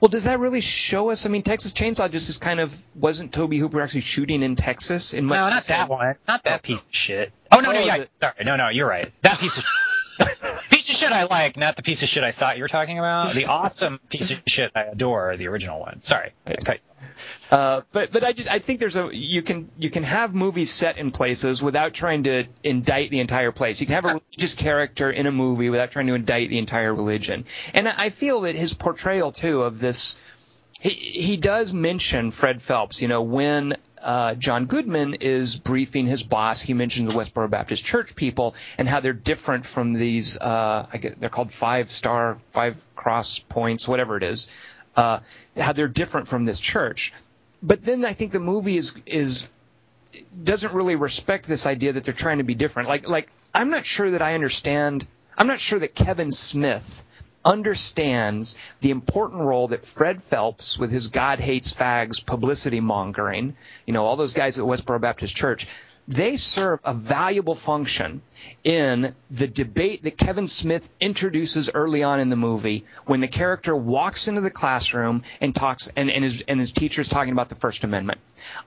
Well, 0.00 0.08
does 0.08 0.24
that 0.24 0.38
really 0.38 0.60
show 0.60 1.10
us? 1.10 1.26
I 1.26 1.28
mean, 1.28 1.42
Texas 1.42 1.72
Chainsaw 1.74 2.10
just 2.10 2.28
is 2.30 2.38
kind 2.38 2.60
of 2.60 2.74
wasn't 2.94 3.32
Tobe 3.32 3.54
Hooper 3.54 3.80
actually 3.80 4.00
shooting 4.02 4.42
in 4.42 4.56
Texas 4.56 5.12
in 5.14 5.24
much 5.24 5.36
No, 5.36 5.48
not 5.50 5.64
that 5.64 5.88
one. 5.88 6.14
Not 6.26 6.44
that 6.44 6.62
piece 6.62 6.88
of 6.88 6.94
shit. 6.94 7.32
Oh 7.52 7.60
no, 7.60 7.72
no, 7.72 7.78
Oh, 7.78 7.82
yeah. 7.84 7.98
the- 7.98 8.08
Sorry, 8.20 8.44
no, 8.44 8.56
no, 8.56 8.68
you're 8.68 8.88
right. 8.88 9.12
That 9.22 9.38
piece 9.38 9.58
of 9.58 9.64
piece 10.70 10.90
of 10.90 10.96
shit 10.96 11.12
I 11.12 11.24
like, 11.24 11.56
not 11.56 11.76
the 11.76 11.82
piece 11.82 12.02
of 12.02 12.08
shit 12.08 12.24
I 12.24 12.32
thought 12.32 12.56
you 12.56 12.62
were 12.62 12.68
talking 12.68 12.98
about. 12.98 13.34
The 13.34 13.46
awesome 13.46 14.00
piece 14.08 14.30
of 14.30 14.42
shit 14.46 14.72
I 14.74 14.82
adore, 14.82 15.36
the 15.36 15.48
original 15.48 15.80
one. 15.80 16.00
Sorry, 16.00 16.32
off. 16.46 16.78
Uh, 17.50 17.82
but 17.92 18.12
but 18.12 18.24
I 18.24 18.32
just 18.32 18.50
I 18.50 18.58
think 18.58 18.80
there's 18.80 18.96
a 18.96 19.08
you 19.12 19.42
can 19.42 19.70
you 19.78 19.88
can 19.90 20.02
have 20.02 20.34
movies 20.34 20.70
set 20.70 20.98
in 20.98 21.10
places 21.10 21.62
without 21.62 21.94
trying 21.94 22.24
to 22.24 22.44
indict 22.62 23.10
the 23.10 23.20
entire 23.20 23.52
place. 23.52 23.80
You 23.80 23.86
can 23.86 23.94
have 23.94 24.04
a 24.04 24.14
religious 24.14 24.54
character 24.54 25.10
in 25.10 25.26
a 25.26 25.32
movie 25.32 25.70
without 25.70 25.90
trying 25.90 26.08
to 26.08 26.14
indict 26.14 26.50
the 26.50 26.58
entire 26.58 26.92
religion. 26.92 27.44
And 27.72 27.88
I 27.88 28.10
feel 28.10 28.42
that 28.42 28.56
his 28.56 28.74
portrayal 28.74 29.32
too 29.32 29.62
of 29.62 29.78
this 29.78 30.16
he 30.80 30.90
he 30.90 31.36
does 31.36 31.72
mention 31.72 32.30
Fred 32.30 32.60
Phelps. 32.60 33.00
You 33.02 33.08
know 33.08 33.22
when. 33.22 33.74
Uh, 34.06 34.34
John 34.36 34.64
Goodman 34.66 35.14
is 35.14 35.56
briefing 35.56 36.06
his 36.06 36.22
boss. 36.22 36.62
He 36.62 36.72
mentions 36.72 37.08
the 37.08 37.14
Westboro 37.14 37.50
Baptist 37.50 37.84
Church 37.84 38.16
people 38.16 38.54
and 38.78 38.88
how 38.88 39.00
they're 39.00 39.12
different 39.12 39.66
from 39.66 39.92
these. 39.92 40.38
Uh, 40.38 40.86
I 40.90 40.96
get, 40.96 41.20
they're 41.20 41.28
called 41.28 41.50
five 41.50 41.90
star, 41.90 42.38
five 42.48 42.82
cross 42.94 43.40
points, 43.40 43.86
whatever 43.86 44.16
it 44.16 44.22
is. 44.22 44.48
Uh, 44.94 45.20
how 45.58 45.72
they're 45.72 45.88
different 45.88 46.26
from 46.26 46.46
this 46.46 46.58
church 46.58 47.12
but 47.62 47.84
then 47.84 48.04
I 48.04 48.12
think 48.12 48.32
the 48.32 48.40
movie 48.40 48.76
is 48.76 48.94
is 49.06 49.48
doesn't 50.42 50.72
really 50.72 50.96
respect 50.96 51.46
this 51.46 51.66
idea 51.66 51.92
that 51.92 52.04
they're 52.04 52.14
trying 52.14 52.38
to 52.38 52.44
be 52.44 52.54
different. 52.54 52.88
Like 52.88 53.08
like 53.08 53.28
I'm 53.54 53.70
not 53.70 53.84
sure 53.84 54.10
that 54.12 54.22
I 54.22 54.34
understand. 54.34 55.06
I'm 55.36 55.46
not 55.46 55.60
sure 55.60 55.78
that 55.78 55.94
Kevin 55.94 56.30
Smith 56.30 57.04
understands 57.46 58.58
the 58.80 58.90
important 58.90 59.42
role 59.42 59.68
that 59.68 59.86
Fred 59.86 60.22
Phelps, 60.22 60.78
with 60.78 60.90
his 60.90 61.08
God 61.08 61.40
hates 61.40 61.72
fags 61.72 62.24
publicity 62.24 62.80
mongering, 62.80 63.56
you 63.86 63.94
know, 63.94 64.04
all 64.04 64.16
those 64.16 64.34
guys 64.34 64.58
at 64.58 64.64
Westboro 64.66 65.00
Baptist 65.00 65.34
Church, 65.34 65.68
they 66.08 66.36
serve 66.36 66.80
a 66.84 66.94
valuable 66.94 67.54
function 67.54 68.22
in 68.62 69.14
the 69.30 69.46
debate 69.46 70.02
that 70.04 70.16
Kevin 70.16 70.46
Smith 70.46 70.92
introduces 71.00 71.70
early 71.72 72.02
on 72.02 72.20
in 72.20 72.28
the 72.28 72.36
movie 72.36 72.84
when 73.06 73.20
the 73.20 73.28
character 73.28 73.74
walks 73.74 74.28
into 74.28 74.40
the 74.40 74.50
classroom 74.50 75.22
and 75.40 75.54
talks 75.54 75.88
and, 75.96 76.10
and 76.10 76.22
his 76.22 76.42
and 76.46 76.60
his 76.60 76.72
teacher's 76.72 77.08
talking 77.08 77.32
about 77.32 77.48
the 77.48 77.54
First 77.54 77.82
Amendment. 77.82 78.20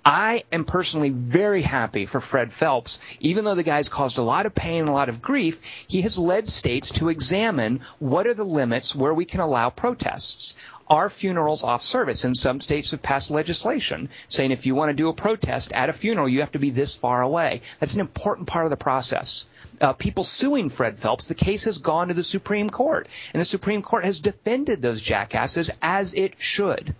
I 0.03 0.43
am 0.51 0.65
personally 0.65 1.09
very 1.09 1.61
happy 1.61 2.05
for 2.05 2.19
Fred 2.19 2.51
Phelps, 2.51 2.99
even 3.19 3.45
though 3.45 3.55
the 3.55 3.63
guy's 3.63 3.89
caused 3.89 4.17
a 4.17 4.23
lot 4.23 4.45
of 4.45 4.55
pain 4.55 4.81
and 4.81 4.89
a 4.89 4.93
lot 4.93 5.09
of 5.09 5.21
grief, 5.21 5.61
he 5.87 6.01
has 6.01 6.17
led 6.17 6.47
states 6.49 6.91
to 6.91 7.09
examine 7.09 7.81
what 7.99 8.27
are 8.27 8.33
the 8.33 8.43
limits 8.43 8.93
where 8.95 9.13
we 9.13 9.25
can 9.25 9.39
allow 9.39 9.69
protests 9.69 10.57
are 10.89 11.09
funerals 11.09 11.63
off 11.63 11.83
service? 11.83 12.23
And 12.23 12.35
some 12.35 12.61
states 12.61 12.91
have 12.91 13.01
passed 13.01 13.31
legislation 13.31 14.09
saying 14.27 14.51
if 14.51 14.65
you 14.65 14.75
want 14.75 14.89
to 14.89 14.95
do 14.95 15.09
a 15.09 15.13
protest 15.13 15.71
at 15.73 15.89
a 15.89 15.93
funeral, 15.93 16.27
you 16.27 16.39
have 16.39 16.53
to 16.53 16.59
be 16.59 16.69
this 16.69 16.95
far 16.95 17.21
away. 17.21 17.61
That's 17.79 17.93
an 17.93 17.99
important 17.99 18.47
part 18.47 18.65
of 18.65 18.71
the 18.71 18.77
process. 18.77 19.47
Uh, 19.79 19.93
people 19.93 20.23
suing 20.23 20.69
Fred 20.69 20.99
Phelps, 20.99 21.27
the 21.27 21.35
case 21.35 21.65
has 21.65 21.77
gone 21.77 22.07
to 22.07 22.13
the 22.13 22.23
Supreme 22.23 22.69
Court, 22.69 23.07
and 23.33 23.41
the 23.41 23.45
Supreme 23.45 23.81
Court 23.81 24.03
has 24.03 24.19
defended 24.19 24.81
those 24.81 25.01
jackasses 25.01 25.69
as 25.81 26.13
it 26.13 26.33
should. 26.37 26.95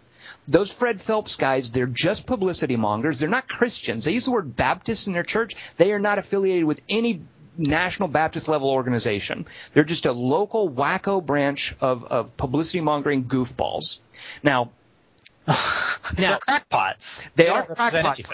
Those 0.48 0.72
Fred 0.72 1.00
Phelps 1.00 1.36
guys, 1.36 1.70
they're 1.70 1.86
just 1.86 2.26
publicity 2.26 2.76
mongers. 2.76 3.20
They're 3.20 3.30
not 3.30 3.48
Christians. 3.48 4.06
They 4.06 4.14
use 4.14 4.26
the 4.26 4.32
word 4.32 4.56
Baptist 4.56 5.08
in 5.08 5.14
their 5.14 5.24
church. 5.24 5.56
They 5.78 5.92
are 5.92 6.00
not 6.00 6.18
affiliated 6.18 6.64
with 6.64 6.82
any 6.90 7.22
National 7.60 8.08
Baptist 8.08 8.48
level 8.48 8.70
organization. 8.70 9.46
They're 9.74 9.84
just 9.84 10.06
a 10.06 10.12
local 10.12 10.70
wacko 10.70 11.24
branch 11.24 11.76
of, 11.82 12.06
of 12.06 12.38
publicity 12.38 12.82
mongering 12.82 13.26
goofballs. 13.26 14.00
Now, 14.42 14.72
They're 16.16 16.38
crackpots. 16.38 17.24
They 17.36 17.46
don't 17.46 17.70
are 17.70 17.76
crackpots. 17.76 18.32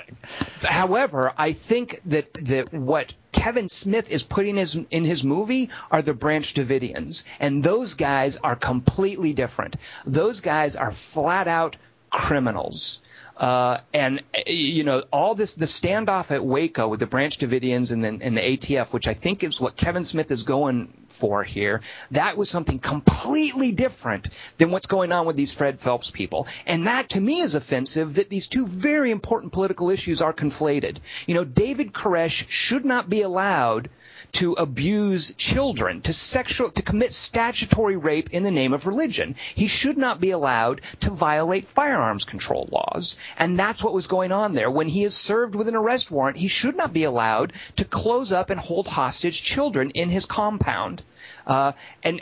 However, 0.61 1.31
I 1.37 1.53
think 1.53 2.01
that 2.07 2.33
that 2.45 2.73
what 2.73 3.13
Kevin 3.31 3.69
Smith 3.69 4.11
is 4.11 4.23
putting 4.23 4.57
his, 4.57 4.75
in 4.91 5.05
his 5.05 5.23
movie 5.23 5.69
are 5.91 6.01
the 6.01 6.13
Branch 6.13 6.53
Davidians, 6.53 7.23
and 7.39 7.63
those 7.63 7.93
guys 7.93 8.37
are 8.37 8.55
completely 8.55 9.33
different. 9.33 9.77
Those 10.05 10.41
guys 10.41 10.75
are 10.75 10.91
flat 10.91 11.47
out 11.47 11.77
criminals. 12.09 13.01
Uh, 13.37 13.79
and 13.93 14.21
uh, 14.33 14.41
you 14.47 14.83
know 14.85 15.03
all 15.11 15.35
this 15.35 15.55
the 15.55 15.65
standoff 15.65 16.31
at 16.31 16.45
Waco 16.45 16.87
with 16.87 17.01
the 17.01 17.07
Branch 17.07 17.37
Davidians 17.37 17.91
and 17.91 18.03
then 18.03 18.21
and 18.21 18.37
the 18.37 18.41
ATF, 18.41 18.93
which 18.93 19.07
I 19.07 19.13
think 19.13 19.43
is 19.43 19.59
what 19.59 19.75
Kevin 19.75 20.05
Smith 20.05 20.31
is 20.31 20.43
going 20.43 20.87
for 21.09 21.43
here. 21.43 21.81
That 22.11 22.37
was 22.37 22.49
something 22.49 22.79
completely 22.79 23.73
different 23.73 24.29
than 24.57 24.71
what's 24.71 24.87
going 24.87 25.11
on 25.11 25.25
with 25.25 25.35
these 25.35 25.51
Fred 25.51 25.79
Phelps 25.79 26.11
people, 26.11 26.47
and 26.65 26.87
that 26.87 27.09
to 27.09 27.19
me 27.19 27.41
is 27.41 27.55
offensive. 27.55 28.15
That 28.15 28.29
these 28.29 28.47
two 28.47 28.65
very 28.65 29.11
important 29.11 29.51
political 29.51 29.89
issues 29.89 30.21
are 30.21 30.33
conflated. 30.33 30.97
You 31.27 31.35
know, 31.35 31.43
David 31.43 31.91
Koresh 31.91 32.45
should 32.47 32.85
not 32.85 33.09
be 33.09 33.21
allowed 33.21 33.89
to 34.35 34.53
abuse 34.53 35.33
children, 35.35 36.01
to 36.01 36.11
sexual, 36.11 36.69
to 36.69 36.81
commit 36.81 37.13
statutory 37.13 37.95
rape 37.95 38.29
in 38.31 38.43
the 38.43 38.51
name 38.51 38.73
of 38.73 38.85
religion. 38.85 39.35
He 39.53 39.67
should 39.67 39.97
not 39.97 40.19
be 40.19 40.31
allowed 40.31 40.81
to 41.01 41.11
violate 41.11 41.67
firearms 41.67 42.25
control 42.25 42.67
laws. 42.69 43.17
And 43.37 43.57
that's 43.57 43.83
what 43.83 43.93
was 43.93 44.07
going 44.07 44.31
on 44.31 44.53
there. 44.53 44.69
When 44.69 44.87
he 44.87 45.03
is 45.03 45.15
served 45.15 45.55
with 45.55 45.67
an 45.67 45.75
arrest 45.75 46.11
warrant, 46.11 46.37
he 46.37 46.47
should 46.47 46.75
not 46.75 46.93
be 46.93 47.03
allowed 47.03 47.53
to 47.77 47.85
close 47.85 48.31
up 48.31 48.49
and 48.49 48.59
hold 48.59 48.87
hostage 48.87 49.43
children 49.43 49.91
in 49.91 50.09
his 50.09 50.25
compound. 50.25 51.03
Uh, 51.47 51.73
and 52.03 52.21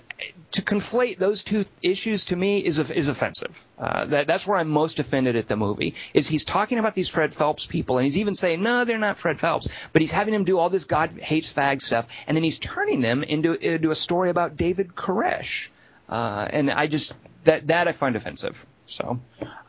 to 0.51 0.61
conflate 0.61 1.17
those 1.17 1.43
two 1.43 1.63
issues 1.81 2.25
to 2.25 2.35
me 2.35 2.59
is 2.59 2.77
is 2.91 3.07
offensive. 3.07 3.65
Uh, 3.77 4.05
that, 4.05 4.27
that's 4.27 4.45
where 4.45 4.57
I'm 4.57 4.69
most 4.69 4.99
offended 4.99 5.35
at 5.35 5.47
the 5.47 5.55
movie. 5.55 5.95
Is 6.13 6.27
he's 6.27 6.45
talking 6.45 6.77
about 6.77 6.93
these 6.93 7.09
Fred 7.09 7.33
Phelps 7.33 7.65
people, 7.65 7.97
and 7.97 8.05
he's 8.05 8.17
even 8.17 8.35
saying 8.35 8.61
no, 8.61 8.85
they're 8.85 8.97
not 8.97 9.17
Fred 9.17 9.39
Phelps, 9.39 9.67
but 9.93 10.01
he's 10.01 10.11
having 10.11 10.33
them 10.33 10.43
do 10.43 10.59
all 10.59 10.69
this 10.69 10.85
God 10.85 11.11
hates 11.13 11.51
fag 11.51 11.81
stuff, 11.81 12.07
and 12.27 12.35
then 12.35 12.43
he's 12.43 12.59
turning 12.59 13.01
them 13.01 13.23
into 13.23 13.53
into 13.53 13.91
a 13.91 13.95
story 13.95 14.29
about 14.29 14.57
David 14.57 14.89
Koresh. 14.89 15.69
Uh, 16.09 16.47
and 16.49 16.69
I 16.69 16.87
just 16.87 17.15
that 17.45 17.67
that 17.67 17.87
I 17.87 17.91
find 17.93 18.15
offensive. 18.15 18.65
So 18.85 19.19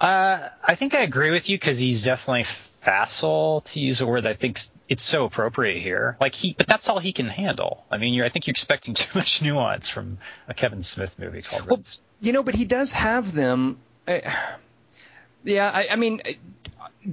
Uh, 0.01 0.49
I 0.62 0.75
think 0.75 0.95
I 0.95 1.01
agree 1.01 1.31
with 1.31 1.49
you 1.49 1.57
because 1.57 1.79
he's 1.79 2.05
definitely 2.05 2.45
facile 2.45 3.62
to 3.62 3.81
use 3.81 4.01
a 4.01 4.07
word 4.07 4.23
that 4.25 4.31
I 4.31 4.35
think 4.35 4.61
it's 4.89 5.03
so 5.03 5.25
appropriate 5.25 5.81
here. 5.81 6.17
Like 6.21 6.35
he, 6.35 6.55
but 6.57 6.67
that's 6.67 6.89
all 6.89 6.99
he 6.99 7.12
can 7.12 7.27
handle. 7.29 7.85
I 7.91 7.99
mean, 7.99 8.12
you're, 8.15 8.27
I 8.27 8.29
think 8.29 8.47
you're 8.47 8.53
expecting 8.53 8.95
too 8.95 9.19
much 9.19 9.43
nuance 9.43 9.89
from 9.89 10.19
a 10.49 10.55
Kevin 10.55 10.83
Smith 10.83 11.19
movie 11.19 11.43
called. 11.43 11.67
Well, 11.69 11.81
you 12.21 12.33
know, 12.33 12.43
but 12.43 12.55
he 12.55 12.65
does 12.65 12.93
have 12.93 13.33
them. 13.33 13.79
Uh, 14.07 14.19
yeah, 15.45 15.71
I, 15.73 15.89
I 15.93 15.97
mean, 15.97 16.21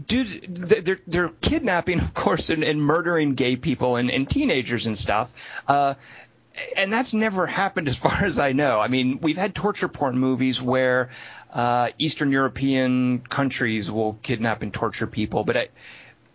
dude, 0.08 0.56
they're 0.56 0.99
they're 1.08 1.30
kidnapping, 1.30 1.99
of 1.99 2.14
course, 2.14 2.49
and, 2.49 2.64
and 2.64 2.82
murdering 2.82 3.34
gay 3.34 3.56
people 3.56 3.95
and, 3.95 4.10
and 4.10 4.30
teenagers 4.30 4.88
and 4.88 4.97
stuff. 4.97 5.34
Uh, 5.68 5.95
and 6.76 6.91
that's 6.91 7.14
never 7.14 7.45
happened 7.47 7.88
as 7.88 7.97
far 7.97 8.14
as 8.26 8.39
I 8.39 8.52
know. 8.52 8.80
I 8.80 8.88
mean, 8.88 9.20
we've 9.22 9.38
had 9.38 9.56
torture 9.56 9.88
porn 9.88 10.18
movies 10.18 10.62
where 10.62 11.10
uh, 11.54 11.89
Eastern 11.97 12.32
European 12.32 13.20
countries 13.20 13.91
will 13.91 14.14
kidnap 14.22 14.64
and 14.64 14.74
torture 14.74 15.08
people, 15.08 15.43
but 15.43 15.58
I, 15.58 15.70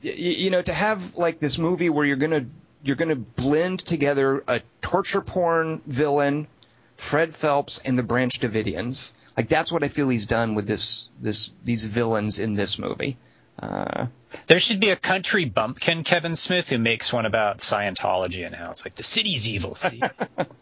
you 0.03 0.51
know, 0.51 0.63
to 0.63 0.73
have 0.73 1.17
like 1.17 1.41
this 1.41 1.59
movie 1.59 1.91
where 1.91 2.05
you're 2.05 2.17
gonna 2.17 2.47
you're 2.83 2.97
gonna 2.97 3.17
blend 3.17 3.81
together 3.81 4.45
a 4.47 4.61
torture 4.81 5.21
porn 5.21 5.81
villain, 5.87 6.47
Fred 6.97 7.35
Phelps, 7.35 7.81
and 7.85 7.99
the 7.99 8.03
Branch 8.03 8.39
Davidians. 8.39 9.13
Like 9.37 9.49
that's 9.49 9.73
what 9.73 9.85
I 9.85 9.89
feel 9.89 10.09
he's 10.09 10.27
done 10.27 10.55
with 10.55 10.67
this 10.67 11.11
this 11.21 11.53
these 11.65 11.85
villains 11.85 12.39
in 12.39 12.55
this 12.55 12.79
movie. 12.79 13.17
Uh, 13.61 14.07
There 14.47 14.59
should 14.61 14.81
be 14.81 14.91
a 14.91 14.97
country 14.97 15.45
bumpkin 15.47 16.05
Kevin 16.05 16.37
Smith 16.37 16.69
who 16.69 16.79
makes 16.79 17.13
one 17.13 17.27
about 17.27 17.59
Scientology 17.59 18.45
and 18.45 18.55
how 18.55 18.71
it's 18.71 18.85
like 18.85 18.95
the 18.95 19.03
city's 19.03 19.49
evil. 19.49 19.75
See, 19.75 20.03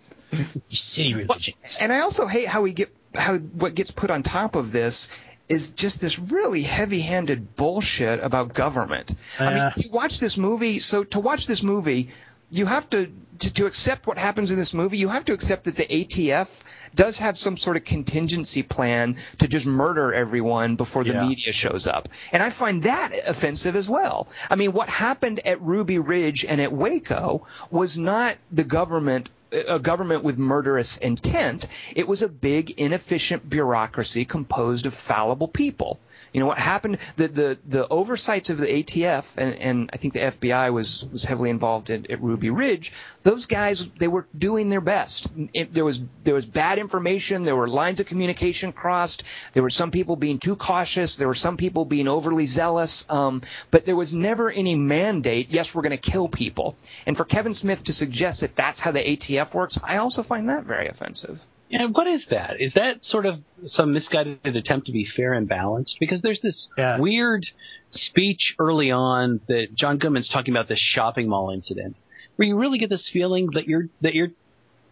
city 0.70 1.14
religions. 1.14 1.78
and 1.80 1.92
I 1.92 2.00
also 2.00 2.26
hate 2.26 2.48
how 2.48 2.62
we 2.62 2.72
get 2.72 2.94
how 3.14 3.36
what 3.38 3.74
gets 3.74 3.90
put 3.90 4.10
on 4.10 4.22
top 4.22 4.56
of 4.56 4.72
this 4.72 5.08
is 5.48 5.72
just 5.72 6.00
this 6.00 6.18
really 6.18 6.62
heavy-handed 6.62 7.54
bullshit 7.54 8.20
about 8.24 8.54
government. 8.54 9.14
I 9.38 9.54
mean, 9.54 9.72
you 9.76 9.90
watch 9.92 10.18
this 10.18 10.38
movie, 10.38 10.78
so 10.78 11.04
to 11.04 11.20
watch 11.20 11.46
this 11.46 11.62
movie, 11.62 12.08
you 12.50 12.66
have 12.66 12.88
to, 12.90 13.10
to 13.40 13.52
to 13.54 13.66
accept 13.66 14.06
what 14.06 14.16
happens 14.18 14.50
in 14.52 14.56
this 14.56 14.72
movie. 14.72 14.98
You 14.98 15.08
have 15.08 15.24
to 15.26 15.32
accept 15.32 15.64
that 15.64 15.76
the 15.76 15.84
ATF 15.84 16.62
does 16.94 17.18
have 17.18 17.36
some 17.36 17.56
sort 17.56 17.76
of 17.76 17.84
contingency 17.84 18.62
plan 18.62 19.16
to 19.38 19.48
just 19.48 19.66
murder 19.66 20.12
everyone 20.14 20.76
before 20.76 21.02
the 21.04 21.14
Yeah. 21.14 21.26
media 21.26 21.52
shows 21.52 21.86
up, 21.86 22.08
and 22.32 22.42
I 22.42 22.50
find 22.50 22.84
that 22.84 23.10
offensive 23.26 23.76
as 23.76 23.88
well. 23.88 24.28
I 24.50 24.54
mean, 24.54 24.72
what 24.72 24.88
happened 24.88 25.40
at 25.44 25.60
Ruby 25.60 25.98
Ridge 25.98 26.44
and 26.48 26.60
at 26.60 26.72
Waco 26.72 27.46
was 27.70 27.98
not 27.98 28.36
the 28.52 28.64
government 28.64 29.28
a 29.54 29.78
government 29.78 30.24
with 30.24 30.38
murderous 30.38 30.96
intent. 30.96 31.66
It 31.94 32.08
was 32.08 32.22
a 32.22 32.28
big, 32.28 32.72
inefficient 32.72 33.48
bureaucracy 33.48 34.24
composed 34.24 34.86
of 34.86 34.94
fallible 34.94 35.48
people. 35.48 36.00
You 36.32 36.40
know 36.40 36.46
what 36.46 36.58
happened? 36.58 36.98
The 37.16 37.28
the, 37.28 37.58
the 37.66 37.88
oversights 37.88 38.50
of 38.50 38.58
the 38.58 38.66
ATF 38.66 39.36
and, 39.36 39.54
and 39.54 39.90
I 39.92 39.98
think 39.98 40.14
the 40.14 40.20
FBI 40.20 40.72
was 40.72 41.06
was 41.06 41.24
heavily 41.24 41.50
involved 41.50 41.90
in, 41.90 42.10
at 42.10 42.20
Ruby 42.20 42.50
Ridge. 42.50 42.92
Those 43.22 43.46
guys 43.46 43.88
they 43.88 44.08
were 44.08 44.26
doing 44.36 44.68
their 44.68 44.80
best. 44.80 45.28
It, 45.52 45.72
there 45.72 45.84
was 45.84 46.02
there 46.24 46.34
was 46.34 46.46
bad 46.46 46.78
information. 46.78 47.44
There 47.44 47.54
were 47.54 47.68
lines 47.68 48.00
of 48.00 48.06
communication 48.06 48.72
crossed. 48.72 49.22
There 49.52 49.62
were 49.62 49.70
some 49.70 49.90
people 49.90 50.16
being 50.16 50.38
too 50.38 50.56
cautious. 50.56 51.16
There 51.16 51.28
were 51.28 51.34
some 51.34 51.56
people 51.56 51.84
being 51.84 52.08
overly 52.08 52.46
zealous. 52.46 53.06
Um, 53.08 53.42
but 53.70 53.86
there 53.86 53.96
was 53.96 54.14
never 54.14 54.50
any 54.50 54.74
mandate. 54.74 55.50
Yes, 55.50 55.74
we're 55.74 55.82
going 55.82 55.98
to 55.98 56.10
kill 56.10 56.28
people. 56.28 56.76
And 57.06 57.16
for 57.16 57.24
Kevin 57.24 57.54
Smith 57.54 57.84
to 57.84 57.92
suggest 57.92 58.40
that 58.40 58.56
that's 58.56 58.80
how 58.80 58.90
the 58.90 59.00
ATF 59.00 59.43
works, 59.52 59.78
I 59.82 59.96
also 59.96 60.22
find 60.22 60.48
that 60.48 60.64
very 60.64 60.86
offensive. 60.86 61.40
Yeah, 61.68 61.86
what 61.86 62.06
is 62.06 62.24
that? 62.30 62.60
Is 62.60 62.74
that 62.74 63.02
sort 63.04 63.26
of 63.26 63.40
some 63.66 63.92
misguided 63.92 64.38
attempt 64.44 64.86
to 64.86 64.92
be 64.92 65.04
fair 65.16 65.32
and 65.32 65.48
balanced? 65.48 65.96
Because 65.98 66.20
there's 66.22 66.40
this 66.40 66.68
Yeah. 66.78 66.98
weird 67.00 67.44
speech 67.90 68.54
early 68.58 68.90
on 68.90 69.40
that 69.48 69.74
John 69.74 69.98
Goodman's 69.98 70.28
talking 70.28 70.54
about 70.54 70.68
this 70.68 70.78
shopping 70.78 71.28
mall 71.28 71.50
incident, 71.50 71.96
where 72.36 72.46
you 72.46 72.56
really 72.56 72.78
get 72.78 72.90
this 72.90 73.10
feeling 73.12 73.48
that 73.54 73.66
you're 73.66 73.88
that 74.02 74.14
you're 74.14 74.28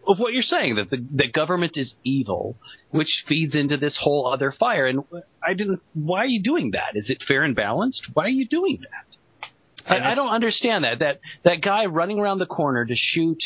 of 0.05 0.19
what 0.19 0.33
you're 0.33 0.43
saying 0.43 0.75
that 0.75 0.89
the 0.89 0.97
the 1.11 1.27
government 1.29 1.77
is 1.77 1.93
evil, 2.03 2.57
which 2.89 3.23
feeds 3.27 3.55
into 3.55 3.77
this 3.77 3.97
whole 4.01 4.27
other 4.27 4.51
fire. 4.51 4.85
And 4.87 5.03
I 5.41 5.53
didn't. 5.53 5.79
Why 5.93 6.19
are 6.23 6.25
you 6.25 6.41
doing 6.41 6.71
that? 6.71 6.95
Is 6.95 7.09
it 7.09 7.23
fair 7.25 7.43
and 7.43 7.55
balanced? 7.55 8.09
Why 8.13 8.25
are 8.25 8.29
you 8.29 8.47
doing 8.47 8.79
that? 8.81 9.12
I, 9.87 10.11
I 10.11 10.15
don't 10.15 10.29
understand 10.29 10.83
that. 10.83 10.99
That 10.99 11.19
that 11.43 11.61
guy 11.61 11.85
running 11.85 12.19
around 12.19 12.39
the 12.39 12.45
corner 12.45 12.85
to 12.85 12.95
shoot, 12.95 13.39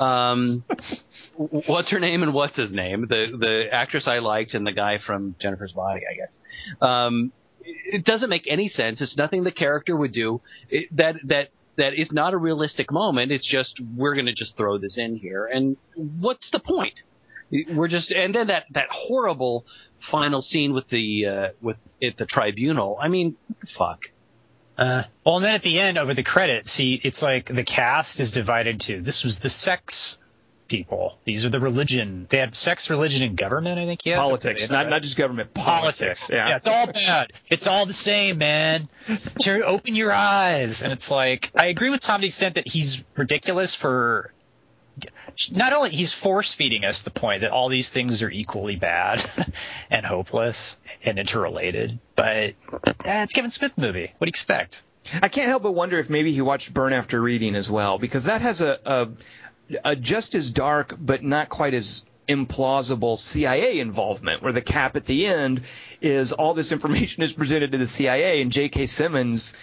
um, 0.00 0.64
what's 1.36 1.90
her 1.90 2.00
name 2.00 2.22
and 2.22 2.32
what's 2.32 2.56
his 2.56 2.72
name? 2.72 3.06
The 3.08 3.36
the 3.38 3.68
actress 3.72 4.06
I 4.06 4.18
liked 4.18 4.54
and 4.54 4.66
the 4.66 4.72
guy 4.72 4.98
from 5.04 5.34
Jennifer's 5.40 5.72
Body, 5.72 6.02
I 6.10 6.16
guess. 6.16 6.36
Um, 6.80 7.32
it 7.62 8.00
it 8.00 8.04
doesn't 8.04 8.30
make 8.30 8.46
any 8.48 8.68
sense. 8.68 9.00
It's 9.00 9.16
nothing 9.16 9.44
the 9.44 9.52
character 9.52 9.96
would 9.96 10.12
do. 10.12 10.40
It, 10.68 10.94
that 10.96 11.16
that 11.24 11.48
that 11.76 11.94
is 11.94 12.12
not 12.12 12.34
a 12.34 12.36
realistic 12.36 12.92
moment. 12.92 13.32
It's 13.32 13.48
just 13.48 13.80
we're 13.96 14.14
going 14.14 14.26
to 14.26 14.34
just 14.34 14.56
throw 14.56 14.78
this 14.78 14.96
in 14.98 15.16
here. 15.16 15.46
And 15.46 15.76
what's 15.94 16.50
the 16.50 16.60
point? 16.60 17.00
We're 17.72 17.88
just 17.88 18.12
and 18.12 18.34
then 18.34 18.46
that 18.46 18.66
that 18.72 18.88
horrible 18.90 19.64
final 20.10 20.40
scene 20.40 20.72
with 20.72 20.88
the 20.88 21.26
uh, 21.26 21.48
with 21.60 21.76
at 22.02 22.16
the 22.16 22.26
tribunal. 22.26 22.98
I 23.00 23.08
mean, 23.08 23.36
fuck. 23.76 24.00
Uh, 24.80 25.04
well, 25.24 25.36
and 25.36 25.44
then 25.44 25.54
at 25.54 25.62
the 25.62 25.78
end, 25.78 25.98
over 25.98 26.14
the 26.14 26.22
credits, 26.22 26.72
see, 26.72 26.94
it's 26.94 27.22
like 27.22 27.44
the 27.44 27.64
cast 27.64 28.18
is 28.18 28.32
divided 28.32 28.80
to 28.80 29.02
this 29.02 29.24
was 29.24 29.38
the 29.38 29.50
sex 29.50 30.18
people. 30.68 31.18
These 31.24 31.44
are 31.44 31.50
the 31.50 31.60
religion. 31.60 32.26
They 32.30 32.38
had 32.38 32.56
sex, 32.56 32.88
religion, 32.88 33.22
and 33.28 33.36
government. 33.36 33.78
I 33.78 33.84
think 33.84 34.06
yes. 34.06 34.18
Politics, 34.18 34.70
not 34.70 34.88
not 34.88 35.02
just 35.02 35.18
government. 35.18 35.52
Politics. 35.52 36.30
Yeah. 36.32 36.48
yeah. 36.48 36.56
it's 36.56 36.66
all 36.66 36.86
bad. 36.86 37.32
It's 37.50 37.66
all 37.66 37.84
the 37.84 37.92
same, 37.92 38.38
man. 38.38 38.88
Open 39.46 39.94
your 39.94 40.12
eyes. 40.12 40.82
And 40.82 40.94
it's 40.94 41.10
like, 41.10 41.50
I 41.54 41.66
agree 41.66 41.90
with 41.90 42.00
Tom 42.00 42.16
to 42.16 42.20
the 42.22 42.28
extent 42.28 42.54
that 42.54 42.66
he's 42.66 43.04
ridiculous 43.16 43.74
for. 43.74 44.32
Not 45.52 45.72
only 45.72 45.90
he's 45.90 46.12
force 46.12 46.52
feeding 46.52 46.84
us 46.84 47.02
the 47.02 47.10
point 47.10 47.42
that 47.42 47.50
all 47.50 47.68
these 47.68 47.90
things 47.90 48.22
are 48.22 48.30
equally 48.30 48.76
bad 48.76 49.24
and 49.90 50.04
hopeless 50.04 50.76
and 51.04 51.18
interrelated, 51.18 51.98
but 52.16 52.26
eh, 52.26 52.52
it's 53.04 53.32
Kevin 53.32 53.50
Smith 53.50 53.76
movie. 53.76 54.12
What 54.18 54.24
do 54.24 54.28
you 54.28 54.30
expect? 54.30 54.82
I 55.22 55.28
can't 55.28 55.48
help 55.48 55.62
but 55.62 55.72
wonder 55.72 55.98
if 55.98 56.10
maybe 56.10 56.32
he 56.32 56.40
watched 56.40 56.72
Burn 56.72 56.92
After 56.92 57.20
Reading 57.20 57.54
as 57.54 57.70
well, 57.70 57.98
because 57.98 58.26
that 58.26 58.42
has 58.42 58.60
a, 58.60 58.78
a, 58.84 59.08
a 59.84 59.96
just 59.96 60.34
as 60.34 60.50
dark 60.50 60.94
but 60.98 61.22
not 61.22 61.48
quite 61.48 61.74
as 61.74 62.04
implausible 62.28 63.18
CIA 63.18 63.80
involvement, 63.80 64.42
where 64.42 64.52
the 64.52 64.60
cap 64.60 64.96
at 64.96 65.06
the 65.06 65.26
end 65.26 65.62
is 66.00 66.32
all 66.32 66.54
this 66.54 66.72
information 66.72 67.22
is 67.22 67.32
presented 67.32 67.72
to 67.72 67.78
the 67.78 67.86
CIA, 67.86 68.40
and 68.40 68.52
J.K. 68.52 68.86
Simmons, 68.86 69.54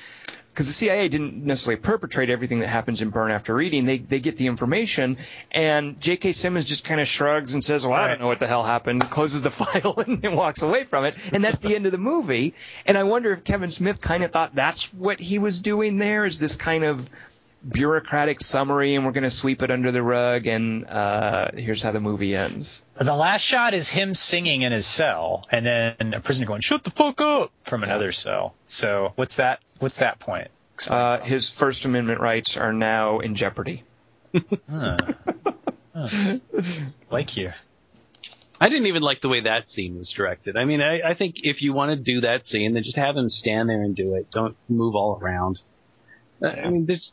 because 0.58 0.66
the 0.66 0.74
CIA 0.74 1.08
didn't 1.08 1.45
necessarily 1.45 1.80
perpetrate 1.80 2.32
everything 2.32 2.62
that 2.62 2.68
happens 2.68 3.03
in 3.03 3.12
Burn 3.12 3.30
After 3.30 3.53
Reading, 3.53 3.86
they 3.86 3.99
they 3.99 4.20
get 4.20 4.38
the 4.38 4.47
information, 4.47 5.18
and 5.51 6.01
J.K. 6.01 6.32
Simmons 6.32 6.66
just 6.66 6.84
kind 6.84 6.99
of 6.99 7.08
shrugs 7.08 7.53
and 7.53 7.64
says, 7.64 7.86
"Well, 7.86 7.93
I 7.93 8.08
don't 8.08 8.20
know 8.20 8.26
what 8.26 8.39
the 8.39 8.47
hell 8.47 8.64
happened," 8.64 9.08
closes 9.12 9.43
the 9.43 9.51
file 9.51 9.93
and, 9.99 10.26
and 10.26 10.36
walks 10.36 10.64
away 10.64 10.84
from 10.84 11.05
it, 11.05 11.14
and 11.32 11.43
that's 11.43 11.60
the 11.60 11.76
end 11.76 11.86
of 11.86 11.91
the 11.91 11.99
movie. 11.99 12.55
And 12.88 12.97
I 12.97 13.03
wonder 13.03 13.34
if 13.34 13.43
Kevin 13.43 13.70
Smith 13.70 14.01
kind 14.01 14.24
of 14.24 14.32
thought 14.32 14.55
that's 14.55 14.91
what 14.95 15.20
he 15.20 15.38
was 15.38 15.60
doing 15.60 15.99
there, 15.99 16.26
is 16.26 16.39
this 16.39 16.55
kind 16.55 16.84
of 16.84 17.08
bureaucratic 17.68 18.41
summary, 18.41 18.95
and 18.95 19.05
we're 19.05 19.11
going 19.11 19.24
to 19.24 19.30
sweep 19.30 19.61
it 19.61 19.72
under 19.72 19.91
the 19.91 20.01
rug, 20.01 20.47
and 20.47 20.88
uh, 20.88 21.49
here's 21.55 21.82
how 21.82 21.91
the 21.91 21.99
movie 21.99 22.36
ends. 22.36 22.84
The 22.95 23.15
last 23.15 23.41
shot 23.41 23.74
is 23.74 23.89
him 23.89 24.15
singing 24.15 24.61
in 24.61 24.72
his 24.72 24.86
cell, 24.86 25.45
and 25.51 25.65
then 25.65 26.13
a 26.13 26.20
prisoner 26.20 26.45
going 26.45 26.61
"Shut 26.61 26.84
the 26.84 26.91
fuck 26.91 27.22
up" 27.22 27.51
from 27.63 27.84
another 27.84 28.11
cell. 28.11 28.55
So 28.65 29.13
what's 29.15 29.38
that? 29.38 29.59
What's 29.80 29.97
that 29.97 30.20
point? 30.20 30.49
Uh, 30.88 31.20
his 31.20 31.49
First 31.49 31.86
Amendment 31.86 32.20
rights 32.20 32.55
are 32.57 32.74
now 32.74 33.20
in 33.20 33.36
jeopardy. 33.36 33.84
Huh. 34.70 34.97
Huh. 35.95 36.38
Like 37.09 37.38
you. 37.38 37.51
I 38.59 38.70
didn't 38.70 38.88
even 38.88 39.01
like 39.01 39.22
the 39.22 39.30
way 39.30 39.41
that 39.41 39.70
scene 39.72 39.97
was 39.97 40.11
directed. 40.11 40.57
I 40.57 40.65
mean, 40.65 40.82
I, 40.82 41.01
I 41.09 41.13
think 41.15 41.38
if 41.43 41.61
you 41.61 41.74
want 41.74 41.91
to 41.91 41.95
do 41.95 42.22
that 42.22 42.45
scene, 42.45 42.74
then 42.74 42.84
just 42.84 42.97
have 42.97 43.15
him 43.15 43.30
stand 43.30 43.70
there 43.70 43.82
and 43.82 43.95
do 43.95 44.15
it. 44.15 44.30
Don't 44.32 44.55
move 44.68 44.95
all 44.95 45.20
around. 45.20 45.59
Uh, 46.41 46.47
I 46.47 46.69
mean, 46.69 46.85
this. 46.85 47.11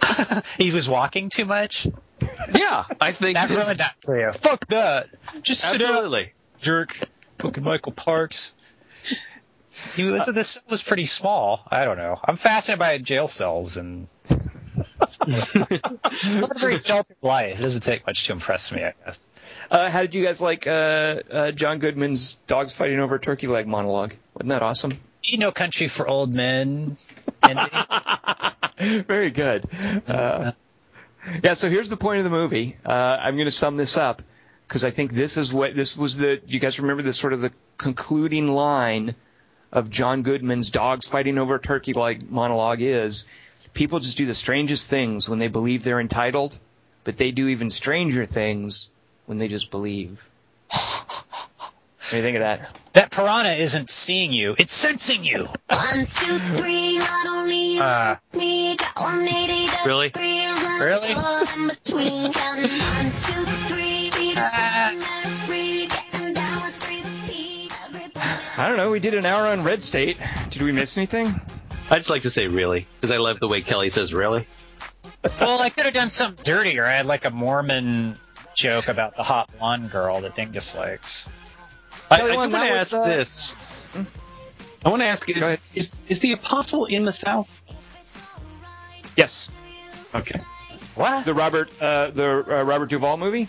he 0.58 0.72
was 0.72 0.88
walking 0.88 1.28
too 1.28 1.44
much. 1.44 1.86
yeah, 2.54 2.84
I 3.00 3.12
think 3.12 3.36
That 3.36 3.50
ruined 3.50 3.80
that 3.80 3.96
for 4.02 4.18
you. 4.18 4.32
Fuck 4.32 4.68
that. 4.68 5.08
Just 5.42 5.62
sit 5.62 5.82
Absolutely. 5.82 6.20
down, 6.20 6.30
jerk. 6.58 6.98
Fucking 7.38 7.64
Michael 7.64 7.92
Parks. 7.92 8.52
He 9.94 10.04
was, 10.04 10.26
the 10.26 10.44
cell 10.44 10.62
was 10.68 10.82
pretty 10.82 11.06
small. 11.06 11.62
I 11.68 11.84
don't 11.84 11.96
know. 11.96 12.20
I'm 12.22 12.36
fascinated 12.36 12.78
by 12.78 12.98
jail 12.98 13.26
cells 13.26 13.76
and. 13.78 14.06
Not 15.26 16.56
a 16.56 16.58
very 16.58 16.80
sheltered 16.80 17.16
life. 17.22 17.58
It 17.58 17.62
doesn't 17.62 17.82
take 17.82 18.06
much 18.06 18.26
to 18.26 18.32
impress 18.32 18.70
me, 18.70 18.84
I 18.84 18.92
guess. 19.04 19.20
Uh, 19.70 19.90
how 19.90 20.02
did 20.02 20.14
you 20.14 20.24
guys 20.24 20.40
like 20.40 20.66
uh, 20.66 21.20
uh, 21.30 21.50
John 21.52 21.78
Goodman's 21.78 22.34
dogs 22.46 22.76
fighting 22.76 22.98
over 23.00 23.16
a 23.16 23.20
turkey 23.20 23.46
leg 23.46 23.66
monologue? 23.66 24.14
Wasn't 24.34 24.48
that 24.50 24.62
awesome? 24.62 24.98
You 25.22 25.38
know, 25.38 25.52
country 25.52 25.88
for 25.88 26.06
old 26.06 26.34
men. 26.34 26.96
And 27.42 27.58
Very 29.06 29.30
good. 29.30 29.68
Uh, 30.08 30.52
yeah, 31.42 31.54
so 31.54 31.70
here's 31.70 31.88
the 31.88 31.96
point 31.96 32.18
of 32.18 32.24
the 32.24 32.30
movie. 32.30 32.76
Uh, 32.84 33.18
I'm 33.20 33.36
going 33.36 33.46
to 33.46 33.52
sum 33.52 33.76
this 33.76 33.96
up 33.96 34.22
because 34.66 34.82
I 34.84 34.90
think 34.90 35.12
this 35.12 35.36
is 35.36 35.52
what 35.52 35.76
this 35.76 35.96
was 35.96 36.16
the. 36.16 36.40
You 36.46 36.58
guys 36.58 36.80
remember 36.80 37.02
this 37.02 37.18
sort 37.18 37.32
of 37.32 37.40
the 37.40 37.52
concluding 37.78 38.48
line 38.48 39.14
of 39.70 39.88
John 39.88 40.22
Goodman's 40.22 40.70
dogs 40.70 41.06
fighting 41.06 41.38
over 41.38 41.56
a 41.56 41.60
turkey 41.60 41.92
like 41.92 42.28
monologue 42.28 42.80
is 42.80 43.26
people 43.72 44.00
just 44.00 44.18
do 44.18 44.26
the 44.26 44.34
strangest 44.34 44.90
things 44.90 45.28
when 45.28 45.38
they 45.38 45.48
believe 45.48 45.84
they're 45.84 46.00
entitled, 46.00 46.58
but 47.04 47.16
they 47.16 47.30
do 47.30 47.48
even 47.48 47.70
stranger 47.70 48.26
things 48.26 48.90
when 49.26 49.38
they 49.38 49.48
just 49.48 49.70
believe. 49.70 50.28
What 52.02 52.10
do 52.10 52.16
you 52.16 52.22
think 52.22 52.36
of 52.36 52.40
that? 52.42 52.70
that 52.94 53.10
piranha 53.10 53.52
isn't 53.52 53.88
seeing 53.88 54.32
you, 54.32 54.54
it's 54.58 54.74
sensing 54.74 55.24
you. 55.24 55.46
One, 55.70 56.06
two, 56.06 56.38
three, 56.56 56.98
not 56.98 57.26
only 57.26 57.74
you, 57.76 57.82
Uh, 57.82 58.16
me, 58.34 58.76
got 58.76 58.96
180 58.96 59.68
Really? 59.88 60.08
degrees 60.10 60.64
and 60.64 60.82
Really? 60.82 61.10
in 61.10 61.68
between. 61.68 62.22
One, 62.32 63.12
two, 63.22 63.44
three, 63.68 64.10
beat 64.10 64.36
it, 64.36 64.36
let 64.36 64.94
it 64.94 65.28
free, 65.46 65.86
getting 65.86 66.34
down 66.34 66.62
with 66.64 66.74
three 66.82 67.00
feet. 67.02 67.72
I 68.58 68.68
don't 68.68 68.76
know. 68.76 68.90
We 68.90 69.00
did 69.00 69.14
an 69.14 69.24
hour 69.24 69.46
on 69.46 69.62
Red 69.64 69.80
State. 69.82 70.18
Did 70.50 70.62
we 70.62 70.72
miss 70.72 70.96
anything? 70.98 71.32
I 71.90 71.98
just 71.98 72.10
like 72.10 72.22
to 72.22 72.30
say 72.30 72.46
really 72.48 72.86
because 73.00 73.10
I 73.14 73.18
love 73.18 73.38
the 73.40 73.48
way 73.48 73.60
Kelly 73.62 73.90
says 73.90 74.12
really. 74.12 74.46
Well, 75.40 75.62
I 75.62 75.68
could 75.70 75.84
have 75.84 75.94
done 75.94 76.10
something 76.10 76.42
dirtier. 76.44 76.84
I 76.84 76.92
had 76.92 77.06
like 77.06 77.24
a 77.24 77.30
Mormon 77.30 78.16
joke 78.54 78.88
about 78.88 79.16
the 79.16 79.22
hot 79.22 79.50
blonde 79.58 79.90
girl 79.90 80.20
that 80.20 80.34
Dingus 80.34 80.74
likes. 80.76 81.28
I, 82.12 82.22
I 82.24 82.30
do 82.30 82.36
want 82.36 82.52
to 82.52 82.58
ask 82.58 82.92
uh, 82.92 83.04
this. 83.06 83.54
I 84.84 84.88
want 84.88 85.00
to 85.00 85.06
ask 85.06 85.24
Go 85.26 85.56
is, 85.74 85.86
is 85.86 85.88
is 86.08 86.20
the 86.20 86.32
apostle 86.32 86.86
in 86.86 87.04
the 87.04 87.12
South? 87.12 87.48
Yes, 89.16 89.50
Okay. 90.14 90.40
What? 90.94 91.24
the 91.24 91.32
Robert 91.34 91.70
uh, 91.80 92.10
the 92.10 92.28
uh, 92.58 92.62
Robert 92.64 92.90
Duvall 92.90 93.16
movie. 93.16 93.48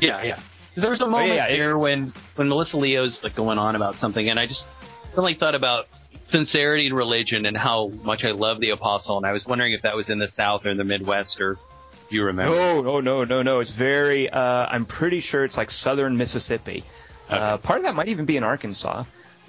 Yeah, 0.00 0.22
yeah. 0.22 0.34
'Cause 0.36 0.82
there 0.82 0.90
was 0.90 1.00
a 1.02 1.06
moment 1.06 1.32
Oh, 1.32 1.34
yeah, 1.34 1.44
it's- 1.48 1.58
there 1.60 1.78
when 1.78 2.12
when 2.36 2.48
Melissa 2.48 2.76
Leo's 2.78 3.22
like 3.22 3.34
going 3.34 3.58
on 3.58 3.76
about 3.76 3.96
something, 3.96 4.28
and 4.28 4.38
I 4.38 4.46
just 4.46 4.66
suddenly 5.10 5.34
thought 5.34 5.54
about 5.54 5.86
sincerity 6.30 6.86
in 6.86 6.94
religion 6.94 7.44
and 7.46 7.56
how 7.56 7.88
much 8.02 8.24
I 8.24 8.30
love 8.30 8.58
the 8.60 8.70
apostle, 8.70 9.18
and 9.18 9.26
I 9.26 9.32
was 9.32 9.46
wondering 9.46 9.72
if 9.74 9.82
that 9.82 9.94
was 9.96 10.08
in 10.08 10.18
the 10.18 10.28
South 10.30 10.64
or 10.64 10.70
in 10.70 10.78
the 10.78 10.84
Midwest, 10.84 11.40
or 11.42 11.52
if 11.52 11.58
you 12.12 12.24
remember. 12.24 12.54
No, 12.54 12.80
no, 12.82 13.00
no, 13.00 13.24
no, 13.24 13.42
no. 13.42 13.60
It's 13.60 13.70
very. 13.72 14.28
Uh, 14.30 14.66
I'm 14.70 14.86
pretty 14.86 15.20
sure 15.20 15.44
it's 15.44 15.58
like 15.58 15.70
southern 15.70 16.16
Mississippi. 16.16 16.84
Uh, 17.28 17.56
part 17.58 17.78
of 17.78 17.84
that 17.84 17.94
might 17.94 18.08
even 18.08 18.26
be 18.26 18.36
in 18.36 18.44
Arkansas, 18.44 19.04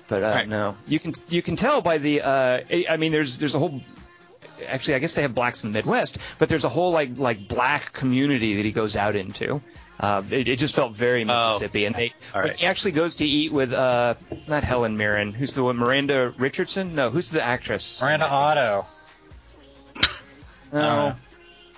but 0.07 0.23
uh, 0.23 0.27
Right. 0.27 0.47
no. 0.47 0.77
You 0.87 0.99
can 0.99 1.13
you 1.29 1.41
can 1.41 1.55
tell 1.55 1.81
by 1.81 1.97
the. 1.97 2.21
Uh, 2.21 2.59
I 2.89 2.97
mean, 2.97 3.11
there's 3.11 3.37
there's 3.37 3.55
a 3.55 3.59
whole. 3.59 3.81
Actually, 4.67 4.95
I 4.95 4.99
guess 4.99 5.15
they 5.15 5.23
have 5.23 5.35
blacks 5.35 5.63
in 5.63 5.71
the 5.71 5.77
Midwest, 5.77 6.17
but 6.39 6.47
there's 6.47 6.63
a 6.63 6.69
whole 6.69 6.91
like 6.91 7.17
like 7.17 7.47
black 7.47 7.91
community 7.91 8.55
that 8.55 8.65
he 8.65 8.71
goes 8.71 8.95
out 8.95 9.15
into. 9.15 9.61
Uh, 9.99 10.23
it, 10.31 10.47
it 10.47 10.55
just 10.59 10.75
felt 10.75 10.93
very 10.95 11.23
Mississippi, 11.23 11.85
and 11.85 11.95
they 11.95 12.13
right. 12.33 12.55
he 12.55 12.65
actually 12.65 12.93
goes 12.93 13.15
to 13.17 13.25
eat 13.25 13.51
with 13.51 13.73
uh, 13.73 14.15
not 14.47 14.63
Helen 14.63 14.97
Mirren, 14.97 15.33
who's 15.33 15.53
the 15.53 15.63
one, 15.63 15.77
Miranda 15.77 16.33
Richardson? 16.37 16.95
No, 16.95 17.09
who's 17.09 17.29
the 17.29 17.43
actress? 17.43 18.01
Miranda 18.01 18.27
Otto. 18.27 18.85
No. 20.71 20.79
Uh, 20.79 21.15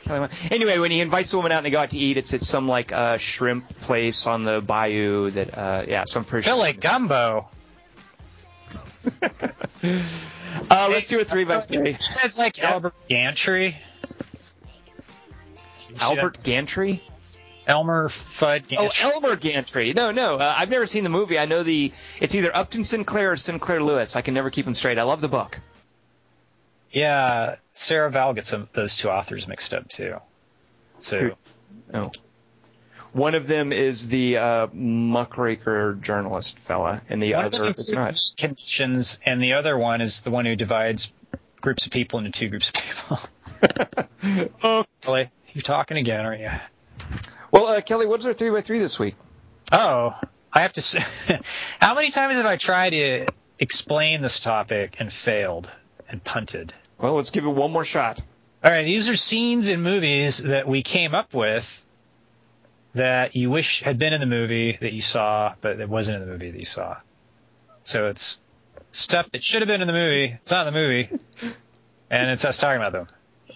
Kelly 0.06 0.30
Anyway, 0.52 0.80
when 0.80 0.92
he 0.92 1.02
invites 1.02 1.32
the 1.32 1.38
woman 1.38 1.52
out 1.52 1.58
and 1.58 1.66
they 1.66 1.72
go 1.72 1.80
out 1.80 1.90
to 1.90 1.98
eat, 1.98 2.18
it's 2.18 2.34
at 2.34 2.42
some 2.42 2.68
like 2.68 2.92
uh, 2.92 3.18
shrimp 3.18 3.68
place 3.80 4.28
on 4.28 4.44
the 4.44 4.62
bayou. 4.62 5.32
That 5.32 5.58
uh, 5.58 5.84
yeah, 5.88 6.04
so 6.06 6.20
I'm 6.20 6.26
pretty 6.26 6.46
Feel 6.46 6.56
sure. 6.56 6.64
like 6.64 6.80
gumbo. 6.80 7.50
Uh, 10.72 10.88
let's 10.90 11.06
do 11.06 11.20
a 11.20 11.26
three 11.26 11.44
by 11.44 11.60
three. 11.60 11.90
It's 11.92 12.38
like 12.38 12.58
Albert 12.60 12.96
Gantry. 13.10 13.76
Albert 16.00 16.42
Gantry. 16.44 17.04
Elmer 17.68 18.08
Fudd 18.08 18.68
Gantry. 18.68 19.04
Oh, 19.04 19.12
Elmer 19.12 19.36
Gantry. 19.36 19.94
No, 19.94 20.12
no, 20.12 20.38
uh, 20.38 20.56
I've 20.58 20.70
never 20.70 20.86
seen 20.86 21.04
the 21.04 21.10
movie. 21.10 21.38
I 21.38 21.46
know 21.46 21.64
the. 21.64 21.92
It's 22.22 22.36
either 22.36 22.56
Upton 22.56 22.84
Sinclair 22.84 23.32
or 23.32 23.38
Sinclair 23.38 23.82
Lewis. 23.82 24.16
I 24.16 24.22
can 24.22 24.34
never 24.34 24.50
keep 24.50 24.66
them 24.66 24.76
straight. 24.76 24.98
I 24.98 25.04
love 25.04 25.22
the 25.22 25.28
book. 25.28 25.60
Yeah, 26.96 27.58
Sarah 27.74 28.10
Val 28.10 28.34
gets 28.34 28.48
some, 28.48 28.70
those 28.74 28.98
two 28.98 29.10
authors 29.10 29.48
mixed 29.48 29.74
up 29.74 29.88
too. 29.88 30.16
So 31.00 31.32
Oh. 31.94 32.12
One 33.12 33.36
of 33.36 33.48
them 33.48 33.72
is 33.72 34.08
the 34.08 34.38
uh, 34.38 34.68
muckraker 34.74 35.94
journalist 36.02 36.60
fella, 36.60 37.02
and 37.08 37.22
the 37.22 37.34
one 37.34 37.46
other 37.46 37.74
is 37.78 37.94
not. 37.94 38.20
conditions, 38.38 39.20
and 39.26 39.42
the 39.42 39.54
other 39.54 39.78
one 39.78 40.02
is 40.02 40.22
the 40.22 40.32
one 40.32 40.46
who 40.46 40.56
divides 40.56 41.14
groups 41.62 41.86
of 41.86 41.92
people 41.92 42.20
into 42.20 42.32
two 42.32 42.50
groups 42.50 42.70
of 42.70 42.74
people. 42.74 44.50
oh. 44.64 44.86
Kelly, 45.02 45.30
you're 45.54 45.62
talking 45.62 45.98
again, 45.98 46.26
aren't 46.26 46.42
you? 46.42 46.52
Well, 47.52 47.68
uh, 47.68 47.82
Kelly, 47.82 48.06
what's 48.06 48.26
our 48.26 48.34
three 48.34 48.50
by 48.50 48.62
three 48.62 48.80
this 48.80 49.00
week? 49.00 49.16
Oh, 49.72 50.18
I 50.52 50.62
have 50.62 50.74
to 50.74 50.82
say, 50.82 51.04
how 51.80 51.96
many 51.96 52.12
times 52.12 52.36
have 52.36 52.46
I 52.46 52.58
tried 52.58 52.90
to 52.92 53.28
explain 53.60 54.22
this 54.22 54.42
topic 54.42 54.98
and 55.00 55.12
failed 55.12 55.70
and 56.10 56.22
punted? 56.22 56.74
Well, 56.98 57.14
let's 57.16 57.32
give 57.32 57.46
it 57.46 57.50
one 57.50 57.72
more 57.72 57.86
shot. 57.86 58.22
All 58.64 58.72
right, 58.72 58.84
these 58.84 59.10
are 59.10 59.16
scenes 59.16 59.70
in 59.70 59.82
movies 59.82 60.38
that 60.38 60.68
we 60.68 60.82
came 60.82 61.14
up 61.14 61.34
with 61.34 61.84
that 62.94 63.36
you 63.36 63.50
wish 63.50 63.84
had 63.84 64.00
been 64.00 64.14
in 64.14 64.22
the 64.22 64.26
movie 64.26 64.78
that 64.80 64.94
you 64.94 65.02
saw, 65.02 65.54
but 65.62 65.80
it 65.80 65.90
wasn't 65.90 66.16
in 66.16 66.26
the 66.26 66.32
movie 66.32 66.52
that 66.52 66.58
you 66.60 66.66
saw. 66.66 66.98
So 67.84 68.08
it's 68.08 68.40
stuff 68.92 69.30
that 69.32 69.44
should 69.44 69.62
have 69.62 69.68
been 69.68 69.82
in 69.82 69.88
the 69.88 69.94
movie. 69.94 70.38
It's 70.42 70.50
not 70.50 70.66
in 70.68 70.74
the 70.74 70.80
movie, 70.80 71.10
and 72.10 72.30
it's 72.32 72.46
us 72.46 72.58
talking 72.58 72.82
about 72.82 72.94
them. 72.94 73.08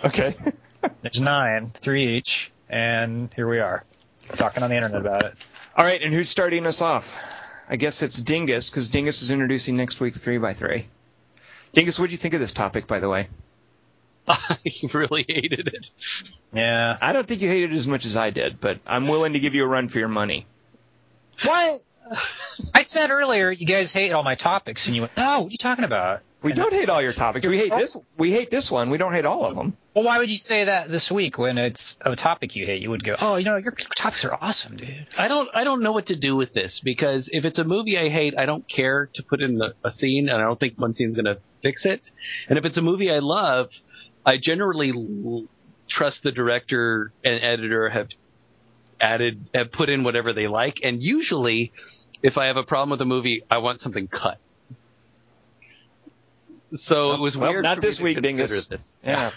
Okay. 0.03 0.35
There's 1.01 1.21
nine, 1.21 1.71
three 1.73 2.17
each, 2.17 2.51
and 2.69 3.33
here 3.35 3.47
we 3.47 3.59
are 3.59 3.83
talking 4.35 4.63
on 4.63 4.69
the 4.69 4.75
internet 4.75 5.01
about 5.01 5.23
it. 5.23 5.33
All 5.75 5.85
right, 5.85 6.01
and 6.01 6.13
who's 6.13 6.29
starting 6.29 6.65
us 6.65 6.81
off? 6.81 7.17
I 7.69 7.77
guess 7.77 8.01
it's 8.01 8.21
Dingus, 8.21 8.69
because 8.69 8.89
Dingus 8.89 9.21
is 9.21 9.31
introducing 9.31 9.77
next 9.77 9.99
week's 9.99 10.19
3x3. 10.19 10.85
Dingus, 11.73 11.99
what'd 11.99 12.11
you 12.11 12.17
think 12.17 12.33
of 12.33 12.39
this 12.39 12.53
topic, 12.53 12.87
by 12.87 12.99
the 12.99 13.09
way? 13.09 13.27
I 14.27 14.57
really 14.93 15.25
hated 15.27 15.67
it. 15.67 15.89
Yeah. 16.53 16.97
I 17.01 17.13
don't 17.13 17.27
think 17.27 17.41
you 17.41 17.47
hated 17.47 17.71
it 17.73 17.75
as 17.75 17.87
much 17.87 18.05
as 18.05 18.15
I 18.15 18.29
did, 18.29 18.59
but 18.59 18.79
I'm 18.85 19.07
willing 19.07 19.33
to 19.33 19.39
give 19.39 19.55
you 19.55 19.63
a 19.63 19.67
run 19.67 19.87
for 19.87 19.99
your 19.99 20.07
money. 20.07 20.45
What? 21.43 21.81
I 22.73 22.81
said 22.81 23.11
earlier 23.11 23.51
you 23.51 23.65
guys 23.65 23.93
hate 23.93 24.11
all 24.11 24.23
my 24.23 24.35
topics, 24.35 24.87
and 24.87 24.95
you 24.95 25.03
went, 25.03 25.15
"No, 25.15 25.41
what 25.41 25.47
are 25.47 25.51
you 25.51 25.57
talking 25.57 25.85
about?" 25.85 26.21
We 26.41 26.53
don't 26.53 26.71
hate 26.71 26.87
all 26.89 27.01
your 27.01 27.11
topics. 27.11 27.45
We 27.45 27.57
hate 27.57 27.71
this. 27.71 27.97
We 28.17 28.31
hate 28.31 28.49
this 28.49 28.71
one. 28.71 28.89
We 28.89 28.97
don't 28.97 29.11
hate 29.11 29.25
all 29.25 29.45
of 29.45 29.55
them. 29.57 29.75
Well, 29.93 30.05
why 30.05 30.19
would 30.19 30.29
you 30.29 30.37
say 30.37 30.63
that 30.65 30.87
this 30.89 31.11
week 31.11 31.37
when 31.37 31.57
it's 31.57 31.97
a 31.99 32.15
topic 32.15 32.55
you 32.55 32.65
hate? 32.65 32.81
You 32.81 32.91
would 32.91 33.03
go, 33.03 33.17
"Oh, 33.19 33.35
you 33.35 33.43
know, 33.43 33.57
your 33.57 33.73
topics 33.73 34.23
are 34.23 34.33
awesome, 34.33 34.77
dude." 34.77 35.07
I 35.17 35.27
don't 35.27 35.49
I 35.53 35.65
don't 35.65 35.81
know 35.81 35.91
what 35.91 36.07
to 36.07 36.15
do 36.15 36.37
with 36.37 36.53
this 36.53 36.79
because 36.81 37.27
if 37.31 37.43
it's 37.43 37.59
a 37.59 37.65
movie 37.65 37.97
I 37.97 38.07
hate, 38.09 38.35
I 38.37 38.45
don't 38.45 38.65
care 38.69 39.09
to 39.15 39.23
put 39.23 39.41
in 39.41 39.61
a, 39.61 39.73
a 39.85 39.91
scene, 39.91 40.29
and 40.29 40.37
I 40.37 40.45
don't 40.45 40.57
think 40.59 40.79
one 40.79 40.93
scene's 40.93 41.15
going 41.15 41.25
to 41.25 41.39
fix 41.61 41.83
it. 41.83 42.07
And 42.47 42.57
if 42.57 42.63
it's 42.63 42.77
a 42.77 42.81
movie 42.81 43.11
I 43.11 43.19
love, 43.19 43.69
I 44.25 44.37
generally 44.37 44.91
l- 44.95 45.45
trust 45.89 46.23
the 46.23 46.31
director 46.31 47.11
and 47.25 47.43
editor 47.43 47.89
have 47.89 48.07
added 49.01 49.49
have 49.53 49.71
put 49.73 49.89
in 49.89 50.03
whatever 50.03 50.31
they 50.31 50.47
like. 50.47 50.79
And 50.83 51.01
usually, 51.01 51.73
if 52.23 52.37
I 52.37 52.45
have 52.45 52.57
a 52.57 52.63
problem 52.63 52.91
with 52.91 53.01
a 53.01 53.05
movie, 53.05 53.43
I 53.51 53.57
want 53.57 53.81
something 53.81 54.07
cut. 54.07 54.39
So 56.77 57.13
it 57.13 57.19
was 57.19 57.35
Well, 57.37 57.51
weird. 57.51 57.63
not 57.63 57.75
for 57.77 57.81
me 57.81 57.87
this 57.87 57.97
to 57.97 58.03
week, 58.03 58.15
consider 58.17 58.37
Dingus. 58.37 58.65
this. 58.67 58.81
Yeah. 59.03 59.31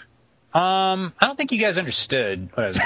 Um, 0.53 1.13
I 1.19 1.25
don't 1.25 1.35
think 1.35 1.51
you 1.51 1.59
guys 1.59 1.77
understood 1.79 2.49
what 2.53 2.63
I 2.63 2.67
was. 2.67 2.79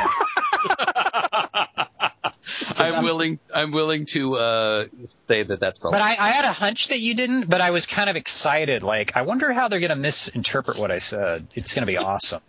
I'm 2.80 2.94
I'm- 2.94 3.04
willing. 3.04 3.40
I'm 3.54 3.72
willing 3.72 4.06
to 4.14 4.36
uh, 4.38 4.86
say 5.28 5.44
that 5.44 5.60
that's 5.60 5.80
probably. 5.80 5.98
But 6.00 6.04
I, 6.06 6.12
I 6.18 6.30
had 6.30 6.46
a 6.46 6.54
hunch 6.54 6.90
that 6.90 7.00
you 7.00 7.14
didn't, 7.16 7.50
but 7.50 7.60
I 7.62 7.72
was 7.72 7.86
kind 7.86 8.10
of 8.10 8.16
excited. 8.16 8.84
Like, 8.84 9.16
I 9.18 9.24
wonder 9.24 9.52
how 9.52 9.68
they're 9.68 9.80
going 9.80 9.90
to 9.90 9.96
misinterpret 9.96 10.78
what 10.80 10.92
I 10.92 11.00
said. 11.00 11.48
It's 11.56 11.74
going 11.74 11.82
to 11.84 11.88
be 11.88 11.98
awesome. 11.98 12.42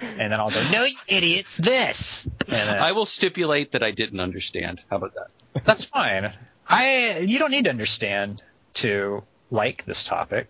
And 0.00 0.32
then 0.32 0.34
I'll 0.34 0.50
go, 0.50 0.68
no, 0.68 0.84
you 0.84 0.96
idiots, 1.08 1.56
this. 1.56 2.26
And 2.48 2.68
then, 2.68 2.68
I 2.80 2.92
will 2.92 3.06
stipulate 3.06 3.72
that 3.72 3.82
I 3.82 3.92
didn't 3.92 4.20
understand. 4.20 4.80
How 4.90 4.96
about 4.96 5.14
that? 5.14 5.64
that's 5.64 5.84
fine. 5.84 6.32
I, 6.68 7.18
you 7.20 7.38
don't 7.38 7.50
need 7.50 7.64
to 7.64 7.70
understand 7.70 8.42
to 8.74 9.22
like 9.50 9.84
this 9.86 10.04
topic, 10.04 10.48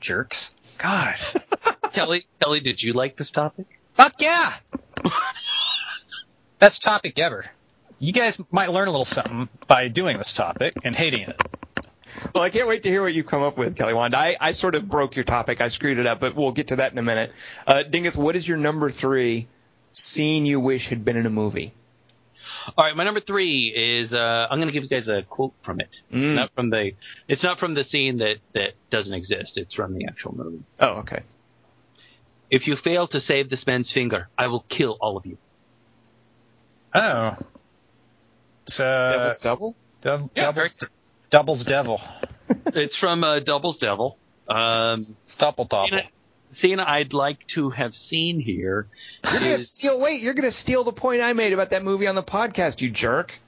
jerks. 0.00 0.50
God. 0.78 1.14
Kelly, 1.92 2.26
Kelly, 2.40 2.60
did 2.60 2.82
you 2.82 2.92
like 2.92 3.16
this 3.16 3.30
topic? 3.30 3.66
Fuck 3.94 4.14
yeah. 4.20 4.54
Best 6.58 6.82
topic 6.82 7.18
ever. 7.18 7.44
You 7.98 8.12
guys 8.12 8.40
might 8.50 8.70
learn 8.72 8.88
a 8.88 8.90
little 8.90 9.04
something 9.04 9.48
by 9.66 9.88
doing 9.88 10.16
this 10.18 10.32
topic 10.32 10.74
and 10.84 10.94
hating 10.96 11.22
it. 11.22 11.40
Well, 12.34 12.42
I 12.42 12.50
can't 12.50 12.66
wait 12.66 12.82
to 12.84 12.88
hear 12.88 13.02
what 13.02 13.14
you 13.14 13.22
come 13.24 13.42
up 13.42 13.56
with, 13.56 13.76
Kelly 13.76 13.94
Wand. 13.94 14.14
I, 14.14 14.36
I 14.40 14.52
sort 14.52 14.74
of 14.74 14.88
broke 14.88 15.16
your 15.16 15.24
topic. 15.24 15.60
I 15.60 15.68
screwed 15.68 15.98
it 15.98 16.06
up, 16.06 16.20
but 16.20 16.34
we'll 16.34 16.52
get 16.52 16.68
to 16.68 16.76
that 16.76 16.92
in 16.92 16.98
a 16.98 17.02
minute. 17.02 17.32
Uh, 17.66 17.82
Dingus, 17.82 18.16
what 18.16 18.36
is 18.36 18.46
your 18.46 18.58
number 18.58 18.90
three 18.90 19.48
scene 19.92 20.46
you 20.46 20.60
wish 20.60 20.88
had 20.88 21.04
been 21.04 21.16
in 21.16 21.26
a 21.26 21.30
movie? 21.30 21.72
All 22.76 22.84
right, 22.84 22.96
my 22.96 23.04
number 23.04 23.20
three 23.20 23.68
is 23.74 24.12
uh, 24.12 24.46
I'm 24.50 24.58
going 24.58 24.68
to 24.68 24.72
give 24.72 24.82
you 24.82 24.88
guys 24.88 25.08
a 25.08 25.22
quote 25.22 25.54
from 25.64 25.80
it. 25.80 25.88
Mm. 26.12 26.34
Not 26.34 26.50
from 26.54 26.70
the. 26.70 26.92
It's 27.28 27.42
not 27.42 27.58
from 27.58 27.74
the 27.74 27.84
scene 27.84 28.18
that 28.18 28.36
that 28.54 28.72
doesn't 28.90 29.14
exist. 29.14 29.52
It's 29.56 29.74
from 29.74 29.94
the 29.94 30.06
actual 30.06 30.34
movie. 30.36 30.62
Oh, 30.78 30.98
okay. 31.00 31.22
If 32.50 32.66
you 32.66 32.76
fail 32.76 33.06
to 33.08 33.20
save 33.20 33.48
this 33.48 33.66
man's 33.66 33.90
finger, 33.92 34.28
I 34.36 34.48
will 34.48 34.64
kill 34.68 34.96
all 35.00 35.16
of 35.16 35.24
you. 35.26 35.38
Oh. 36.94 37.36
It's, 38.64 38.80
uh, 38.80 39.12
Devil's 39.16 39.40
Double? 39.40 39.76
dub- 40.00 40.30
Yeah, 40.34 40.42
doubles, 40.44 40.78
doubles 41.30 41.64
devil. 41.64 42.00
it's 42.66 42.96
from 42.96 43.22
uh, 43.24 43.40
Double's 43.40 43.78
Devil. 43.78 44.18
Um, 44.48 45.00
Double 45.38 45.64
double. 45.64 46.00
Scene, 46.60 46.70
scene 46.70 46.80
I'd 46.80 47.12
like 47.12 47.38
to 47.54 47.70
have 47.70 47.94
seen 47.94 48.40
here 48.40 48.88
You're 49.24 49.40
gonna 49.40 49.50
is 49.52 49.70
steal. 49.70 50.00
Wait, 50.00 50.22
you're 50.22 50.34
gonna 50.34 50.50
steal 50.50 50.84
the 50.84 50.92
point 50.92 51.20
I 51.22 51.32
made 51.32 51.52
about 51.52 51.70
that 51.70 51.82
movie 51.82 52.06
on 52.06 52.14
the 52.14 52.22
podcast, 52.22 52.80
you 52.80 52.90
jerk. 52.90 53.38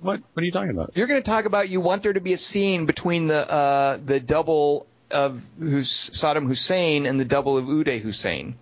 what? 0.00 0.20
What 0.32 0.42
are 0.42 0.44
you 0.44 0.52
talking 0.52 0.70
about? 0.70 0.92
You're 0.94 1.06
gonna 1.06 1.22
talk 1.22 1.44
about 1.44 1.68
you 1.68 1.80
want 1.80 2.02
there 2.02 2.12
to 2.12 2.20
be 2.20 2.32
a 2.32 2.38
scene 2.38 2.86
between 2.86 3.26
the 3.28 3.50
uh, 3.50 3.98
the 4.04 4.20
double 4.20 4.86
of 5.10 5.44
who's 5.58 5.88
Saddam 5.90 6.46
Hussein 6.46 7.06
and 7.06 7.18
the 7.20 7.24
double 7.24 7.56
of 7.58 7.64
Uday 7.66 8.00
Hussein. 8.00 8.56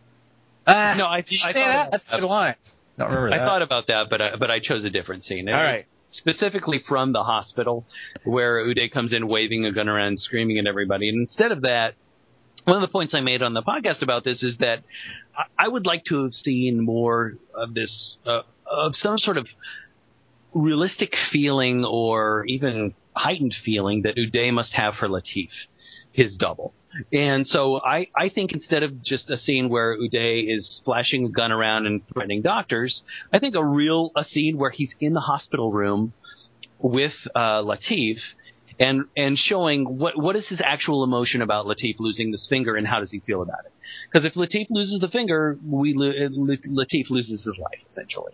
Ah, 0.66 0.94
No, 0.96 1.06
I- 1.06 1.22
did 1.22 1.32
you 1.32 1.38
I 1.44 1.50
say 1.52 1.60
thought 1.60 1.66
that? 1.68 1.80
about 1.80 1.90
That's 1.92 2.08
a 2.08 2.10
that. 2.12 2.20
good 2.20 2.26
line. 2.28 2.54
Don't 2.98 3.08
remember 3.10 3.34
I 3.34 3.38
thought 3.38 3.62
about 3.62 3.86
that, 3.88 4.06
but 4.10 4.20
I, 4.22 4.36
but 4.36 4.50
I 4.50 4.60
chose 4.60 4.84
a 4.84 4.90
different 4.90 5.24
scene. 5.24 5.48
It 5.48 5.52
All 5.54 5.60
was 5.60 5.70
right. 5.72 5.86
Specifically 6.10 6.78
from 6.86 7.12
the 7.12 7.24
hospital, 7.24 7.84
where 8.22 8.64
Uday 8.64 8.88
comes 8.88 9.12
in 9.12 9.26
waving 9.26 9.66
a 9.66 9.72
gun 9.72 9.88
around, 9.88 10.20
screaming 10.20 10.58
at 10.60 10.66
everybody, 10.66 11.08
and 11.08 11.20
instead 11.20 11.50
of 11.50 11.62
that, 11.62 11.94
one 12.64 12.76
of 12.76 12.82
the 12.82 12.92
points 12.92 13.14
I 13.14 13.20
made 13.20 13.42
on 13.42 13.54
the 13.54 13.62
podcast 13.62 14.02
about 14.02 14.24
this 14.24 14.42
is 14.42 14.56
that 14.58 14.82
I, 15.58 15.68
would 15.68 15.86
like 15.86 16.04
to 16.06 16.22
have 16.24 16.32
seen 16.32 16.80
more 16.80 17.34
of 17.54 17.74
this, 17.74 18.16
uh, 18.26 18.42
of 18.66 18.94
some 18.94 19.18
sort 19.18 19.36
of 19.36 19.46
realistic 20.54 21.14
feeling 21.30 21.84
or 21.84 22.44
even 22.46 22.94
heightened 23.14 23.54
feeling 23.64 24.02
that 24.02 24.16
Uday 24.16 24.52
must 24.52 24.72
have 24.74 24.94
for 24.94 25.08
Latif, 25.08 25.48
his 26.12 26.36
double. 26.36 26.72
And 27.12 27.46
so 27.46 27.80
I, 27.82 28.08
I 28.16 28.28
think 28.28 28.52
instead 28.52 28.82
of 28.82 29.02
just 29.02 29.28
a 29.28 29.36
scene 29.36 29.68
where 29.68 29.96
Uday 29.98 30.54
is 30.54 30.80
flashing 30.84 31.26
a 31.26 31.28
gun 31.28 31.52
around 31.52 31.86
and 31.86 32.02
threatening 32.12 32.40
doctors, 32.40 33.02
I 33.32 33.40
think 33.40 33.56
a 33.56 33.64
real 33.64 34.12
a 34.16 34.24
scene 34.24 34.56
where 34.56 34.70
he's 34.70 34.94
in 35.00 35.12
the 35.12 35.20
hospital 35.20 35.72
room 35.72 36.12
with 36.78 37.14
uh, 37.34 37.62
Latif 37.62 38.18
and 38.78 39.04
and 39.16 39.38
showing 39.38 39.84
what 39.84 40.20
what 40.20 40.36
is 40.36 40.46
his 40.48 40.60
actual 40.64 41.04
emotion 41.04 41.42
about 41.42 41.66
Latif 41.66 41.96
losing 41.98 42.30
this 42.30 42.46
finger 42.48 42.74
and 42.74 42.86
how 42.86 43.00
does 43.00 43.10
he 43.10 43.20
feel 43.20 43.42
about 43.42 43.60
it? 43.66 43.72
Because 44.10 44.24
if 44.24 44.34
Latif 44.34 44.66
loses 44.70 45.00
the 45.00 45.08
finger, 45.08 45.58
we 45.64 45.94
lo- 45.94 46.12
Latif 46.12 47.10
loses 47.10 47.44
his 47.44 47.56
life 47.58 47.80
essentially, 47.90 48.32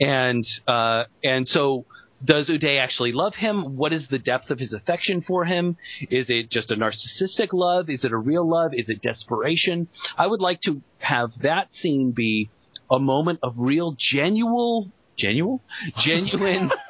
and 0.00 0.44
uh, 0.66 1.04
and 1.22 1.46
so 1.46 1.86
does 2.22 2.50
Uday 2.50 2.78
actually 2.78 3.12
love 3.12 3.34
him? 3.34 3.76
What 3.76 3.92
is 3.92 4.06
the 4.08 4.18
depth 4.18 4.50
of 4.50 4.58
his 4.58 4.74
affection 4.74 5.22
for 5.22 5.46
him? 5.46 5.76
Is 6.10 6.28
it 6.28 6.50
just 6.50 6.70
a 6.70 6.76
narcissistic 6.76 7.48
love? 7.52 7.88
Is 7.88 8.04
it 8.04 8.12
a 8.12 8.16
real 8.18 8.46
love? 8.46 8.72
Is 8.74 8.90
it 8.90 9.00
desperation? 9.00 9.88
I 10.18 10.26
would 10.26 10.40
like 10.40 10.60
to 10.62 10.82
have 10.98 11.30
that 11.42 11.72
scene 11.72 12.12
be 12.12 12.50
a 12.90 12.98
moment 12.98 13.38
of 13.42 13.54
real, 13.56 13.96
genuine, 13.98 14.92
genuine, 15.16 15.60
genuine. 15.96 16.70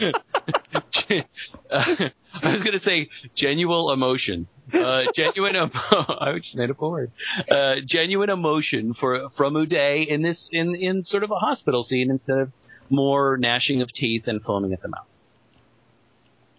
uh, 1.70 1.94
I 2.42 2.54
was 2.54 2.62
going 2.62 2.78
to 2.78 2.84
say 2.84 3.08
genuine 3.34 3.92
emotion. 3.92 4.48
Uh, 4.72 5.02
genuine, 5.14 5.54
emo- 5.56 5.70
I 6.20 6.32
just 6.36 6.56
made 6.56 6.70
up 6.70 6.80
a 6.80 6.88
word. 6.88 7.12
Uh, 7.50 7.74
genuine 7.86 8.30
emotion 8.30 8.94
for 8.94 9.28
from 9.36 9.54
Uday 9.54 10.06
in 10.06 10.22
this 10.22 10.48
in 10.50 10.74
in 10.74 11.04
sort 11.04 11.22
of 11.22 11.30
a 11.30 11.36
hospital 11.36 11.84
scene 11.84 12.10
instead 12.10 12.38
of 12.38 12.52
more 12.90 13.36
gnashing 13.36 13.82
of 13.82 13.92
teeth 13.92 14.24
and 14.26 14.42
foaming 14.42 14.72
at 14.72 14.82
the 14.82 14.88
mouth. 14.88 15.06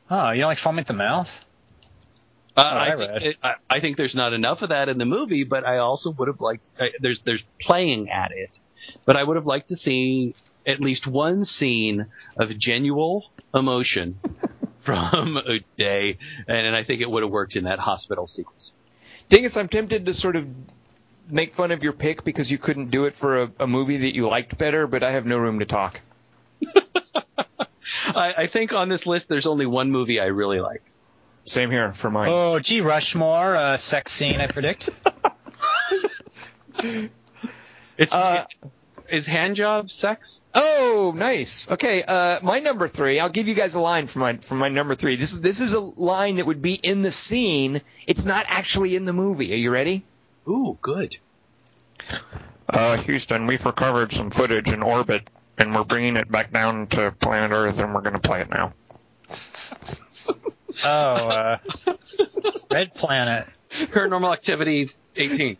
Oh, 0.10 0.31
you 0.31 0.41
don't 0.41 0.49
like 0.49 0.57
foaming 0.60 0.81
at 0.81 0.88
the 0.88 0.93
mouth? 0.93 1.43
Uh, 2.56 2.61
I 2.61 2.85
I, 2.85 2.93
read. 2.93 3.22
think, 3.22 3.35
I, 3.43 3.53
I 3.69 3.80
think 3.81 3.97
there's 3.97 4.15
not 4.15 4.31
enough 4.34 4.61
of 4.61 4.69
that 4.69 4.88
in 4.88 4.97
the 4.97 5.06
movie, 5.06 5.43
but 5.43 5.65
I 5.65 5.77
also 5.77 6.11
would 6.11 6.27
have 6.30 6.39
liked. 6.39 6.69
Uh, 6.80 6.85
there's 7.02 7.19
there's 7.26 7.43
playing 7.60 8.10
at 8.10 8.31
it, 8.31 8.57
but 9.06 9.18
I 9.18 9.23
would 9.23 9.35
have 9.35 9.45
liked 9.45 9.69
to 9.69 9.76
see 9.76 10.35
at 10.65 10.80
least 10.80 11.06
one 11.06 11.43
scene 11.43 12.06
of 12.38 12.57
genuine 12.57 13.22
emotion 13.53 14.19
from 14.86 15.36
Uday, 15.80 16.18
and, 16.48 16.68
and 16.68 16.76
I 16.76 16.84
think 16.84 17.02
it 17.02 17.10
would 17.10 17.24
have 17.24 17.32
worked 17.32 17.56
in 17.56 17.66
that 17.66 17.80
hospital 17.80 18.28
sequence. 18.28 18.72
Dingus, 19.28 19.57
I'm 19.57 19.68
tempted 19.68 20.06
to 20.06 20.14
sort 20.14 20.36
of 20.36 20.48
make 21.28 21.53
fun 21.53 21.72
of 21.72 21.84
your 21.84 21.94
pick 21.94 22.24
because 22.24 22.52
you 22.52 22.57
couldn't 22.57 22.91
do 22.91 23.06
it 23.06 23.16
for 23.16 23.41
a, 23.44 23.52
a 23.62 23.68
movie 23.68 23.98
that 23.98 24.16
you 24.16 24.28
liked 24.30 24.57
better, 24.57 24.86
but 24.88 25.03
I 25.03 25.12
have 25.12 25.26
no 25.26 25.38
room 25.38 25.60
to 25.60 25.66
talk. 25.66 25.99
I, 28.07 28.34
I 28.38 28.48
think 28.48 28.72
on 28.72 28.88
this 28.90 29.06
list 29.06 29.28
there's 29.28 29.48
only 29.48 29.66
one 29.66 29.91
movie 29.91 30.20
I 30.20 30.26
really 30.26 30.60
like. 30.60 30.84
Same 31.45 31.72
here 31.72 31.91
for 31.91 32.10
mine. 32.10 32.30
Oh, 32.32 32.60
gee, 32.60 32.82
Rushmore, 32.82 33.56
uh, 33.56 33.78
sex 33.78 34.12
scene, 34.12 34.40
I 34.40 34.48
predict. 34.48 34.90
It's 37.98 38.12
Uh, 38.12 38.45
is 39.10 39.26
hand 39.26 39.56
job 39.56 39.90
sex? 39.90 40.40
Oh, 40.53 41.14
nice. 41.15 41.69
Okay, 41.69 42.03
uh, 42.03 42.40
my 42.41 42.60
number 42.60 42.88
three. 42.88 43.19
I'll 43.19 43.30
give 43.30 43.48
you 43.48 43.56
guys 43.56 43.76
a 43.76 43.82
line 43.82 44.07
from 44.07 44.22
my 44.22 44.38
from 44.38 44.60
my 44.60 44.69
number 44.69 44.95
three. 44.95 45.15
This 45.15 45.34
is 45.34 45.41
this 45.41 45.60
is 45.60 45.73
a 45.73 45.80
line 45.80 46.38
that 46.38 46.45
would 46.45 46.61
be 46.61 46.73
in 46.73 47.02
the 47.02 47.11
scene. 47.11 47.82
It's 48.07 48.26
not 48.26 48.45
actually 48.48 48.95
in 48.95 49.06
the 49.06 49.14
movie. 49.14 49.53
Are 49.53 49.57
you 49.57 49.72
ready? 49.72 50.03
Ooh, 50.48 50.77
good. 50.82 51.18
Uh, 52.69 52.98
Houston, 52.98 53.48
we've 53.48 53.65
recovered 53.65 54.11
some 54.11 54.32
footage 54.32 54.69
in 54.69 54.84
orbit, 54.84 55.30
and 55.57 55.73
we're 55.73 55.84
bringing 55.84 56.18
it 56.18 56.30
back 56.30 56.52
down 56.52 56.88
to 56.88 57.11
planet 57.11 57.52
Earth, 57.52 57.80
and 57.80 57.94
we're 57.94 58.02
going 58.02 58.14
to 58.14 58.19
play 58.19 58.41
it 58.41 58.49
now. 58.49 58.73
Oh, 60.84 60.88
uh, 60.90 61.57
Red 62.72 62.94
Planet. 62.94 63.48
Paranormal 63.69 64.32
Activity 64.32 64.91
18. 65.15 65.57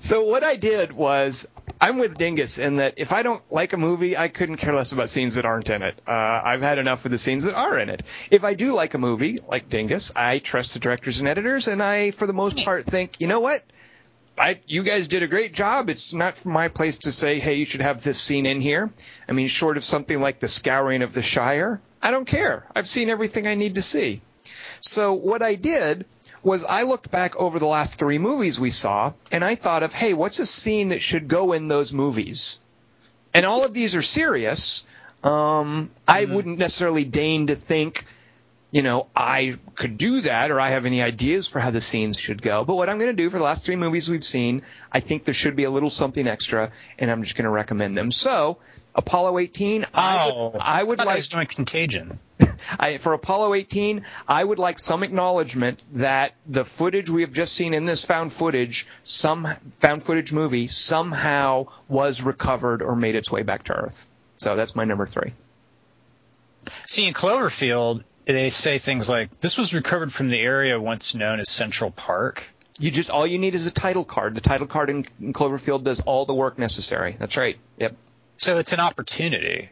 So 0.00 0.24
what 0.24 0.44
I 0.44 0.56
did 0.56 0.92
was 0.92 1.46
I'm 1.80 1.98
with 1.98 2.16
Dingus 2.16 2.58
in 2.58 2.76
that 2.76 2.94
if 2.96 3.12
I 3.12 3.22
don't 3.22 3.42
like 3.50 3.72
a 3.72 3.76
movie, 3.76 4.16
I 4.16 4.28
couldn't 4.28 4.56
care 4.56 4.74
less 4.74 4.92
about 4.92 5.10
scenes 5.10 5.34
that 5.34 5.44
aren't 5.44 5.68
in 5.68 5.82
it. 5.82 6.00
Uh, 6.06 6.10
I've 6.44 6.62
had 6.62 6.78
enough 6.78 7.04
of 7.04 7.10
the 7.10 7.18
scenes 7.18 7.44
that 7.44 7.54
are 7.54 7.78
in 7.78 7.90
it. 7.90 8.02
If 8.30 8.44
I 8.44 8.54
do 8.54 8.74
like 8.74 8.94
a 8.94 8.98
movie, 8.98 9.38
like 9.46 9.68
Dingus, 9.68 10.12
I 10.16 10.38
trust 10.38 10.74
the 10.74 10.80
directors 10.80 11.18
and 11.20 11.28
editors, 11.28 11.68
and 11.68 11.82
I, 11.82 12.12
for 12.12 12.26
the 12.26 12.32
most 12.32 12.64
part, 12.64 12.84
think, 12.84 13.20
you 13.20 13.26
know 13.26 13.40
what? 13.40 13.62
I, 14.38 14.60
you 14.66 14.82
guys 14.82 15.08
did 15.08 15.22
a 15.22 15.26
great 15.26 15.54
job. 15.54 15.88
It's 15.88 16.12
not 16.12 16.44
my 16.44 16.68
place 16.68 16.98
to 17.00 17.12
say, 17.12 17.38
hey, 17.38 17.54
you 17.54 17.64
should 17.64 17.80
have 17.80 18.02
this 18.02 18.20
scene 18.20 18.46
in 18.46 18.60
here. 18.60 18.90
I 19.28 19.32
mean, 19.32 19.46
short 19.46 19.76
of 19.76 19.84
something 19.84 20.20
like 20.20 20.40
the 20.40 20.48
scouring 20.48 21.02
of 21.02 21.12
the 21.12 21.22
Shire, 21.22 21.80
I 22.02 22.10
don't 22.10 22.26
care. 22.26 22.66
I've 22.74 22.86
seen 22.86 23.08
everything 23.08 23.46
I 23.46 23.54
need 23.54 23.76
to 23.76 23.82
see. 23.82 24.20
So 24.80 25.14
what 25.14 25.42
I 25.42 25.54
did 25.54 26.04
was 26.46 26.64
I 26.64 26.84
looked 26.84 27.10
back 27.10 27.34
over 27.36 27.58
the 27.58 27.66
last 27.66 27.98
three 27.98 28.18
movies 28.18 28.60
we 28.60 28.70
saw, 28.70 29.12
and 29.32 29.44
I 29.44 29.56
thought 29.56 29.82
of, 29.82 29.92
hey, 29.92 30.14
what's 30.14 30.38
a 30.38 30.46
scene 30.46 30.90
that 30.90 31.02
should 31.02 31.26
go 31.26 31.52
in 31.52 31.66
those 31.66 31.92
movies? 31.92 32.60
And 33.34 33.44
all 33.44 33.64
of 33.64 33.74
these 33.74 33.96
are 33.96 34.02
serious. 34.02 34.86
Um, 35.24 35.90
I 36.06 36.24
wouldn't 36.24 36.58
necessarily 36.58 37.04
deign 37.04 37.48
to 37.48 37.56
think, 37.56 38.06
you 38.76 38.82
know, 38.82 39.06
I 39.16 39.54
could 39.74 39.96
do 39.96 40.20
that 40.20 40.50
or 40.50 40.60
I 40.60 40.68
have 40.68 40.84
any 40.84 41.00
ideas 41.00 41.46
for 41.48 41.60
how 41.60 41.70
the 41.70 41.80
scenes 41.80 42.18
should 42.20 42.42
go. 42.42 42.62
But 42.62 42.74
what 42.74 42.90
I'm 42.90 42.98
going 42.98 43.16
to 43.16 43.22
do 43.22 43.30
for 43.30 43.38
the 43.38 43.42
last 43.42 43.64
three 43.64 43.74
movies 43.76 44.10
we've 44.10 44.22
seen, 44.22 44.60
I 44.92 45.00
think 45.00 45.24
there 45.24 45.32
should 45.32 45.56
be 45.56 45.64
a 45.64 45.70
little 45.70 45.88
something 45.88 46.28
extra, 46.28 46.70
and 46.98 47.10
I'm 47.10 47.22
just 47.22 47.36
going 47.36 47.44
to 47.44 47.50
recommend 47.50 47.96
them. 47.96 48.10
So, 48.10 48.58
Apollo 48.94 49.38
18, 49.38 49.86
I 49.94 50.30
Oh, 50.30 50.50
would, 50.50 50.60
I 50.60 50.82
would 50.82 51.00
I 51.00 51.04
like 51.04 51.16
was 51.16 51.30
doing 51.30 51.46
Contagion. 51.46 52.20
I, 52.78 52.98
for 52.98 53.14
Apollo 53.14 53.54
18, 53.54 54.04
I 54.28 54.44
would 54.44 54.58
like 54.58 54.78
some 54.78 55.02
acknowledgement 55.02 55.82
that 55.94 56.34
the 56.46 56.66
footage 56.66 57.08
we 57.08 57.22
have 57.22 57.32
just 57.32 57.54
seen 57.54 57.72
in 57.72 57.86
this 57.86 58.04
found 58.04 58.30
footage, 58.30 58.86
some 59.02 59.48
found 59.80 60.02
footage 60.02 60.34
movie, 60.34 60.66
somehow 60.66 61.68
was 61.88 62.20
recovered 62.20 62.82
or 62.82 62.94
made 62.94 63.14
its 63.14 63.30
way 63.30 63.42
back 63.42 63.62
to 63.64 63.72
Earth. 63.72 64.06
So 64.36 64.54
that's 64.54 64.76
my 64.76 64.84
number 64.84 65.06
three. 65.06 65.32
See, 66.84 67.06
in 67.06 67.14
Cloverfield, 67.14 68.04
they 68.26 68.48
say 68.50 68.78
things 68.78 69.08
like, 69.08 69.40
this 69.40 69.56
was 69.56 69.72
recovered 69.72 70.12
from 70.12 70.28
the 70.30 70.38
area 70.38 70.80
once 70.80 71.14
known 71.14 71.40
as 71.40 71.48
Central 71.50 71.90
Park. 71.90 72.48
You 72.78 72.90
just 72.90 73.08
all 73.08 73.26
you 73.26 73.38
need 73.38 73.54
is 73.54 73.66
a 73.66 73.70
title 73.70 74.04
card. 74.04 74.34
The 74.34 74.40
title 74.40 74.66
card 74.66 74.90
in, 74.90 75.06
in 75.20 75.32
Cloverfield 75.32 75.84
does 75.84 76.00
all 76.00 76.26
the 76.26 76.34
work 76.34 76.58
necessary. 76.58 77.16
That's 77.18 77.36
right. 77.36 77.56
Yep. 77.78 77.96
So 78.36 78.58
it's 78.58 78.72
an 78.74 78.80
opportunity 78.80 79.70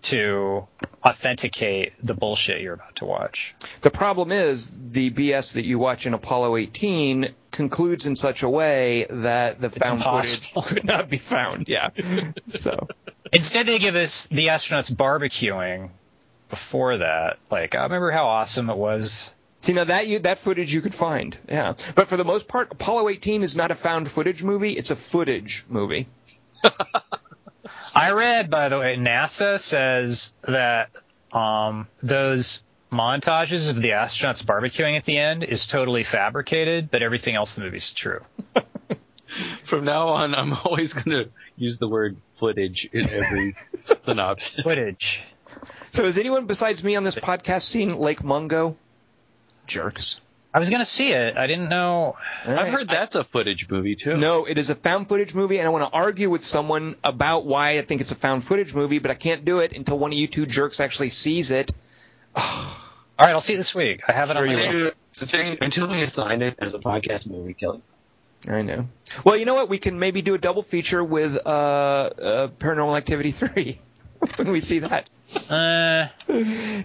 to 0.00 0.66
authenticate 1.04 1.92
the 2.02 2.14
bullshit 2.14 2.60
you're 2.62 2.74
about 2.74 2.96
to 2.96 3.04
watch. 3.04 3.54
The 3.82 3.90
problem 3.90 4.30
is 4.32 4.78
the 4.90 5.10
BS 5.10 5.54
that 5.54 5.64
you 5.64 5.78
watch 5.78 6.06
in 6.06 6.14
Apollo 6.14 6.56
18 6.56 7.30
concludes 7.50 8.06
in 8.06 8.14
such 8.14 8.42
a 8.42 8.48
way 8.48 9.06
that 9.10 9.60
the 9.60 9.66
It's 9.66 9.78
found 9.78 9.98
impossible. 10.00 10.62
footage 10.62 10.78
could 10.78 10.86
not 10.86 11.10
be 11.10 11.18
found. 11.18 11.68
Yeah. 11.68 11.90
so. 12.46 12.86
Instead, 13.32 13.66
they 13.66 13.78
give 13.80 13.96
us 13.96 14.26
the 14.28 14.46
astronauts 14.46 14.94
barbecuing 14.94 15.90
before 16.48 16.98
that. 16.98 17.38
Like, 17.50 17.74
I 17.74 17.84
remember 17.84 18.10
how 18.10 18.26
awesome 18.26 18.70
it 18.70 18.76
was. 18.76 19.32
See 19.60 19.72
now 19.72 19.84
that 19.84 20.06
you 20.06 20.20
that 20.20 20.38
footage 20.38 20.72
you 20.72 20.80
could 20.80 20.94
find, 20.94 21.36
yeah. 21.48 21.74
But 21.96 22.06
for 22.06 22.16
the 22.16 22.24
most 22.24 22.46
part, 22.46 22.70
Apollo 22.70 23.08
18 23.08 23.42
is 23.42 23.56
not 23.56 23.72
a 23.72 23.74
found 23.74 24.08
footage 24.08 24.44
movie; 24.44 24.72
it's 24.72 24.92
a 24.92 24.96
footage 24.96 25.64
movie. 25.68 26.06
I 27.94 28.12
read, 28.12 28.50
by 28.50 28.68
the 28.68 28.78
way, 28.78 28.96
NASA 28.96 29.58
says 29.58 30.32
that 30.42 30.90
um, 31.32 31.88
those 32.02 32.62
montages 32.90 33.70
of 33.70 33.80
the 33.80 33.90
astronauts 33.90 34.44
barbecuing 34.44 34.96
at 34.96 35.04
the 35.04 35.18
end 35.18 35.44
is 35.44 35.66
totally 35.66 36.02
fabricated, 36.02 36.90
but 36.90 37.02
everything 37.02 37.34
else 37.34 37.56
in 37.56 37.62
the 37.62 37.66
movie 37.66 37.76
is 37.78 37.92
true. 37.92 38.20
From 39.68 39.84
now 39.84 40.08
on, 40.08 40.34
I'm 40.34 40.52
always 40.52 40.92
going 40.92 41.10
to 41.10 41.30
use 41.56 41.78
the 41.78 41.88
word 41.88 42.16
footage 42.38 42.88
in 42.92 43.08
every 43.08 43.52
synopsis. 44.06 44.64
Footage. 44.64 45.24
So 45.90 46.04
has 46.04 46.18
anyone 46.18 46.46
besides 46.46 46.82
me 46.84 46.96
on 46.96 47.04
this 47.04 47.14
podcast 47.14 47.62
seen 47.62 47.98
Lake 47.98 48.22
Mungo? 48.22 48.76
Jerks. 49.66 50.20
I 50.52 50.58
was 50.58 50.70
gonna 50.70 50.84
see 50.86 51.12
it. 51.12 51.36
I 51.36 51.46
didn't 51.46 51.68
know. 51.68 52.16
I've 52.46 52.68
heard 52.68 52.88
that's 52.88 53.14
a 53.14 53.22
footage 53.24 53.68
movie 53.68 53.96
too. 53.96 54.16
No, 54.16 54.46
it 54.46 54.56
is 54.56 54.70
a 54.70 54.74
found 54.74 55.08
footage 55.08 55.34
movie, 55.34 55.58
and 55.58 55.66
I 55.66 55.70
want 55.70 55.84
to 55.84 55.90
argue 55.96 56.30
with 56.30 56.42
someone 56.42 56.96
about 57.04 57.44
why 57.44 57.78
I 57.78 57.82
think 57.82 58.00
it's 58.00 58.12
a 58.12 58.16
found 58.16 58.42
footage 58.44 58.74
movie, 58.74 58.98
but 58.98 59.10
I 59.10 59.14
can't 59.14 59.44
do 59.44 59.60
it 59.60 59.72
until 59.74 59.98
one 59.98 60.10
of 60.10 60.18
you 60.18 60.26
two 60.26 60.46
jerks 60.46 60.80
actually 60.80 61.10
sees 61.10 61.50
it. 61.50 61.70
All 62.34 63.26
right, 63.26 63.30
I'll 63.32 63.40
see 63.40 63.54
it 63.54 63.58
this 63.58 63.74
week. 63.74 64.02
I 64.08 64.12
have 64.12 64.30
it 64.30 64.36
on 64.36 64.46
my 64.46 64.52
Until 64.52 64.80
list. 64.84 65.32
we- 65.34 65.58
Until 65.60 65.88
we 65.88 66.02
assign 66.02 66.40
it 66.42 66.54
as 66.60 66.72
a 66.72 66.78
podcast 66.78 67.26
movie, 67.26 67.52
Kelly. 67.54 67.80
I 68.48 68.62
know. 68.62 68.88
Well, 69.24 69.36
you 69.36 69.44
know 69.44 69.54
what? 69.54 69.68
We 69.68 69.78
can 69.78 69.98
maybe 69.98 70.22
do 70.22 70.34
a 70.34 70.38
double 70.38 70.62
feature 70.62 71.02
with 71.04 71.36
uh, 71.44 71.48
uh, 71.50 72.48
Paranormal 72.58 72.96
Activity 72.96 73.32
3 73.32 73.78
when 74.36 74.50
we 74.50 74.60
see 74.60 74.80
that. 74.80 75.08
Uh, 75.50 76.08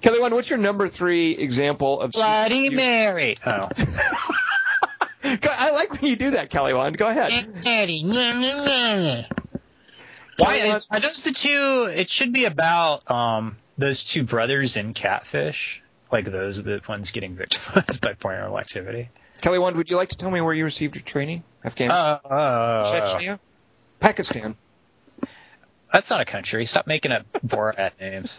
Kelly, 0.01 0.19
one, 0.19 0.33
what's 0.33 0.49
your 0.49 0.59
number 0.59 0.87
three 0.87 1.31
example 1.31 2.01
of 2.01 2.11
Bloody 2.11 2.55
you- 2.65 2.71
Mary. 2.71 3.37
Oh, 3.45 3.69
I 5.49 5.71
like 5.71 5.91
when 5.93 6.03
you 6.05 6.15
do 6.17 6.31
that, 6.31 6.49
Kelly 6.49 6.73
Wand. 6.73 6.97
Go 6.97 7.07
ahead. 7.07 7.31
Why 10.37 10.55
is, 10.55 10.85
are 10.91 10.99
those 10.99 11.23
the 11.23 11.31
two? 11.31 11.89
It 11.95 12.09
should 12.09 12.33
be 12.33 12.45
about 12.45 13.09
um 13.09 13.55
those 13.77 14.03
two 14.03 14.23
brothers 14.23 14.75
in 14.77 14.93
Catfish, 14.93 15.81
like 16.11 16.25
those 16.25 16.61
the 16.63 16.81
ones 16.87 17.11
getting 17.11 17.35
victimized 17.35 18.01
by 18.01 18.13
paranormal 18.13 18.59
activity. 18.59 19.09
Kelly 19.41 19.59
Wand, 19.59 19.77
would 19.77 19.89
you 19.89 19.95
like 19.95 20.09
to 20.09 20.17
tell 20.17 20.29
me 20.31 20.41
where 20.41 20.53
you 20.53 20.63
received 20.65 20.95
your 20.95 21.03
training? 21.03 21.43
Afghanistan? 21.63 22.19
Uh, 22.23 22.27
uh, 22.27 22.91
Chechnya? 22.91 23.39
Pakistan. 23.99 24.55
That's 25.93 26.09
not 26.09 26.19
a 26.21 26.25
country. 26.25 26.65
Stop 26.65 26.87
making 26.87 27.11
up 27.11 27.31
Borat 27.45 27.91
names. 28.01 28.37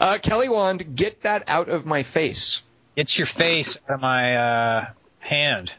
Uh, 0.00 0.18
Kelly 0.22 0.48
Wand, 0.48 0.96
get 0.96 1.22
that 1.22 1.42
out 1.48 1.68
of 1.68 1.84
my 1.84 2.04
face. 2.04 2.62
Get 2.96 3.18
your 3.18 3.26
face 3.26 3.78
out 3.88 3.96
of 3.96 4.02
my 4.02 4.36
uh, 4.36 4.86
hand. 5.18 5.74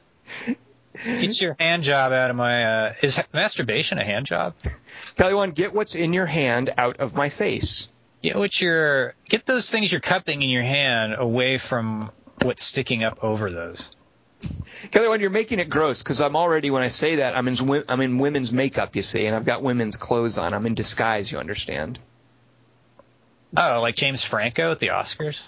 Get 0.94 1.40
your 1.42 1.56
hand 1.58 1.84
job 1.84 2.12
out 2.12 2.30
of 2.30 2.36
my. 2.36 2.64
Uh, 2.64 2.94
is 3.02 3.20
masturbation 3.34 3.98
a 3.98 4.06
hand 4.06 4.26
job? 4.26 4.56
Kelly 5.16 5.34
Wand, 5.34 5.56
get 5.56 5.74
what's 5.74 5.96
in 5.96 6.12
your 6.12 6.26
hand 6.26 6.72
out 6.78 7.00
of 7.00 7.16
my 7.16 7.30
face. 7.30 7.90
Get 8.22 8.36
what 8.36 8.60
your 8.60 9.14
get 9.30 9.46
those 9.46 9.72
things 9.72 9.92
you're 9.92 10.02
cupping 10.02 10.42
in 10.42 10.50
your 10.50 10.64
hand 10.64 11.16
away 11.18 11.58
from 11.58 12.12
what's 12.42 12.64
sticking 12.64 13.06
up 13.06 13.24
over 13.24 13.50
those. 13.50 13.90
Kelly 14.92 15.08
Wand, 15.10 15.22
you're 15.22 15.30
making 15.30 15.60
it 15.60 15.70
gross 15.70 16.02
because 16.02 16.22
I'm 16.22 16.36
already, 16.36 16.72
when 16.72 16.84
I 16.84 16.88
say 16.88 17.18
that, 17.18 17.36
I'm 17.36 17.48
in, 17.48 17.84
I'm 17.88 18.02
in 18.02 18.18
women's 18.20 18.52
makeup, 18.52 18.96
you 18.96 19.02
see, 19.02 19.26
and 19.26 19.36
I've 19.36 19.46
got 19.46 19.62
women's 19.62 19.98
clothes 19.98 20.38
on. 20.38 20.54
I'm 20.54 20.66
in 20.66 20.76
disguise, 20.76 21.32
you 21.32 21.40
understand? 21.40 22.00
Oh, 23.56 23.82
like 23.82 23.96
James 23.96 24.24
Franco 24.24 24.72
at 24.72 24.80
the 24.80 24.88
Oscars. 24.88 25.48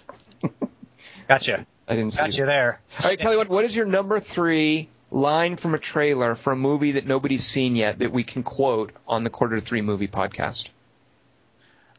Gotcha. 1.27 1.65
I 1.88 1.95
didn't 1.95 2.11
see 2.11 2.19
Got 2.19 2.38
you 2.38 2.45
that. 2.45 2.51
there. 2.51 2.81
All 3.01 3.09
right, 3.09 3.19
Kelly 3.19 3.38
what 3.38 3.65
is 3.65 3.76
your 3.76 3.85
number 3.85 4.19
three 4.19 4.89
line 5.09 5.55
from 5.55 5.73
a 5.76 5.80
trailer 5.80 6.35
for 6.35 6.53
a 6.53 6.55
movie 6.55 6.93
that 6.93 7.05
nobody's 7.05 7.45
seen 7.45 7.76
yet 7.76 7.99
that 7.99 8.11
we 8.11 8.23
can 8.23 8.43
quote 8.43 8.91
on 9.07 9.23
the 9.23 9.30
Quarter 9.30 9.59
to 9.59 9.61
Three 9.61 9.81
movie 9.81 10.07
podcast? 10.07 10.69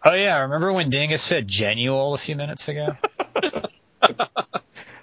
Oh 0.05 0.14
yeah, 0.14 0.40
remember 0.40 0.73
when 0.73 0.90
Dingus 0.90 1.23
said 1.23 1.47
genual 1.47 2.14
a 2.14 2.19
few 2.19 2.35
minutes 2.36 2.69
ago? 2.69 2.93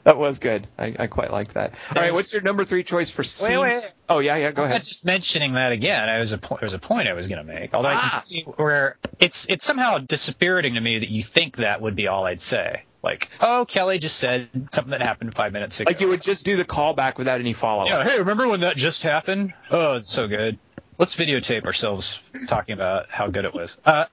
That 0.06 0.18
was 0.18 0.40
good. 0.40 0.66
I, 0.78 0.96
I 0.98 1.08
quite 1.08 1.30
like 1.32 1.54
that. 1.54 1.74
All 1.96 2.02
right, 2.02 2.14
what's 2.14 2.32
your 2.32 2.42
number 2.42 2.64
three 2.64 2.84
choice 2.84 3.12
for 3.12 3.22
scenes? 3.22 3.60
wait. 3.60 3.92
Oh 4.08 4.20
yeah, 4.20 4.38
yeah. 4.38 4.52
Go 4.52 4.64
I'm 4.64 4.70
ahead. 4.70 4.82
just 4.84 5.06
mentioning 5.06 5.54
that 5.54 5.74
again. 5.74 6.08
I 6.10 6.20
was 6.20 6.32
a 6.32 6.38
po- 6.38 6.56
there 6.56 6.66
was 6.66 6.74
a 6.74 6.80
point 6.80 7.08
I 7.10 7.14
was 7.14 7.28
going 7.28 7.46
to 7.46 7.54
make. 7.54 7.74
Although 7.74 7.90
I 7.90 7.96
Ah. 7.96 8.10
can 8.10 8.20
see 8.26 8.42
where 8.44 8.98
it's 9.20 9.46
it's 9.50 9.66
somehow 9.66 9.98
dispiriting 10.00 10.76
to 10.76 10.82
me 10.82 11.00
that 11.00 11.10
you 11.10 11.22
think 11.22 11.58
that 11.58 11.82
would 11.82 11.96
be 11.96 12.08
all 12.08 12.26
I'd 12.26 12.40
say. 12.42 12.84
Like, 13.04 13.28
oh, 13.42 13.66
Kelly 13.68 14.00
just 14.00 14.18
said 14.18 14.50
something 14.72 14.92
that 14.92 15.02
happened 15.02 15.36
five 15.36 15.52
minutes 15.54 15.80
ago. 15.80 15.90
Like 15.90 16.00
you 16.02 16.08
would 16.08 16.22
just 16.22 16.46
do 16.46 16.56
the 16.56 16.66
callback 16.66 17.18
without 17.18 17.40
any 17.42 17.54
follow 17.54 17.84
up. 17.84 17.90
Yeah, 17.90 18.04
hey, 18.04 18.20
remember 18.20 18.48
when 18.48 18.62
that 18.62 18.78
just 18.78 19.04
happened? 19.04 19.54
Oh, 19.70 19.96
it's 19.96 20.10
so 20.10 20.28
good. 20.28 20.58
Let's 20.98 21.16
videotape 21.16 21.66
ourselves 21.66 22.24
talking 22.48 22.74
about 22.74 23.10
how 23.10 23.28
good 23.28 23.46
it 23.46 23.54
was. 23.54 23.78
Uh, 23.86 24.06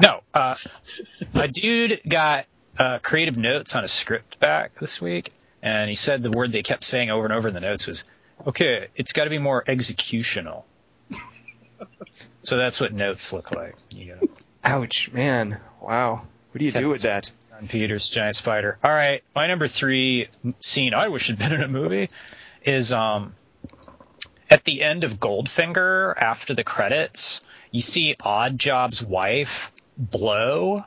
no, 0.00 0.20
uh, 0.34 0.56
a 1.34 1.48
dude 1.48 2.00
got 2.08 2.46
uh, 2.80 2.98
creative 2.98 3.36
notes 3.36 3.76
on 3.76 3.84
a 3.84 3.88
script 3.88 4.40
back 4.40 4.78
this 4.78 5.02
week, 5.02 5.32
and 5.62 5.90
he 5.90 5.94
said 5.94 6.22
the 6.22 6.30
word 6.30 6.50
they 6.50 6.62
kept 6.62 6.82
saying 6.82 7.10
over 7.10 7.26
and 7.26 7.32
over 7.32 7.48
in 7.48 7.54
the 7.54 7.60
notes 7.60 7.86
was, 7.86 8.04
"Okay, 8.46 8.88
it's 8.96 9.12
got 9.12 9.24
to 9.24 9.30
be 9.30 9.36
more 9.36 9.62
executional." 9.62 10.64
so 12.42 12.56
that's 12.56 12.80
what 12.80 12.94
notes 12.94 13.34
look 13.34 13.52
like. 13.52 13.76
You 13.90 14.14
got 14.14 14.30
Ouch, 14.64 15.12
man. 15.12 15.60
Wow. 15.80 16.22
What 16.52 16.58
do 16.58 16.64
you 16.64 16.72
do 16.72 16.88
with 16.88 17.02
that? 17.02 17.30
Jon 17.50 17.68
Peters, 17.68 18.08
giant 18.08 18.36
spider. 18.36 18.78
All 18.82 18.90
right, 18.90 19.22
my 19.34 19.46
number 19.46 19.68
three 19.68 20.28
scene 20.60 20.94
I 20.94 21.08
wish 21.08 21.28
had 21.28 21.38
been 21.38 21.52
in 21.52 21.62
a 21.62 21.68
movie 21.68 22.08
is 22.64 22.94
um 22.94 23.34
at 24.48 24.64
the 24.64 24.82
end 24.82 25.04
of 25.04 25.20
Goldfinger 25.20 26.14
after 26.16 26.54
the 26.54 26.64
credits. 26.64 27.42
You 27.70 27.82
see 27.82 28.14
Oddjob's 28.18 29.04
wife 29.04 29.70
blow. 29.98 30.86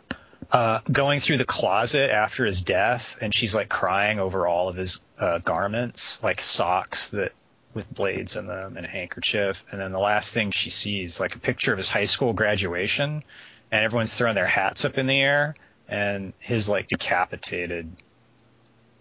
Uh, 0.53 0.81
going 0.91 1.19
through 1.19 1.38
the 1.38 1.45
closet 1.45 2.11
after 2.11 2.45
his 2.45 2.61
death, 2.61 3.17
and 3.19 3.34
she's 3.34 3.55
like 3.55 3.69
crying 3.69 4.19
over 4.19 4.45
all 4.45 4.69
of 4.69 4.75
his 4.75 5.01
uh, 5.17 5.39
garments, 5.39 6.21
like 6.21 6.39
socks 6.41 7.09
that 7.09 7.31
with 7.73 7.91
blades 7.91 8.35
in 8.35 8.45
them 8.45 8.77
and 8.77 8.85
a 8.85 8.89
handkerchief. 8.89 9.65
And 9.71 9.81
then 9.81 9.91
the 9.91 9.99
last 9.99 10.31
thing 10.31 10.51
she 10.51 10.69
sees, 10.69 11.19
like 11.19 11.35
a 11.35 11.39
picture 11.39 11.71
of 11.71 11.77
his 11.77 11.89
high 11.89 12.05
school 12.05 12.34
graduation, 12.34 13.23
and 13.71 13.84
everyone's 13.84 14.13
throwing 14.13 14.35
their 14.35 14.45
hats 14.45 14.85
up 14.85 14.99
in 14.99 15.07
the 15.07 15.19
air, 15.19 15.55
and 15.88 16.34
his 16.38 16.69
like 16.69 16.88
decapitated 16.88 17.89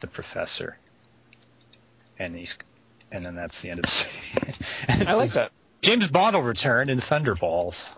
the 0.01 0.07
professor, 0.07 0.79
and 2.19 2.35
he's, 2.35 2.57
and 3.11 3.27
then 3.27 3.35
that's 3.35 3.61
the 3.61 3.69
end 3.69 3.81
of 3.81 3.85
the 3.85 5.07
I 5.07 5.15
like 5.16 5.33
that. 5.33 5.53
James 5.83 6.09
Bond 6.09 6.35
will 6.35 6.43
return 6.43 6.89
in 6.89 6.99
Thunderballs. 6.99 7.93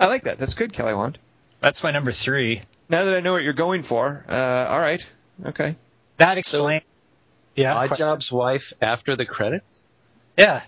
I 0.00 0.06
like 0.06 0.22
that. 0.22 0.38
That's 0.38 0.54
good, 0.54 0.72
Kelly 0.72 0.94
Wand. 0.94 1.18
That's 1.64 1.82
my 1.82 1.92
number 1.92 2.12
three. 2.12 2.60
Now 2.90 3.04
that 3.04 3.14
I 3.14 3.20
know 3.20 3.32
what 3.32 3.42
you're 3.42 3.54
going 3.54 3.80
for, 3.80 4.22
uh, 4.28 4.66
all 4.68 4.78
right. 4.78 5.08
Okay. 5.46 5.76
That 6.18 6.36
explains. 6.36 6.84
yeah, 7.56 7.86
Oddjob's 7.86 8.30
wife 8.30 8.74
after 8.82 9.16
the 9.16 9.24
credits. 9.24 9.80
Yeah, 10.36 10.60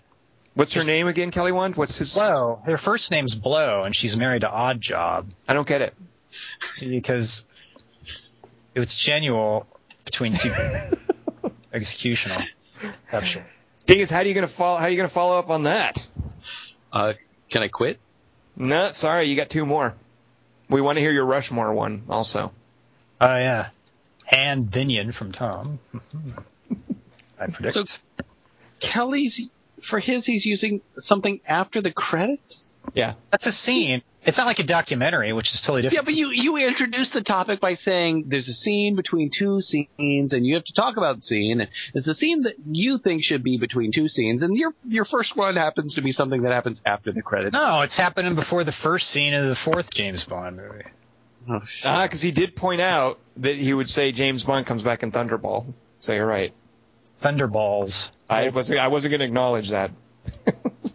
What's 0.54 0.72
her 0.72 0.84
name 0.84 1.06
again, 1.06 1.32
Kelly 1.32 1.52
Wand? 1.52 1.76
What's 1.76 1.98
his? 1.98 2.14
Blow. 2.14 2.62
Her 2.64 2.78
first 2.78 3.10
name's 3.10 3.34
Blow, 3.34 3.82
and 3.82 3.94
she's 3.94 4.16
married 4.16 4.40
to 4.40 4.48
Oddjob. 4.48 5.26
I 5.46 5.52
don't 5.52 5.68
get 5.68 5.82
it. 5.82 5.94
See, 6.72 6.88
because 6.88 7.44
it 8.74 8.78
was 8.78 8.96
genuine 8.96 9.64
between 10.06 10.32
two 10.32 10.48
executional. 11.74 12.42
Exceptional. 12.82 13.44
Dingus, 13.84 14.08
how 14.08 14.20
are 14.20 14.24
you 14.24 14.32
gonna 14.32 14.48
follow? 14.48 14.78
How 14.78 14.86
are 14.86 14.88
you 14.88 14.96
gonna 14.96 15.08
follow 15.08 15.38
up 15.38 15.50
on 15.50 15.64
that? 15.64 16.06
Uh, 16.90 17.12
can 17.50 17.62
I 17.62 17.68
quit? 17.68 17.98
No, 18.56 18.92
sorry, 18.92 19.26
you 19.26 19.36
got 19.36 19.50
two 19.50 19.66
more. 19.66 19.94
We 20.68 20.80
want 20.80 20.96
to 20.96 21.00
hear 21.00 21.12
your 21.12 21.26
Rushmore 21.26 21.72
one 21.72 22.04
also. 22.08 22.52
Oh 23.20 23.36
yeah, 23.36 23.68
and 24.30 24.66
Binion 24.66 25.14
from 25.14 25.32
Tom. 25.32 25.78
I 27.38 27.46
predict. 27.46 27.74
So 27.74 27.84
Kelly's 28.80 29.40
for 29.88 30.00
his, 30.00 30.26
he's 30.26 30.44
using 30.44 30.80
something 30.98 31.40
after 31.46 31.80
the 31.82 31.90
credits. 31.92 32.66
Yeah. 32.94 33.14
That's 33.30 33.46
a 33.46 33.52
scene. 33.52 34.02
It's 34.26 34.38
not 34.38 34.46
like 34.46 34.58
a 34.58 34.64
documentary, 34.64 35.32
which 35.32 35.54
is 35.54 35.60
totally 35.60 35.82
different. 35.82 36.02
Yeah, 36.02 36.04
but 36.04 36.14
you 36.14 36.30
you 36.30 36.56
introduced 36.56 37.12
the 37.12 37.22
topic 37.22 37.60
by 37.60 37.76
saying 37.76 38.24
there's 38.26 38.48
a 38.48 38.52
scene 38.52 38.96
between 38.96 39.30
two 39.30 39.62
scenes, 39.62 40.32
and 40.32 40.44
you 40.44 40.56
have 40.56 40.64
to 40.64 40.72
talk 40.74 40.96
about 40.96 41.16
the 41.16 41.22
scene. 41.22 41.60
And 41.60 41.70
it's 41.94 42.08
a 42.08 42.14
scene 42.14 42.42
that 42.42 42.54
you 42.68 42.98
think 42.98 43.22
should 43.22 43.42
be 43.44 43.56
between 43.56 43.92
two 43.92 44.08
scenes, 44.08 44.42
and 44.42 44.56
your 44.56 44.72
your 44.84 45.04
first 45.04 45.36
one 45.36 45.56
happens 45.56 45.94
to 45.94 46.02
be 46.02 46.10
something 46.12 46.42
that 46.42 46.52
happens 46.52 46.80
after 46.84 47.12
the 47.12 47.22
credits. 47.22 47.52
no, 47.52 47.82
it's 47.82 47.96
happening 47.96 48.34
before 48.34 48.64
the 48.64 48.72
first 48.72 49.08
scene 49.08 49.32
of 49.32 49.46
the 49.46 49.54
fourth 49.54 49.94
James 49.94 50.24
Bond 50.24 50.56
movie. 50.56 50.84
Oh, 51.48 51.60
shit. 51.60 51.86
Ah, 51.86 52.02
because 52.02 52.20
he 52.20 52.32
did 52.32 52.56
point 52.56 52.80
out 52.80 53.20
that 53.36 53.56
he 53.56 53.72
would 53.72 53.88
say 53.88 54.10
James 54.10 54.42
Bond 54.42 54.66
comes 54.66 54.82
back 54.82 55.04
in 55.04 55.12
Thunderball. 55.12 55.72
So 56.00 56.12
you're 56.12 56.26
right. 56.26 56.52
Thunderballs. 57.20 58.10
I 58.28 58.48
wasn't. 58.48 58.80
I 58.80 58.88
wasn't 58.88 59.12
going 59.12 59.20
to 59.20 59.26
acknowledge 59.26 59.70
that. 59.70 59.92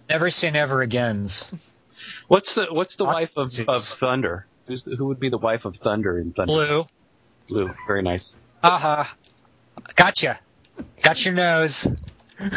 Never 0.10 0.30
say 0.30 0.52
never 0.52 0.82
agains. 0.82 1.50
What's 2.32 2.56
the 2.56 2.68
what's 2.72 2.96
the 2.96 3.04
wife 3.04 3.36
of, 3.36 3.50
of 3.68 3.84
Thunder? 3.84 4.46
Who's 4.66 4.84
the, 4.84 4.96
who 4.96 5.08
would 5.08 5.20
be 5.20 5.28
the 5.28 5.38
wife 5.38 5.66
of 5.66 5.76
Thunder 5.76 6.18
in 6.18 6.32
Thunder? 6.32 6.54
Blue. 6.54 6.88
Blue. 7.50 7.76
Very 7.86 8.04
nice. 8.04 8.38
Aha. 8.64 9.14
Gotcha. 9.98 10.40
Got 11.04 11.26
your 11.26 11.34
nose. 11.34 11.86
All 12.40 12.48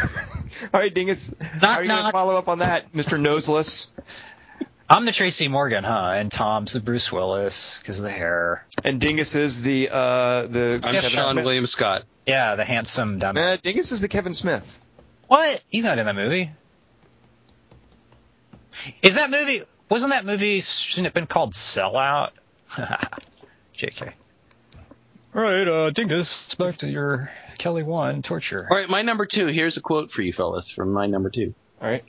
right, 0.71 0.93
Dingus. 0.93 1.35
Knock, 1.37 1.61
how 1.61 1.73
are 1.73 1.81
you 1.83 1.89
going 1.89 2.05
to 2.05 2.11
follow 2.13 2.37
up 2.37 2.47
on 2.47 2.59
that, 2.59 2.93
Mr. 2.93 3.19
Noseless? 3.19 3.91
I'm 4.89 5.03
the 5.03 5.11
Tracy 5.11 5.49
Morgan, 5.49 5.83
huh? 5.83 6.13
And 6.15 6.31
Tom's 6.31 6.71
the 6.71 6.79
Bruce 6.79 7.11
Willis 7.11 7.77
because 7.79 7.99
of 7.99 8.03
the 8.03 8.11
hair. 8.11 8.65
And 8.85 9.01
Dingus 9.01 9.35
is 9.35 9.61
the 9.61 9.89
uh, 9.91 10.43
the 10.43 10.81
I'm 10.85 10.93
Kevin 10.93 11.19
Seann 11.19 11.43
William 11.43 11.67
Scott. 11.67 12.03
Yeah, 12.25 12.55
the 12.55 12.63
handsome 12.63 13.19
dumb. 13.19 13.35
Uh, 13.37 13.57
Dingus 13.57 13.91
is 13.91 13.99
the 13.99 14.07
Kevin 14.07 14.35
Smith. 14.35 14.79
What? 15.27 15.61
He's 15.67 15.83
not 15.83 15.97
in 15.97 16.05
that 16.05 16.15
movie. 16.15 16.51
Is 19.01 19.15
that 19.15 19.29
movie? 19.29 19.61
Wasn't 19.89 20.11
that 20.11 20.25
movie? 20.25 20.59
Shouldn't 20.61 21.05
it 21.05 21.09
have 21.09 21.13
been 21.13 21.27
called 21.27 21.53
Sellout? 21.53 22.31
Jk. 23.77 24.13
All 25.35 25.41
right, 25.41 25.67
uh, 25.67 25.89
Dingus, 25.91 26.55
back 26.55 26.77
to 26.77 26.89
your 26.89 27.29
Kelly 27.57 27.83
Wand 27.83 28.23
torture. 28.23 28.67
All 28.69 28.77
right, 28.77 28.89
my 28.89 29.01
number 29.01 29.25
two. 29.25 29.47
Here's 29.47 29.75
a 29.77 29.81
quote 29.81 30.11
for 30.11 30.21
you 30.21 30.31
fellas 30.33 30.71
from 30.71 30.93
my 30.93 31.05
number 31.07 31.29
two. 31.29 31.53
All 31.81 31.89
right. 31.89 32.03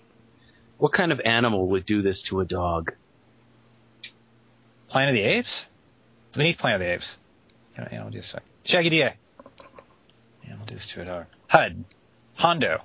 What 0.78 0.92
kind 0.92 1.10
of 1.10 1.20
animal 1.24 1.68
would 1.68 1.86
do 1.86 2.02
this 2.02 2.22
to 2.28 2.40
a 2.40 2.44
dog? 2.44 2.92
Planet 4.88 5.10
of 5.10 5.14
the 5.14 5.22
Apes? 5.22 5.66
Beneath 6.32 6.58
Planet 6.58 6.80
of 6.82 6.86
the 6.86 6.94
Apes. 6.94 7.16
Yeah, 7.76 7.88
yeah, 7.92 8.02
I'll 8.02 8.10
do 8.10 8.18
a 8.18 8.22
sec. 8.22 8.42
Shaggy 8.64 8.90
DA. 8.90 9.14
Yeah, 10.46 10.52
I'll 10.52 10.64
do 10.66 10.74
this 10.74 10.86
to 10.88 11.02
a 11.02 11.04
dog. 11.04 11.26
HUD. 11.48 11.84
Hondo. 12.36 12.80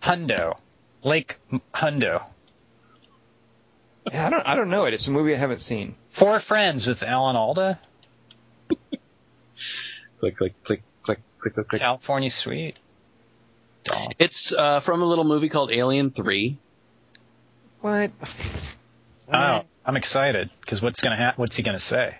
Hundo. 0.00 0.58
Lake 1.02 1.38
M- 1.52 1.62
Hundo. 1.74 2.28
Yeah, 4.12 4.26
I 4.26 4.30
don't. 4.30 4.46
I 4.46 4.54
don't 4.54 4.70
know 4.70 4.84
it. 4.86 4.94
It's 4.94 5.08
a 5.08 5.10
movie 5.10 5.34
I 5.34 5.36
haven't 5.36 5.58
seen. 5.60 5.94
Four 6.10 6.38
Friends 6.38 6.86
with 6.86 7.02
Alan 7.02 7.36
Alda. 7.36 7.78
Click, 10.20 10.36
click, 10.38 10.64
click, 10.64 10.82
click, 11.02 11.20
click, 11.40 11.54
click, 11.54 11.68
click. 11.68 11.80
California 11.82 12.30
Suite. 12.30 12.76
doll. 13.84 14.10
It's 14.18 14.50
uh, 14.56 14.80
from 14.80 15.02
a 15.02 15.04
little 15.04 15.24
movie 15.24 15.48
called 15.50 15.70
Alien 15.70 16.10
Three. 16.10 16.56
What? 17.82 18.10
Oh, 19.32 19.62
I'm 19.84 19.96
excited 19.96 20.50
because 20.60 20.80
what's 20.80 21.00
gonna 21.02 21.16
ha- 21.16 21.34
what's 21.36 21.56
he 21.56 21.62
gonna 21.62 21.78
say? 21.78 22.16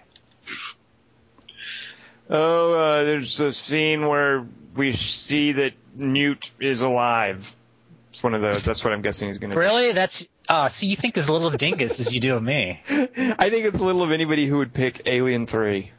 Oh, 2.29 2.75
uh, 2.75 3.05
there's 3.05 3.41
a 3.41 3.53
scene 3.53 4.07
where 4.07 4.47
we 4.75 4.93
see 4.93 5.53
that 5.53 5.73
Newt 5.95 6.51
is 6.61 6.83
alive. 6.83 7.55
It's 8.17 8.23
one 8.23 8.33
of 8.33 8.41
those. 8.41 8.65
That's 8.65 8.83
what 8.83 8.95
I'm 8.95 9.03
guessing 9.03 9.29
he's 9.29 9.37
going 9.37 9.51
to 9.53 9.59
Really? 9.59 9.93
That's 9.93 10.27
uh 10.49 10.71
see 10.71 10.87
you 10.87 10.97
think 10.97 11.19
as 11.19 11.29
little 11.29 11.49
of 11.49 11.59
dingus 11.59 12.01
as 12.01 12.15
you 12.15 12.19
do 12.19 12.35
of 12.35 12.43
me. 12.43 12.81
I 12.91 13.51
think 13.51 13.67
it's 13.67 13.79
little 13.79 14.03
of 14.03 14.11
anybody 14.11 14.47
who 14.47 14.57
would 14.57 14.73
pick 14.73 15.03
Alien 15.05 15.45
3. 15.45 15.91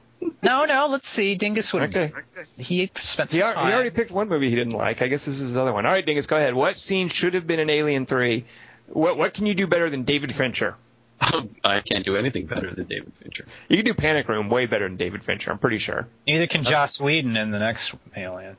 No, 0.42 0.66
no, 0.66 0.88
let's 0.90 1.08
see. 1.08 1.36
Dingus 1.36 1.72
would 1.74 1.84
Okay. 1.84 2.12
he 2.58 2.90
spent 2.96 3.32
He, 3.32 3.38
some 3.40 3.50
al- 3.50 3.54
time. 3.54 3.68
he 3.68 3.74
already 3.74 3.92
picked 3.92 4.10
one 4.10 4.30
movie 4.30 4.50
he 4.50 4.56
didn't 4.56 4.74
like. 4.74 5.04
I 5.04 5.10
guess 5.10 5.26
this 5.26 5.36
is 5.36 5.50
his 5.50 5.56
other 5.56 5.72
one. 5.72 5.86
All 5.86 5.92
right, 5.92 6.04
Dingus, 6.04 6.26
go 6.26 6.38
ahead. 6.38 6.56
What 6.56 6.76
scene 6.76 7.08
should 7.08 7.36
have 7.36 7.46
been 7.46 7.60
in 7.60 7.70
Alien 7.70 8.08
3? 8.08 8.46
What, 8.88 9.16
what 9.20 9.36
can 9.36 9.46
you 9.46 9.54
do 9.54 9.68
better 9.68 9.88
than 9.92 10.02
David 10.02 10.34
Fincher? 10.34 10.76
I 11.22 11.82
can't 11.82 12.04
do 12.04 12.18
anything 12.18 12.48
better 12.48 12.74
than 12.74 12.88
David 12.88 13.14
Fincher. 13.22 13.46
You 13.70 13.76
can 13.78 13.86
do 13.86 13.94
Panic 13.94 14.28
Room 14.28 14.50
way 14.50 14.66
better 14.66 14.88
than 14.88 14.98
David 14.98 15.24
Fincher, 15.24 15.52
I'm 15.52 15.60
pretty 15.60 15.78
sure. 15.78 16.08
Neither 16.26 16.48
can 16.48 16.64
Joss 16.64 17.00
Whedon 17.00 17.38
in 17.38 17.52
the 17.52 17.60
next 17.60 17.94
Alien. 18.16 18.58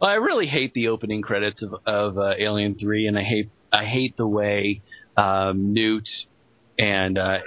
Well, 0.00 0.10
I 0.10 0.14
really 0.14 0.46
hate 0.46 0.74
the 0.74 0.88
opening 0.88 1.22
credits 1.22 1.62
of, 1.62 1.74
of 1.86 2.18
uh, 2.18 2.34
Alien 2.38 2.74
Three, 2.78 3.06
and 3.06 3.18
I 3.18 3.22
hate 3.22 3.50
I 3.72 3.84
hate 3.84 4.16
the 4.16 4.26
way 4.26 4.82
um, 5.16 5.72
Newt 5.72 6.08
and 6.78 7.16
uh, 7.18 7.38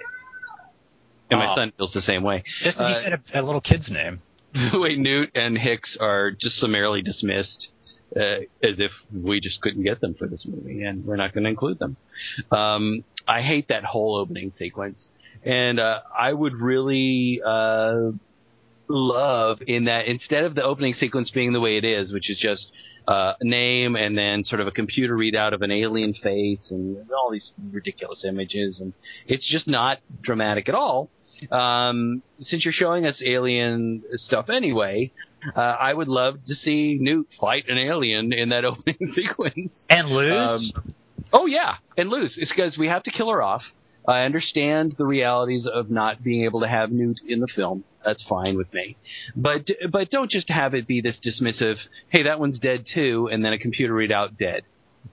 and 1.29 1.39
my 1.39 1.51
Oh. 1.51 1.55
son 1.55 1.71
feels 1.77 1.93
the 1.93 2.01
same 2.01 2.23
way. 2.23 2.43
Just 2.61 2.81
as 2.81 2.89
you 2.89 2.95
Uh, 2.95 2.97
said 2.97 3.13
a, 3.35 3.41
a 3.41 3.43
little 3.43 3.61
kid's 3.61 3.91
name. 3.91 4.21
the 4.71 4.79
way 4.79 4.95
Newt 4.95 5.29
and 5.35 5.55
Hicks 5.57 5.95
are 5.99 6.31
just 6.31 6.57
summarily 6.57 7.03
dismissed 7.03 7.69
uh, 8.15 8.39
as 8.63 8.79
if 8.79 8.91
we 9.13 9.39
just 9.39 9.61
couldn't 9.61 9.83
get 9.83 10.01
them 10.01 10.15
for 10.15 10.27
this 10.27 10.43
movie 10.47 10.81
and 10.81 11.05
we're 11.05 11.17
not 11.17 11.33
going 11.33 11.43
to 11.43 11.49
include 11.51 11.77
them. 11.77 11.97
Um, 12.51 13.03
I 13.27 13.43
hate 13.43 13.67
that 13.67 13.83
whole 13.83 14.15
opening 14.15 14.51
sequence. 14.57 15.07
And 15.43 15.79
uh, 15.79 16.01
I 16.17 16.33
would 16.33 16.53
really 16.59 17.41
uh, 17.45 18.09
love 18.89 19.59
in 19.65 19.85
that 19.85 20.07
instead 20.07 20.43
of 20.43 20.55
the 20.55 20.63
opening 20.63 20.93
sequence 20.93 21.29
being 21.29 21.53
the 21.53 21.59
way 21.59 21.77
it 21.77 21.85
is, 21.85 22.11
which 22.11 22.29
is 22.29 22.39
just 22.39 22.71
uh, 23.07 23.33
a 23.39 23.45
name 23.45 23.95
and 23.95 24.17
then 24.17 24.43
sort 24.43 24.61
of 24.61 24.67
a 24.67 24.71
computer 24.71 25.15
readout 25.15 25.53
of 25.53 25.61
an 25.61 25.71
alien 25.71 26.13
face 26.13 26.71
and 26.71 26.97
all 27.11 27.31
these 27.31 27.53
ridiculous 27.71 28.25
images, 28.25 28.79
and 28.79 28.93
it's 29.27 29.49
just 29.49 29.67
not 29.67 29.99
dramatic 30.21 30.67
at 30.67 30.75
all 30.75 31.09
um, 31.51 32.21
since 32.41 32.65
you're 32.65 32.73
showing 32.73 33.05
us 33.05 33.21
alien 33.25 34.03
stuff 34.15 34.49
anyway, 34.49 35.11
uh, 35.55 35.59
I 35.59 35.93
would 35.93 36.07
love 36.07 36.43
to 36.45 36.55
see 36.55 36.97
Newt 36.99 37.27
fight 37.39 37.65
an 37.67 37.77
alien 37.77 38.33
in 38.33 38.49
that 38.49 38.65
opening 38.65 39.13
sequence. 39.13 39.85
And 39.89 40.09
lose? 40.09 40.73
Um, 40.75 40.93
oh 41.31 41.45
yeah, 41.45 41.75
and 41.97 42.09
lose. 42.09 42.37
It's 42.39 42.51
because 42.51 42.77
we 42.77 42.87
have 42.87 43.03
to 43.03 43.11
kill 43.11 43.29
her 43.29 43.41
off. 43.41 43.63
I 44.07 44.23
understand 44.23 44.95
the 44.97 45.05
realities 45.05 45.67
of 45.71 45.89
not 45.89 46.23
being 46.23 46.45
able 46.45 46.61
to 46.61 46.67
have 46.67 46.91
Newt 46.91 47.19
in 47.27 47.39
the 47.39 47.47
film. 47.47 47.83
That's 48.05 48.23
fine 48.27 48.55
with 48.55 48.73
me, 48.73 48.97
but 49.35 49.67
but 49.91 50.09
don't 50.09 50.31
just 50.31 50.49
have 50.49 50.73
it 50.73 50.87
be 50.87 51.01
this 51.01 51.19
dismissive. 51.19 51.75
Hey, 52.09 52.23
that 52.23 52.39
one's 52.39 52.57
dead 52.59 52.85
too, 52.93 53.29
and 53.31 53.43
then 53.43 53.53
a 53.53 53.59
computer 53.59 53.93
readout 53.93 54.37
dead. 54.37 54.63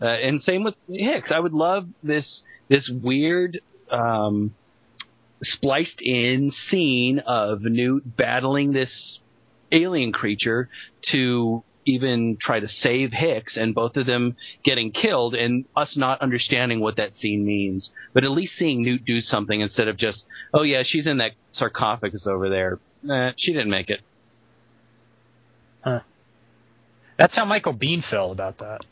Uh, 0.00 0.06
and 0.06 0.40
same 0.40 0.62
with 0.62 0.74
Hicks. 0.88 1.32
I 1.32 1.40
would 1.40 1.52
love 1.52 1.88
this 2.02 2.42
this 2.68 2.88
weird. 2.88 3.60
Um, 3.90 4.54
spliced 5.42 6.00
in 6.00 6.50
scene 6.50 7.18
of 7.20 7.62
Newt 7.62 8.16
battling 8.16 8.72
this 8.72 9.18
alien 9.72 10.12
creature 10.12 10.68
to 11.12 11.62
even 11.86 12.36
try 12.40 12.60
to 12.60 12.68
save 12.68 13.12
Hicks 13.12 13.56
and 13.56 13.74
both 13.74 13.96
of 13.96 14.06
them 14.06 14.36
getting 14.64 14.90
killed 14.92 15.34
and 15.34 15.64
us 15.74 15.96
not 15.96 16.20
understanding 16.20 16.80
what 16.80 16.96
that 16.96 17.14
scene 17.14 17.46
means. 17.46 17.90
But 18.12 18.24
at 18.24 18.30
least 18.30 18.54
seeing 18.54 18.82
Newt 18.82 19.04
do 19.04 19.20
something 19.20 19.60
instead 19.60 19.88
of 19.88 19.96
just, 19.96 20.24
oh 20.52 20.62
yeah, 20.62 20.82
she's 20.84 21.06
in 21.06 21.18
that 21.18 21.32
sarcophagus 21.52 22.26
over 22.26 22.50
there. 22.50 22.78
Nah, 23.02 23.32
she 23.36 23.52
didn't 23.52 23.70
make 23.70 23.88
it. 23.88 24.00
Huh. 25.82 26.00
That's 27.16 27.36
how 27.36 27.44
Michael 27.44 27.72
Biehn 27.72 28.02
felt 28.02 28.32
about 28.32 28.58
that. 28.58 28.84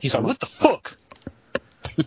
He's 0.00 0.14
like, 0.14 0.22
what 0.22 0.38
the 0.40 0.46
fuck? 0.46 0.96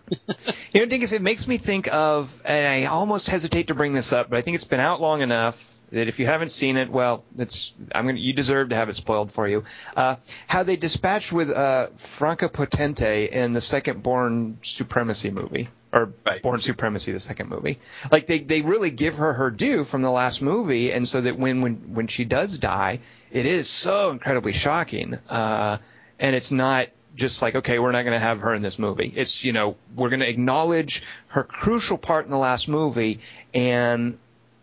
You 0.72 0.80
know, 0.80 0.86
Dingus, 0.86 1.12
it 1.12 1.22
makes 1.22 1.48
me 1.48 1.56
think 1.56 1.92
of, 1.92 2.42
and 2.44 2.66
I 2.66 2.84
almost 2.86 3.28
hesitate 3.28 3.68
to 3.68 3.74
bring 3.74 3.94
this 3.94 4.12
up, 4.12 4.28
but 4.28 4.38
I 4.38 4.42
think 4.42 4.54
it's 4.54 4.64
been 4.66 4.80
out 4.80 5.00
long 5.00 5.22
enough 5.22 5.78
that 5.90 6.08
if 6.08 6.18
you 6.18 6.26
haven't 6.26 6.50
seen 6.50 6.76
it, 6.76 6.90
well, 6.90 7.24
it's 7.38 7.72
I'm 7.94 8.06
gonna 8.06 8.18
you 8.18 8.32
deserve 8.32 8.68
to 8.70 8.76
have 8.76 8.88
it 8.88 8.96
spoiled 8.96 9.32
for 9.32 9.48
you. 9.48 9.64
Uh, 9.96 10.16
how 10.46 10.62
they 10.62 10.76
dispatched 10.76 11.32
with 11.32 11.50
uh, 11.50 11.88
Franka 11.96 12.48
Potente 12.48 13.28
in 13.30 13.52
the 13.52 13.60
second 13.60 14.02
Bourne 14.02 14.58
Supremacy 14.62 15.30
movie, 15.30 15.68
or 15.92 16.12
Right. 16.26 16.42
Bourne 16.42 16.60
Supremacy, 16.60 17.12
the 17.12 17.20
second 17.20 17.48
movie. 17.48 17.78
Like 18.12 18.26
they 18.26 18.40
they 18.40 18.60
really 18.60 18.90
give 18.90 19.16
her 19.16 19.32
her 19.32 19.50
due 19.50 19.84
from 19.84 20.02
the 20.02 20.10
last 20.10 20.42
movie, 20.42 20.92
and 20.92 21.08
so 21.08 21.22
that 21.22 21.38
when 21.38 21.62
when 21.62 21.94
when 21.94 22.06
she 22.06 22.24
does 22.26 22.58
die, 22.58 23.00
it 23.30 23.46
is 23.46 23.68
so 23.68 24.10
incredibly 24.10 24.52
shocking, 24.52 25.18
uh, 25.30 25.78
and 26.18 26.36
it's 26.36 26.52
not 26.52 26.88
just 27.18 27.42
like 27.42 27.54
okay 27.56 27.78
we're 27.78 27.92
not 27.92 28.02
going 28.04 28.14
to 28.14 28.18
have 28.18 28.40
her 28.40 28.54
in 28.54 28.62
this 28.62 28.78
movie 28.78 29.12
it's 29.14 29.44
you 29.44 29.52
know 29.52 29.76
we're 29.94 30.08
going 30.08 30.20
to 30.20 30.28
acknowledge 30.28 31.02
her 31.28 31.44
crucial 31.44 31.98
part 31.98 32.24
in 32.24 32.30
the 32.30 32.38
last 32.38 32.68
movie 32.68 33.20
and 33.52 34.16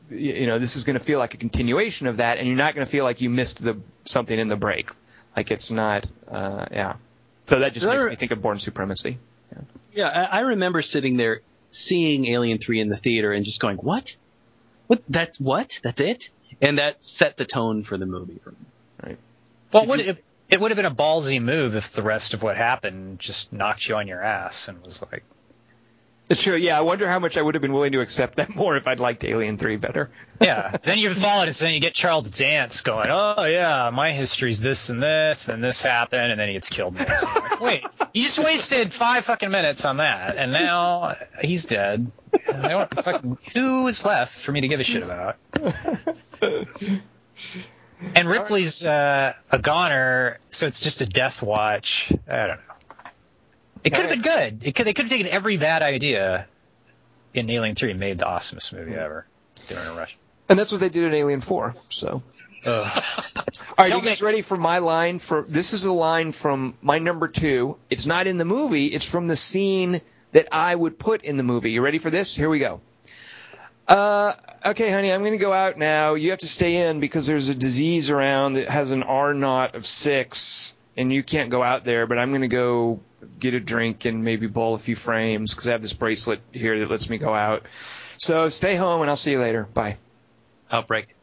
you 0.10 0.48
know 0.48 0.57
this 0.57 0.76
is 0.76 0.84
going 0.84 0.98
to 0.98 1.03
feel 1.03 1.19
like 1.19 1.34
a 1.34 1.38
continuation 1.38 2.07
of 2.07 2.18
that 2.18 2.38
and 2.40 2.48
you're 2.48 2.57
not 2.57 2.73
going 2.73 2.86
to 2.86 2.90
feel 2.91 3.03
like 3.03 3.22
you 3.22 3.30
missed 3.30 3.64
the 3.64 3.77
something 4.06 4.40
in 4.40 4.48
the 4.48 4.56
break 4.56 4.90
like 5.36 5.52
it's 5.52 5.69
not 5.69 6.07
uh 6.30 6.65
yeah 6.72 6.95
so 7.45 7.60
that 7.60 7.73
just 7.73 7.86
makes 7.86 7.99
There- 7.99 8.10
me 8.10 8.15
think 8.15 8.32
of 8.32 8.41
bourne 8.41 8.57
supremacy 8.57 9.19
Yeah, 9.94 10.10
I, 10.10 10.23
I 10.23 10.40
remember 10.40 10.82
sitting 10.82 11.15
there 11.18 11.41
seeing 11.72 12.26
Alien 12.27 12.57
Three 12.57 12.82
in 12.82 12.90
the 12.90 12.98
theater 12.98 13.32
and 13.32 13.45
just 13.45 13.61
going, 13.61 13.77
"What? 13.77 14.03
What? 14.88 15.02
That's 15.07 15.40
what? 15.40 15.69
That's 15.84 15.99
it?" 16.02 16.23
And 16.61 16.77
that 16.80 16.98
set 17.02 17.38
the 17.38 17.45
tone 17.45 17.84
for 17.86 17.98
the 17.98 18.06
movie 18.06 18.40
for 18.44 18.52
me. 18.52 18.57
Right. 19.02 19.18
Well, 19.72 19.86
what 19.86 20.06
would, 20.06 20.18
it, 20.50 20.60
would 20.60 20.72
have 20.72 20.76
been 20.76 20.86
a 20.86 20.94
ballsy 20.94 21.42
move 21.42 21.76
if 21.76 21.92
the 21.92 22.04
rest 22.04 22.34
of 22.34 22.44
what 22.44 22.58
happened 22.58 23.20
just 23.20 23.54
knocked 23.54 23.88
you 23.88 23.96
on 23.96 24.08
your 24.08 24.24
ass 24.24 24.68
and 24.68 24.82
was 24.84 25.02
like, 25.02 25.24
it's 26.28 26.42
true 26.42 26.56
yeah 26.56 26.76
i 26.76 26.82
wonder 26.82 27.08
how 27.08 27.20
much 27.20 27.38
i 27.38 27.42
would 27.42 27.54
have 27.54 27.62
been 27.62 27.72
willing 27.72 27.92
to 27.92 28.02
accept 28.02 28.38
that 28.38 28.56
more 28.56 28.76
if 28.76 28.88
i'd 28.88 29.00
liked 29.00 29.24
alien 29.24 29.58
3 29.58 29.78
better 29.78 30.10
yeah. 30.42 30.78
then 30.84 30.98
you 30.98 31.14
follow 31.14 31.44
it, 31.44 31.48
and 31.48 31.56
then 31.56 31.74
you 31.74 31.80
get 31.80 31.94
Charles 31.94 32.30
Dance 32.30 32.82
going, 32.82 33.10
oh 33.10 33.46
yeah, 33.46 33.90
my 33.92 34.12
history's 34.12 34.60
this 34.60 34.90
and 34.90 35.02
this, 35.02 35.48
and 35.50 35.64
this 35.64 35.82
happened, 35.82 36.32
and 36.32 36.40
then 36.40 36.48
he 36.48 36.54
gets 36.54 36.70
killed. 36.70 36.98
in 36.98 37.06
this. 37.06 37.22
You're 37.22 37.42
like, 37.42 37.62
Wait, 37.62 37.84
you 38.14 38.24
just 38.24 38.40
wasted 38.40 38.94
five 38.94 39.26
fucking 39.26 39.50
minutes 39.50 39.86
on 39.86 39.98
that, 39.98 40.36
and 40.38 40.52
now 40.52 41.16
he's 41.42 41.66
dead. 41.66 42.12
I 42.48 42.68
don't 42.68 43.04
fucking, 43.04 43.38
who 43.54 43.88
is 43.88 44.04
left 44.06 44.38
for 44.38 44.52
me 44.52 44.62
to 44.62 44.68
give 44.68 44.80
a 44.80 44.84
shit 44.84 45.04
about? 45.04 45.38
And 48.14 48.30
Ripley's 48.30 48.86
uh, 48.86 49.34
a 49.52 49.57
goner, 49.57 50.40
so 50.52 50.68
it's 50.68 50.80
just 50.82 51.02
a 51.02 51.06
death 51.06 51.41
watch. 51.41 52.11
I 52.30 52.48
don't 52.48 52.57
know. 52.57 53.11
It 53.84 53.94
could 53.94 54.06
have 54.06 54.10
been 54.10 54.22
good. 54.22 54.65
It 54.65 54.76
could, 54.76 54.86
they 54.86 54.94
could 54.94 55.06
have 55.06 55.11
taken 55.11 55.27
every 55.27 55.57
bad 55.57 55.82
idea 55.82 56.48
in 57.34 57.49
Alien 57.49 57.76
3 57.76 57.91
and 57.91 57.99
made 57.99 58.18
the 58.18 58.26
awesomest 58.26 58.73
movie 58.73 58.94
ever. 58.94 59.26
They 59.68 59.76
were 59.76 59.82
in 59.82 59.88
a 59.88 59.94
rush. 59.94 60.18
and 60.49 60.57
that's 60.57 60.72
what 60.72 60.82
they 60.82 60.90
did 60.90 61.03
in 61.03 61.14
alien 61.14 61.41
4 61.41 61.76
so 61.90 62.22
All 62.65 62.84
right, 63.77 63.94
you 63.94 64.02
guys 64.02 64.23
ready 64.23 64.41
for 64.41 64.57
my 64.57 64.80
line? 64.80 65.19
For 65.19 65.45
this 65.48 65.73
is 65.73 65.86
a 65.86 65.91
line 65.91 66.32
from 66.32 66.76
my 66.82 66.98
number 66.98 67.27
two. 67.27 67.77
It's 67.91 68.07
not 68.07 68.26
in 68.26 68.40
the 68.40 68.45
movie. 68.45 68.88
It's 68.88 69.07
from 69.07 69.27
the 69.27 69.36
scene 69.36 70.02
that 70.32 70.48
I 70.52 70.73
would 70.73 70.98
put 70.98 71.23
in 71.23 71.38
the 71.38 71.44
movie. 71.44 71.72
You 71.72 71.84
ready 71.84 71.99
for 71.99 72.10
this? 72.10 72.36
Here 72.36 72.49
we 72.49 72.57
go. 72.57 72.82
Uh, 73.88 74.34
okay, 74.66 74.90
honey, 74.90 75.12
I'm 75.12 75.22
going 75.22 75.34
to 75.34 75.38
go 75.38 75.53
out 75.53 75.78
now. 75.78 76.16
You 76.16 76.32
have 76.32 76.40
to 76.40 76.48
stay 76.48 76.88
in 76.88 76.99
because 76.99 77.28
there's 77.28 77.49
a 77.49 77.56
disease 77.56 78.10
around 78.10 78.53
that 78.53 78.70
has 78.70 78.91
an 78.91 79.03
R 79.03 79.34
naught 79.34 79.76
of 79.76 79.86
six, 79.86 80.76
and 80.98 81.14
you 81.14 81.24
can't 81.24 81.49
go 81.49 81.64
out 81.64 81.86
there. 81.86 82.07
But 82.07 82.18
I'm 82.18 82.30
going 82.30 82.41
to 82.41 82.48
go 82.48 82.99
get 83.40 83.53
a 83.53 83.60
drink 83.60 84.06
and 84.06 84.24
maybe 84.24 84.48
bowl 84.48 84.76
a 84.76 84.80
few 84.80 84.95
frames 84.95 85.53
because 85.53 85.68
I 85.68 85.72
have 85.72 85.82
this 85.82 85.94
bracelet 85.94 86.41
here 86.52 86.80
that 86.80 86.90
lets 86.90 87.10
me 87.10 87.18
go 87.18 87.34
out. 87.34 87.64
So 88.18 88.49
stay 88.49 88.76
home, 88.76 89.02
and 89.02 89.10
I'll 89.10 89.16
see 89.16 89.32
you 89.32 89.40
later. 89.40 89.68
Bye. 89.72 89.98
Outbreak. 90.72 91.16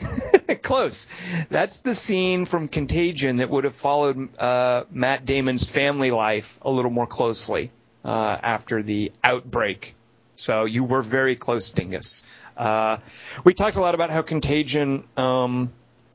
Close. 0.62 1.08
That's 1.50 1.80
the 1.80 1.94
scene 1.94 2.44
from 2.44 2.68
Contagion 2.68 3.38
that 3.38 3.50
would 3.50 3.64
have 3.64 3.74
followed 3.74 4.36
uh, 4.38 4.84
Matt 4.92 5.24
Damon's 5.24 5.68
family 5.68 6.12
life 6.12 6.58
a 6.62 6.70
little 6.70 6.90
more 6.90 7.06
closely 7.06 7.72
uh, 8.04 8.36
after 8.40 8.82
the 8.82 9.10
outbreak. 9.24 9.96
So 10.38 10.66
you 10.66 10.84
were 10.84 11.02
very 11.02 11.34
close, 11.34 11.70
Dingus. 11.70 12.22
Uh, 12.56 12.98
we 13.44 13.54
talked 13.54 13.76
a 13.76 13.80
lot 13.80 13.94
about 13.94 14.10
how 14.10 14.22
Contagion 14.22 15.04
um, 15.16 15.72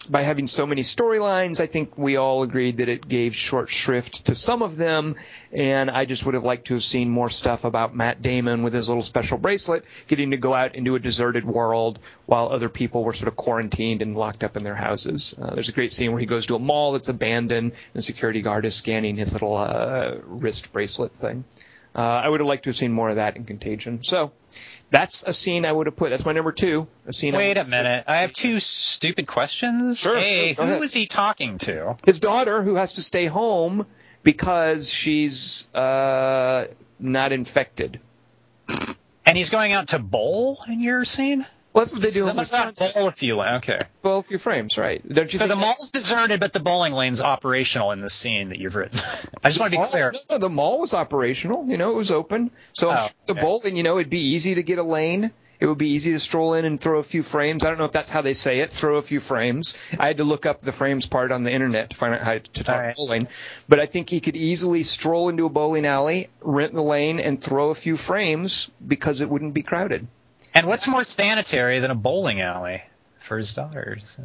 by 0.10 0.22
having 0.22 0.48
so 0.48 0.66
many 0.66 0.82
storylines, 0.82 1.60
I 1.60 1.68
think 1.68 1.98
we 1.98 2.16
all 2.16 2.44
agreed 2.44 2.78
that 2.78 2.90
it 2.90 3.08
gave 3.08 3.36
short 3.36 3.70
shrift 3.70 4.26
to 4.26 4.36
some 4.36 4.62
of 4.62 4.76
them, 4.78 5.16
and 5.52 5.90
I 5.92 6.06
just 6.06 6.26
would 6.26 6.36
have 6.36 6.44
liked 6.44 6.68
to 6.68 6.76
have 6.76 6.84
seen 6.84 7.10
more 7.10 7.30
stuff 7.30 7.64
about 7.64 7.96
Matt 7.96 8.22
Damon 8.22 8.64
with 8.64 8.74
his 8.74 8.88
little 8.88 9.04
special 9.04 9.38
bracelet, 9.38 9.84
getting 10.08 10.32
to 10.32 10.38
go 10.38 10.54
out 10.54 10.76
into 10.76 10.96
a 10.96 11.00
deserted 11.00 11.46
world 11.46 12.00
while 12.26 12.50
other 12.50 12.70
people 12.70 13.04
were 13.04 13.14
sort 13.14 13.28
of 13.28 13.36
quarantined 13.36 14.02
and 14.02 14.16
locked 14.16 14.44
up 14.44 14.58
in 14.58 14.64
their 14.64 14.76
houses. 14.76 15.36
Uh, 15.40 15.54
there's 15.54 15.70
a 15.70 15.74
great 15.74 15.92
scene 15.92 16.12
where 16.12 16.20
he 16.20 16.26
goes 16.26 16.46
to 16.46 16.56
a 16.56 16.60
mall 16.60 16.94
that's 16.94 17.10
abandoned, 17.10 17.72
and 17.72 17.94
the 17.94 18.02
security 18.02 18.42
guard 18.42 18.66
is 18.66 18.76
scanning 18.76 19.18
his 19.18 19.34
little 19.34 19.56
uh, 19.56 20.16
wrist 20.26 20.72
bracelet 20.74 21.14
thing. 21.14 21.44
Uh, 21.96 22.02
I 22.02 22.28
would 22.28 22.40
have 22.40 22.48
liked 22.48 22.64
to 22.64 22.70
have 22.70 22.76
seen 22.76 22.92
more 22.92 23.10
of 23.10 23.18
that 23.18 23.36
in 23.36 23.46
Contagion. 23.46 24.04
So 24.04 24.32
that's 24.90 25.24
a 25.24 25.34
scene 25.34 25.66
I 25.66 25.72
would 25.72 25.88
have 25.88 25.96
put. 25.96 26.10
That's 26.10 26.26
my 26.26 26.32
number 26.32 26.52
two. 26.52 26.88
A 27.06 27.14
scene. 27.14 27.36
Wait 27.36 27.58
a 27.58 27.66
minute. 27.66 28.06
I 28.08 28.18
have 28.18 28.34
two 28.34 28.60
stupid 28.60 29.28
questions. 29.28 30.00
Sure, 30.00 30.18
hey, 30.18 30.54
sure, 30.56 30.66
who 30.66 30.80
was 30.80 30.94
he 30.94 31.06
talking 31.06 31.58
to? 31.60 31.98
his 32.06 32.20
daughter 32.20 32.64
who 32.64 32.76
has 32.76 32.94
to 32.94 33.02
stay 33.02 33.26
home 33.26 33.86
because 34.24 34.92
she's 34.92 35.68
uh, 35.74 36.68
not 37.00 37.32
infected. 37.32 38.00
And 39.26 39.38
he's 39.38 39.50
going 39.50 39.74
out 39.74 39.90
to 39.90 40.00
bowl 40.00 40.60
in 40.68 40.82
your 40.82 41.06
scene? 41.06 41.46
Well, 41.74 41.84
that's 41.84 41.94
what 41.94 42.02
they 42.04 42.10
do 42.12 42.22
So 42.22 42.22
in 42.22 42.26
that 42.28 42.36
must 42.36 42.54
not 42.54 42.76
bowl 42.78 43.08
a 43.08 43.12
few. 43.12 43.42
Okay. 43.42 43.80
Well, 44.04 44.20
a 44.20 44.24
few 44.24 44.38
frames, 44.38 44.78
right? 44.78 45.02
Don't 45.08 45.32
you 45.34 45.40
So 45.40 45.48
think 45.48 45.60
the 45.60 45.66
mall's 45.66 45.92
deserted, 45.92 46.40
but 46.40 46.54
the 46.54 46.60
bowling 46.60 46.94
lane's 46.94 47.20
operational 47.22 47.92
in 47.92 48.00
the 48.00 48.12
scene 48.12 48.50
that 48.50 48.60
you've 48.60 48.76
written. 48.76 49.00
I 49.44 49.50
just 49.50 49.60
want 49.60 49.74
to 49.74 49.80
be 49.80 49.84
Oh, 49.84 49.88
clear. 49.88 50.12
no, 50.12 50.20
no, 50.32 50.38
the 50.38 50.50
mall 50.50 50.80
was 50.80 50.94
operational. 50.94 51.66
You 51.68 51.78
know, 51.78 51.92
it 51.92 51.96
was 51.96 52.12
open. 52.12 52.52
So 52.74 52.92
Oh, 52.92 52.98
sure 52.98 53.10
the 53.26 53.34
okay. 53.34 53.42
bowling, 53.42 53.76
you 53.76 53.82
know, 53.84 53.98
it'd 53.98 54.12
be 54.12 54.20
easy 54.34 54.56
to 54.56 54.64
get 54.64 54.78
a 54.78 54.84
lane. 54.84 55.32
It 55.60 55.66
would 55.68 55.78
be 55.78 55.90
easy 55.92 56.12
to 56.12 56.20
stroll 56.20 56.56
in 56.56 56.66
and 56.66 56.80
throw 56.80 57.00
a 57.00 57.04
few 57.04 57.24
frames. 57.24 57.64
I 57.64 57.70
don't 57.70 57.78
know 57.78 57.86
if 57.86 57.92
that's 57.94 58.10
how 58.10 58.22
they 58.22 58.34
say 58.34 58.60
it. 58.60 58.72
Throw 58.72 58.98
a 58.98 59.02
few 59.02 59.20
frames. 59.22 59.76
I 59.98 60.08
had 60.08 60.18
to 60.18 60.26
look 60.26 60.46
up 60.46 60.60
the 60.62 60.74
frames 60.74 61.06
part 61.08 61.32
on 61.32 61.44
the 61.44 61.52
internet 61.54 61.92
to 61.92 61.96
find 61.96 62.14
out 62.14 62.22
how 62.22 62.34
to 62.34 62.40
talk 62.64 62.76
All 62.76 62.82
right. 62.82 62.96
bowling. 62.96 63.28
But 63.70 63.80
I 63.80 63.86
think 63.86 64.10
he 64.10 64.20
could 64.20 64.36
easily 64.36 64.84
stroll 64.84 65.30
into 65.30 65.46
a 65.46 65.50
bowling 65.50 65.86
alley, 65.86 66.28
rent 66.42 66.74
the 66.74 66.84
lane, 66.84 67.20
and 67.22 67.42
throw 67.42 67.70
a 67.70 67.76
few 67.76 67.96
frames 67.98 68.70
because 68.86 69.22
it 69.22 69.30
wouldn't 69.30 69.54
be 69.54 69.62
crowded. 69.64 70.06
And 70.54 70.68
what's 70.68 70.88
more 70.88 71.04
sanitary 71.04 71.80
than 71.80 71.92
a 71.92 71.96
bowling 71.96 72.42
alley 72.42 72.84
for 73.20 73.38
his 73.38 73.54
daughters? 73.54 74.18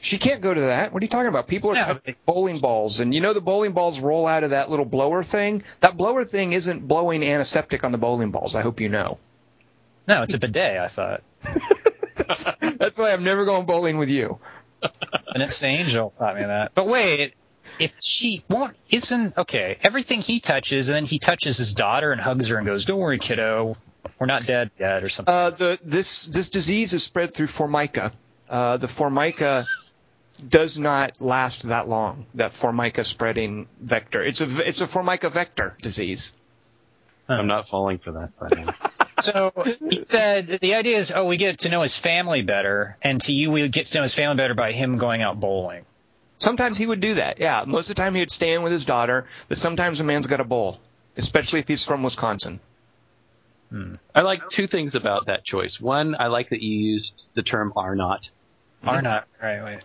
She 0.00 0.18
can't 0.18 0.40
go 0.40 0.52
to 0.52 0.60
that. 0.60 0.92
What 0.92 1.02
are 1.02 1.04
you 1.04 1.08
talking 1.08 1.28
about? 1.28 1.48
People 1.48 1.70
are 1.70 1.74
No, 1.74 1.84
touching 1.84 2.16
bowling 2.26 2.58
balls, 2.58 3.00
and 3.00 3.14
you 3.14 3.20
know 3.20 3.32
the 3.32 3.40
bowling 3.40 3.72
balls 3.72 4.00
roll 4.00 4.26
out 4.26 4.44
of 4.44 4.50
that 4.50 4.70
little 4.70 4.84
blower 4.84 5.22
thing. 5.22 5.62
That 5.80 5.96
blower 5.96 6.24
thing 6.24 6.52
isn't 6.52 6.86
blowing 6.86 7.22
antiseptic 7.24 7.84
on 7.84 7.92
the 7.92 7.98
bowling 7.98 8.30
balls. 8.30 8.54
I 8.54 8.62
hope 8.62 8.80
you 8.80 8.88
know. 8.88 9.18
No, 10.06 10.22
it's 10.22 10.34
a 10.34 10.38
bidet, 10.38 10.78
I 10.78 10.88
thought. 10.88 11.22
That's 12.78 12.98
why 12.98 13.12
I'm 13.12 13.24
never 13.24 13.44
going 13.44 13.66
bowling 13.66 13.98
with 13.98 14.08
you. 14.08 14.38
Vanessa 15.32 15.66
Angel 15.66 16.10
taught 16.10 16.34
me 16.36 16.42
that. 16.42 16.72
But 16.74 16.88
wait, 16.88 17.34
if 17.78 17.96
she 18.00 18.42
won't, 18.48 18.76
isn't, 18.90 19.36
okay, 19.38 19.78
everything 19.82 20.20
he 20.20 20.40
touches, 20.40 20.88
and 20.88 20.96
then 20.96 21.04
he 21.04 21.18
touches 21.18 21.56
his 21.56 21.72
daughter 21.72 22.10
and 22.12 22.20
hugs 22.20 22.48
her 22.48 22.56
and 22.56 22.66
goes, 22.66 22.84
don't 22.84 22.98
worry, 22.98 23.18
kiddo, 23.18 23.76
we're 24.18 24.26
not 24.26 24.46
dead 24.46 24.70
yet, 24.78 25.04
or 25.04 25.08
something. 25.08 25.34
Uh, 25.34 25.50
the 25.50 25.78
this 25.82 26.26
this 26.26 26.48
disease 26.48 26.92
is 26.92 27.02
spread 27.02 27.34
through 27.34 27.46
formica. 27.46 28.12
Uh, 28.48 28.76
the 28.76 28.88
formica 28.88 29.66
does 30.46 30.78
not 30.78 31.20
last 31.20 31.68
that 31.68 31.88
long. 31.88 32.26
That 32.34 32.52
formica 32.52 33.04
spreading 33.04 33.68
vector. 33.80 34.22
It's 34.24 34.40
a 34.40 34.68
it's 34.68 34.80
a 34.80 34.86
formica 34.86 35.30
vector 35.30 35.76
disease. 35.80 36.34
I'm 37.28 37.46
not 37.46 37.68
falling 37.68 37.98
for 37.98 38.12
that. 38.12 38.38
By 38.38 38.48
the. 38.48 39.02
So 39.22 39.52
he 39.88 40.02
said 40.04 40.48
the 40.60 40.74
idea 40.74 40.96
is, 40.96 41.12
oh, 41.14 41.26
we 41.26 41.36
get 41.36 41.60
to 41.60 41.68
know 41.68 41.82
his 41.82 41.94
family 41.94 42.42
better, 42.42 42.96
and 43.02 43.20
to 43.20 43.32
you, 43.32 43.52
we 43.52 43.68
get 43.68 43.86
to 43.86 43.98
know 43.98 44.02
his 44.02 44.14
family 44.14 44.34
better 44.34 44.54
by 44.54 44.72
him 44.72 44.98
going 44.98 45.22
out 45.22 45.38
bowling. 45.38 45.84
Sometimes 46.38 46.76
he 46.76 46.86
would 46.86 46.98
do 46.98 47.14
that. 47.14 47.38
Yeah, 47.38 47.62
most 47.64 47.88
of 47.88 47.94
the 47.94 48.02
time 48.02 48.16
he 48.16 48.20
would 48.20 48.32
stay 48.32 48.54
in 48.54 48.62
with 48.62 48.72
his 48.72 48.84
daughter, 48.84 49.26
but 49.48 49.58
sometimes 49.58 50.00
a 50.00 50.04
man's 50.04 50.26
got 50.26 50.40
a 50.40 50.44
bowl, 50.44 50.80
especially 51.16 51.60
if 51.60 51.68
he's 51.68 51.84
from 51.84 52.02
Wisconsin. 52.02 52.58
I 54.14 54.22
like 54.22 54.42
two 54.54 54.66
things 54.66 54.94
about 54.94 55.26
that 55.26 55.44
choice. 55.44 55.78
One, 55.80 56.14
I 56.18 56.26
like 56.26 56.50
that 56.50 56.62
you 56.62 56.76
used 56.76 57.28
the 57.34 57.42
term 57.42 57.72
"are 57.76 57.96
not," 57.96 58.28
Are 58.84 59.02
not, 59.02 59.26
right? 59.42 59.62
Wait. 59.64 59.80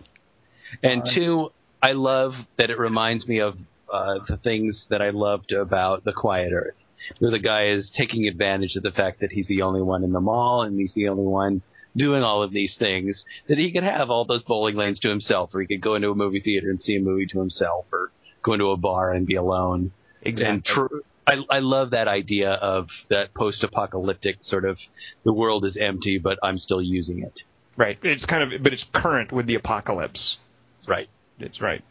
and 0.82 1.02
two, 1.14 1.50
I 1.82 1.92
love 1.92 2.34
that 2.58 2.70
it 2.70 2.78
reminds 2.78 3.26
me 3.26 3.40
of 3.40 3.56
uh, 3.92 4.18
the 4.28 4.36
things 4.36 4.86
that 4.90 5.00
I 5.00 5.10
loved 5.10 5.52
about 5.52 6.04
The 6.04 6.12
Quiet 6.12 6.52
Earth, 6.52 6.76
where 7.18 7.30
the 7.30 7.38
guy 7.38 7.68
is 7.68 7.90
taking 7.96 8.26
advantage 8.26 8.76
of 8.76 8.82
the 8.82 8.90
fact 8.90 9.20
that 9.20 9.32
he's 9.32 9.46
the 9.46 9.62
only 9.62 9.82
one 9.82 10.04
in 10.04 10.12
the 10.12 10.20
mall 10.20 10.62
and 10.62 10.78
he's 10.78 10.94
the 10.94 11.08
only 11.08 11.24
one 11.24 11.62
doing 11.96 12.22
all 12.22 12.42
of 12.42 12.52
these 12.52 12.76
things. 12.78 13.24
That 13.48 13.58
he 13.58 13.72
could 13.72 13.84
have 13.84 14.10
all 14.10 14.24
those 14.24 14.42
bowling 14.42 14.76
lanes 14.76 15.00
to 15.00 15.08
himself, 15.08 15.54
or 15.54 15.60
he 15.60 15.66
could 15.66 15.80
go 15.80 15.94
into 15.94 16.10
a 16.10 16.14
movie 16.14 16.40
theater 16.40 16.68
and 16.68 16.80
see 16.80 16.96
a 16.96 17.00
movie 17.00 17.26
to 17.26 17.38
himself, 17.38 17.86
or 17.92 18.10
go 18.42 18.52
into 18.52 18.70
a 18.70 18.76
bar 18.76 19.12
and 19.12 19.26
be 19.26 19.36
alone. 19.36 19.92
And 20.24 20.64
tr- 20.64 20.86
I, 21.28 21.44
I 21.50 21.58
love 21.58 21.90
that 21.90 22.08
idea 22.08 22.52
of 22.52 22.88
that 23.08 23.34
post-apocalyptic 23.34 24.38
sort 24.40 24.64
of 24.64 24.78
the 25.24 25.32
world 25.32 25.64
is 25.66 25.76
empty, 25.76 26.18
but 26.18 26.38
I'm 26.42 26.58
still 26.58 26.80
using 26.80 27.22
it. 27.22 27.42
Right. 27.76 27.98
It's 28.02 28.24
kind 28.26 28.54
of, 28.54 28.62
but 28.62 28.72
it's 28.72 28.84
current 28.84 29.30
with 29.30 29.46
the 29.46 29.54
apocalypse. 29.56 30.38
Right. 30.86 31.08
It's 31.38 31.60
right. 31.60 31.84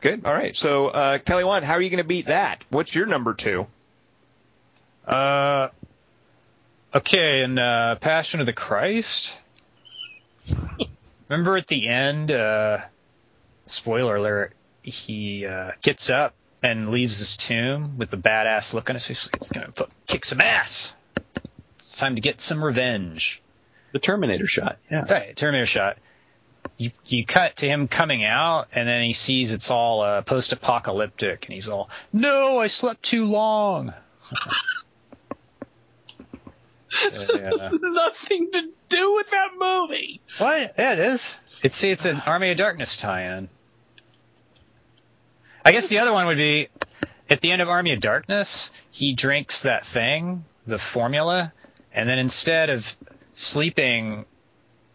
Good. 0.00 0.26
All 0.26 0.34
right. 0.34 0.54
So, 0.56 0.88
uh, 0.88 1.18
Kelly 1.18 1.44
Wand, 1.44 1.64
how 1.64 1.74
are 1.74 1.80
you 1.80 1.90
going 1.90 1.98
to 1.98 2.04
beat 2.04 2.26
that? 2.26 2.64
What's 2.70 2.92
your 2.92 3.06
number 3.06 3.34
two? 3.34 3.68
Uh, 5.06 5.68
okay, 6.92 7.42
and 7.42 7.58
uh, 7.58 7.94
Passion 7.96 8.40
of 8.40 8.46
the 8.46 8.52
Christ. 8.52 9.38
Remember 11.28 11.56
at 11.56 11.68
the 11.68 11.88
end, 11.88 12.30
uh, 12.32 12.78
spoiler 13.66 14.16
alert, 14.16 14.54
he 14.82 15.46
uh, 15.46 15.70
gets 15.82 16.10
up 16.10 16.34
and 16.62 16.90
leaves 16.90 17.18
his 17.18 17.36
tomb 17.36 17.98
with 17.98 18.10
the 18.10 18.16
badass 18.16 18.74
look 18.74 18.88
on 18.90 18.96
his 18.96 19.06
face. 19.06 19.26
like, 19.26 19.36
It's 19.36 19.48
gonna 19.50 19.72
kick 20.06 20.24
some 20.24 20.40
ass. 20.40 20.94
It's 21.76 21.96
time 21.96 22.14
to 22.14 22.20
get 22.20 22.40
some 22.40 22.64
revenge. 22.64 23.42
The 23.92 23.98
Terminator 23.98 24.46
shot. 24.46 24.78
Yeah. 24.90 25.04
Right, 25.08 25.36
Terminator 25.36 25.66
shot. 25.66 25.98
You 26.78 26.92
you 27.06 27.26
cut 27.26 27.56
to 27.56 27.66
him 27.66 27.88
coming 27.88 28.24
out, 28.24 28.68
and 28.72 28.88
then 28.88 29.02
he 29.02 29.12
sees 29.12 29.52
it's 29.52 29.70
all 29.70 30.00
uh, 30.02 30.22
post-apocalyptic, 30.22 31.46
and 31.46 31.54
he's 31.54 31.68
all, 31.68 31.90
"No, 32.12 32.58
I 32.58 32.68
slept 32.68 33.02
too 33.02 33.26
long." 33.26 33.92
yeah. 37.12 37.50
Nothing 37.72 38.50
to 38.52 38.62
do 38.88 39.14
with 39.14 39.26
that 39.30 39.48
movie. 39.58 40.20
What? 40.38 40.74
Yeah, 40.78 40.92
it 40.92 40.98
is. 41.00 41.38
It's 41.62 41.76
see, 41.76 41.90
it's 41.90 42.04
an 42.04 42.22
Army 42.26 42.50
of 42.50 42.56
Darkness 42.56 42.96
tie-in. 43.00 43.48
I 45.64 45.72
guess 45.72 45.88
the 45.88 45.98
other 45.98 46.12
one 46.12 46.26
would 46.26 46.36
be 46.36 46.68
at 47.30 47.40
the 47.40 47.52
end 47.52 47.62
of 47.62 47.68
Army 47.68 47.92
of 47.92 48.00
Darkness, 48.00 48.70
he 48.90 49.14
drinks 49.14 49.62
that 49.62 49.86
thing, 49.86 50.44
the 50.66 50.78
formula, 50.78 51.52
and 51.92 52.08
then 52.08 52.18
instead 52.18 52.70
of 52.70 52.96
sleeping 53.32 54.24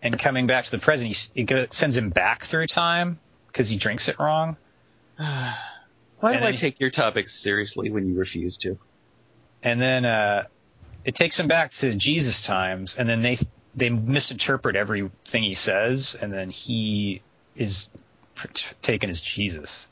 and 0.02 0.20
coming 0.20 0.48
back 0.48 0.66
to 0.66 0.72
the 0.72 0.80
present, 0.80 1.32
he, 1.34 1.44
go, 1.44 1.68
sends 1.70 1.98
him 1.98 2.10
back 2.10 2.44
through 2.44 2.68
time 2.68 3.20
because 3.48 3.70
he 3.70 3.78
drinks 3.78 4.08
it 4.10 4.20
wrong. 4.20 4.58
Why 5.18 5.54
And 6.34 6.42
do 6.42 6.48
I 6.48 6.52
then- 6.52 6.60
take 6.60 6.80
your 6.80 6.92
topics 6.92 7.34
seriously 7.42 7.90
when 7.92 8.08
you 8.08 8.16
refuse 8.16 8.58
to? 8.58 8.78
and 9.64 9.82
then 9.82 10.06
uh, 10.06 10.44
it 11.04 11.16
takes 11.16 11.40
him 11.40 11.48
back 11.48 11.72
to 11.72 11.94
Jesus 11.96 12.46
times, 12.46 12.96
and 12.96 13.10
then 13.10 13.22
they 13.24 13.38
they 13.76 13.90
misinterpret 13.90 14.76
everything 14.76 15.44
he 15.44 15.56
says, 15.56 16.16
and 16.20 16.32
then 16.32 16.50
he 16.52 17.22
is 17.56 17.90
taken 18.84 19.10
as 19.10 19.20
Jesus. 19.22 19.88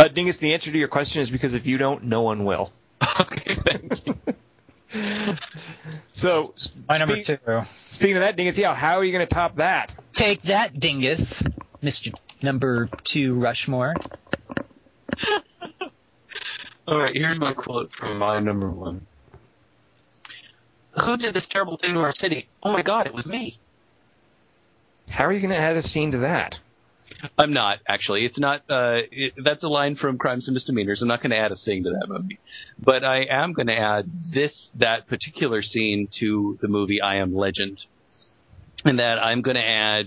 Uh, 0.00 0.08
Dingus, 0.08 0.38
the 0.38 0.54
answer 0.54 0.72
to 0.72 0.78
your 0.78 0.88
question 0.88 1.20
is 1.20 1.30
because 1.30 1.52
if 1.54 1.66
you 1.66 1.76
don't, 1.76 2.04
no 2.04 2.22
one 2.22 2.44
will. 2.44 2.72
Okay, 3.20 3.54
thank 3.54 4.06
you. 4.06 5.36
So, 6.10 6.54
My 6.88 6.96
number 6.98 7.20
speak- 7.22 7.26
two. 7.44 7.60
speaking 7.64 8.16
of 8.16 8.22
that, 8.22 8.36
Dingus, 8.36 8.56
yeah, 8.58 8.74
how 8.74 8.96
are 8.96 9.04
you 9.04 9.12
going 9.12 9.26
to 9.26 9.32
top 9.34 9.56
that? 9.56 9.94
Take 10.12 10.42
that, 10.42 10.78
dingus, 10.78 11.42
Mister 11.82 12.12
Number 12.42 12.88
Two 13.04 13.34
Rushmore. 13.34 13.94
All 16.88 16.98
right, 16.98 17.14
here's 17.14 17.38
my 17.38 17.52
quote 17.52 17.92
from 17.92 18.18
my 18.18 18.40
number 18.40 18.70
one. 18.70 19.06
Who 20.98 21.16
did 21.18 21.34
this 21.34 21.46
terrible 21.50 21.76
thing 21.76 21.92
to 21.94 22.00
our 22.00 22.14
city? 22.14 22.48
Oh 22.62 22.72
my 22.72 22.82
God, 22.82 23.06
it 23.06 23.14
was 23.14 23.26
me. 23.26 23.58
How 25.08 25.26
are 25.26 25.32
you 25.32 25.40
going 25.40 25.50
to 25.50 25.56
add 25.58 25.76
a 25.76 25.82
scene 25.82 26.10
to 26.12 26.18
that? 26.18 26.58
I'm 27.38 27.52
not 27.52 27.78
actually. 27.88 28.24
It's 28.24 28.38
not. 28.38 28.60
Uh, 28.68 29.02
it, 29.10 29.34
that's 29.44 29.62
a 29.62 29.68
line 29.68 29.96
from 29.96 30.18
Crimes 30.18 30.48
and 30.48 30.54
Misdemeanors. 30.54 31.02
I'm 31.02 31.08
not 31.08 31.22
going 31.22 31.30
to 31.30 31.36
add 31.36 31.52
a 31.52 31.56
scene 31.56 31.84
to 31.84 31.90
that 31.90 32.08
movie, 32.08 32.38
but 32.78 33.04
I 33.04 33.24
am 33.24 33.52
going 33.52 33.66
to 33.66 33.76
add 33.76 34.10
this 34.32 34.70
that 34.76 35.08
particular 35.08 35.62
scene 35.62 36.08
to 36.20 36.58
the 36.62 36.68
movie 36.68 37.00
I 37.00 37.16
Am 37.16 37.34
Legend, 37.34 37.82
and 38.84 38.98
that 38.98 39.22
I'm 39.22 39.42
going 39.42 39.56
to 39.56 39.66
add 39.66 40.06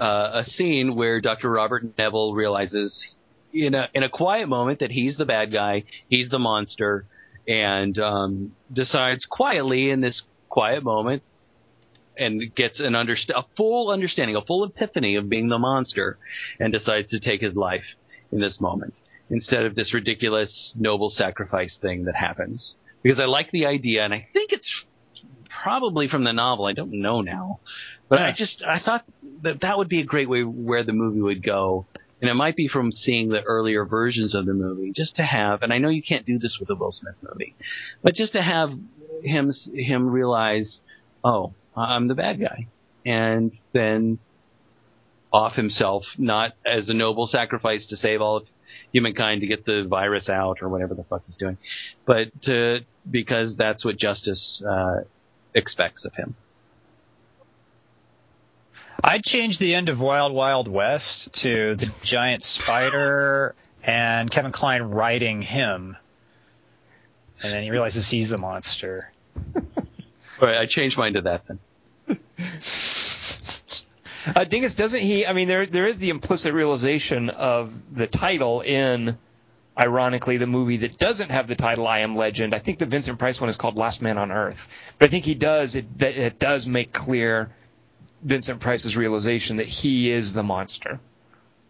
uh, 0.00 0.40
a 0.40 0.44
scene 0.44 0.96
where 0.96 1.20
Dr. 1.20 1.50
Robert 1.50 1.96
Neville 1.96 2.34
realizes 2.34 3.06
in 3.52 3.74
a 3.74 3.88
in 3.94 4.02
a 4.02 4.08
quiet 4.08 4.48
moment 4.48 4.80
that 4.80 4.90
he's 4.90 5.16
the 5.16 5.24
bad 5.26 5.52
guy, 5.52 5.84
he's 6.08 6.28
the 6.28 6.38
monster, 6.38 7.06
and 7.46 7.98
um, 7.98 8.52
decides 8.72 9.24
quietly 9.26 9.90
in 9.90 10.00
this 10.00 10.22
quiet 10.48 10.82
moment 10.82 11.22
and 12.18 12.54
gets 12.54 12.80
an 12.80 12.92
underst- 12.92 13.30
a 13.34 13.44
full 13.56 13.90
understanding, 13.90 14.36
a 14.36 14.42
full 14.42 14.64
epiphany 14.64 15.16
of 15.16 15.28
being 15.28 15.48
the 15.48 15.58
monster, 15.58 16.18
and 16.58 16.72
decides 16.72 17.10
to 17.10 17.20
take 17.20 17.40
his 17.40 17.56
life 17.56 17.84
in 18.32 18.40
this 18.40 18.60
moment 18.60 18.94
instead 19.30 19.64
of 19.64 19.74
this 19.74 19.92
ridiculous 19.92 20.72
noble 20.76 21.10
sacrifice 21.10 21.76
thing 21.80 22.04
that 22.04 22.14
happens. 22.14 22.74
Because 23.02 23.20
I 23.20 23.24
like 23.24 23.50
the 23.50 23.66
idea, 23.66 24.04
and 24.04 24.12
I 24.12 24.26
think 24.32 24.52
it's 24.52 24.68
probably 25.62 26.08
from 26.08 26.24
the 26.24 26.32
novel. 26.32 26.66
I 26.66 26.72
don't 26.72 27.00
know 27.00 27.20
now, 27.20 27.60
but 28.08 28.20
I 28.20 28.32
just 28.32 28.62
I 28.66 28.80
thought 28.80 29.04
that 29.42 29.60
that 29.60 29.78
would 29.78 29.88
be 29.88 30.00
a 30.00 30.04
great 30.04 30.28
way 30.28 30.42
where 30.42 30.84
the 30.84 30.92
movie 30.92 31.20
would 31.20 31.42
go. 31.42 31.86
And 32.20 32.28
it 32.28 32.34
might 32.34 32.56
be 32.56 32.66
from 32.66 32.90
seeing 32.90 33.28
the 33.28 33.42
earlier 33.42 33.84
versions 33.84 34.34
of 34.34 34.44
the 34.44 34.52
movie, 34.52 34.90
just 34.90 35.14
to 35.16 35.22
have, 35.22 35.62
and 35.62 35.72
I 35.72 35.78
know 35.78 35.88
you 35.88 36.02
can't 36.02 36.26
do 36.26 36.36
this 36.36 36.56
with 36.58 36.68
a 36.68 36.74
Will 36.74 36.90
Smith 36.90 37.14
movie, 37.22 37.54
but 38.02 38.14
just 38.14 38.32
to 38.32 38.42
have 38.42 38.72
him 39.22 39.52
him 39.72 40.08
realize, 40.08 40.80
oh, 41.22 41.52
I'm 41.76 42.08
the 42.08 42.14
bad 42.14 42.40
guy, 42.40 42.66
and 43.04 43.52
then 43.72 44.18
off 45.32 45.54
himself, 45.54 46.04
not 46.16 46.52
as 46.64 46.88
a 46.88 46.94
noble 46.94 47.26
sacrifice 47.26 47.86
to 47.86 47.96
save 47.96 48.20
all 48.20 48.38
of 48.38 48.46
humankind 48.92 49.42
to 49.42 49.46
get 49.46 49.64
the 49.64 49.86
virus 49.88 50.28
out 50.28 50.62
or 50.62 50.68
whatever 50.68 50.94
the 50.94 51.04
fuck 51.04 51.22
he's 51.26 51.36
doing, 51.36 51.58
but 52.06 52.28
to 52.42 52.80
because 53.10 53.56
that's 53.56 53.84
what 53.84 53.96
justice 53.96 54.62
uh, 54.66 55.00
expects 55.54 56.04
of 56.04 56.14
him. 56.14 56.34
I'd 59.02 59.24
change 59.24 59.58
the 59.58 59.74
end 59.74 59.88
of 59.88 60.00
Wild 60.00 60.32
Wild 60.32 60.68
West 60.68 61.32
to 61.42 61.76
the 61.76 61.92
giant 62.02 62.44
spider 62.44 63.54
and 63.84 64.30
Kevin 64.30 64.52
Kline 64.52 64.82
riding 64.82 65.40
him. 65.42 65.96
And 67.40 67.52
then 67.52 67.62
he 67.62 67.70
realizes 67.70 68.08
he's 68.10 68.30
the 68.30 68.38
monster. 68.38 69.12
All 70.40 70.48
right, 70.48 70.58
I 70.58 70.66
changed 70.66 70.96
mine 70.96 71.14
to 71.14 71.22
that 71.22 71.42
then. 71.46 71.58
Uh, 74.34 74.44
Dingus, 74.44 74.74
doesn't 74.74 75.00
he? 75.00 75.26
I 75.26 75.32
mean, 75.32 75.48
there 75.48 75.64
there 75.64 75.86
is 75.86 75.98
the 76.00 76.10
implicit 76.10 76.52
realization 76.52 77.30
of 77.30 77.94
the 77.94 78.06
title 78.06 78.60
in, 78.60 79.16
ironically, 79.78 80.36
the 80.36 80.46
movie 80.46 80.78
that 80.78 80.98
doesn't 80.98 81.30
have 81.30 81.46
the 81.46 81.54
title 81.54 81.86
"I 81.86 82.00
Am 82.00 82.14
Legend." 82.16 82.54
I 82.54 82.58
think 82.58 82.78
the 82.78 82.84
Vincent 82.84 83.18
Price 83.18 83.40
one 83.40 83.48
is 83.48 83.56
called 83.56 83.78
"Last 83.78 84.02
Man 84.02 84.18
on 84.18 84.30
Earth," 84.30 84.68
but 84.98 85.06
I 85.06 85.08
think 85.08 85.24
he 85.24 85.34
does 85.34 85.76
it. 85.76 85.98
That 85.98 86.16
it 86.16 86.38
does 86.38 86.68
make 86.68 86.92
clear 86.92 87.50
Vincent 88.22 88.60
Price's 88.60 88.96
realization 88.96 89.58
that 89.58 89.68
he 89.68 90.10
is 90.10 90.34
the 90.34 90.42
monster. 90.42 91.00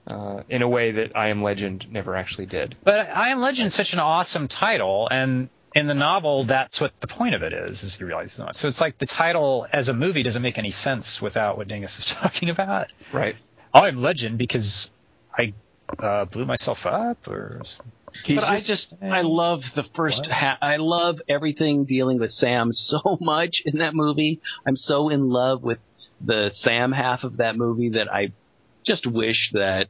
Uh, 0.06 0.42
in 0.48 0.62
a 0.62 0.68
way 0.68 0.92
that 0.92 1.14
I 1.14 1.28
Am 1.28 1.42
Legend 1.42 1.92
never 1.92 2.16
actually 2.16 2.46
did. 2.46 2.74
But 2.82 3.10
I 3.14 3.28
Am 3.28 3.40
Legend 3.40 3.66
is 3.66 3.74
such 3.74 3.92
an 3.92 4.00
awesome 4.00 4.48
title, 4.48 5.06
and 5.10 5.50
in 5.74 5.86
the 5.86 5.94
novel, 5.94 6.44
that's 6.44 6.80
what 6.80 6.98
the 7.00 7.06
point 7.06 7.34
of 7.34 7.42
it 7.42 7.52
is, 7.52 7.82
is 7.82 7.96
he 7.96 8.04
realizes 8.04 8.32
he's 8.32 8.36
the 8.38 8.44
monster. 8.44 8.60
So 8.62 8.68
it's 8.68 8.80
like 8.80 8.98
the 8.98 9.06
title 9.06 9.66
as 9.72 9.88
a 9.88 9.94
movie 9.94 10.22
doesn't 10.22 10.42
make 10.42 10.58
any 10.58 10.70
sense 10.70 11.20
without 11.20 11.56
what 11.56 11.68
Dingus 11.68 11.98
is 11.98 12.06
talking 12.14 12.50
about. 12.50 12.88
Right. 13.12 13.36
I 13.72 13.88
Am 13.88 13.96
Legend 13.96 14.38
because 14.38 14.90
I 15.36 15.52
uh, 15.98 16.24
blew 16.24 16.46
myself 16.46 16.86
up, 16.86 17.28
or 17.28 17.62
He's 18.24 18.40
but 18.40 18.48
I 18.48 18.58
just 18.58 18.92
I 19.02 19.20
love 19.20 19.62
the 19.74 19.84
first 19.94 20.26
ha- 20.26 20.58
I 20.60 20.76
love 20.76 21.20
everything 21.28 21.84
dealing 21.84 22.18
with 22.18 22.30
Sam 22.32 22.72
so 22.72 23.18
much 23.20 23.62
in 23.64 23.78
that 23.78 23.94
movie. 23.94 24.40
I'm 24.66 24.76
so 24.76 25.08
in 25.08 25.28
love 25.28 25.62
with 25.62 25.78
the 26.20 26.50
Sam 26.54 26.92
half 26.92 27.24
of 27.24 27.36
that 27.36 27.56
movie 27.56 27.90
that 27.90 28.12
I 28.12 28.32
just 28.84 29.06
wish 29.06 29.50
that 29.52 29.88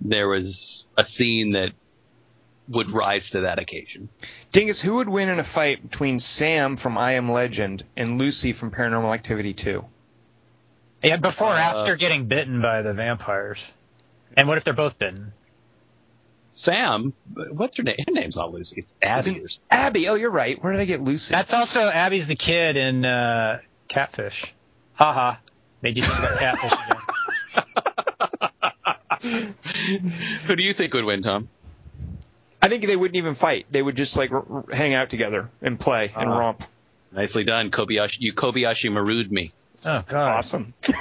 there 0.00 0.28
was 0.28 0.84
a 0.96 1.04
scene 1.04 1.52
that 1.52 1.72
would 2.68 2.90
rise 2.90 3.30
to 3.30 3.42
that 3.42 3.58
occasion. 3.58 4.08
Dingus, 4.52 4.80
who 4.80 4.96
would 4.96 5.08
win 5.08 5.28
in 5.28 5.38
a 5.38 5.44
fight 5.44 5.82
between 5.82 6.20
Sam 6.20 6.76
from 6.76 6.96
I 6.96 7.12
Am 7.12 7.30
Legend 7.30 7.84
and 7.96 8.18
Lucy 8.18 8.52
from 8.52 8.70
Paranormal 8.70 9.12
Activity 9.14 9.52
2? 9.52 9.84
yeah, 11.04 11.16
before 11.16 11.48
or 11.48 11.56
after 11.56 11.96
getting 11.96 12.26
bitten 12.26 12.62
by 12.62 12.82
the 12.82 12.92
vampires. 12.92 13.68
And 14.36 14.46
what 14.46 14.56
if 14.58 14.64
they're 14.64 14.72
both 14.72 14.98
bitten? 14.98 15.32
Sam, 16.54 17.12
what's 17.50 17.76
her 17.76 17.82
name? 17.82 17.96
Her 18.06 18.12
name's 18.12 18.36
not 18.36 18.52
Lucy. 18.52 18.76
It's 18.78 18.92
Abby. 19.02 19.18
Isn't- 19.18 19.36
or 19.44 19.48
something. 19.48 19.66
Abby. 19.70 20.08
Oh, 20.08 20.14
you're 20.14 20.30
right. 20.30 20.62
Where 20.62 20.72
did 20.72 20.80
I 20.80 20.84
get 20.84 21.02
Lucy? 21.02 21.34
That's 21.34 21.54
also 21.54 21.88
Abby's 21.88 22.28
the 22.28 22.36
kid 22.36 22.76
in 22.76 23.04
uh, 23.04 23.60
Catfish. 23.88 24.54
Haha. 24.94 25.36
Made 25.82 25.98
you 25.98 26.04
think 26.04 26.18
about 26.18 26.38
Catfish 26.38 26.72
again. 26.86 26.96
Who 30.46 30.56
do 30.56 30.62
you 30.62 30.74
think 30.74 30.94
would 30.94 31.04
win, 31.04 31.22
Tom? 31.22 31.48
I 32.62 32.68
think 32.68 32.86
they 32.86 32.96
wouldn't 32.96 33.16
even 33.16 33.34
fight. 33.34 33.66
They 33.70 33.82
would 33.82 33.96
just 33.96 34.16
like 34.16 34.30
r- 34.30 34.44
r- 34.48 34.64
hang 34.72 34.94
out 34.94 35.10
together 35.10 35.50
and 35.60 35.78
play 35.78 36.12
and 36.16 36.30
Ah. 36.30 36.38
romp. 36.38 36.64
Nicely 37.10 37.44
done, 37.44 37.70
Kobayashi. 37.70 38.16
You 38.20 38.32
Kobayashi 38.32 38.90
Maru'd 38.90 39.30
me. 39.30 39.52
Oh, 39.84 40.02
God. 40.08 40.38
Awesome. 40.38 40.72
All 40.88 40.94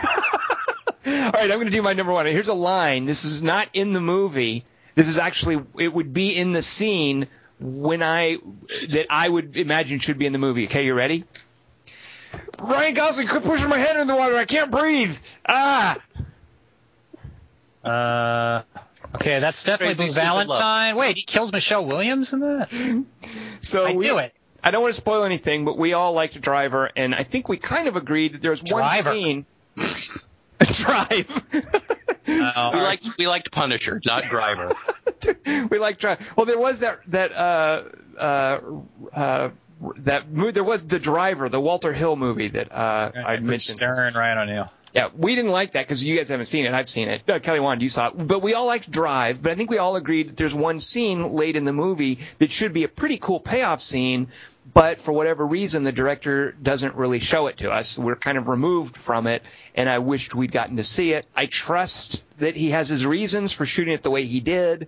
right, 1.05 1.43
I'm 1.51 1.57
going 1.57 1.65
to 1.65 1.71
do 1.71 1.81
my 1.81 1.93
number 1.93 2.11
one. 2.11 2.25
Here's 2.25 2.49
a 2.49 2.53
line. 2.53 3.05
This 3.05 3.23
is 3.25 3.41
not 3.41 3.69
in 3.73 3.93
the 3.93 4.01
movie. 4.01 4.63
This 4.95 5.07
is 5.07 5.19
actually 5.19 5.63
it 5.77 5.93
would 5.93 6.13
be 6.13 6.35
in 6.35 6.51
the 6.51 6.61
scene 6.61 7.27
when 7.59 8.01
I 8.03 8.37
that 8.89 9.05
I 9.09 9.29
would 9.29 9.55
imagine 9.55 9.99
should 9.99 10.17
be 10.17 10.25
in 10.25 10.33
the 10.33 10.39
movie. 10.39 10.65
Okay, 10.65 10.85
you 10.85 10.93
ready? 10.93 11.23
Ryan 12.59 12.93
Gosling, 12.93 13.27
quit 13.27 13.43
pushing 13.43 13.69
my 13.69 13.77
head 13.77 13.97
in 13.97 14.07
the 14.07 14.15
water. 14.15 14.35
I 14.35 14.45
can't 14.45 14.69
breathe. 14.71 15.17
Ah. 15.47 15.97
Uh, 17.83 18.61
okay, 19.15 19.39
that's 19.39 19.63
definitely 19.63 19.95
Blue 20.05 20.13
Valentine. 20.13 20.95
Wait, 20.95 21.15
he 21.17 21.23
kills 21.23 21.51
Michelle 21.51 21.85
Williams 21.85 22.33
in 22.33 22.39
that? 22.41 23.03
So 23.61 23.85
I 23.85 23.93
we, 23.93 24.05
knew 24.05 24.17
it. 24.17 24.33
I 24.63 24.71
don't 24.71 24.81
want 24.81 24.93
to 24.93 24.99
spoil 25.01 25.23
anything, 25.23 25.65
but 25.65 25.77
we 25.77 25.93
all 25.93 26.13
liked 26.13 26.39
Driver, 26.39 26.89
and 26.95 27.15
I 27.15 27.23
think 27.23 27.49
we 27.49 27.57
kind 27.57 27.87
of 27.87 27.95
agreed 27.95 28.33
that 28.33 28.41
there 28.41 28.51
was 28.51 28.61
one 28.63 28.81
Driver. 28.83 29.11
scene. 29.11 29.45
Drive. 30.59 31.45
Oh, 32.27 32.69
We 32.73 32.79
liked 32.81 33.05
we 33.17 33.27
liked 33.27 33.51
Punisher, 33.51 33.99
not 34.05 34.23
Driver. 34.25 34.71
we 35.71 35.79
liked 35.79 35.99
Drive. 35.99 36.33
Well, 36.37 36.45
there 36.45 36.59
was 36.59 36.79
that 36.79 36.99
that 37.07 37.31
uh 37.33 37.83
uh 38.17 38.59
uh 39.11 39.49
that 39.97 40.31
mo- 40.31 40.51
there 40.51 40.63
was 40.63 40.85
the 40.85 40.99
Driver, 40.99 41.49
the 41.49 41.59
Walter 41.59 41.91
Hill 41.91 42.15
movie 42.15 42.49
that 42.49 42.71
uh 42.71 43.11
I 43.25 43.37
Bruce 43.37 43.69
mentioned. 43.69 43.79
Dern 43.79 44.07
and 44.07 44.15
Ryan 44.15 44.37
O'Neal. 44.37 44.71
Yeah, 44.93 45.09
we 45.15 45.35
didn't 45.35 45.51
like 45.51 45.71
that 45.71 45.85
because 45.85 46.03
you 46.03 46.17
guys 46.17 46.29
haven't 46.29 46.47
seen 46.47 46.65
it. 46.65 46.73
I've 46.73 46.89
seen 46.89 47.07
it. 47.07 47.21
Uh, 47.27 47.39
Kelly 47.39 47.61
Wand, 47.61 47.81
you 47.81 47.89
saw 47.89 48.07
it. 48.07 48.27
But 48.27 48.41
we 48.41 48.53
all 48.53 48.65
liked 48.65 48.91
Drive. 48.91 49.41
But 49.41 49.53
I 49.53 49.55
think 49.55 49.69
we 49.69 49.77
all 49.77 49.95
agreed 49.95 50.29
that 50.29 50.37
there's 50.37 50.53
one 50.53 50.79
scene 50.81 51.33
late 51.33 51.55
in 51.55 51.63
the 51.63 51.71
movie 51.71 52.19
that 52.39 52.51
should 52.51 52.73
be 52.73 52.83
a 52.83 52.89
pretty 52.89 53.17
cool 53.17 53.39
payoff 53.39 53.81
scene. 53.81 54.27
But 54.73 54.99
for 54.99 55.11
whatever 55.11 55.45
reason, 55.45 55.83
the 55.83 55.91
director 55.91 56.51
doesn't 56.51 56.95
really 56.95 57.19
show 57.19 57.47
it 57.47 57.57
to 57.57 57.71
us. 57.71 57.97
We're 57.97 58.15
kind 58.15 58.37
of 58.37 58.47
removed 58.47 58.95
from 58.95 59.27
it, 59.27 59.43
and 59.75 59.89
I 59.89 59.99
wished 59.99 60.35
we'd 60.35 60.51
gotten 60.51 60.77
to 60.77 60.83
see 60.83 61.13
it. 61.13 61.25
I 61.35 61.47
trust 61.47 62.23
that 62.39 62.55
he 62.55 62.69
has 62.69 62.87
his 62.87 63.05
reasons 63.05 63.51
for 63.53 63.65
shooting 63.65 63.93
it 63.93 64.03
the 64.03 64.11
way 64.11 64.25
he 64.25 64.39
did. 64.39 64.87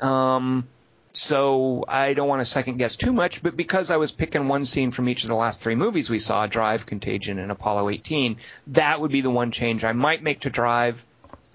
Um, 0.00 0.68
so 1.16 1.82
I 1.88 2.12
don't 2.12 2.28
want 2.28 2.42
to 2.42 2.46
second 2.46 2.76
guess 2.76 2.96
too 2.96 3.12
much, 3.12 3.42
but 3.42 3.56
because 3.56 3.90
I 3.90 3.96
was 3.96 4.12
picking 4.12 4.48
one 4.48 4.66
scene 4.66 4.90
from 4.90 5.08
each 5.08 5.24
of 5.24 5.28
the 5.28 5.34
last 5.34 5.60
three 5.60 5.74
movies 5.74 6.10
we 6.10 6.18
saw, 6.18 6.46
Drive, 6.46 6.84
Contagion, 6.84 7.38
and 7.38 7.50
Apollo 7.50 7.88
18, 7.88 8.36
that 8.68 9.00
would 9.00 9.10
be 9.10 9.22
the 9.22 9.30
one 9.30 9.50
change 9.50 9.82
I 9.82 9.92
might 9.92 10.22
make 10.22 10.40
to 10.40 10.50
Drive. 10.50 11.04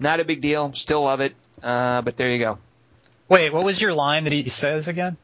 Not 0.00 0.18
a 0.18 0.24
big 0.24 0.40
deal, 0.40 0.72
still 0.72 1.02
love 1.02 1.20
it, 1.20 1.34
uh, 1.62 2.02
but 2.02 2.16
there 2.16 2.30
you 2.30 2.40
go. 2.40 2.58
Wait, 3.28 3.52
what 3.52 3.64
was 3.64 3.80
your 3.80 3.94
line 3.94 4.24
that 4.24 4.32
he 4.32 4.48
says 4.48 4.88
again 4.88 5.16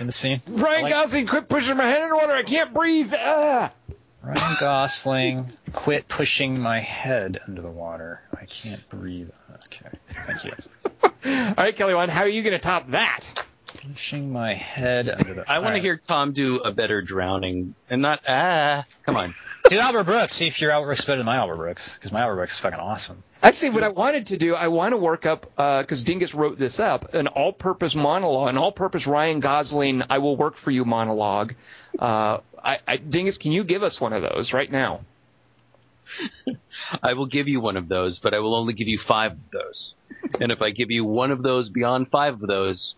in 0.00 0.06
the 0.06 0.12
scene? 0.12 0.40
Ryan 0.48 0.82
like- 0.82 0.92
Gosling, 0.92 1.26
quit 1.26 1.48
pushing 1.48 1.76
my 1.76 1.84
head 1.84 2.02
in 2.02 2.08
the 2.08 2.16
water, 2.16 2.32
I 2.32 2.42
can't 2.42 2.72
breathe. 2.72 3.12
Ah! 3.14 3.70
Ryan 4.22 4.56
Gosling, 4.58 5.52
quit 5.74 6.08
pushing 6.08 6.58
my 6.58 6.78
head 6.78 7.36
under 7.46 7.60
the 7.60 7.70
water. 7.70 8.22
I 8.32 8.46
can't 8.46 8.88
breathe. 8.88 9.28
Okay, 9.66 9.90
thank 10.06 10.44
you. 10.44 10.52
All 11.48 11.54
right, 11.58 11.76
Kelly 11.76 11.94
Wand, 11.94 12.10
how 12.10 12.22
are 12.22 12.28
you 12.28 12.42
going 12.42 12.52
to 12.54 12.58
top 12.58 12.92
that? 12.92 13.44
Pushing 13.80 14.32
my 14.32 14.54
head 14.54 15.08
under 15.08 15.34
the. 15.34 15.44
I 15.50 15.58
want 15.58 15.76
to 15.76 15.80
hear 15.80 15.96
Tom 15.96 16.32
do 16.32 16.58
a 16.58 16.72
better 16.72 17.02
drowning 17.02 17.74
and 17.90 18.02
not 18.02 18.20
ah. 18.28 18.84
Come 19.02 19.16
on. 19.16 19.30
Do 19.68 19.78
Albert 19.78 20.04
Brooks. 20.04 20.34
See 20.34 20.46
if 20.46 20.60
your 20.60 20.70
Albert 20.70 20.86
Brooks 20.86 21.04
better 21.04 21.18
than 21.18 21.26
my 21.26 21.36
Albert 21.36 21.56
Brooks, 21.56 21.94
because 21.94 22.12
my 22.12 22.20
Albert 22.20 22.36
Brooks 22.36 22.52
is 22.54 22.58
fucking 22.58 22.78
awesome. 22.78 23.22
Actually, 23.42 23.70
what 23.70 23.82
I 23.82 23.88
wanted 23.88 24.26
to 24.26 24.36
do, 24.36 24.54
I 24.54 24.68
want 24.68 24.92
to 24.92 24.96
work 24.96 25.26
up 25.26 25.50
because 25.56 26.02
Dingus 26.04 26.34
wrote 26.34 26.58
this 26.58 26.80
up, 26.80 27.14
an 27.14 27.26
all-purpose 27.26 27.94
monologue, 27.94 28.48
an 28.48 28.58
all-purpose 28.58 29.06
Ryan 29.06 29.40
Gosling 29.40 30.02
"I 30.08 30.18
will 30.18 30.36
work 30.36 30.56
for 30.56 30.70
you" 30.70 30.84
monologue. 30.84 31.54
Uh, 31.98 32.38
I, 32.62 32.78
I, 32.86 32.96
Dingus, 32.96 33.38
can 33.38 33.52
you 33.52 33.64
give 33.64 33.82
us 33.82 34.00
one 34.00 34.12
of 34.12 34.22
those 34.22 34.52
right 34.52 34.70
now? 34.70 35.00
I 37.02 37.14
will 37.14 37.26
give 37.26 37.48
you 37.48 37.60
one 37.60 37.76
of 37.76 37.88
those, 37.88 38.18
but 38.18 38.34
I 38.34 38.38
will 38.38 38.54
only 38.54 38.72
give 38.74 38.88
you 38.88 38.98
five 38.98 39.32
of 39.32 39.50
those. 39.52 39.94
And 40.40 40.52
if 40.52 40.62
I 40.62 40.70
give 40.70 40.90
you 40.90 41.04
one 41.04 41.30
of 41.30 41.42
those 41.42 41.68
beyond 41.68 42.08
five 42.10 42.34
of 42.34 42.40
those, 42.40 42.94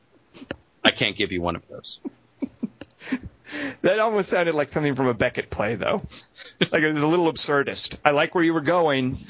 I 0.87 0.93
can't 0.93 1.17
give 1.17 1.33
you 1.33 1.43
one 1.43 1.57
of 1.57 1.63
those. 1.69 1.99
That 3.83 4.01
almost 4.01 4.31
sounded 4.31 4.57
like 4.57 4.69
something 4.69 4.97
from 4.97 5.07
a 5.07 5.15
Beckett 5.15 5.51
play, 5.51 5.77
though. 5.77 6.03
Like 6.73 6.83
it 6.83 6.93
was 6.93 7.01
a 7.01 7.07
little 7.07 7.33
absurdist. 7.33 7.97
I 8.05 8.11
like 8.11 8.35
where 8.35 8.43
you 8.43 8.53
were 8.53 8.61
going, 8.61 9.25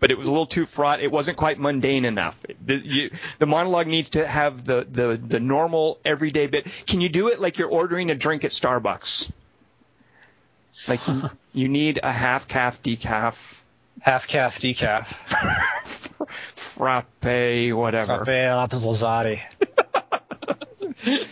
but 0.00 0.10
it 0.10 0.16
was 0.16 0.26
a 0.26 0.30
little 0.30 0.46
too 0.46 0.64
fraught. 0.64 1.00
It 1.00 1.12
wasn't 1.12 1.36
quite 1.36 1.58
mundane 1.58 2.06
enough. 2.06 2.46
The, 2.64 2.76
you, 2.76 3.10
the 3.38 3.44
monologue 3.44 3.86
needs 3.86 4.10
to 4.10 4.26
have 4.26 4.64
the, 4.64 4.86
the, 4.90 5.20
the 5.22 5.38
normal, 5.38 5.98
everyday 6.02 6.46
bit. 6.46 6.64
Can 6.86 7.02
you 7.02 7.10
do 7.10 7.28
it 7.28 7.40
like 7.40 7.58
you're 7.58 7.68
ordering 7.68 8.10
a 8.10 8.14
drink 8.14 8.44
at 8.44 8.52
Starbucks? 8.52 9.30
Like 10.86 11.06
you, 11.06 11.30
you 11.52 11.68
need 11.68 12.00
a 12.02 12.10
half 12.10 12.48
calf 12.48 12.82
decaf 12.82 13.60
Half 14.00 14.28
calf 14.28 14.58
decaf. 14.60 15.06
frappe 16.56 17.74
whatever. 17.74 18.18
Rafael 18.18 18.68
Appizzati. 18.68 19.42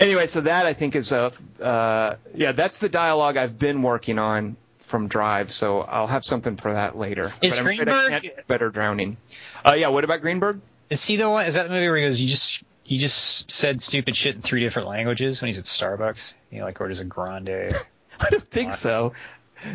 Anyway, 0.00 0.26
so 0.26 0.40
that 0.40 0.64
I 0.64 0.72
think 0.72 0.96
is 0.96 1.12
a 1.12 1.30
uh, 1.62 2.14
yeah, 2.34 2.52
that's 2.52 2.78
the 2.78 2.88
dialogue 2.88 3.36
I've 3.36 3.58
been 3.58 3.82
working 3.82 4.18
on 4.18 4.56
from 4.78 5.06
Drive. 5.06 5.52
So 5.52 5.80
I'll 5.80 6.06
have 6.06 6.24
something 6.24 6.56
for 6.56 6.72
that 6.72 6.96
later. 6.96 7.30
Is 7.42 7.52
but 7.56 7.60
I'm 7.60 7.66
afraid 7.66 7.88
I 7.88 8.08
Greenberg- 8.20 8.46
better 8.46 8.70
drowning? 8.70 9.18
Uh, 9.62 9.72
yeah. 9.72 9.88
What 9.88 10.04
about 10.04 10.22
Greenberg? 10.22 10.62
Is 10.88 11.04
he 11.04 11.16
the 11.16 11.28
one? 11.28 11.44
Is 11.44 11.56
that 11.56 11.64
the 11.64 11.74
movie 11.74 11.88
where 11.88 11.98
he 11.98 12.04
goes? 12.04 12.18
You 12.18 12.28
just 12.28 12.62
you 12.86 12.98
just 12.98 13.50
said 13.50 13.82
stupid 13.82 14.16
shit 14.16 14.34
in 14.34 14.40
three 14.40 14.60
different 14.60 14.88
languages 14.88 15.42
when 15.42 15.48
he's 15.48 15.58
at 15.58 15.64
Starbucks. 15.66 16.32
He 16.50 16.62
like 16.62 16.80
orders 16.80 17.00
a 17.00 17.04
grande. 17.04 17.50
I 18.20 18.30
don't 18.30 18.48
think 18.50 18.72
so. 18.72 19.12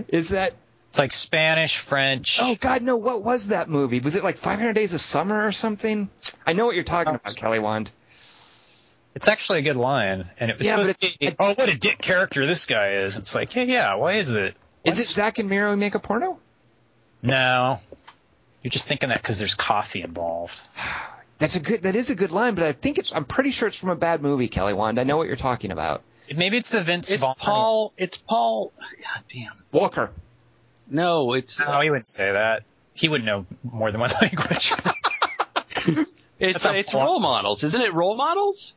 Is 0.07 0.29
that? 0.29 0.53
It's 0.89 0.97
like 0.97 1.11
Spanish, 1.13 1.77
French. 1.77 2.39
Oh 2.41 2.55
God, 2.59 2.81
no! 2.81 2.95
What 2.97 3.23
was 3.23 3.49
that 3.49 3.69
movie? 3.69 3.99
Was 3.99 4.15
it 4.15 4.23
like 4.23 4.37
500 4.37 4.73
Days 4.73 4.95
of 4.95 4.99
Summer 5.01 5.45
or 5.45 5.51
something? 5.51 6.09
I 6.47 6.53
know 6.53 6.65
what 6.65 6.73
you're 6.73 6.83
talking 6.83 7.13
Oh, 7.13 7.17
about, 7.17 7.35
Kelly 7.35 7.59
Wand. 7.59 7.91
It's 9.15 9.27
actually 9.29 9.59
a 9.59 9.61
good 9.61 9.77
line, 9.77 10.29
and 10.39 10.51
it 10.51 10.57
was 10.57 10.67
Yeah, 10.67 10.75
supposed 10.83 10.99
to 10.99 11.19
be, 11.19 11.35
oh, 11.39 11.53
what 11.53 11.69
a 11.69 11.77
dick 11.77 11.97
character 11.99 12.45
this 12.45 12.65
guy 12.65 12.95
is. 12.97 13.15
It's 13.15 13.33
like, 13.33 13.51
hey, 13.51 13.65
yeah. 13.65 13.95
Why 13.95 14.13
is 14.13 14.29
it? 14.31 14.55
Is 14.83 14.99
it 14.99 15.07
Zack 15.07 15.39
and 15.39 15.49
Miri 15.49 15.75
make 15.77 15.95
a 15.95 15.99
porno? 15.99 16.37
No, 17.23 17.79
you're 18.61 18.69
just 18.71 18.87
thinking 18.87 19.09
that 19.09 19.21
because 19.21 19.39
there's 19.39 19.55
coffee 19.55 20.01
involved. 20.01 20.61
That's 21.37 21.55
a 21.55 21.59
good. 21.59 21.81
That 21.83 21.95
is 21.95 22.09
a 22.09 22.15
good 22.15 22.31
line, 22.31 22.55
but 22.55 22.63
I 22.63 22.71
think 22.71 22.97
it's. 22.97 23.13
I'm 23.15 23.25
pretty 23.25 23.51
sure 23.51 23.67
it's 23.67 23.77
from 23.77 23.89
a 23.89 23.95
bad 23.95 24.21
movie, 24.21 24.47
Kelly 24.47 24.73
Wand. 24.73 24.99
I 24.99 25.03
know 25.03 25.17
what 25.17 25.27
you're 25.27 25.35
talking 25.35 25.71
about. 25.71 26.01
Maybe 26.33 26.57
it's 26.57 26.69
the 26.69 26.81
Vince 26.81 27.11
It's 27.11 27.19
Vaughn. 27.21 27.35
Paul. 27.37 27.93
It's 27.97 28.17
Paul. 28.17 28.73
God 28.79 29.23
damn. 29.33 29.51
Walker. 29.71 30.11
No, 30.89 31.33
it's 31.33 31.57
No, 31.59 31.79
he 31.81 31.89
wouldn't 31.89 32.07
say 32.07 32.31
that. 32.31 32.63
He 32.93 33.09
wouldn't 33.09 33.25
know 33.25 33.45
more 33.63 33.91
than 33.91 33.99
one 34.01 34.11
language. 34.21 34.71
it's 36.39 36.65
a 36.65 36.77
it's 36.77 36.93
role 36.93 37.19
models, 37.19 37.63
isn't 37.63 37.81
it? 37.81 37.93
Role 37.93 38.15
models. 38.15 38.73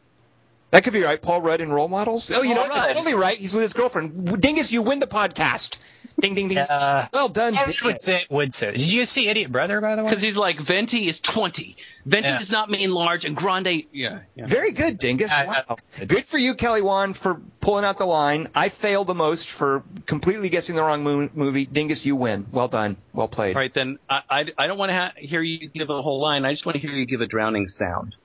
That 0.71 0.85
could 0.85 0.93
be 0.93 1.03
right. 1.03 1.21
Paul 1.21 1.41
Rudd 1.41 1.61
in 1.63 1.71
Role 1.71 1.89
Models. 1.89 2.31
Oh, 2.31 2.43
you 2.43 2.51
know 2.55 2.61
Paul 2.61 2.69
what? 2.71 2.75
That's 2.75 2.87
Rudd. 2.89 2.97
totally 2.97 3.15
right. 3.15 3.39
He's 3.39 3.55
with 3.55 3.63
his 3.63 3.73
girlfriend. 3.73 4.41
Dingus, 4.41 4.71
you 4.71 4.83
win 4.83 5.01
the 5.01 5.07
podcast. 5.07 5.79
Ding, 6.21 6.35
ding, 6.35 6.49
ding. 6.49 6.59
uh, 6.59 7.07
well 7.13 7.29
done. 7.29 7.55
I 7.55 7.61
Dingus. 7.61 7.83
would 7.85 7.99
say 8.01 8.21
would 8.29 8.53
say. 8.53 8.73
Did 8.73 8.93
you 8.93 9.05
see 9.05 9.29
Idiot 9.29 9.53
Brother 9.53 9.81
by 9.81 9.95
the 9.95 10.03
way? 10.03 10.11
Because 10.11 10.23
he's 10.25 10.37
like 10.37 10.57
venti 10.67 11.09
is 11.09 11.21
twenty. 11.21 11.77
Venti 12.05 12.29
Yeah. 12.29 12.39
does 12.41 12.51
not 12.51 12.69
mean 12.69 12.91
large, 12.91 13.25
and 13.25 13.37
grande. 13.37 13.85
Yeah. 13.93 14.21
yeah. 14.35 14.47
Very 14.47 14.73
good, 14.73 14.99
Dingus. 14.99 15.31
I- 15.33 15.47
Wow. 15.47 15.77
I- 16.01 16.05
Good 16.07 16.27
for 16.27 16.37
you, 16.39 16.55
Kelly 16.55 16.83
Wand, 16.83 17.17
for 17.17 17.41
pulling 17.61 17.85
out 17.85 17.99
the 17.99 18.05
line. 18.07 18.49
I 18.55 18.69
failed 18.69 19.07
the 19.07 19.15
most 19.15 19.49
for 19.49 19.85
completely 20.07 20.49
guessing 20.49 20.75
the 20.75 20.83
wrong 20.83 21.05
mo- 21.05 21.31
movie. 21.35 21.67
Dingus, 21.67 22.05
you 22.05 22.17
win. 22.17 22.47
Well 22.51 22.69
done. 22.69 22.97
Well 23.13 23.29
played. 23.29 23.55
All 23.55 23.63
right, 23.63 23.73
then 23.73 23.99
I, 24.11 24.23
I, 24.29 24.45
I 24.59 24.67
don't 24.67 24.77
want 24.79 24.91
to 24.91 24.95
ha- 24.97 25.13
hear 25.17 25.41
you 25.41 25.69
give 25.69 25.89
a 25.89 26.03
whole 26.03 26.21
line. 26.21 26.45
I 26.45 26.53
just 26.53 26.67
want 26.67 26.75
to 26.75 26.81
hear 26.81 26.91
you 26.91 27.07
give 27.07 27.21
a 27.21 27.27
drowning 27.27 27.69
sound. 27.69 28.17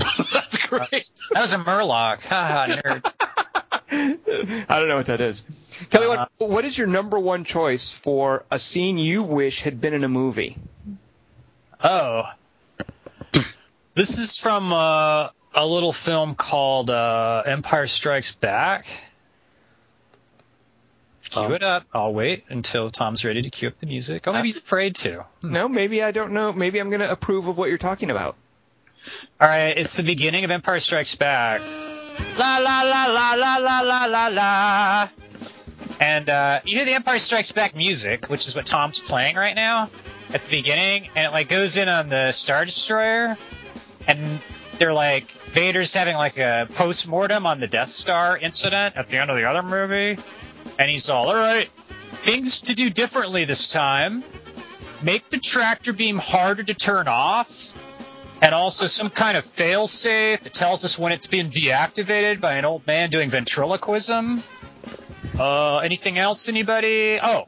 I 0.00 0.26
That's 0.32 0.56
great. 0.68 1.06
That 1.32 1.40
was 1.42 1.52
a 1.52 1.58
Murloc. 1.58 2.20
Haha, 2.22 2.66
nerd. 2.66 3.04
I 4.68 4.78
don't 4.78 4.88
know 4.88 4.96
what 4.96 5.06
that 5.06 5.20
is. 5.20 5.42
Kelly, 5.90 6.08
Wand, 6.08 6.28
what 6.38 6.64
is 6.64 6.76
your 6.78 6.86
number 6.86 7.18
one 7.18 7.44
choice 7.44 7.92
for 7.92 8.44
a 8.50 8.58
scene 8.58 8.96
you 8.98 9.22
wish 9.22 9.62
had 9.62 9.80
been 9.80 9.92
in 9.94 10.02
a 10.04 10.08
movie? 10.08 10.56
Oh. 11.82 12.24
This 13.94 14.18
is 14.18 14.38
from 14.38 14.72
uh, 14.72 15.28
a 15.54 15.66
little 15.66 15.92
film 15.92 16.34
called 16.34 16.88
uh, 16.88 17.42
Empire 17.44 17.86
Strikes 17.86 18.34
Back. 18.34 18.86
Cue 21.24 21.42
Oh. 21.42 21.52
it 21.52 21.62
up. 21.62 21.84
I'll 21.94 22.12
wait 22.12 22.44
until 22.48 22.90
Tom's 22.90 23.24
ready 23.24 23.40
to 23.42 23.50
cue 23.50 23.68
up 23.68 23.78
the 23.78 23.86
music. 23.86 24.26
Oh, 24.28 24.32
maybe 24.32 24.48
he's 24.48 24.58
afraid 24.58 24.96
to. 24.96 25.24
No, 25.42 25.66
maybe 25.68 26.02
I 26.02 26.10
don't 26.12 26.32
know. 26.32 26.52
Maybe 26.52 26.78
I'm 26.78 26.90
going 26.90 27.00
to 27.00 27.10
approve 27.10 27.46
of 27.48 27.56
what 27.58 27.68
you're 27.70 27.78
talking 27.78 28.10
about. 28.10 28.36
All 29.40 29.48
right, 29.48 29.76
it's 29.76 29.96
the 29.96 30.02
beginning 30.02 30.44
of 30.44 30.50
Empire 30.50 30.80
Strikes 30.80 31.14
Back. 31.16 31.60
La 32.38 32.58
la 32.58 32.82
la 32.82 33.06
la 33.06 33.34
la 33.34 33.56
la 33.58 33.80
la 33.80 34.04
la 34.06 34.26
la. 34.28 35.08
And 36.00 36.28
uh, 36.28 36.60
you 36.64 36.76
hear 36.76 36.84
the 36.84 36.94
Empire 36.94 37.18
Strikes 37.18 37.52
Back 37.52 37.74
music, 37.74 38.26
which 38.26 38.46
is 38.46 38.56
what 38.56 38.66
Tom's 38.66 38.98
playing 38.98 39.36
right 39.36 39.54
now 39.54 39.90
at 40.32 40.44
the 40.44 40.50
beginning, 40.50 41.08
and 41.14 41.26
it 41.26 41.32
like 41.32 41.48
goes 41.48 41.76
in 41.76 41.88
on 41.88 42.08
the 42.08 42.32
Star 42.32 42.64
Destroyer, 42.64 43.36
and 44.06 44.40
they're 44.78 44.92
like 44.92 45.30
Vader's 45.52 45.92
having 45.92 46.16
like 46.16 46.38
a 46.38 46.68
post 46.74 47.06
mortem 47.06 47.46
on 47.46 47.60
the 47.60 47.66
Death 47.66 47.90
Star 47.90 48.38
incident 48.38 48.96
at 48.96 49.08
the 49.10 49.18
end 49.18 49.30
of 49.30 49.36
the 49.36 49.44
other 49.44 49.62
movie, 49.62 50.20
and 50.78 50.90
he's 50.90 51.08
all, 51.10 51.28
all 51.28 51.34
right, 51.34 51.68
things 52.22 52.62
to 52.62 52.74
do 52.74 52.90
differently 52.90 53.44
this 53.44 53.70
time. 53.70 54.24
Make 55.02 55.28
the 55.30 55.38
tractor 55.38 55.92
beam 55.92 56.18
harder 56.18 56.62
to 56.62 56.74
turn 56.74 57.08
off 57.08 57.74
and 58.42 58.54
also 58.56 58.86
some 58.86 59.08
kind 59.08 59.38
of 59.38 59.44
failsafe 59.44 60.40
that 60.40 60.52
tells 60.52 60.84
us 60.84 60.98
when 60.98 61.12
it's 61.12 61.28
been 61.28 61.48
deactivated 61.48 62.40
by 62.40 62.54
an 62.54 62.64
old 62.64 62.84
man 62.86 63.08
doing 63.08 63.30
ventriloquism. 63.30 64.42
Uh, 65.38 65.78
anything 65.78 66.18
else, 66.18 66.48
anybody? 66.48 67.20
Oh, 67.22 67.46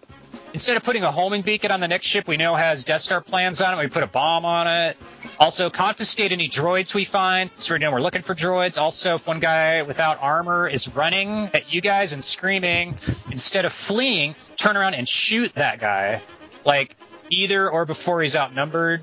instead 0.53 0.77
of 0.77 0.85
putting 0.85 1.03
a 1.03 1.11
homing 1.11 1.43
beacon 1.43 1.73
on 1.73 1.81
the 1.81 1.89
next 1.89 2.07
ship 2.07 2.29
we 2.29 2.37
know 2.37 2.55
has 2.55 2.85
Death 2.85 3.03
Star 3.03 3.21
plans 3.21 3.61
on 3.61 3.77
it, 3.77 3.83
we 3.83 3.89
put 3.89 4.05
a 4.05 4.07
bomb 4.07 4.45
on 4.45 4.69
it. 4.69 4.97
Also, 5.41 5.69
confiscate 5.69 6.31
any 6.31 6.49
droids 6.49 6.95
we 6.95 7.05
find, 7.05 7.51
so 7.51 7.75
we 7.75 7.81
know 7.81 7.91
we're 7.91 8.01
looking 8.01 8.23
for 8.23 8.37
droids. 8.37 8.81
Also, 8.81 9.17
if 9.17 9.27
one 9.27 9.41
guy 9.41 9.83
without 9.83 10.23
armor 10.23 10.69
is 10.69 10.95
running 10.95 11.51
at 11.53 11.75
you 11.75 11.81
guys 11.81 12.13
and 12.13 12.23
screaming, 12.23 12.95
instead 13.33 13.65
of 13.65 13.73
fleeing, 13.73 14.37
turn 14.57 14.77
around 14.77 14.95
and 14.95 15.09
shoot 15.09 15.53
that 15.55 15.81
guy. 15.81 16.23
Like, 16.65 16.97
either 17.31 17.69
or 17.69 17.85
before 17.85 18.23
he's 18.23 18.37
outnumbered. 18.37 19.03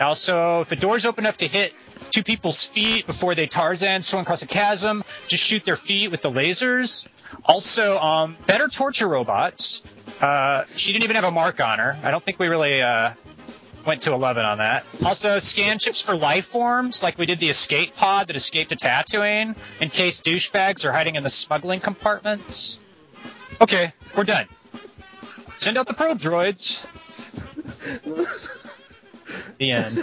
Also, 0.00 0.60
if 0.60 0.68
the 0.68 0.76
door's 0.76 1.06
open 1.06 1.24
enough 1.24 1.38
to 1.38 1.48
hit 1.48 1.72
two 2.10 2.22
people's 2.22 2.62
feet 2.62 3.06
before 3.06 3.34
they 3.34 3.46
Tarzan 3.46 4.02
swing 4.02 4.22
across 4.22 4.42
a 4.42 4.46
chasm, 4.46 5.04
just 5.26 5.42
shoot 5.42 5.64
their 5.64 5.76
feet 5.76 6.10
with 6.10 6.22
the 6.22 6.30
lasers. 6.30 7.12
Also, 7.44 7.98
um, 7.98 8.36
better 8.46 8.68
torture 8.68 9.08
robots. 9.08 9.82
Uh, 10.20 10.64
she 10.76 10.92
didn't 10.92 11.04
even 11.04 11.16
have 11.16 11.24
a 11.24 11.30
mark 11.30 11.60
on 11.60 11.78
her. 11.78 11.98
I 12.02 12.10
don't 12.10 12.24
think 12.24 12.38
we 12.38 12.46
really 12.46 12.82
uh, 12.82 13.12
went 13.84 14.02
to 14.02 14.12
11 14.12 14.44
on 14.44 14.58
that. 14.58 14.84
Also, 15.04 15.38
scan 15.38 15.78
chips 15.78 16.00
for 16.00 16.16
life 16.16 16.46
forms, 16.46 17.02
like 17.02 17.18
we 17.18 17.26
did 17.26 17.38
the 17.38 17.48
escape 17.48 17.96
pod 17.96 18.28
that 18.28 18.36
escaped 18.36 18.70
to 18.70 18.76
Tatooine, 18.76 19.54
in 19.80 19.90
case 19.90 20.20
douchebags 20.20 20.84
are 20.84 20.92
hiding 20.92 21.16
in 21.16 21.22
the 21.22 21.28
smuggling 21.30 21.80
compartments. 21.80 22.80
Okay, 23.60 23.92
we're 24.16 24.24
done. 24.24 24.46
Send 25.58 25.78
out 25.78 25.86
the 25.86 25.94
probe 25.94 26.18
droids. 26.18 26.84
the 29.58 29.72
end. 29.72 29.98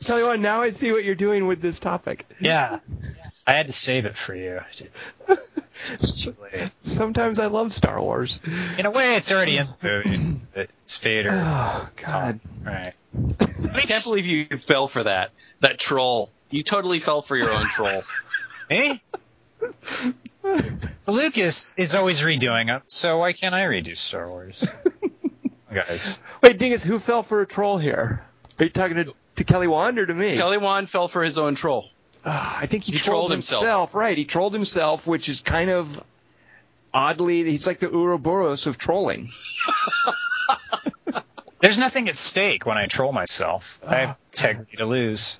Tell 0.00 0.18
you 0.18 0.26
what, 0.26 0.40
now 0.40 0.62
I 0.62 0.70
see 0.70 0.92
what 0.92 1.04
you're 1.04 1.14
doing 1.14 1.46
with 1.46 1.60
this 1.60 1.78
topic. 1.78 2.26
Yeah. 2.40 2.80
I 3.46 3.52
had 3.52 3.66
to 3.66 3.72
save 3.72 4.06
it 4.06 4.16
for 4.16 4.34
you. 4.34 4.60
It's 5.90 6.22
too 6.22 6.34
late. 6.42 6.70
Sometimes 6.82 7.38
I 7.38 7.46
love 7.46 7.72
Star 7.72 8.00
Wars. 8.00 8.40
In 8.78 8.84
a 8.84 8.90
way, 8.90 9.16
it's 9.16 9.30
already 9.32 9.56
in 9.58 9.66
the 9.80 10.02
movie. 10.04 10.40
It's 10.84 10.98
Vader. 10.98 11.30
Oh 11.32 11.88
God. 11.96 12.40
Right. 12.62 12.92
I 13.74 13.80
can't 13.82 14.04
believe 14.04 14.26
you 14.26 14.46
fell 14.66 14.88
for 14.88 15.04
that. 15.04 15.30
That 15.60 15.78
troll. 15.78 16.30
You 16.50 16.62
totally 16.62 16.98
fell 16.98 17.22
for 17.22 17.36
your 17.36 17.50
own 17.50 17.64
troll. 17.64 18.02
Me? 18.70 19.02
So 21.02 21.12
Lucas 21.12 21.74
is 21.76 21.94
always 21.94 22.20
redoing 22.20 22.66
them, 22.66 22.82
so 22.86 23.18
why 23.18 23.32
can't 23.32 23.54
I 23.54 23.62
redo 23.62 23.96
Star 23.96 24.28
Wars? 24.28 24.66
Guys. 25.72 26.18
Wait, 26.42 26.58
Dingus, 26.58 26.82
who 26.82 26.98
fell 26.98 27.22
for 27.22 27.40
a 27.42 27.46
troll 27.46 27.78
here? 27.78 28.24
Are 28.58 28.64
you 28.64 28.70
talking 28.70 28.96
to, 28.96 29.14
to 29.36 29.44
Kelly 29.44 29.68
Wand 29.68 29.98
or 29.98 30.06
to 30.06 30.14
me? 30.14 30.36
Kelly 30.36 30.58
Wand 30.58 30.90
fell 30.90 31.08
for 31.08 31.22
his 31.22 31.36
own 31.38 31.56
troll. 31.56 31.90
Ah, 32.24 32.58
I 32.60 32.66
think 32.66 32.84
he, 32.84 32.92
He 32.92 32.98
trolled, 32.98 33.12
trolled 33.26 33.30
himself. 33.32 33.62
himself. 33.62 33.94
Right, 33.94 34.16
he 34.16 34.24
trolled 34.24 34.52
himself, 34.54 35.06
which 35.06 35.28
is 35.28 35.40
kind 35.40 35.70
of 35.70 36.02
oddly. 36.92 37.44
He's 37.44 37.66
like 37.66 37.78
the 37.78 37.90
Ouroboros 37.94 38.66
of 38.66 38.78
trolling. 38.78 39.30
There's 41.60 41.78
nothing 41.78 42.08
at 42.08 42.16
stake 42.16 42.66
when 42.66 42.78
I 42.78 42.86
troll 42.86 43.12
myself. 43.12 43.80
I 43.86 43.96
have 43.96 44.18
integrity 44.32 44.76
to 44.76 44.86
lose. 44.86 45.38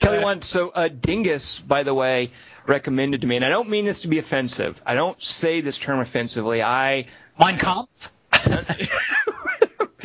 Kelly 0.00 0.18
Uh, 0.18 0.22
Wand. 0.22 0.44
So 0.44 0.70
uh, 0.70 0.88
Dingus, 0.88 1.60
by 1.60 1.82
the 1.84 1.94
way, 1.94 2.30
recommended 2.66 3.20
to 3.20 3.26
me, 3.26 3.36
and 3.36 3.44
I 3.44 3.48
don't 3.48 3.68
mean 3.68 3.84
this 3.84 4.00
to 4.02 4.08
be 4.08 4.18
offensive. 4.18 4.80
I 4.84 4.94
don't 4.94 5.20
say 5.22 5.60
this 5.60 5.78
term 5.78 6.00
offensively. 6.00 6.62
I 6.62 7.06
Mein 7.38 7.58
Kampf? 7.58 8.10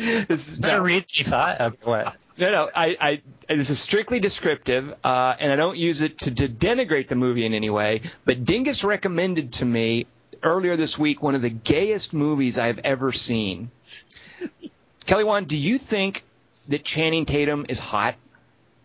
This 0.00 0.48
is 0.48 0.60
Better 0.60 0.82
read 0.82 1.02
than 1.02 1.08
you 1.12 1.24
thought? 1.24 1.84
What? 1.84 2.16
No, 2.38 2.50
no. 2.50 2.70
I, 2.74 2.96
I, 3.48 3.54
this 3.54 3.68
is 3.68 3.78
strictly 3.78 4.18
descriptive, 4.18 4.94
uh, 5.04 5.34
and 5.38 5.52
I 5.52 5.56
don't 5.56 5.76
use 5.76 6.00
it 6.00 6.20
to, 6.20 6.34
to 6.34 6.48
denigrate 6.48 7.08
the 7.08 7.16
movie 7.16 7.44
in 7.44 7.52
any 7.52 7.68
way. 7.68 8.00
But 8.24 8.44
Dingus 8.44 8.82
recommended 8.82 9.52
to 9.54 9.64
me 9.66 10.06
earlier 10.42 10.76
this 10.76 10.98
week 10.98 11.22
one 11.22 11.34
of 11.34 11.42
the 11.42 11.50
gayest 11.50 12.14
movies 12.14 12.58
I've 12.58 12.78
ever 12.78 13.12
seen. 13.12 13.70
Kelly 15.04 15.24
Wand, 15.24 15.48
do 15.48 15.56
you 15.56 15.76
think 15.76 16.24
that 16.68 16.82
Channing 16.82 17.26
Tatum 17.26 17.66
is 17.68 17.78
hot? 17.78 18.14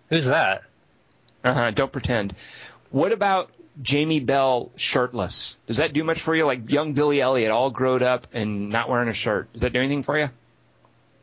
Who's 0.10 0.26
that? 0.26 0.64
Uh 1.44 1.54
huh. 1.54 1.72
Don't 1.72 1.92
pretend. 1.92 2.36
What 2.90 3.12
about 3.12 3.52
Jamie 3.82 4.20
Bell 4.20 4.72
shirtless. 4.76 5.58
Does 5.68 5.78
that 5.78 5.94
do 5.94 6.04
much 6.04 6.22
for 6.22 6.36
you? 6.36 6.46
Like 6.46 6.72
young 6.72 6.94
Billy 6.94 7.22
Elliot, 7.22 7.52
all 7.52 7.70
grown 7.70 8.04
up 8.04 8.28
and 8.34 8.70
not 8.70 8.90
wearing 8.90 9.10
a 9.10 9.14
shirt. 9.14 9.52
Does 9.54 9.64
that 9.64 9.74
do 9.74 9.80
anything 9.80 10.04
for 10.04 10.18
you? 10.18 10.30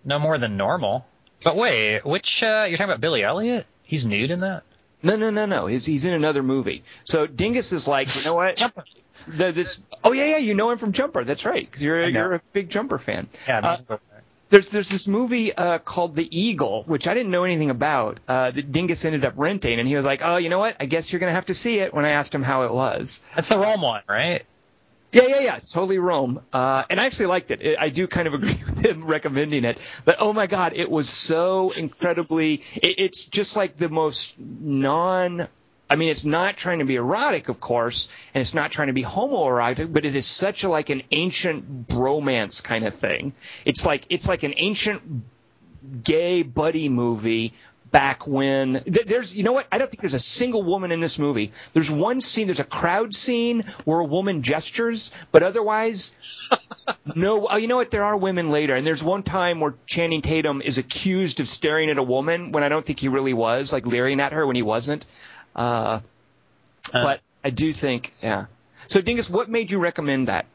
No 0.05 0.19
more 0.19 0.39
than 0.39 0.57
normal. 0.57 1.07
But 1.45 1.57
wait, 1.57 2.05
which 2.05 2.43
uh, 2.43 2.67
you're 2.69 2.77
talking 2.77 2.91
about 2.91 3.01
Billy 3.01 3.23
Elliot? 3.23 3.67
He's 3.83 4.07
nude 4.07 4.31
in 4.31 4.41
that. 4.41 4.63
No, 5.03 5.17
no, 5.17 5.31
no, 5.31 5.47
no. 5.47 5.67
He's 5.67 5.85
he's 5.85 6.05
in 6.05 6.15
another 6.15 6.43
movie. 6.43 6.85
So 7.05 7.27
Dingus 7.27 7.73
is 7.73 7.89
like, 7.89 8.15
you 8.15 8.25
know 8.25 8.37
what? 8.37 8.57
Jumper. 8.57 8.85
The, 9.27 9.53
this. 9.53 9.81
Oh 10.05 10.13
yeah, 10.13 10.27
yeah. 10.27 10.37
You 10.39 10.55
know 10.55 10.71
him 10.71 10.79
from 10.79 10.93
Jumper. 10.93 11.25
That's 11.25 11.45
right. 11.45 11.65
Because 11.65 11.83
you're 11.83 12.09
you're 12.09 12.35
a 12.35 12.43
big 12.53 12.71
Jumper 12.71 12.99
fan. 12.99 13.29
Yeah. 13.49 13.77
Uh, 13.89 13.97
There's 14.53 14.71
there's 14.71 14.91
this 14.91 15.09
movie 15.09 15.55
uh, 15.57 15.79
called 15.79 16.15
The 16.15 16.29
Eagle, 16.39 16.85
which 16.85 17.09
I 17.09 17.15
didn't 17.15 17.33
know 17.33 17.45
anything 17.45 17.71
about. 17.71 18.21
Uh, 18.29 18.51
that 18.51 18.71
Dingus 18.71 19.05
ended 19.07 19.25
up 19.25 19.35
renting, 19.37 19.81
and 19.81 19.89
he 19.89 19.97
was 19.97 20.05
like, 20.05 20.21
"Oh, 20.23 20.37
you 20.37 20.51
know 20.51 20.59
what? 20.61 20.77
I 20.79 20.85
guess 20.87 21.11
you're 21.11 21.21
gonna 21.21 21.33
have 21.33 21.47
to 21.47 21.55
see 21.55 21.81
it." 21.81 21.95
When 21.95 22.05
I 22.05 22.11
asked 22.11 22.35
him 22.35 22.43
how 22.43 22.65
it 22.65 22.73
was, 22.75 23.23
that's 23.35 23.49
the 23.49 23.59
Rome 23.59 23.81
one, 23.81 24.03
right? 24.09 24.47
yeah, 25.13 25.25
yeah, 25.29 25.41
yeah, 25.41 25.57
it's 25.57 25.73
totally 25.73 25.99
Rome, 25.99 26.43
uh, 26.53 26.85
and 26.91 27.01
I 27.01 27.07
actually 27.07 27.27
liked 27.27 27.51
it. 27.51 27.79
I- 27.79 27.87
I 27.87 27.89
do 27.91 28.07
kind 28.09 28.29
of 28.29 28.35
agree 28.39 28.61
with 28.67 28.85
him 28.87 29.05
recommending 29.07 29.65
it, 29.65 29.79
but 30.05 30.17
oh 30.21 30.33
my 30.35 30.47
god, 30.49 30.75
it 30.77 30.91
was 30.91 31.09
so 31.11 31.71
incredibly. 31.73 32.63
It, 32.83 32.97
it's 32.99 33.27
just 33.27 33.57
like 33.57 33.79
the 33.79 33.89
most 33.91 34.39
non. 34.39 35.49
I 35.93 35.97
mean, 35.97 36.09
it's 36.09 36.25
not 36.25 36.57
trying 36.57 36.79
to 36.79 36.87
be 36.87 36.95
erotic, 36.95 37.51
of 37.51 37.61
course, 37.61 38.09
and 38.33 38.41
it's 38.41 38.55
not 38.55 38.71
trying 38.71 38.87
to 38.87 38.95
be 38.95 39.03
homoerotic, 39.03 39.93
but 39.93 40.07
it 40.07 40.15
is 40.15 40.27
such 40.27 40.65
a 40.65 40.71
like 40.71 40.89
an 40.89 41.03
ancient 41.11 41.87
bromance 41.87 42.65
kind 42.65 42.87
of 42.87 42.95
thing. 42.95 43.35
It's 43.67 43.85
like 43.85 44.07
it's 44.09 44.27
like 44.27 44.43
an 44.43 44.55
ancient 44.57 45.03
gay 46.03 46.45
buddy 46.45 46.89
movie 46.89 47.53
back 47.91 48.27
when 48.27 48.83
there's 48.87 49.37
you 49.37 49.43
know 49.43 49.53
what 49.53 49.69
I 49.71 49.77
don't 49.77 49.91
think 49.91 50.01
there's 50.01 50.15
a 50.15 50.19
single 50.19 50.63
woman 50.63 50.93
in 50.93 51.01
this 51.01 51.19
movie. 51.19 51.53
There's 51.75 51.91
one 51.91 52.23
scene, 52.23 52.47
there's 52.47 52.59
a 52.59 52.65
crowd 52.65 53.15
scene 53.15 53.67
where 53.85 54.01
a 54.01 54.05
woman 54.07 54.41
gestures, 54.43 55.13
but 55.31 55.43
otherwise 55.43 56.15
no. 57.15 57.49
Oh, 57.51 57.57
you 57.57 57.67
know 57.67 57.77
what? 57.77 57.91
There 57.91 58.05
are 58.05 58.17
women 58.17 58.51
later, 58.51 58.75
and 58.75 58.87
there's 58.87 59.05
one 59.05 59.23
time 59.23 59.61
where 59.61 59.75
Channing 59.87 60.23
Tatum 60.23 60.63
is 60.63 60.79
accused 60.79 61.41
of 61.41 61.49
staring 61.49 61.91
at 61.91 61.99
a 61.99 62.03
woman 62.03 62.53
when 62.53 62.65
I 62.65 62.69
don't 62.69 62.85
think 62.85 62.99
he 62.99 63.09
really 63.09 63.35
was, 63.35 63.73
like 63.73 63.87
leering 63.87 64.21
at 64.21 64.33
her 64.33 64.47
when 64.47 64.57
he 64.57 64.63
wasn't. 64.63 65.07
Uh, 65.55 66.01
but 66.93 67.21
I 67.45 67.51
do 67.51 67.73
think, 67.73 68.13
yeah. 68.23 68.47
So 68.89 69.01
Dingus, 69.01 69.31
what 69.31 69.49
made 69.49 69.71
you 69.71 69.79
recommend 69.79 70.29
that? 70.29 70.47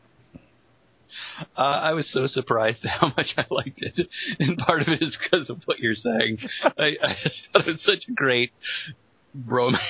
Uh, 1.55 1.61
I 1.61 1.93
was 1.93 2.11
so 2.11 2.27
surprised 2.27 2.85
at 2.85 2.91
how 2.99 3.07
much 3.15 3.33
I 3.37 3.45
liked 3.49 3.81
it, 3.81 4.07
and 4.39 4.57
part 4.57 4.81
of 4.81 4.89
it 4.89 5.01
is 5.01 5.17
because 5.17 5.49
of 5.49 5.61
what 5.65 5.79
you're 5.79 5.95
saying. 5.95 6.39
I, 6.63 6.97
I 7.01 7.15
just 7.23 7.47
thought 7.51 7.67
it 7.67 7.73
was 7.73 7.83
such 7.83 8.07
a 8.07 8.11
great 8.11 8.51
romance. 9.45 9.81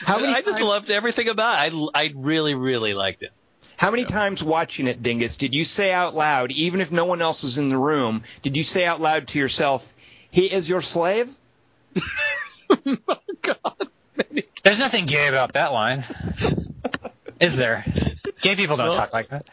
How 0.00 0.18
many 0.18 0.32
I 0.32 0.40
just 0.40 0.58
times- 0.58 0.62
loved 0.62 0.90
everything 0.90 1.28
about 1.28 1.66
it. 1.66 1.72
I, 1.94 2.00
I 2.06 2.10
really, 2.14 2.54
really 2.54 2.94
liked 2.94 3.22
it. 3.22 3.30
How 3.76 3.92
many 3.92 4.04
times 4.04 4.42
watching 4.42 4.88
it, 4.88 5.04
Dingus, 5.04 5.36
did 5.36 5.54
you 5.54 5.62
say 5.62 5.92
out 5.92 6.16
loud, 6.16 6.50
even 6.50 6.80
if 6.80 6.90
no 6.90 7.04
one 7.04 7.22
else 7.22 7.44
was 7.44 7.58
in 7.58 7.68
the 7.68 7.78
room, 7.78 8.24
did 8.42 8.56
you 8.56 8.64
say 8.64 8.84
out 8.84 9.00
loud 9.00 9.28
to 9.28 9.38
yourself, 9.38 9.94
"He 10.32 10.46
is 10.52 10.68
your 10.68 10.80
slave"? 10.80 11.32
oh 12.70 12.96
God. 13.42 13.88
There's 14.62 14.78
nothing 14.80 15.06
gay 15.06 15.28
about 15.28 15.52
that 15.54 15.72
line, 15.72 16.02
is 17.40 17.56
there? 17.56 17.84
Gay 18.40 18.56
people 18.56 18.76
don't 18.76 18.88
Well- 18.88 18.96
talk 18.96 19.12
like 19.12 19.28
that. 19.30 19.48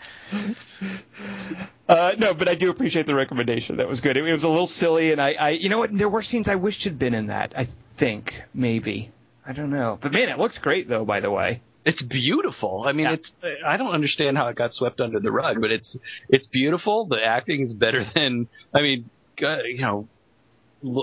Uh, 1.87 2.13
no, 2.17 2.33
but 2.33 2.47
I 2.49 2.55
do 2.55 2.71
appreciate 2.71 3.05
the 3.05 3.13
recommendation. 3.13 3.77
That 3.77 3.87
was 3.87 4.01
good. 4.01 4.17
It, 4.17 4.25
it 4.27 4.33
was 4.33 4.43
a 4.43 4.49
little 4.49 4.65
silly, 4.67 5.11
and 5.11 5.21
I, 5.21 5.33
I, 5.33 5.49
you 5.51 5.69
know 5.69 5.77
what? 5.77 5.95
There 5.95 6.09
were 6.09 6.23
scenes 6.23 6.47
I 6.49 6.55
wished 6.55 6.83
had 6.85 6.97
been 6.97 7.13
in 7.13 7.27
that. 7.27 7.53
I 7.55 7.65
think 7.65 8.41
maybe. 8.55 9.11
I 9.45 9.51
don't 9.53 9.69
know, 9.69 9.95
but 10.01 10.11
man, 10.11 10.29
it 10.29 10.39
looked 10.39 10.61
great 10.63 10.87
though. 10.89 11.05
By 11.05 11.19
the 11.19 11.29
way, 11.29 11.61
It's 11.85 12.01
beautiful. 12.01 12.83
I 12.87 12.93
mean, 12.93 13.05
Yeah. 13.05 13.13
it's. 13.13 13.31
I 13.63 13.77
don't 13.77 13.93
understand 13.93 14.35
how 14.35 14.47
it 14.47 14.55
got 14.55 14.73
swept 14.73 14.99
under 14.99 15.19
the 15.19 15.31
rug, 15.31 15.61
but 15.61 15.69
it's 15.71 15.95
it's 16.27 16.47
beautiful. 16.47 17.05
The 17.05 17.23
acting 17.23 17.61
is 17.61 17.71
better 17.71 18.03
than. 18.15 18.47
I 18.73 18.81
mean, 18.81 19.07
God, 19.39 19.59
you 19.65 19.81
know, 19.81 19.91
l- 19.91 20.07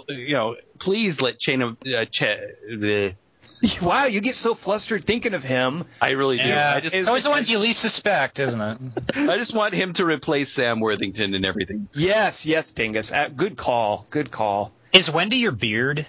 you 0.08 0.34
know. 0.34 0.56
Please 0.80 1.20
let 1.20 1.38
Chain 1.38 1.62
of. 1.62 1.76
Uh, 1.82 2.04
Ch- 2.06 2.40
the, 2.68 3.14
wow, 3.82 4.06
you 4.06 4.20
get 4.20 4.34
so 4.34 4.54
flustered 4.54 5.04
thinking 5.04 5.34
of 5.34 5.44
him. 5.44 5.84
I 6.00 6.10
really 6.10 6.38
do. 6.38 6.48
Yeah, 6.48 6.72
I 6.76 6.80
just. 6.80 6.94
it's 6.94 7.08
always 7.08 7.24
the 7.24 7.30
ones 7.30 7.50
you 7.50 7.58
least 7.58 7.80
suspect, 7.80 8.40
isn't 8.40 8.60
it? 8.60 8.78
I 9.16 9.36
just 9.38 9.54
want 9.54 9.74
him 9.74 9.94
to 9.94 10.04
replace 10.04 10.54
Sam 10.54 10.80
Worthington 10.80 11.34
and 11.34 11.44
everything. 11.44 11.88
Yes, 11.92 12.44
yes, 12.46 12.70
Dingus. 12.72 13.12
Uh, 13.12 13.28
good 13.28 13.56
call. 13.56 14.06
Good 14.10 14.30
call. 14.30 14.72
Is 14.92 15.10
Wendy 15.10 15.36
your 15.36 15.52
beard? 15.52 16.06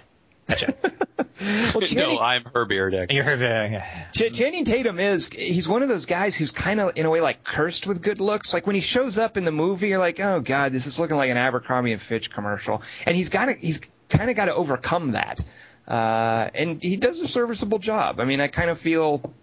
Well, 1.40 1.80
Channing, 1.82 2.16
no, 2.16 2.20
I'm 2.20 2.44
her 2.54 2.64
beard 2.64 2.94
actor. 2.94 3.14
You're 3.14 3.24
uh, 3.24 3.82
Ch- 4.12 4.32
Channing 4.32 4.64
Tatum 4.64 4.98
is 4.98 5.28
he's 5.28 5.68
one 5.68 5.82
of 5.82 5.88
those 5.88 6.06
guys 6.06 6.36
who's 6.36 6.50
kind 6.52 6.80
of 6.80 6.96
in 6.96 7.06
a 7.06 7.10
way 7.10 7.20
like 7.20 7.44
cursed 7.44 7.86
with 7.86 8.02
good 8.02 8.20
looks. 8.20 8.54
Like 8.54 8.66
when 8.66 8.74
he 8.74 8.80
shows 8.80 9.18
up 9.18 9.36
in 9.36 9.44
the 9.44 9.52
movie, 9.52 9.88
you're 9.88 9.98
like, 9.98 10.20
oh 10.20 10.40
god, 10.40 10.72
this 10.72 10.86
is 10.86 10.98
looking 10.98 11.16
like 11.16 11.30
an 11.30 11.36
Abercrombie 11.36 11.92
and 11.92 12.00
Fitch 12.00 12.30
commercial, 12.30 12.82
and 13.06 13.16
he's 13.16 13.28
got 13.28 13.46
to 13.46 13.52
he's 13.54 13.80
kind 14.08 14.30
of 14.30 14.36
got 14.36 14.46
to 14.46 14.54
overcome 14.54 15.12
that. 15.12 15.40
Uh, 15.86 16.48
and 16.54 16.82
he 16.82 16.96
does 16.96 17.20
a 17.20 17.28
serviceable 17.28 17.78
job. 17.78 18.20
I 18.20 18.24
mean, 18.24 18.40
I 18.40 18.48
kind 18.48 18.70
of 18.70 18.78
feel. 18.78 19.34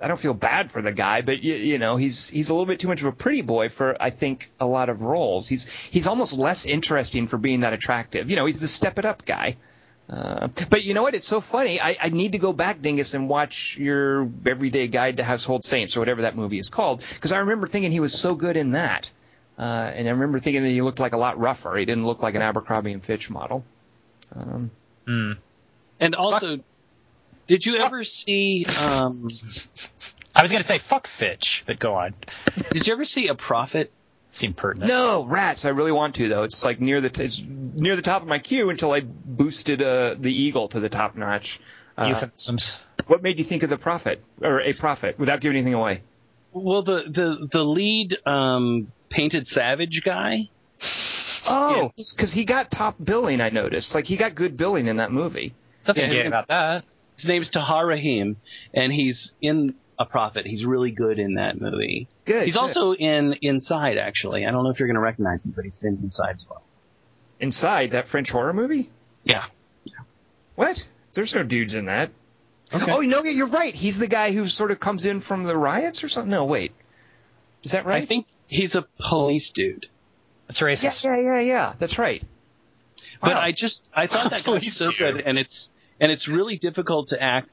I 0.00 0.06
don't 0.06 0.18
feel 0.18 0.34
bad 0.34 0.70
for 0.70 0.80
the 0.80 0.92
guy, 0.92 1.22
but 1.22 1.42
you, 1.42 1.54
you 1.54 1.78
know 1.78 1.96
he's 1.96 2.28
he's 2.28 2.50
a 2.50 2.54
little 2.54 2.66
bit 2.66 2.78
too 2.78 2.86
much 2.86 3.00
of 3.00 3.08
a 3.08 3.12
pretty 3.12 3.42
boy 3.42 3.68
for 3.68 4.00
I 4.00 4.10
think 4.10 4.50
a 4.60 4.66
lot 4.66 4.88
of 4.88 5.02
roles. 5.02 5.48
He's 5.48 5.68
he's 5.68 6.06
almost 6.06 6.38
less 6.38 6.66
interesting 6.66 7.26
for 7.26 7.36
being 7.36 7.60
that 7.60 7.72
attractive. 7.72 8.30
You 8.30 8.36
know, 8.36 8.46
he's 8.46 8.60
the 8.60 8.68
step 8.68 8.98
it 9.00 9.04
up 9.04 9.24
guy. 9.24 9.56
Uh, 10.10 10.48
but 10.70 10.84
you 10.84 10.94
know 10.94 11.02
what? 11.02 11.14
It's 11.14 11.26
so 11.26 11.40
funny. 11.40 11.80
I, 11.80 11.96
I 12.00 12.08
need 12.08 12.32
to 12.32 12.38
go 12.38 12.52
back, 12.52 12.80
Dingus, 12.80 13.12
and 13.12 13.28
watch 13.28 13.76
your 13.76 14.28
Everyday 14.46 14.88
Guide 14.88 15.18
to 15.18 15.24
Household 15.24 15.64
Saints 15.64 15.96
or 15.96 16.00
whatever 16.00 16.22
that 16.22 16.34
movie 16.34 16.58
is 16.58 16.70
called, 16.70 17.04
because 17.14 17.32
I 17.32 17.38
remember 17.38 17.66
thinking 17.66 17.92
he 17.92 18.00
was 18.00 18.14
so 18.18 18.34
good 18.34 18.56
in 18.56 18.72
that. 18.72 19.10
Uh, 19.58 19.62
and 19.62 20.06
I 20.06 20.12
remember 20.12 20.38
thinking 20.38 20.62
that 20.62 20.68
he 20.68 20.82
looked 20.82 21.00
like 21.00 21.12
a 21.12 21.18
lot 21.18 21.38
rougher. 21.38 21.76
He 21.76 21.84
didn't 21.84 22.06
look 22.06 22.22
like 22.22 22.36
an 22.36 22.42
Abercrombie 22.42 22.92
and 22.92 23.04
Fitch 23.04 23.28
model. 23.28 23.64
Um, 24.34 24.70
hmm. 25.06 25.32
And 26.00 26.14
also, 26.14 26.60
did 27.48 27.66
you 27.66 27.76
ever 27.78 28.04
see? 28.04 28.64
Um, 28.66 29.28
I 30.34 30.42
was 30.42 30.52
gonna 30.52 30.62
say 30.62 30.78
fuck 30.78 31.06
Fitch, 31.06 31.64
but 31.66 31.78
go 31.78 31.94
on. 31.94 32.14
did 32.70 32.86
you 32.86 32.92
ever 32.92 33.04
see 33.04 33.28
a 33.28 33.34
prophet? 33.34 33.92
Seemed 34.30 34.56
pertinent. 34.56 34.88
no, 34.90 35.24
rats. 35.24 35.64
I 35.64 35.70
really 35.70 35.90
want 35.90 36.16
to 36.16 36.28
though. 36.28 36.42
It's 36.42 36.62
like 36.64 36.80
near 36.80 37.00
the 37.00 37.08
t- 37.08 37.24
it's 37.24 37.42
near 37.42 37.96
the 37.96 38.02
top 38.02 38.22
of 38.22 38.28
my 38.28 38.38
queue 38.38 38.68
until 38.68 38.92
I 38.92 39.00
boosted 39.38 39.80
uh, 39.82 40.16
the 40.18 40.32
eagle 40.34 40.68
to 40.68 40.80
the 40.80 40.88
top 40.90 41.16
notch. 41.16 41.60
Uh, 41.96 42.06
Euphemisms. 42.08 42.80
what 43.06 43.22
made 43.22 43.38
you 43.38 43.44
think 43.44 43.62
of 43.62 43.70
the 43.70 43.78
prophet 43.78 44.22
or 44.42 44.60
a 44.60 44.72
prophet 44.74 45.18
without 45.18 45.40
giving 45.40 45.56
anything 45.56 45.74
away? 45.74 46.02
Well, 46.52 46.82
the 46.82 47.02
the 47.08 47.48
the 47.50 47.62
lead 47.62 48.16
um, 48.26 48.92
painted 49.10 49.46
savage 49.46 50.02
guy. 50.04 50.48
Oh, 51.50 51.90
because 51.96 52.32
he 52.32 52.44
got 52.44 52.70
top 52.70 52.96
billing. 53.02 53.40
I 53.40 53.48
noticed. 53.50 53.94
Like 53.94 54.06
he 54.06 54.16
got 54.16 54.34
good 54.34 54.56
billing 54.56 54.86
in 54.86 54.96
that 54.98 55.10
movie. 55.12 55.54
Something 55.82 56.10
Yeah, 56.10 56.22
about 56.24 56.48
that. 56.48 56.84
His 57.16 57.24
name's 57.26 57.50
Tahar 57.50 57.86
Rahim, 57.86 58.36
and 58.74 58.92
he's 58.92 59.32
in 59.40 59.74
a 59.98 60.04
prophet. 60.04 60.46
He's 60.46 60.64
really 60.64 60.90
good 60.92 61.18
in 61.18 61.34
that 61.34 61.60
movie. 61.60 62.06
Good. 62.26 62.44
He's 62.44 62.54
good. 62.54 62.60
also 62.60 62.92
in 62.92 63.34
Inside. 63.42 63.98
Actually, 63.98 64.46
I 64.46 64.50
don't 64.50 64.62
know 64.62 64.70
if 64.70 64.78
you're 64.78 64.88
going 64.88 64.94
to 64.96 65.00
recognize 65.00 65.44
him, 65.44 65.52
but 65.56 65.64
he's 65.64 65.78
in 65.82 65.98
Inside 66.02 66.36
as 66.36 66.46
well. 66.48 66.62
inside 67.40 67.90
that 67.92 68.06
French 68.06 68.30
horror 68.30 68.52
movie. 68.52 68.90
Yeah. 69.28 69.44
What? 70.56 70.86
There's 71.12 71.34
no 71.34 71.42
dudes 71.44 71.74
in 71.74 71.84
that. 71.84 72.10
Okay. 72.74 72.90
Oh, 72.92 73.00
no, 73.00 73.22
you're 73.22 73.48
right. 73.48 73.74
He's 73.74 73.98
the 73.98 74.08
guy 74.08 74.32
who 74.32 74.46
sort 74.46 74.70
of 74.72 74.80
comes 74.80 75.06
in 75.06 75.20
from 75.20 75.44
the 75.44 75.56
riots 75.56 76.02
or 76.04 76.08
something. 76.08 76.30
No, 76.30 76.44
wait. 76.44 76.72
Is 77.62 77.72
that 77.72 77.86
right? 77.86 78.02
I 78.02 78.06
think 78.06 78.26
he's 78.46 78.74
a 78.74 78.84
police 79.00 79.50
dude. 79.54 79.86
That's 80.48 80.60
Yeah, 80.60 80.66
racist. 80.68 81.04
yeah, 81.04 81.20
yeah, 81.20 81.40
yeah. 81.40 81.72
That's 81.78 81.98
right. 81.98 82.22
But 83.20 83.34
Wow. 83.34 83.40
I 83.40 83.52
just 83.52 83.80
I 83.94 84.06
thought 84.06 84.30
that 84.30 84.44
guy 84.44 84.52
was 84.52 84.72
so 84.76 84.90
do. 84.90 84.96
good, 84.96 85.20
and 85.20 85.38
it's 85.38 85.68
and 86.00 86.10
it's 86.12 86.28
really 86.28 86.56
difficult 86.56 87.08
to 87.08 87.22
act 87.22 87.50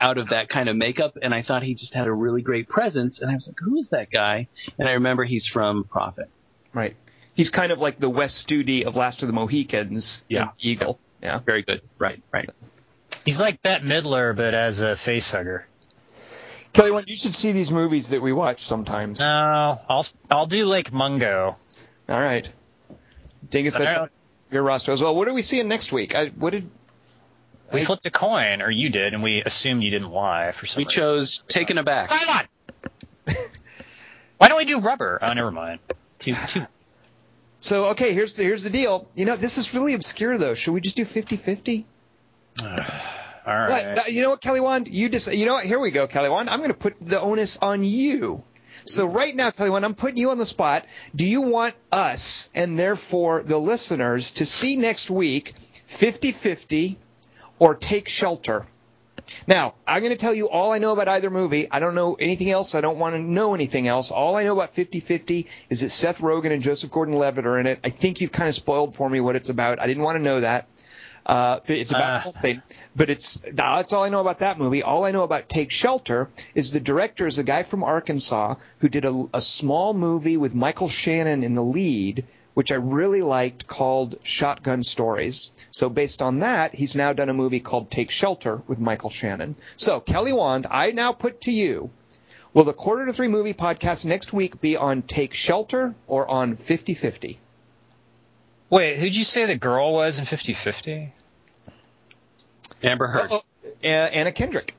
out 0.00 0.18
of 0.18 0.28
that 0.28 0.48
kind 0.48 0.68
of 0.68 0.76
makeup. 0.76 1.16
And 1.20 1.34
I 1.34 1.42
thought 1.42 1.62
he 1.62 1.74
just 1.74 1.94
had 1.94 2.06
a 2.06 2.12
really 2.12 2.42
great 2.42 2.68
presence, 2.68 3.20
and 3.20 3.30
I 3.30 3.34
was 3.34 3.46
like, 3.48 3.56
who 3.58 3.78
is 3.78 3.88
that 3.90 4.10
guy? 4.10 4.48
And 4.78 4.88
I 4.88 4.92
remember 4.92 5.24
he's 5.24 5.46
from 5.46 5.84
Prophet. 5.84 6.28
Right. 6.74 6.94
He's 7.36 7.50
kind 7.50 7.70
of 7.70 7.80
like 7.80 8.00
the 8.00 8.10
Wes 8.10 8.42
Studi 8.44 8.84
of 8.86 8.96
Last 8.96 9.22
of 9.22 9.28
the 9.28 9.32
Mohicans. 9.34 10.24
Yeah. 10.28 10.48
Eagle. 10.58 10.98
Yeah. 11.22 11.38
Very 11.38 11.62
good. 11.62 11.82
Right. 11.98 12.20
Right. 12.32 12.50
He's 13.24 13.40
like 13.40 13.62
Bette 13.62 13.84
Midler, 13.84 14.34
but 14.34 14.54
as 14.54 14.80
a 14.80 14.96
face 14.96 15.30
hugger. 15.30 15.66
Kelly, 16.72 16.90
Wand, 16.90 17.08
you 17.08 17.16
should 17.16 17.34
see 17.34 17.52
these 17.52 17.70
movies 17.70 18.08
that 18.10 18.20
we 18.22 18.32
watch 18.32 18.60
sometimes. 18.64 19.20
No, 19.20 19.80
I'll 19.88 20.06
I'll 20.30 20.46
do 20.46 20.66
Lake 20.66 20.92
Mungo. 20.92 21.56
All 22.08 22.20
right. 22.20 22.50
Dingus, 23.50 23.76
All 23.76 23.84
that's 23.84 24.12
your 24.50 24.62
roster 24.62 24.92
as 24.92 25.02
well. 25.02 25.14
What 25.14 25.28
are 25.28 25.32
we 25.34 25.42
seeing 25.42 25.68
next 25.68 25.92
week? 25.92 26.14
I, 26.14 26.26
what 26.28 26.50
did? 26.50 26.68
We 27.72 27.80
I- 27.80 27.84
flipped 27.84 28.06
a 28.06 28.10
coin, 28.10 28.62
or 28.62 28.70
you 28.70 28.90
did, 28.90 29.12
and 29.14 29.22
we 29.22 29.42
assumed 29.42 29.82
you 29.84 29.90
didn't 29.90 30.10
lie 30.10 30.52
for 30.52 30.66
some 30.66 30.82
We 30.82 30.86
reason. 30.86 31.00
chose 31.02 31.42
Taken 31.48 31.78
Aback. 31.78 32.10
Cylon! 32.10 32.46
Why 34.38 34.48
don't 34.48 34.58
we 34.58 34.64
do 34.66 34.80
rubber? 34.80 35.18
Oh, 35.22 35.32
never 35.32 35.50
mind. 35.50 35.80
Too, 36.18 36.34
too. 36.46 36.66
So 37.66 37.86
okay, 37.86 38.12
here's 38.12 38.36
the, 38.36 38.44
here's 38.44 38.62
the 38.62 38.70
deal. 38.70 39.08
You 39.16 39.24
know, 39.24 39.34
this 39.34 39.58
is 39.58 39.74
really 39.74 39.94
obscure 39.94 40.38
though. 40.38 40.54
Should 40.54 40.72
we 40.72 40.80
just 40.80 40.94
do 40.94 41.04
50-50? 41.04 41.84
All 42.62 42.68
right. 43.44 44.08
You 44.08 44.22
know 44.22 44.30
what, 44.30 44.40
Kelly 44.40 44.60
Wand? 44.60 44.86
You 44.86 45.08
just, 45.08 45.34
you 45.34 45.46
know 45.46 45.54
what? 45.54 45.64
Here 45.64 45.80
we 45.80 45.90
go, 45.90 46.06
Kelly 46.06 46.28
Wand. 46.28 46.48
I'm 46.48 46.60
going 46.60 46.70
to 46.70 46.78
put 46.78 46.94
the 47.00 47.20
onus 47.20 47.56
on 47.58 47.82
you. 47.82 48.44
So 48.84 49.06
right 49.06 49.34
now, 49.34 49.50
Kelly 49.50 49.70
Wand, 49.70 49.84
I'm 49.84 49.94
putting 49.96 50.16
you 50.16 50.30
on 50.30 50.38
the 50.38 50.46
spot. 50.46 50.86
Do 51.14 51.26
you 51.26 51.42
want 51.42 51.74
us, 51.90 52.50
and 52.54 52.78
therefore 52.78 53.42
the 53.42 53.58
listeners, 53.58 54.30
to 54.32 54.46
see 54.46 54.76
next 54.76 55.10
week 55.10 55.54
50-50 55.88 56.96
or 57.58 57.74
take 57.74 58.08
shelter? 58.08 58.66
Now, 59.46 59.74
I'm 59.86 60.00
going 60.02 60.10
to 60.12 60.16
tell 60.18 60.34
you 60.34 60.48
all 60.48 60.72
I 60.72 60.78
know 60.78 60.92
about 60.92 61.08
either 61.08 61.30
movie. 61.30 61.68
I 61.70 61.80
don't 61.80 61.94
know 61.94 62.14
anything 62.14 62.50
else. 62.50 62.74
I 62.74 62.80
don't 62.80 62.98
want 62.98 63.14
to 63.14 63.20
know 63.20 63.54
anything 63.54 63.88
else. 63.88 64.10
All 64.10 64.36
I 64.36 64.44
know 64.44 64.52
about 64.54 64.74
50-50 64.74 65.46
is 65.70 65.80
that 65.80 65.90
Seth 65.90 66.20
Rogen 66.20 66.52
and 66.52 66.62
Joseph 66.62 66.90
Gordon-Levitt 66.90 67.46
are 67.46 67.58
in 67.58 67.66
it. 67.66 67.80
I 67.84 67.90
think 67.90 68.20
you've 68.20 68.32
kind 68.32 68.48
of 68.48 68.54
spoiled 68.54 68.94
for 68.96 69.08
me 69.08 69.20
what 69.20 69.36
it's 69.36 69.48
about. 69.48 69.80
I 69.80 69.86
didn't 69.86 70.02
want 70.02 70.16
to 70.16 70.22
know 70.22 70.40
that. 70.40 70.68
Uh, 71.24 71.58
it's 71.66 71.90
about 71.90 72.12
Uh. 72.12 72.16
something, 72.18 72.62
but 72.94 73.10
it's 73.10 73.40
that's 73.52 73.92
all 73.92 74.04
I 74.04 74.10
know 74.10 74.20
about 74.20 74.38
that 74.38 74.58
movie. 74.60 74.84
All 74.84 75.04
I 75.04 75.10
know 75.10 75.24
about 75.24 75.48
Take 75.48 75.72
Shelter 75.72 76.30
is 76.54 76.70
the 76.70 76.78
director 76.78 77.26
is 77.26 77.40
a 77.40 77.42
guy 77.42 77.64
from 77.64 77.82
Arkansas 77.82 78.54
who 78.78 78.88
did 78.88 79.04
a, 79.04 79.26
a 79.34 79.40
small 79.40 79.92
movie 79.92 80.36
with 80.36 80.54
Michael 80.54 80.88
Shannon 80.88 81.42
in 81.42 81.54
the 81.54 81.64
lead, 81.64 82.26
which 82.56 82.72
I 82.72 82.76
really 82.76 83.20
liked, 83.20 83.66
called 83.66 84.16
Shotgun 84.24 84.82
Stories. 84.82 85.50
So 85.70 85.90
based 85.90 86.22
on 86.22 86.38
that, 86.38 86.74
he's 86.74 86.96
now 86.96 87.12
done 87.12 87.28
a 87.28 87.34
movie 87.34 87.60
called 87.60 87.90
Take 87.90 88.10
Shelter 88.10 88.62
with 88.66 88.80
Michael 88.80 89.10
Shannon. 89.10 89.56
So 89.76 90.00
Kelly 90.00 90.32
Wand, 90.32 90.66
I 90.70 90.92
now 90.92 91.12
put 91.12 91.42
to 91.42 91.52
you. 91.52 91.90
Will 92.54 92.64
the 92.64 92.72
quarter 92.72 93.04
to 93.04 93.12
three 93.12 93.28
movie 93.28 93.52
podcast 93.52 94.06
next 94.06 94.32
week 94.32 94.58
be 94.58 94.78
on 94.78 95.02
Take 95.02 95.34
Shelter 95.34 95.94
or 96.06 96.26
on 96.26 96.56
50-50? 96.56 97.36
Wait, 98.70 98.96
who'd 98.96 99.14
you 99.14 99.24
say 99.24 99.44
the 99.44 99.56
girl 99.56 99.92
was 99.92 100.18
in 100.18 100.24
50-50? 100.24 101.10
Amber 102.82 103.06
Heard. 103.06 103.32
Uh-oh. 103.32 103.42
Uh, 103.84 103.86
Anna 103.86 104.32
Kendrick. 104.32 104.74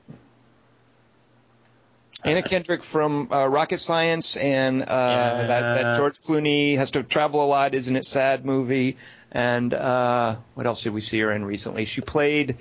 Anna 2.24 2.42
Kendrick 2.42 2.82
from 2.82 3.32
uh, 3.32 3.46
Rocket 3.46 3.78
Science 3.78 4.36
and 4.36 4.82
uh, 4.82 4.84
Yeah. 4.88 5.46
that, 5.46 5.60
that 5.82 5.96
George 5.96 6.18
Clooney 6.18 6.76
has 6.76 6.90
to 6.92 7.02
travel 7.02 7.44
a 7.44 7.46
lot, 7.46 7.74
isn't 7.74 7.94
it? 7.94 8.04
Sad 8.04 8.44
movie. 8.44 8.96
And 9.30 9.72
uh, 9.74 10.36
what 10.54 10.66
else 10.66 10.82
did 10.82 10.92
we 10.92 11.00
see 11.00 11.20
her 11.20 11.30
in 11.32 11.44
recently? 11.44 11.84
She 11.84 12.00
played. 12.00 12.56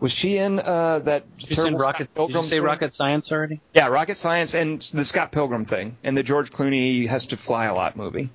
Was 0.00 0.12
she 0.12 0.36
in 0.38 0.58
uh, 0.58 0.98
that 1.00 1.36
Did 1.38 1.48
say 1.48 1.54
Scott 1.54 1.72
rocket, 1.78 1.98
did 1.98 2.14
Pilgrim 2.14 2.44
you 2.44 2.50
say 2.50 2.58
rocket 2.60 2.96
science 2.96 3.30
already? 3.30 3.60
Yeah, 3.72 3.86
Rocket 3.86 4.16
Science 4.16 4.54
and 4.54 4.80
the 4.82 5.04
Scott 5.04 5.30
Pilgrim 5.30 5.64
thing, 5.64 5.96
and 6.02 6.16
the 6.16 6.24
George 6.24 6.50
Clooney 6.50 7.06
has 7.06 7.26
to 7.26 7.36
fly 7.36 7.66
a 7.66 7.74
lot 7.74 7.94
movie. 7.96 8.30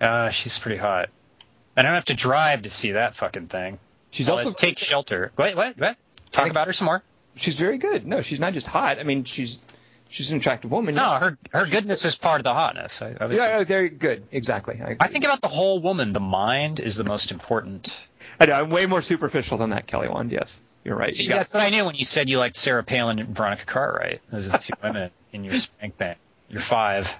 Uh, 0.00 0.28
she's 0.30 0.58
pretty 0.58 0.78
hot. 0.78 1.08
I 1.76 1.82
don't 1.82 1.94
have 1.94 2.04
to 2.06 2.14
drive 2.14 2.62
to 2.62 2.70
see 2.70 2.92
that 2.92 3.14
fucking 3.14 3.48
thing. 3.48 3.78
She's 4.10 4.28
Well, 4.28 4.38
also 4.38 4.52
take 4.52 4.78
shelter. 4.78 5.32
Wait, 5.36 5.56
what? 5.56 5.76
What? 5.78 5.96
Talk 6.30 6.50
about 6.50 6.66
her 6.66 6.72
some 6.72 6.86
more. 6.86 7.02
She's 7.36 7.58
very 7.58 7.78
good. 7.78 8.06
No, 8.06 8.20
she's 8.22 8.40
not 8.40 8.52
just 8.52 8.66
hot. 8.66 8.98
I 8.98 9.04
mean, 9.04 9.24
she's 9.24 9.60
she's 10.08 10.30
an 10.32 10.38
attractive 10.38 10.70
woman. 10.70 10.94
No, 10.94 11.08
her 11.08 11.38
her 11.52 11.66
goodness 11.66 12.04
is 12.04 12.16
part 12.16 12.40
of 12.40 12.44
the 12.44 12.52
hotness. 12.52 13.00
I, 13.00 13.14
I, 13.18 13.26
would- 13.26 13.36
Yeah, 13.36 13.64
very 13.64 13.88
good. 13.88 14.24
Exactly. 14.30 14.80
I, 14.84 14.96
I 15.00 15.08
think 15.08 15.24
about 15.24 15.40
the 15.40 15.48
whole 15.48 15.78
woman. 15.80 16.12
The 16.12 16.20
mind 16.20 16.78
is 16.80 16.96
the 16.96 17.04
most 17.04 17.30
important. 17.30 17.98
I 18.38 18.46
know, 18.46 18.52
I'm 18.54 18.70
way 18.70 18.86
more 18.86 19.02
superficial 19.02 19.56
than 19.58 19.70
that, 19.70 19.86
Kelly 19.86 20.08
Wand. 20.08 20.30
Yes, 20.30 20.60
you're 20.84 20.96
right. 20.96 21.12
See, 21.12 21.22
You 21.24 21.30
got- 21.30 21.36
that's 21.36 21.54
what 21.54 21.62
I 21.62 21.70
knew 21.70 21.84
when 21.86 21.94
you 21.94 22.04
said 22.04 22.28
you 22.28 22.38
liked 22.38 22.56
Sarah 22.56 22.84
Palin 22.84 23.18
and 23.18 23.34
Veronica 23.34 23.64
Cartwright. 23.64 24.20
Those 24.30 24.46
are 24.48 24.50
the 24.50 24.58
two 24.58 24.72
women 24.82 25.10
in 25.32 25.44
your 25.44 25.54
spank 25.54 25.96
bank. 25.96 26.18
You're 26.50 26.60
five. 26.60 27.18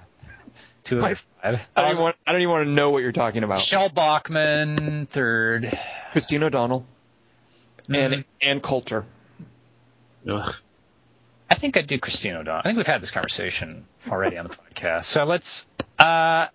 Two 0.84 0.96
of 0.96 1.02
My- 1.02 1.14
five. 1.14 1.70
I 1.74 1.82
don't, 1.82 1.90
even 1.92 2.02
want, 2.02 2.16
I 2.26 2.32
don't 2.32 2.40
even 2.42 2.52
want 2.52 2.66
to 2.66 2.70
know 2.70 2.90
what 2.90 3.02
you're 3.02 3.12
talking 3.12 3.42
about. 3.44 3.54
Michele 3.58 3.88
Bachmann, 3.88 5.06
third. 5.06 5.78
Christine 6.12 6.42
O'Donnell 6.42 6.84
and 7.88 8.12
Mhm. 8.14 8.24
Ann 8.42 8.60
Coulter. 8.60 9.04
Ugh. 10.28 10.54
I 11.50 11.54
think 11.54 11.76
I'd 11.76 11.86
do 11.86 11.98
Christine 11.98 12.34
O'Donnell. 12.34 12.60
I 12.60 12.62
think 12.62 12.78
we've 12.78 12.86
had 12.86 13.02
this 13.02 13.10
conversation 13.10 13.86
already 14.08 14.38
on 14.38 14.46
the 14.46 14.54
podcast. 14.54 15.04
So 15.04 15.24
let's. 15.24 15.66
Uh, 15.98 16.46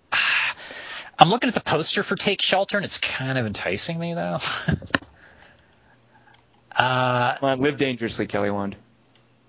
I'm 1.20 1.30
looking 1.30 1.48
at 1.48 1.54
the 1.54 1.62
poster 1.62 2.04
for 2.04 2.16
Take 2.16 2.42
Shelter, 2.42 2.78
and 2.78 2.86
it's 2.86 2.98
kind 2.98 3.38
of 3.38 3.46
enticing 3.46 4.00
me, 4.00 4.14
though. 4.14 4.38
uh, 6.76 7.38
Come 7.38 7.50
on, 7.50 7.58
live 7.60 7.78
dangerously, 7.78 8.28
Kelly 8.28 8.52
Wand. 8.52 8.76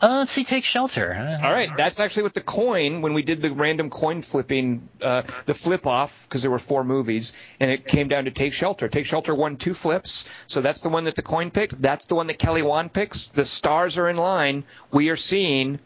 Uh, 0.01 0.19
let's 0.19 0.31
see, 0.31 0.45
Take 0.45 0.65
Shelter. 0.65 1.39
All 1.43 1.51
right, 1.51 1.70
that's 1.77 1.99
actually 1.99 2.23
what 2.23 2.35
the 2.35 2.41
coin 2.41 3.03
when 3.03 3.15
we 3.15 3.23
did 3.23 3.43
the 3.43 3.51
random 3.51 3.91
coin 3.91 4.23
flipping, 4.23 4.89
uh, 5.03 5.23
the 5.47 5.55
flip 5.55 5.89
off 5.89 6.25
because 6.29 6.43
there 6.43 6.53
were 6.53 6.61
four 6.61 6.85
movies, 6.85 7.33
and 7.59 7.69
it 7.70 7.85
came 7.85 8.07
down 8.07 8.27
to 8.27 8.31
Take 8.31 8.53
Shelter. 8.53 8.89
Take 8.89 9.07
Shelter 9.07 9.35
won 9.35 9.57
two 9.57 9.75
flips, 9.75 10.25
so 10.47 10.61
that's 10.61 10.83
the 10.83 10.89
one 10.89 11.05
that 11.05 11.16
the 11.16 11.23
coin 11.23 11.51
picked. 11.51 11.83
That's 11.83 12.07
the 12.07 12.15
one 12.15 12.29
that 12.29 12.39
Kelly 12.39 12.62
Wand 12.62 12.93
picks. 12.93 13.29
The 13.29 13.45
stars 13.45 13.99
are 13.99 14.09
in 14.09 14.16
line. 14.16 14.62
We 14.93 15.11
are 15.11 15.16
seeing 15.16 15.81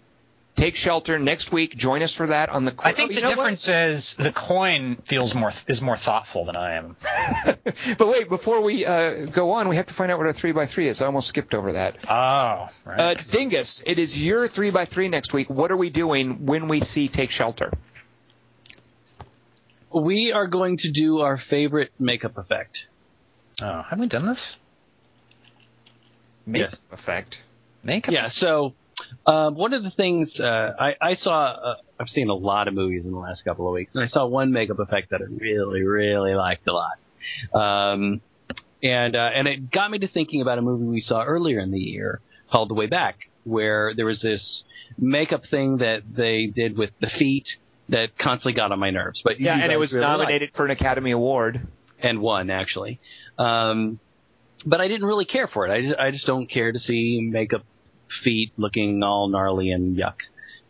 Take 0.55 0.77
Shelter 0.77 1.19
next 1.19 1.51
week. 1.51 1.75
Join 1.75 2.03
us 2.03 2.15
for 2.15 2.27
that 2.27 2.51
on 2.51 2.65
the. 2.65 2.75
I 2.85 2.93
think 2.93 3.11
Oh, 3.11 3.15
the 3.15 3.15
you 3.15 3.21
know 3.23 3.29
what? 3.31 3.37
difference 3.37 3.69
is 3.69 4.15
the 4.15 4.31
coin 4.31 4.97
feels 4.97 5.35
more 5.35 5.51
is 5.67 5.81
more 5.81 5.97
thoughtful 5.97 6.45
than 6.45 6.57
I 6.57 6.75
am. 6.75 6.97
But 7.99 8.07
wait, 8.09 8.29
before 8.29 8.61
we 8.61 8.85
uh, 8.85 9.27
go 9.27 9.53
on, 9.53 9.69
we 9.69 9.77
have 9.77 9.87
to 9.87 9.95
find 9.95 10.13
out 10.13 10.19
what 10.19 10.27
our 10.27 10.33
three 10.33 10.53
by 10.53 10.67
three 10.67 10.89
is. 10.89 11.01
I 11.01 11.07
almost 11.07 11.29
skipped 11.29 11.55
over 11.55 11.73
that. 11.73 11.97
Oh, 12.09 12.69
right. 12.85 13.01
Uh, 13.01 13.15
Dingus, 13.15 13.83
it 13.87 13.99
is 13.99 14.21
your 14.23 14.47
three 14.47 14.71
by 14.71 14.85
three 14.85 15.09
next 15.09 15.33
week. 15.33 15.49
What 15.49 15.73
are 15.73 15.77
we 15.77 15.89
doing 15.91 16.45
when 16.47 16.69
we 16.69 16.81
see 16.81 17.09
Take 17.09 17.31
Shelter? 17.31 17.73
We 19.93 20.33
are 20.33 20.47
going 20.47 20.79
to 20.79 20.91
do 20.91 21.21
our 21.21 21.39
favorite 21.39 21.93
makeup 21.99 22.39
effect. 22.39 22.87
oh, 23.63 23.83
have 23.83 23.99
we 23.99 24.07
done 24.07 24.25
this? 24.27 24.57
Makeup 26.47 26.71
Yes. 26.73 26.81
effect. 26.93 27.43
Makeup. 27.83 28.13
Yeah. 28.15 28.29
So 28.29 28.75
um, 29.27 29.55
one 29.55 29.73
of 29.73 29.83
the 29.83 29.91
things 29.91 30.39
uh, 30.41 30.73
I, 30.79 30.95
I 31.01 31.15
saw, 31.15 31.45
uh, 31.53 31.75
I've 32.01 32.09
seen 32.09 32.29
a 32.29 32.35
lot 32.35 32.69
of 32.69 32.75
movies 32.75 33.05
in 33.05 33.13
the 33.13 33.19
last 33.19 33.45
couple 33.45 33.67
of 33.67 33.75
weeks, 33.75 33.95
and 33.95 34.03
I 34.03 34.07
saw 34.07 34.27
one 34.27 34.53
makeup 34.53 34.79
effect 34.79 35.11
that 35.11 35.21
I 35.21 35.25
really, 35.25 35.83
really 35.83 36.35
liked 36.35 36.67
a 36.69 36.73
lot. 36.73 36.99
Um, 37.55 38.21
and 38.83 39.15
uh, 39.15 39.31
and 39.35 39.47
it 39.47 39.71
got 39.71 39.91
me 39.91 39.99
to 40.01 40.09
thinking 40.09 40.41
about 40.43 40.59
a 40.59 40.63
movie 40.63 40.85
we 40.85 41.01
saw 41.01 41.23
earlier 41.23 41.61
in 41.61 41.71
the 41.71 41.79
year 41.79 42.21
called 42.51 42.69
The 42.69 42.75
Way 42.75 42.87
Back, 42.87 43.29
where 43.45 43.95
there 43.95 44.07
was 44.07 44.21
this 44.21 44.65
makeup 44.99 45.43
thing 45.51 45.79
that 45.79 46.03
they 46.15 46.47
did 46.47 46.77
with 46.77 46.91
the 47.01 47.09
feet 47.09 47.47
that 47.89 48.17
constantly 48.19 48.55
got 48.55 48.73
on 48.73 48.79
my 48.79 48.91
nerves. 48.91 49.21
But 49.23 49.41
Yeah, 49.41 49.57
and 49.57 49.71
it 49.71 49.79
was 49.79 49.93
really 49.93 50.07
liked 50.07 50.19
nominated 50.19 50.53
for 50.53 50.65
an 50.65 50.71
Academy 50.73 51.13
Award. 51.13 51.67
and 52.01 52.21
won 52.21 52.51
actually. 52.51 52.99
Um, 53.39 54.01
but 54.67 54.81
I 54.81 54.89
didn't 54.89 55.07
really 55.07 55.25
care 55.25 55.47
for 55.47 55.67
it. 55.67 55.73
I 55.73 55.83
just, 55.83 55.99
I 55.99 56.11
just 56.11 56.27
don't 56.27 56.47
care 56.47 56.73
to 56.73 56.79
see 56.79 57.29
makeup 57.31 57.63
feet 58.23 58.53
looking 58.57 59.03
all 59.03 59.29
gnarly 59.29 59.71
and 59.71 59.97
yuck. 59.97 60.17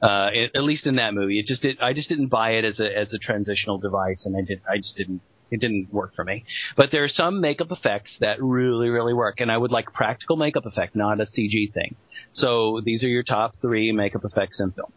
Uh, 0.00 0.30
it, 0.32 0.50
at 0.54 0.64
least 0.64 0.86
in 0.86 0.96
that 0.96 1.14
movie, 1.14 1.38
it 1.38 1.46
just 1.46 1.62
did, 1.62 1.78
I 1.80 1.92
just 1.92 2.08
didn't 2.08 2.26
buy 2.26 2.52
it 2.52 2.64
as 2.64 2.80
a 2.80 2.98
as 2.98 3.12
a 3.12 3.18
transitional 3.18 3.78
device, 3.78 4.26
and 4.26 4.36
I 4.36 4.40
did 4.40 4.60
I 4.68 4.76
just 4.78 4.96
didn't 4.96 5.20
it 5.50 5.60
didn't 5.60 5.92
work 5.92 6.14
for 6.14 6.24
me. 6.24 6.44
But 6.76 6.90
there 6.90 7.04
are 7.04 7.08
some 7.08 7.40
makeup 7.40 7.70
effects 7.70 8.16
that 8.20 8.42
really 8.42 8.88
really 8.88 9.14
work, 9.14 9.40
and 9.40 9.50
I 9.50 9.56
would 9.56 9.70
like 9.70 9.92
practical 9.92 10.36
makeup 10.36 10.66
effect, 10.66 10.96
not 10.96 11.20
a 11.20 11.24
CG 11.24 11.72
thing. 11.72 11.94
So 12.32 12.80
these 12.84 13.04
are 13.04 13.08
your 13.08 13.22
top 13.22 13.54
three 13.60 13.92
makeup 13.92 14.24
effects 14.24 14.60
in 14.60 14.72
film. 14.72 14.92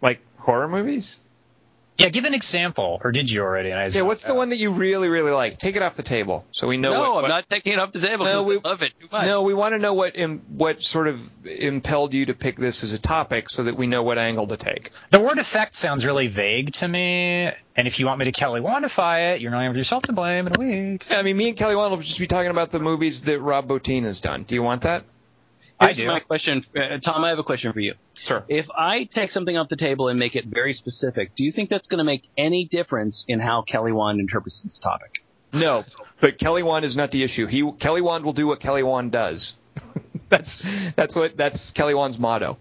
Like 0.00 0.20
horror 0.36 0.68
movies? 0.68 1.20
Yeah, 1.98 2.10
give 2.10 2.24
an 2.26 2.34
example, 2.34 3.00
or 3.02 3.10
did 3.10 3.28
you 3.28 3.42
already? 3.42 3.70
And 3.70 3.78
I 3.80 3.86
Yeah, 3.88 4.02
what's 4.02 4.22
the 4.24 4.32
uh, 4.32 4.36
one 4.36 4.50
that 4.50 4.56
you 4.58 4.70
really, 4.70 5.08
really 5.08 5.32
like? 5.32 5.58
Take 5.58 5.74
it 5.74 5.82
off 5.82 5.96
the 5.96 6.04
table 6.04 6.46
so 6.52 6.68
we 6.68 6.76
know 6.76 6.92
no, 6.92 7.00
what, 7.00 7.14
what- 7.14 7.24
I'm 7.24 7.30
not 7.30 7.50
taking 7.50 7.72
it 7.72 7.80
off 7.80 7.92
the 7.92 8.00
table. 8.00 8.24
No, 8.24 8.44
'cause 8.44 8.46
we- 8.46 8.60
I 8.64 8.68
love 8.68 8.82
it 8.82 8.92
too 9.00 9.08
much. 9.10 9.26
No, 9.26 9.42
we 9.42 9.52
want 9.52 9.74
to 9.74 9.80
know 9.80 9.94
what 9.94 10.14
Im, 10.16 10.38
what 10.48 10.80
sort 10.80 11.08
of 11.08 11.28
impelled 11.44 12.14
you 12.14 12.26
to 12.26 12.34
pick 12.34 12.54
this 12.56 12.84
as 12.84 12.92
a 12.92 13.00
topic 13.00 13.50
so 13.50 13.64
that 13.64 13.76
we 13.76 13.88
know 13.88 14.04
what 14.04 14.16
angle 14.16 14.46
to 14.46 14.56
take. 14.56 14.90
The 15.10 15.18
word 15.18 15.38
effect 15.38 15.74
sounds 15.74 16.06
really 16.06 16.28
vague 16.28 16.72
to 16.74 16.86
me, 16.86 17.50
and 17.74 17.88
if 17.88 17.98
you 17.98 18.06
want 18.06 18.20
me 18.20 18.26
to 18.26 18.32
Kelly 18.32 18.60
quantify 18.60 19.34
it, 19.34 19.40
you're 19.40 19.50
not 19.50 19.64
have 19.64 19.76
yourself 19.76 20.04
to 20.04 20.12
blame 20.12 20.46
in 20.46 20.52
a 20.54 20.58
week. 20.60 21.10
I 21.10 21.22
mean, 21.22 21.36
me 21.36 21.48
and 21.48 21.56
Kelly 21.56 21.74
Wand 21.74 21.90
will 21.90 21.98
just 21.98 22.20
be 22.20 22.28
talking 22.28 22.50
about 22.52 22.70
the 22.70 22.78
movies 22.78 23.22
that 23.24 23.40
Rob 23.40 23.66
Bottin 23.66 24.04
has 24.04 24.20
done. 24.20 24.44
Do 24.44 24.54
you 24.54 24.62
want 24.62 24.82
that? 24.82 25.02
I 25.80 25.86
Here's 25.86 25.96
do. 25.98 26.06
My 26.08 26.20
question, 26.20 26.64
uh, 26.76 26.98
Tom. 26.98 27.24
I 27.24 27.30
have 27.30 27.38
a 27.38 27.44
question 27.44 27.72
for 27.72 27.80
you. 27.80 27.94
Sure. 28.14 28.44
If 28.48 28.68
I 28.70 29.04
take 29.04 29.30
something 29.30 29.56
off 29.56 29.68
the 29.68 29.76
table 29.76 30.08
and 30.08 30.18
make 30.18 30.34
it 30.34 30.44
very 30.46 30.72
specific, 30.74 31.36
do 31.36 31.44
you 31.44 31.52
think 31.52 31.70
that's 31.70 31.86
going 31.86 31.98
to 31.98 32.04
make 32.04 32.24
any 32.36 32.64
difference 32.64 33.24
in 33.28 33.38
how 33.38 33.62
Kelly 33.62 33.92
Wand 33.92 34.18
interprets 34.18 34.62
this 34.62 34.78
topic? 34.78 35.22
No, 35.52 35.84
but 36.20 36.38
Kelly 36.38 36.62
Wand 36.62 36.84
is 36.84 36.96
not 36.96 37.10
the 37.10 37.22
issue. 37.22 37.46
He 37.46 37.70
Kelly 37.72 38.00
Wand 38.00 38.24
will 38.24 38.32
do 38.32 38.46
what 38.46 38.60
Kelly 38.60 38.82
Wand 38.82 39.12
does. 39.12 39.56
that's 40.28 40.92
that's 40.92 41.14
what 41.14 41.36
that's 41.36 41.70
Kelly 41.70 41.94
Wand's 41.94 42.18
motto. 42.18 42.58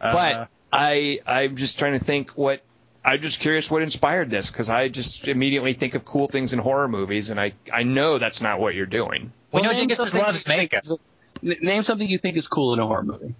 Uh, 0.00 0.12
But 0.12 0.48
I 0.72 1.20
I'm 1.26 1.56
just 1.56 1.78
trying 1.78 1.98
to 1.98 2.04
think 2.04 2.30
what 2.30 2.62
I'm 3.04 3.20
just 3.20 3.40
curious 3.40 3.70
what 3.70 3.82
inspired 3.82 4.30
this 4.30 4.50
because 4.50 4.68
I 4.68 4.88
just 4.88 5.28
immediately 5.28 5.72
think 5.72 5.94
of 5.94 6.04
cool 6.04 6.28
things 6.28 6.52
in 6.52 6.58
horror 6.58 6.88
movies 6.88 7.30
and 7.30 7.40
I 7.40 7.52
I 7.72 7.82
know 7.82 8.18
that's 8.18 8.40
not 8.40 8.60
what 8.60 8.74
you're 8.74 8.86
doing. 8.86 9.32
we 9.52 9.62
know 9.62 9.70
name 9.72 9.88
Dingus 9.88 10.14
loves 10.14 10.46
makeup. 10.46 10.84
Is- 11.42 11.50
n- 11.50 11.66
Name 11.66 11.82
something 11.82 12.08
you 12.08 12.18
think 12.18 12.36
is 12.36 12.46
cool 12.46 12.74
in 12.74 12.80
a 12.80 12.86
horror 12.86 13.02
movie. 13.02 13.34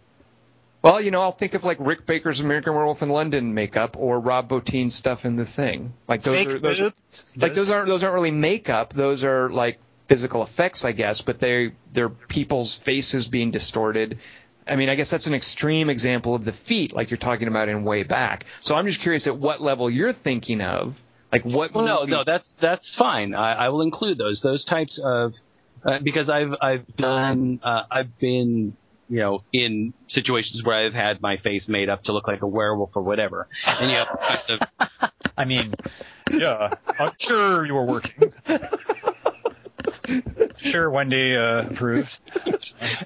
Well, 0.83 1.01
you 1.01 1.11
know, 1.11 1.21
I'll 1.21 1.33
think 1.33 1.53
of 1.55 1.63
like 1.65 1.77
Rick 1.79 2.07
Baker's 2.07 2.41
American 2.41 2.75
Werewolf 2.75 3.03
in 3.03 3.11
London 3.11 3.53
makeup 3.53 3.97
or 3.99 4.19
Rob 4.19 4.49
Bottin's 4.49 4.95
stuff 4.95 5.27
in 5.27 5.37
The 5.37 5.45
Thing. 5.45 5.93
Like 6.09 6.23
those 6.23 6.35
Fake 6.35 6.49
are 6.49 6.59
those 6.59 6.81
are, 6.81 6.93
like 7.37 7.53
those 7.53 7.71
aren't 7.71 7.89
those 7.89 8.03
aren't 8.03 8.15
really 8.15 8.31
makeup. 8.31 8.95
Those 8.95 9.23
are 9.25 9.51
like 9.51 9.79
physical 10.07 10.43
effects, 10.43 10.85
I 10.87 10.93
guess, 10.93 11.21
but 11.21 11.39
they 11.39 11.73
they're 11.93 12.09
people's 12.09 12.79
faces 12.79 13.29
being 13.29 13.51
distorted. 13.51 14.19
I 14.67 14.77
mean, 14.77 14.89
I 14.89 14.95
guess 14.95 15.11
that's 15.11 15.27
an 15.27 15.35
extreme 15.35 15.91
example 15.91 16.35
of 16.35 16.45
the 16.45 16.53
feet, 16.53 16.95
like 16.95 17.11
you're 17.11 17.19
talking 17.19 17.49
about 17.49 17.69
in 17.69 17.85
way 17.85 18.03
back. 18.03 18.47
So 18.61 18.75
I'm 18.75 18.87
just 18.87 19.01
curious 19.01 19.27
at 19.27 19.37
what 19.37 19.61
level 19.61 19.91
you're 19.91 20.13
thinking 20.13 20.63
of, 20.63 21.03
like 21.31 21.45
what. 21.45 21.75
Well, 21.75 21.85
no, 21.85 22.05
no, 22.05 22.25
that's 22.25 22.55
that's 22.61 22.95
fine. 22.97 23.35
I, 23.35 23.67
I 23.67 23.69
will 23.69 23.83
include 23.83 24.17
those 24.17 24.41
those 24.41 24.65
types 24.65 24.99
of 25.03 25.35
uh, 25.85 25.99
because 26.03 26.29
I've 26.29 26.53
I've 26.61 26.87
done 26.97 27.61
uh, 27.63 27.83
I've 27.91 28.19
been 28.19 28.77
you 29.09 29.19
know 29.21 29.43
in 29.53 29.93
situations 30.09 30.63
where 30.65 30.77
I've 30.77 30.95
had 30.95 31.21
my 31.21 31.37
face 31.39 31.69
made 31.69 31.89
up 31.89 32.03
to 32.05 32.13
look 32.13 32.29
like 32.29 32.43
a 32.43 32.47
werewolf 32.47 32.91
or 32.95 33.03
whatever, 33.03 33.49
and 33.67 33.91
you 33.91 33.97
have 33.97 34.09
kind 34.21 34.61
of 34.61 35.11
I 35.37 35.45
mean, 35.47 35.75
yeah, 36.33 36.71
I'm 36.99 37.13
sure 37.19 37.65
you 37.65 37.75
were 37.75 37.87
working. 37.87 38.33
sure, 40.57 40.91
Wendy 40.91 41.37
uh, 41.37 41.69
approved. 41.71 42.19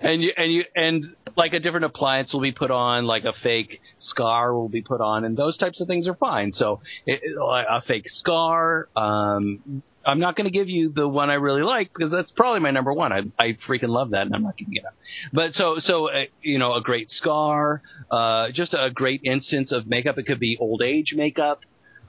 and 0.01 0.23
you 0.23 0.33
and 0.37 0.53
you 0.53 0.65
and 0.75 1.05
like 1.37 1.53
a 1.53 1.61
different 1.61 1.85
appliance 1.85 2.33
will 2.33 2.41
be 2.41 2.53
put 2.53 2.71
on, 2.71 3.05
like 3.07 3.25
a 3.25 3.33
fake 3.43 3.81
scar 3.99 4.55
will 4.55 4.69
be 4.69 4.83
put 4.83 5.01
on, 5.01 5.25
and 5.25 5.37
those 5.37 5.57
types 5.57 5.81
of 5.81 5.89
things 5.89 6.07
are 6.09 6.15
fine. 6.15 6.53
So 6.53 6.81
it, 7.07 7.21
it- 7.23 7.37
a 7.39 7.81
fake 7.83 8.09
scar. 8.09 8.89
Um, 8.97 9.83
I'm 10.07 10.19
not 10.21 10.37
going 10.37 10.45
to 10.45 10.51
give 10.51 10.69
you 10.69 10.91
the 10.91 11.09
one 11.09 11.31
I 11.31 11.35
really 11.35 11.63
like 11.63 11.93
because 11.93 12.11
that's 12.13 12.31
probably 12.31 12.61
my 12.61 12.71
number 12.71 12.93
one. 12.93 13.13
I 13.13 13.23
I 13.39 13.57
freaking 13.67 13.89
love 13.89 14.11
that, 14.11 14.23
and 14.27 14.35
I'm 14.35 14.43
not 14.43 14.57
giving 14.57 14.75
it 14.75 14.85
up. 14.85 14.95
But 15.33 15.53
so 15.55 15.79
so 15.79 16.09
uh, 16.11 16.25
you 16.43 16.59
know 16.59 16.75
a 16.75 16.81
great 16.83 17.11
scar, 17.11 17.83
uh, 18.11 18.51
just 18.53 18.75
a 18.75 18.91
great 18.91 19.23
instance 19.25 19.73
of 19.73 19.87
makeup. 19.87 20.19
It 20.19 20.25
could 20.27 20.41
be 20.41 20.57
old 20.61 20.83
age 20.83 21.15
makeup. 21.17 21.61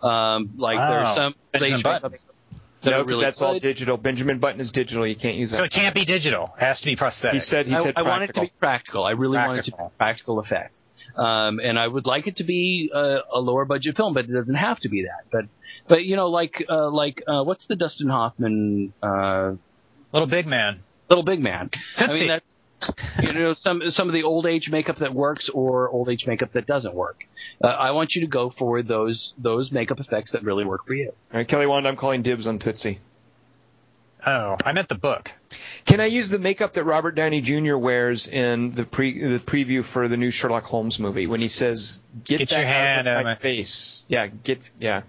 Um, 0.02 0.52
like 0.58 0.78
Wow. 0.78 0.90
there's 0.90 1.16
some 1.16 1.24
old 1.26 1.36
Benjamin 1.54 1.78
age 1.80 1.84
Button. 1.84 2.12
makeup 2.12 2.26
that 2.84 2.92
no, 2.92 2.98
are 2.98 3.04
because 3.04 3.08
really 3.14 3.26
that's 3.26 3.42
all 3.42 3.60
digital. 3.60 3.98
Benjamin 3.98 4.38
Button 4.40 4.60
is 4.62 4.72
digital. 4.72 5.08
You 5.08 5.16
can't 5.16 5.38
use 5.38 5.52
that. 5.52 5.58
So 5.58 5.64
it 5.64 5.72
can't 5.72 5.96
be 5.96 6.06
digital. 6.06 6.54
It 6.58 6.64
has 6.64 6.82
to 6.82 6.86
be 6.86 6.96
prosthetic. 6.96 7.36
He 7.36 7.40
said 7.40 7.66
he 7.66 7.74
I, 7.76 7.82
said 7.82 7.94
I 7.96 8.04
want 8.04 8.24
it 8.24 8.34
to 8.36 8.42
be 8.42 8.52
practical. 8.60 9.06
I 9.06 9.12
really 9.12 9.38
want 9.38 9.54
it 9.58 9.66
to 9.66 9.72
be 9.72 9.72
Practical. 9.72 9.94
practical 9.98 10.40
effect. 10.40 10.82
Um, 11.16 11.60
and 11.60 11.80
I 11.80 11.88
would 11.88 12.06
like 12.06 12.28
it 12.28 12.38
to 12.38 12.44
be 12.44 12.92
a, 12.94 13.20
a 13.34 13.40
lower 13.40 13.66
budget 13.66 13.96
film, 13.96 14.14
but 14.14 14.26
it 14.26 14.34
doesn't 14.34 14.56
have 14.56 14.80
to 14.82 14.90
be 14.90 15.04
that. 15.04 15.26
But, 15.32 15.46
but 15.88 16.04
you 16.04 16.16
know, 16.16 16.30
like, 16.30 16.66
uh, 16.70 16.90
like, 16.90 17.24
uh, 17.28 17.44
what's 17.44 17.66
the 17.68 17.76
Dustin 17.76 18.10
Hoffman, 18.10 18.94
uh, 19.02 19.54
Little 20.12 20.28
big 20.28 20.48
man. 20.48 20.80
Little 21.10 21.24
Big 21.24 21.40
Man? 21.40 21.70
I 21.74 22.08
Tootsie. 22.08 22.28
mean, 22.28 22.28
that, 22.30 22.44
you 23.22 23.34
know, 23.34 23.54
some, 23.54 23.82
some 23.90 24.08
of 24.08 24.14
the 24.14 24.24
old 24.24 24.46
age 24.46 24.70
makeup 24.70 25.00
that 25.00 25.14
works 25.14 25.50
or 25.54 25.90
old 25.90 26.10
age 26.10 26.26
makeup 26.26 26.54
that 26.54 26.66
doesn't 26.66 26.94
work. 26.94 27.22
Uh, 27.64 27.68
I 27.68 27.92
want 27.92 28.16
you 28.16 28.22
to 28.22 28.28
go 28.28 28.54
for 28.58 28.82
those, 28.82 29.34
those 29.38 29.72
makeup 29.72 30.00
effects 30.00 30.32
that 30.32 30.44
really 30.44 30.66
work 30.66 30.86
for 30.88 30.94
you. 30.94 31.10
All 31.10 31.38
right, 31.40 31.48
Kelly 31.48 31.66
Wand, 31.66 31.88
I'm 31.88 31.96
calling 31.96 32.22
dibs 32.22 32.48
on 32.48 32.60
Tootsie. 32.60 33.00
Oh, 34.26 34.58
I 34.66 34.72
meant 34.72 34.90
the 34.90 34.96
book. 34.96 35.32
Can 35.86 36.00
I 36.00 36.06
use 36.08 36.30
the 36.30 36.40
makeup 36.40 36.74
that 36.74 36.84
Robert 36.84 37.14
Downey 37.16 37.42
Jr. 37.42 37.76
wears 37.78 38.28
in 38.28 38.72
the 38.72 38.84
pre 38.84 39.22
the 39.24 39.40
preview 39.40 39.84
for 39.84 40.08
the 40.08 40.18
new 40.18 40.32
Sherlock 40.32 40.64
Holmes 40.64 41.00
movie 41.00 41.28
when 41.28 41.42
he 41.42 41.48
says, 41.48 42.00
"Get, 42.24 42.40
Get 42.40 42.50
that 42.50 42.58
your 42.58 42.66
hand 42.68 43.08
out 43.08 43.12
out 43.12 43.18
of 43.18 43.20
of 43.22 43.26
my 43.26 43.32
my- 43.32 43.36
face"? 43.36 44.04
Yeah, 44.08 44.28
get 44.28 44.60
yeah. 44.78 45.04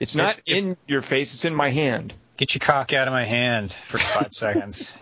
It's 0.00 0.14
not 0.16 0.38
If- 0.44 0.56
in 0.56 0.76
your 0.86 1.00
face; 1.00 1.32
it's 1.34 1.44
in 1.44 1.54
my 1.54 1.70
hand. 1.70 2.12
Get 2.36 2.54
your 2.54 2.60
cock 2.60 2.92
out 2.92 3.08
of 3.08 3.12
my 3.12 3.24
hand 3.24 3.72
for 3.72 3.98
five 3.98 4.32
seconds. 4.34 4.92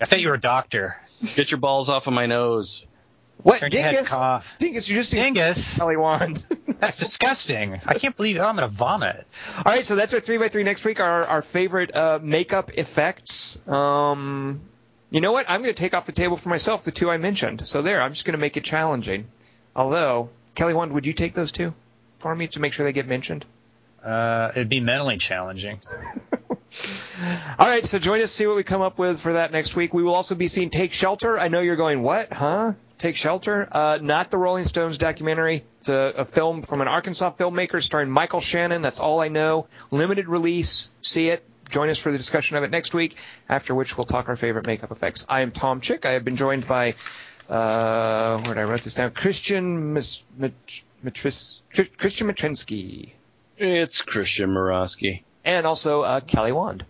I 0.00 0.04
thought 0.06 0.20
you 0.20 0.28
were 0.28 0.34
a 0.34 0.40
doctor. 0.40 0.96
Get 1.34 1.50
your 1.50 1.58
balls 1.60 1.88
off 1.88 2.06
of 2.06 2.12
my 2.12 2.26
nose. 2.26 2.84
What, 3.38 3.60
Turn 3.60 3.70
Dingus? 3.70 4.08
cough. 4.08 4.56
Dingus, 4.58 4.88
you're 4.88 5.00
just 5.00 5.12
Dingus. 5.12 5.76
Kelly 5.76 5.96
Wand. 5.96 6.44
That's 6.80 6.96
disgusting. 6.96 7.80
I 7.86 7.94
can't 7.94 8.16
believe 8.16 8.38
oh, 8.38 8.44
I'm 8.44 8.54
gonna 8.54 8.68
vomit. 8.68 9.26
All 9.58 9.72
right, 9.72 9.84
so 9.84 9.96
that's 9.96 10.12
our 10.12 10.20
three 10.20 10.38
by 10.38 10.48
three 10.48 10.64
next 10.64 10.84
week. 10.84 11.00
Our 11.00 11.24
our 11.26 11.42
favorite 11.42 11.94
uh, 11.94 12.18
makeup 12.22 12.72
effects. 12.74 13.66
Um, 13.68 14.60
you 15.14 15.20
know 15.20 15.30
what? 15.30 15.48
I'm 15.48 15.62
going 15.62 15.72
to 15.72 15.80
take 15.80 15.94
off 15.94 16.06
the 16.06 16.12
table 16.12 16.36
for 16.36 16.48
myself 16.48 16.82
the 16.82 16.90
two 16.90 17.08
I 17.08 17.18
mentioned. 17.18 17.68
So 17.68 17.82
there, 17.82 18.02
I'm 18.02 18.10
just 18.10 18.24
going 18.24 18.32
to 18.32 18.38
make 18.38 18.56
it 18.56 18.64
challenging. 18.64 19.28
Although 19.76 20.30
Kelly 20.56 20.74
Wand, 20.74 20.90
would 20.90 21.06
you 21.06 21.12
take 21.12 21.34
those 21.34 21.52
two 21.52 21.72
for 22.18 22.34
me 22.34 22.48
to 22.48 22.60
make 22.60 22.72
sure 22.72 22.84
they 22.84 22.92
get 22.92 23.06
mentioned? 23.06 23.44
Uh, 24.02 24.50
it'd 24.56 24.68
be 24.68 24.80
mentally 24.80 25.16
challenging. 25.16 25.78
All 26.50 27.66
right, 27.66 27.86
so 27.86 28.00
join 28.00 28.20
us, 28.22 28.32
see 28.32 28.48
what 28.48 28.56
we 28.56 28.64
come 28.64 28.82
up 28.82 28.98
with 28.98 29.20
for 29.20 29.34
that 29.34 29.52
next 29.52 29.76
week. 29.76 29.94
We 29.94 30.02
will 30.02 30.16
also 30.16 30.34
be 30.34 30.48
seeing 30.48 30.70
Take 30.70 30.92
Shelter. 30.92 31.38
I 31.38 31.46
know 31.46 31.60
you're 31.60 31.76
going, 31.76 32.02
what, 32.02 32.32
huh? 32.32 32.72
Take 33.04 33.16
Shelter? 33.16 33.68
Uh, 33.70 33.98
not 34.00 34.30
the 34.30 34.38
Rolling 34.38 34.64
Stones 34.64 34.96
documentary. 34.96 35.62
It's 35.76 35.90
a, 35.90 36.14
a 36.16 36.24
film 36.24 36.62
from 36.62 36.80
an 36.80 36.88
Arkansas 36.88 37.32
filmmaker 37.32 37.82
starring 37.82 38.08
Michael 38.08 38.40
Shannon. 38.40 38.80
That's 38.80 38.98
all 38.98 39.20
I 39.20 39.28
know. 39.28 39.66
Limited 39.90 40.26
release. 40.26 40.90
See 41.02 41.28
it. 41.28 41.44
Join 41.68 41.90
us 41.90 41.98
for 41.98 42.10
the 42.12 42.16
discussion 42.16 42.56
of 42.56 42.62
it 42.62 42.70
next 42.70 42.94
week, 42.94 43.18
after 43.46 43.74
which 43.74 43.98
we'll 43.98 44.06
talk 44.06 44.30
our 44.30 44.36
favorite 44.36 44.66
makeup 44.66 44.90
effects. 44.90 45.26
I 45.28 45.42
am 45.42 45.50
Tom 45.50 45.82
Chick. 45.82 46.06
I 46.06 46.12
have 46.12 46.24
been 46.24 46.36
joined 46.36 46.66
by, 46.66 46.94
uh, 47.50 48.38
where 48.38 48.54
did 48.54 48.60
I 48.62 48.64
write 48.64 48.80
this 48.84 48.94
down? 48.94 49.10
Christian 49.10 49.92
Mis- 49.92 50.24
Mit- 50.38 50.82
Mitris- 51.04 51.60
Christian 51.98 52.26
Matrinsky. 52.26 53.10
It's 53.58 54.00
Christian 54.00 54.48
Morosky. 54.48 55.24
And 55.44 55.66
also 55.66 56.04
uh, 56.04 56.20
Kelly 56.20 56.52
Wand. 56.52 56.86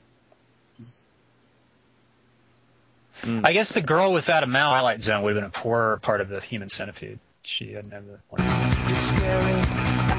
I 3.44 3.52
guess 3.52 3.72
the 3.72 3.80
girl 3.82 4.12
without 4.12 4.42
a 4.42 4.46
mouth 4.46 4.74
highlight 4.74 5.00
zone 5.00 5.22
would 5.22 5.34
have 5.34 5.42
been 5.42 5.48
a 5.48 5.62
poorer 5.62 5.98
part 5.98 6.20
of 6.20 6.28
the 6.28 6.40
human 6.40 6.68
centipede. 6.68 7.18
She 7.42 7.72
had 7.72 7.86
never. 7.90 8.20
have 8.30 8.38
the 8.38 8.42
one. 8.42 8.86
You're 8.86 8.94
staring 8.94 9.60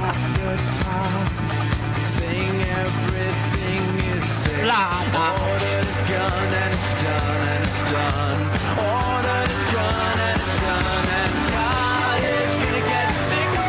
at 0.03 0.15
the 0.36 0.57
top, 0.84 1.14
saying 2.07 2.61
everything 2.82 3.82
is 4.18 4.23
safe. 4.23 4.65
Order's 5.15 6.02
gone 6.10 6.53
and 6.53 6.73
it's 6.73 7.03
done 7.03 7.41
and 7.49 7.64
it's 7.64 7.84
done. 7.91 8.41
Order's 8.77 9.64
gone 9.73 10.19
and 10.19 10.41
it's 10.41 10.60
done 10.61 11.07
and 11.22 11.34
God 11.53 12.23
is 12.23 12.56
gonna 12.56 12.86
get 12.90 13.11
sick 13.14 13.65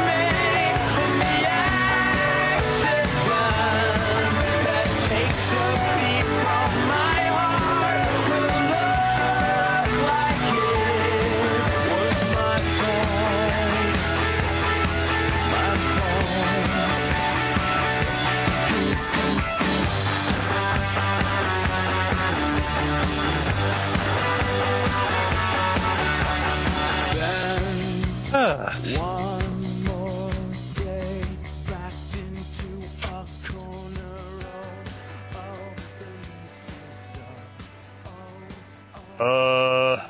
Uh, 39.18 40.02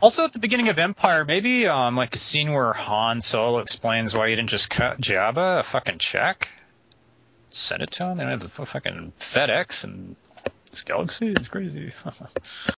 also, 0.00 0.24
at 0.24 0.32
the 0.32 0.38
beginning 0.38 0.68
of 0.68 0.78
Empire, 0.78 1.24
maybe 1.24 1.66
um, 1.66 1.96
like 1.96 2.14
a 2.14 2.18
scene 2.18 2.52
where 2.52 2.72
Han 2.72 3.20
Solo 3.20 3.58
explains 3.58 4.14
why 4.14 4.30
he 4.30 4.36
didn't 4.36 4.50
just 4.50 4.68
cut 4.68 5.00
Jabba 5.00 5.60
a 5.60 5.62
fucking 5.62 5.98
check, 5.98 6.48
send 7.50 7.82
it 7.82 7.92
to 7.92 8.04
him. 8.04 8.16
They 8.16 8.24
don't 8.24 8.32
have 8.32 8.40
the 8.40 8.66
fucking 8.66 9.12
FedEx 9.20 9.84
and 9.84 10.16
this 10.70 10.82
galaxy. 10.82 11.28
It's 11.28 11.48
crazy. 11.48 11.92